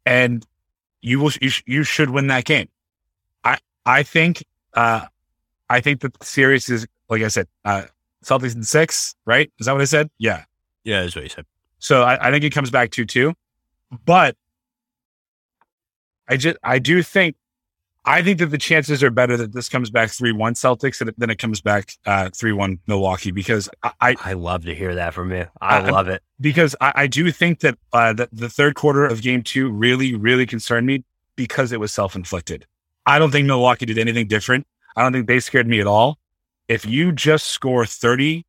And 0.05 0.45
you 1.01 1.19
will, 1.19 1.31
you, 1.41 1.49
sh- 1.49 1.63
you 1.65 1.83
should 1.83 2.11
win 2.11 2.27
that 2.27 2.45
game. 2.45 2.69
I, 3.43 3.57
I 3.85 4.03
think, 4.03 4.45
uh, 4.73 5.07
I 5.69 5.81
think 5.81 5.99
that 5.99 6.13
the 6.13 6.25
series 6.25 6.69
is, 6.69 6.87
like 7.09 7.21
I 7.21 7.27
said, 7.27 7.47
uh, 7.63 7.83
Celtics 8.23 8.55
in 8.55 8.63
six, 8.63 9.15
right? 9.25 9.51
Is 9.59 9.67
that 9.67 9.73
what 9.73 9.81
I 9.81 9.85
said? 9.85 10.09
Yeah. 10.17 10.43
Yeah, 10.83 11.01
that's 11.01 11.15
what 11.15 11.23
you 11.23 11.29
said. 11.29 11.45
So 11.79 12.03
I, 12.03 12.27
I 12.27 12.31
think 12.31 12.43
it 12.43 12.51
comes 12.51 12.71
back 12.71 12.91
to 12.91 13.05
two. 13.05 13.33
But 14.05 14.35
I 16.27 16.37
just 16.37 16.57
I 16.63 16.79
do 16.79 17.03
think 17.03 17.35
I 18.03 18.21
think 18.21 18.39
that 18.39 18.47
the 18.47 18.57
chances 18.57 19.03
are 19.03 19.09
better 19.09 19.35
that 19.37 19.53
this 19.53 19.69
comes 19.69 19.89
back 19.89 20.09
three 20.09 20.31
one 20.31 20.53
Celtics 20.53 20.99
than, 20.99 21.11
than 21.17 21.29
it 21.29 21.37
comes 21.37 21.61
back 21.61 21.91
uh, 22.05 22.29
three 22.35 22.51
one 22.51 22.79
Milwaukee 22.87 23.31
because 23.31 23.69
I, 23.83 23.91
I, 24.01 24.15
I 24.23 24.33
love 24.33 24.65
to 24.65 24.75
hear 24.75 24.95
that 24.95 25.13
from 25.13 25.31
you. 25.31 25.47
I, 25.61 25.79
I 25.79 25.89
love 25.89 26.07
it 26.07 26.21
because 26.39 26.75
I, 26.81 26.93
I 26.95 27.07
do 27.07 27.31
think 27.31 27.59
that 27.61 27.77
uh, 27.93 28.13
that 28.13 28.29
the 28.31 28.49
third 28.49 28.75
quarter 28.75 29.05
of 29.05 29.21
Game 29.21 29.43
Two 29.43 29.69
really 29.69 30.15
really 30.15 30.45
concerned 30.45 30.87
me 30.87 31.03
because 31.35 31.71
it 31.71 31.79
was 31.79 31.91
self 31.93 32.15
inflicted. 32.15 32.65
I 33.05 33.19
don't 33.19 33.31
think 33.31 33.47
Milwaukee 33.47 33.85
did 33.85 33.97
anything 33.97 34.27
different. 34.27 34.65
I 34.95 35.03
don't 35.03 35.13
think 35.13 35.27
they 35.27 35.39
scared 35.39 35.67
me 35.67 35.79
at 35.79 35.87
all. 35.87 36.17
If 36.67 36.85
you 36.85 37.11
just 37.11 37.47
score 37.47 37.85
30, 37.85 38.45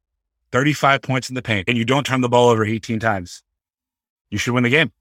35 0.53 1.03
points 1.03 1.29
in 1.29 1.35
the 1.35 1.43
paint 1.43 1.69
and 1.69 1.77
you 1.77 1.85
don't 1.85 2.05
turn 2.05 2.21
the 2.21 2.29
ball 2.29 2.49
over 2.49 2.64
18 2.64 2.99
times, 2.99 3.43
you 4.31 4.39
should 4.39 4.55
win 4.55 4.64
the 4.64 4.71
game. 4.71 4.93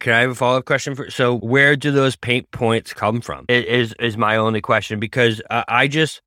Can 0.00 0.12
I 0.12 0.20
have 0.20 0.30
a 0.30 0.34
follow 0.34 0.58
up 0.58 0.64
question 0.66 0.94
for? 0.94 1.10
So, 1.10 1.36
where 1.38 1.74
do 1.74 1.90
those 1.90 2.16
paint 2.16 2.50
points 2.50 2.92
come 2.92 3.20
from? 3.20 3.46
It 3.48 3.66
is 3.66 3.94
is 3.98 4.16
my 4.16 4.36
only 4.36 4.60
question 4.60 5.00
because 5.00 5.40
uh, 5.48 5.64
I 5.68 5.88
just 5.88 6.20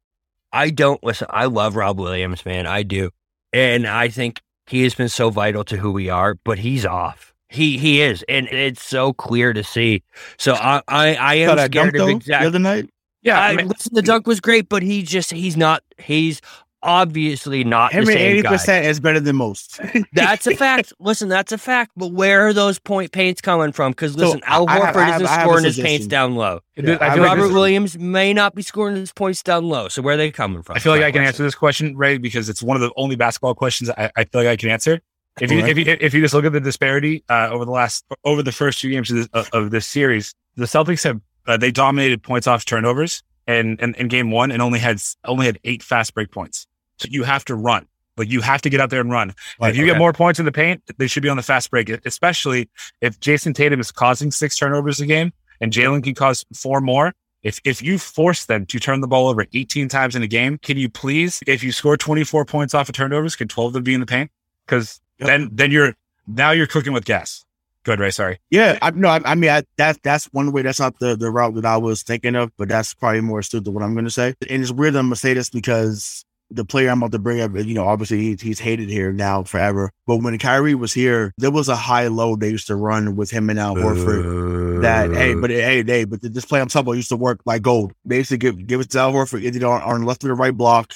I 0.52 0.72
don't 0.72 1.04
listen. 1.04 1.28
I 1.30 1.46
love 1.46 1.76
Rob 1.76 2.00
Williams, 2.00 2.46
man. 2.46 2.66
I 2.66 2.82
do, 2.82 3.12
and 3.54 3.86
I 3.86 4.10
think 4.10 4.42
he 4.66 4.84
has 4.84 4.96
been 4.96 5.10
so 5.10 5.30
vital 5.30 5.64
to 5.66 5.78
who 5.78 5.92
we 5.92 6.10
are. 6.10 6.36
But 6.44 6.58
he's 6.58 6.84
off. 6.84 7.34
He 7.48 7.78
he 7.78 8.02
is, 8.02 8.24
and 8.28 8.48
it's 8.48 8.82
so 8.82 9.14
clear 9.14 9.54
to 9.54 9.64
see. 9.64 10.04
So 10.38 10.54
I 10.54 10.82
I, 10.88 11.16
I 11.16 11.34
am 11.36 11.58
scared 11.60 11.94
dunk, 11.94 11.96
of 11.96 12.10
exactly. 12.10 12.44
the 12.44 12.48
other 12.48 12.60
night. 12.60 12.90
Yeah, 13.22 13.40
I, 13.40 13.50
I 13.50 13.56
mean, 13.56 13.68
listen, 13.68 13.94
the 13.94 14.02
dunk 14.02 14.28
was 14.28 14.40
great, 14.40 14.70
but 14.70 14.82
he 14.84 15.04
just 15.04 15.32
he's 15.32 15.58
not 15.58 15.84
he's 15.98 16.42
obviously 16.82 17.64
not 17.66 17.92
Him 17.92 18.06
the 18.06 18.12
at 18.12 18.18
same 18.18 18.32
eighty 18.32 18.42
guy. 18.42 18.50
percent 18.50 18.86
is 18.86 19.00
better 19.00 19.20
than 19.20 19.36
most. 19.36 19.80
That's 20.14 20.48
a 20.48 20.56
fact. 20.56 20.94
Listen, 21.00 21.28
that's 21.30 21.52
a 21.52 21.58
fact. 21.58 21.92
But 21.98 22.14
where 22.14 22.48
are 22.48 22.54
those 22.54 22.80
point 22.80 23.12
paints 23.12 23.42
coming 23.42 23.72
from? 23.74 23.92
Because 23.92 24.14
So, 24.14 24.20
listen, 24.20 24.42
Al 24.46 24.68
I- 24.70 24.74
I 24.80 24.86
have- 24.86 24.96
Horford 24.96 24.98
I 25.02 25.06
have- 25.08 25.22
isn't 25.22 25.28
have 25.28 25.42
scoring 25.42 25.64
his 25.66 25.80
paints 25.80 26.08
down 26.08 26.36
low. 26.36 26.62
I 26.78 26.82
Yeah, 26.82 26.98
I 27.02 27.18
Robert 27.20 27.50
Williams 27.52 27.98
may 27.98 28.34
not 28.34 28.56
be 28.56 28.62
scoring 28.62 28.96
his 28.96 29.12
points 29.12 29.44
down 29.44 29.66
low. 29.68 29.90
So 29.90 30.02
where 30.02 30.14
are 30.14 30.18
they 30.18 30.32
coming 30.32 30.64
from? 30.64 30.76
I 30.76 30.80
feel 30.80 30.94
like 30.94 31.02
My 31.02 31.08
I 31.08 31.12
can 31.12 31.20
question. 31.22 31.28
answer 31.28 31.44
this 31.44 31.56
question, 31.56 31.98
Ray, 31.98 32.18
because 32.18 32.48
it's 32.50 32.64
one 32.64 32.78
of 32.78 32.82
the 32.82 32.92
only 32.96 33.16
basketball 33.18 33.56
questions 33.56 33.90
I, 33.90 34.10
I 34.16 34.24
feel 34.24 34.42
like 34.42 34.48
I 34.48 34.56
can 34.56 34.70
answer. 34.70 35.02
If 35.42 35.52
you, 35.52 35.58
Alright. 35.60 35.78
if 35.78 35.88
you 35.88 35.98
if 36.02 36.14
you 36.14 36.22
just 36.22 36.34
look 36.34 36.44
at 36.44 36.52
the 36.52 36.60
disparity 36.60 37.24
uh, 37.30 37.50
over 37.52 37.64
the 37.64 37.72
last 37.72 38.04
over 38.26 38.44
the 38.44 38.52
first 38.52 38.80
two 38.82 38.90
games 38.90 39.10
of 39.12 39.18
this, 39.18 39.28
of, 39.34 39.50
of 39.54 39.72
this 39.72 39.86
series, 39.86 40.34
the 40.58 40.66
Celtics 40.66 41.04
have 41.06 41.22
uh, 41.50 41.58
they 41.58 41.72
dominated 41.72 42.22
points 42.24 42.48
off 42.48 42.64
turnovers 42.64 43.24
and 43.48 43.80
in, 43.82 43.96
in 43.96 44.08
game 44.08 44.30
one 44.30 44.52
and 44.52 44.62
only 44.62 44.80
had 44.80 45.02
only 45.26 45.48
had 45.48 45.60
eight 45.64 45.82
fast 45.84 46.14
break 46.14 46.32
points. 46.32 46.68
So 46.98 47.08
you 47.10 47.24
have 47.24 47.44
to 47.46 47.56
run, 47.56 47.88
like 48.18 48.30
you 48.30 48.42
have 48.42 48.62
to 48.62 48.70
get 48.70 48.80
out 48.80 48.92
there 48.92 49.02
and 49.02 49.12
run. 49.12 49.34
Right, 49.60 49.72
if 49.72 49.76
you 49.76 49.84
okay. 49.84 49.94
get 49.94 49.98
more 49.98 50.14
points 50.14 50.40
in 50.40 50.46
the 50.46 50.52
paint, 50.52 50.84
they 50.98 51.08
should 51.08 51.24
be 51.24 51.30
on 51.30 51.38
the 51.38 51.44
fast 51.44 51.72
break, 51.72 51.90
especially 52.06 52.70
if 53.02 53.20
Jayson 53.20 53.54
Tatum 53.54 53.80
is 53.80 53.92
causing 53.92 54.30
six 54.32 54.58
turnovers 54.58 55.02
a 55.02 55.08
game 55.08 55.34
and 55.60 55.74
Jaylen 55.74 56.04
can 56.04 56.14
cause 56.14 56.46
four 56.54 56.82
more. 56.82 57.14
If 57.42 57.60
if 57.64 57.82
you 57.82 57.98
force 57.98 58.46
them 58.46 58.66
to 58.68 58.80
turn 58.80 59.02
the 59.02 59.08
ball 59.08 59.28
over 59.28 59.46
18 59.54 59.90
times 59.90 60.16
in 60.16 60.22
a 60.22 60.28
game, 60.28 60.60
can 60.60 60.78
you 60.78 60.88
please, 60.88 61.42
if 61.48 61.64
you 61.64 61.72
score 61.72 61.98
24 61.98 62.46
points 62.46 62.74
off 62.74 62.90
of 62.90 62.96
turnovers, 62.96 63.36
can 63.36 63.48
12 63.48 63.70
of 63.70 63.74
them 63.74 63.84
be 63.84 63.94
in 63.94 64.02
the 64.02 64.06
paint? 64.06 64.30
Because 64.66 65.02
Yep. 65.20 65.28
then 65.28 65.50
then 65.52 65.72
you're 65.72 65.96
now 66.28 66.52
you're 66.52 66.68
cooking 66.68 66.94
with 66.94 67.06
gas. 67.06 67.46
Go 67.86 67.94
ahead, 67.94 68.00
Ray. 68.00 68.12
Sorry. 68.12 68.40
Yeah, 68.50 68.78
I 68.82 68.92
no, 68.92 69.08
I, 69.08 69.22
I 69.24 69.36
mean 69.36 69.50
I, 69.50 69.64
that's 69.78 70.00
that's 70.04 70.26
one 70.26 70.52
way. 70.52 70.62
That's 70.62 70.80
not 70.80 71.00
the 71.00 71.16
the 71.16 71.32
route 71.32 71.56
that 71.56 71.66
I 71.66 71.78
was 71.78 72.04
thinking 72.04 72.36
of, 72.36 72.52
but 72.58 72.70
that's 72.70 72.94
probably 72.94 73.22
more 73.22 73.40
astute 73.40 73.64
than 73.64 73.74
what 73.74 73.84
I'm 73.84 73.94
going 73.94 74.06
to 74.06 74.12
say. 74.12 74.34
And 74.50 74.62
it's 74.62 74.72
weird 74.72 74.94
that 74.94 75.00
I'm 75.00 75.06
going 75.06 75.16
to 75.16 75.20
say 75.20 75.34
this 75.34 75.50
because 75.50 76.26
the 76.52 76.66
player 76.66 76.90
I'm 76.90 76.98
about 77.00 77.12
to 77.12 77.20
bring 77.20 77.42
up, 77.42 77.52
you 77.56 77.74
know, 77.74 77.88
obviously 77.88 78.20
he, 78.20 78.38
he's 78.40 78.60
hated 78.60 78.90
here 78.90 79.12
now 79.12 79.44
forever. 79.44 79.92
But 80.08 80.18
when 80.18 80.38
Kyrie 80.40 80.76
was 80.76 80.94
here, 80.94 81.34
there 81.38 81.52
was 81.52 81.70
a 81.70 81.76
high 81.76 82.08
low 82.08 82.36
they 82.36 82.50
used 82.50 82.68
to 82.68 82.76
run 82.76 83.16
with 83.16 83.30
him 83.30 83.50
and 83.50 83.60
Al 83.60 83.76
Horford. 83.76 84.82
That 84.82 85.12
hey, 85.12 85.34
uh. 85.34 85.38
but 85.38 85.50
hey, 85.50 85.84
hey, 85.84 86.06
but 86.06 86.22
this 86.22 86.46
play 86.46 86.60
I'm 86.60 86.68
talking 86.68 86.88
about 86.88 86.94
used 86.94 87.10
to 87.10 87.18
work 87.18 87.42
like 87.46 87.62
gold. 87.62 87.94
They 88.06 88.18
used 88.18 88.30
to 88.30 88.38
give 88.38 88.66
give 88.66 88.82
it 88.82 88.90
to 88.92 89.00
Al 89.00 89.14
Horford 89.14 89.44
either 89.44 89.66
on, 89.68 89.82
on 89.82 90.04
left 90.04 90.24
or 90.24 90.28
the 90.28 90.34
right 90.34 90.56
block. 90.56 90.94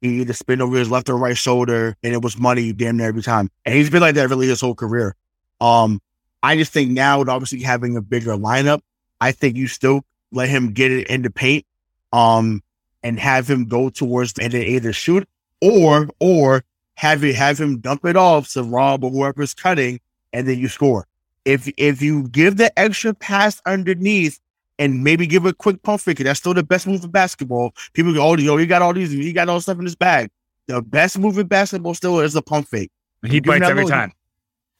He 0.00 0.20
either 0.20 0.32
spin 0.32 0.60
over 0.60 0.78
his 0.78 0.90
left 0.90 1.08
or 1.08 1.16
right 1.16 1.36
shoulder, 1.36 1.96
and 2.02 2.12
it 2.12 2.22
was 2.22 2.38
money 2.38 2.72
damn 2.72 2.96
near 2.96 3.08
every 3.08 3.22
time. 3.22 3.50
And 3.64 3.74
he's 3.74 3.90
been 3.90 4.00
like 4.00 4.14
that 4.14 4.28
really 4.28 4.46
his 4.46 4.60
whole 4.60 4.74
career. 4.74 5.16
Um, 5.60 6.00
I 6.42 6.56
just 6.56 6.72
think 6.72 6.90
now 6.90 7.18
with 7.18 7.28
obviously 7.28 7.62
having 7.62 7.96
a 7.96 8.00
bigger 8.00 8.32
lineup, 8.32 8.80
I 9.20 9.32
think 9.32 9.56
you 9.56 9.66
still 9.66 10.04
let 10.32 10.48
him 10.48 10.72
get 10.72 10.90
it 10.90 11.08
in 11.08 11.22
the 11.22 11.30
paint, 11.30 11.66
um, 12.12 12.62
and 13.02 13.18
have 13.18 13.48
him 13.48 13.66
go 13.66 13.90
towards 13.90 14.38
and 14.38 14.52
then 14.52 14.62
either 14.62 14.92
shoot 14.92 15.28
or 15.60 16.08
or 16.20 16.64
have 16.94 17.24
it 17.24 17.34
have 17.34 17.58
him 17.58 17.78
dump 17.78 18.04
it 18.04 18.16
off 18.16 18.50
to 18.52 18.62
Rob 18.62 19.04
or 19.04 19.10
whoever's 19.10 19.54
cutting, 19.54 20.00
and 20.32 20.46
then 20.48 20.58
you 20.58 20.68
score. 20.68 21.06
If 21.44 21.70
if 21.76 22.02
you 22.02 22.28
give 22.28 22.56
the 22.56 22.78
extra 22.78 23.14
pass 23.14 23.60
underneath 23.66 24.38
and 24.78 25.04
maybe 25.04 25.26
give 25.26 25.44
a 25.46 25.52
quick 25.52 25.82
pump 25.82 26.00
fake, 26.00 26.18
that's 26.18 26.40
still 26.40 26.54
the 26.54 26.62
best 26.62 26.86
move 26.86 27.04
in 27.04 27.10
basketball. 27.10 27.74
People 27.92 28.14
go, 28.14 28.22
oh, 28.22 28.36
yo, 28.36 28.56
he 28.56 28.66
got 28.66 28.82
all 28.82 28.94
these, 28.94 29.10
he 29.10 29.32
got 29.32 29.48
all 29.48 29.56
this 29.56 29.64
stuff 29.64 29.78
in 29.78 29.84
his 29.84 29.96
bag. 29.96 30.30
The 30.66 30.80
best 30.80 31.18
move 31.18 31.38
in 31.38 31.46
basketball 31.46 31.94
still 31.94 32.20
is 32.20 32.34
a 32.36 32.42
pump 32.42 32.68
fake. 32.68 32.90
He 33.26 33.34
You 33.34 33.42
bites 33.42 33.68
every 33.68 33.86
time. 33.86 34.12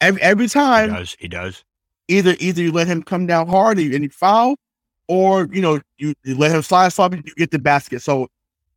Every 0.01 0.20
every 0.22 0.44
He 0.46 0.48
time, 0.51 0.92
does. 0.92 1.16
He 1.18 1.28
does. 1.28 1.64
either 2.09 2.34
either 2.38 2.62
you 2.62 2.72
let 2.72 2.86
him 2.86 3.03
come 3.03 3.26
down 3.26 3.48
hard 3.48 3.78
and 3.78 4.03
you 4.03 4.09
foul, 4.11 4.57
or 5.09 5.48
you 5.53 5.61
know 5.61 5.80
you, 5.98 6.14
you 6.24 6.36
let 6.36 6.51
him 6.53 6.62
slide 6.62 6.92
and 6.98 7.24
you 7.26 7.34
get 7.36 7.51
the 7.51 7.59
basket. 7.59 8.01
So 8.03 8.28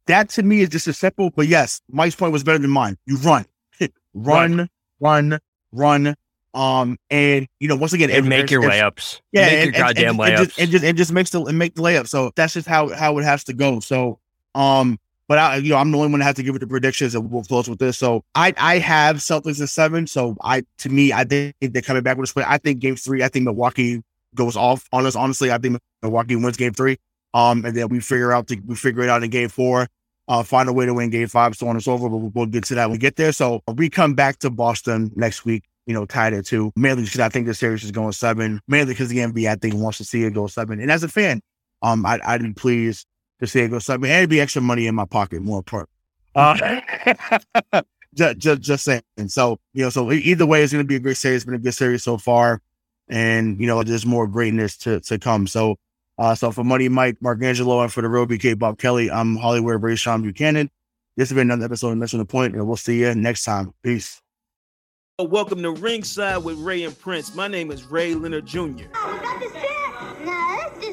that 0.07 0.29
to 0.31 0.43
me 0.43 0.61
is 0.61 0.69
just 0.69 0.87
a 0.87 0.93
simple. 0.93 1.29
But 1.29 1.47
yes, 1.47 1.81
Mike's 1.89 2.15
point 2.15 2.33
was 2.33 2.43
better 2.43 2.59
than 2.59 2.69
mine. 2.71 2.97
You 3.05 3.17
run, 3.17 3.45
run, 4.13 4.69
run, 4.99 5.39
run. 5.71 6.15
Um, 6.55 6.99
and 7.09 7.47
you 7.59 7.67
know 7.67 7.75
once 7.75 7.93
again, 7.93 8.09
And 8.11 8.19
if- 8.19 8.25
make 8.25 8.51
your 8.51 8.61
layups. 8.61 9.21
Yeah, 9.31 9.45
make 9.45 9.53
and, 9.53 9.59
your 9.59 9.85
and- 9.85 9.95
goddamn 9.95 10.09
and, 10.09 10.19
layups. 10.19 10.37
and 10.37 10.47
just, 10.47 10.59
and 10.59 10.71
just 10.71 10.83
and 10.85 10.97
just 10.97 11.11
makes 11.11 11.29
the 11.31 11.41
and 11.45 11.57
make 11.57 11.73
the 11.75 11.81
layup. 11.81 12.07
So 12.07 12.31
that's 12.35 12.53
just 12.53 12.67
how 12.67 12.89
how 12.89 13.17
it 13.17 13.23
has 13.23 13.43
to 13.45 13.53
go. 13.53 13.79
So 13.79 14.19
um, 14.53 14.99
but 15.33 15.39
I, 15.39 15.55
you 15.55 15.69
know, 15.69 15.77
I'm 15.77 15.89
the 15.89 15.97
only 15.97 16.11
one 16.11 16.19
that 16.19 16.25
has 16.25 16.35
to 16.35 16.43
give 16.43 16.53
it 16.53 16.59
the 16.59 16.67
predictions, 16.67 17.15
and 17.15 17.31
we'll 17.31 17.41
close 17.41 17.67
with 17.67 17.79
this. 17.79 17.97
So 17.97 18.23
I, 18.35 18.53
I 18.55 18.77
have 18.77 19.15
Celtics 19.15 19.59
in 19.59 19.65
seven. 19.65 20.05
So 20.05 20.37
I, 20.43 20.61
to 20.77 20.89
me, 20.89 21.11
I 21.11 21.23
think 21.23 21.55
they're 21.59 21.81
coming 21.81 22.03
back 22.03 22.17
with 22.17 22.25
a 22.25 22.27
split. 22.27 22.45
I 22.47 22.59
think 22.59 22.81
game 22.81 22.95
three. 22.95 23.23
I 23.23 23.29
think 23.29 23.45
Milwaukee 23.45 24.03
goes 24.35 24.55
off 24.55 24.87
on 24.91 25.07
us. 25.07 25.15
Honestly, 25.15 25.51
I 25.51 25.57
think 25.57 25.79
Milwaukee 26.03 26.35
wins 26.35 26.55
game 26.55 26.73
three. 26.73 26.97
Um, 27.33 27.65
and 27.65 27.75
then 27.75 27.89
we 27.89 27.99
figure 27.99 28.31
out 28.31 28.45
the, 28.45 28.61
we 28.63 28.75
figure 28.75 29.01
it 29.01 29.09
out 29.09 29.23
in 29.23 29.31
game 29.31 29.49
four. 29.49 29.87
Uh, 30.27 30.43
find 30.43 30.69
a 30.69 30.73
way 30.73 30.85
to 30.85 30.93
win 30.93 31.09
game 31.09 31.27
five, 31.27 31.55
so 31.55 31.67
on 31.67 31.75
and 31.77 31.83
so 31.83 31.97
forth. 31.97 32.11
But 32.11 32.17
we'll, 32.19 32.31
we'll 32.35 32.45
get 32.45 32.65
to 32.65 32.75
that 32.75 32.85
when 32.85 32.91
we 32.91 32.99
get 32.99 33.15
there. 33.15 33.31
So 33.31 33.63
we 33.73 33.89
come 33.89 34.13
back 34.13 34.37
to 34.37 34.51
Boston 34.51 35.09
next 35.15 35.45
week 35.45 35.63
you 35.87 35.95
know, 35.95 36.05
tied 36.05 36.33
at 36.33 36.45
two. 36.45 36.71
Mainly 36.75 37.05
because 37.05 37.21
I 37.21 37.29
think 37.29 37.47
the 37.47 37.55
series 37.55 37.83
is 37.83 37.89
going 37.89 38.11
seven. 38.11 38.61
Mainly 38.67 38.93
because 38.93 39.09
the 39.09 39.17
NBA, 39.17 39.49
I 39.49 39.55
think, 39.55 39.73
wants 39.73 39.97
to 39.97 40.03
see 40.03 40.25
it 40.25 40.35
go 40.35 40.45
seven. 40.45 40.79
And 40.79 40.91
as 40.91 41.03
a 41.03 41.09
fan, 41.09 41.41
um, 41.81 42.05
I, 42.05 42.19
I'd 42.23 42.43
be 42.43 42.53
pleased 42.53 43.07
to 43.39 43.47
say 43.47 43.61
it 43.61 43.69
go 43.69 43.79
seven. 43.79 44.05
And 44.05 44.19
it'd 44.19 44.29
be 44.29 44.41
extra 44.41 44.61
money 44.61 44.87
in 44.87 44.95
my 44.95 45.05
pocket, 45.05 45.41
more 45.41 45.59
important. 45.59 45.89
Uh, 46.35 46.81
just, 48.15 48.39
just, 48.39 48.61
just 48.61 48.83
saying. 48.85 49.03
And 49.17 49.31
so, 49.31 49.59
you 49.73 49.83
know, 49.83 49.91
so 49.91 50.11
either 50.11 50.47
way, 50.47 50.63
it's 50.63 50.73
going 50.73 50.83
to 50.83 50.87
be 50.87 50.95
a 50.95 50.99
great 50.99 51.17
series. 51.17 51.37
It's 51.37 51.45
been 51.45 51.53
a 51.53 51.59
good 51.59 51.75
series 51.75 52.01
so 52.01 52.17
far. 52.17 52.59
And, 53.07 53.59
you 53.59 53.67
know, 53.67 53.83
there's 53.83 54.03
more 54.03 54.25
greatness 54.25 54.75
to, 54.77 54.99
to 55.01 55.19
come. 55.19 55.45
So, 55.45 55.75
uh, 56.17 56.33
so 56.33 56.51
for 56.51 56.63
Money 56.63 56.89
Mike, 56.89 57.17
Mark 57.21 57.43
Angelo, 57.43 57.81
and 57.81 57.93
for 57.93 58.01
the 58.01 58.09
Real 58.09 58.25
BK 58.25 58.57
Bob 58.57 58.79
Kelly, 58.79 59.11
I'm 59.11 59.35
Hollywood 59.35 59.83
Ray 59.83 59.95
Sean 59.95 60.23
Buchanan. 60.23 60.71
This 61.17 61.29
has 61.29 61.35
been 61.35 61.51
another 61.51 61.65
episode 61.65 61.91
of 61.91 61.97
Missing 61.97 62.17
the 62.17 62.25
Point, 62.25 62.55
and 62.55 62.65
we'll 62.65 62.77
see 62.77 63.01
you 63.01 63.13
next 63.13 63.43
time. 63.43 63.71
Peace. 63.83 64.19
Welcome 65.19 65.61
to 65.61 65.71
Ringside 65.71 66.43
with 66.43 66.57
Ray 66.57 66.83
and 66.83 66.97
Prince. 66.97 67.35
My 67.35 67.47
name 67.47 67.69
is 67.69 67.83
Ray 67.83 68.15
Leonard 68.15 68.47
Jr. 68.47 68.85
Oh, 68.95 69.19
that's 69.21 69.53
No, 70.25 70.57
that's 70.59 70.83
just 70.83 70.92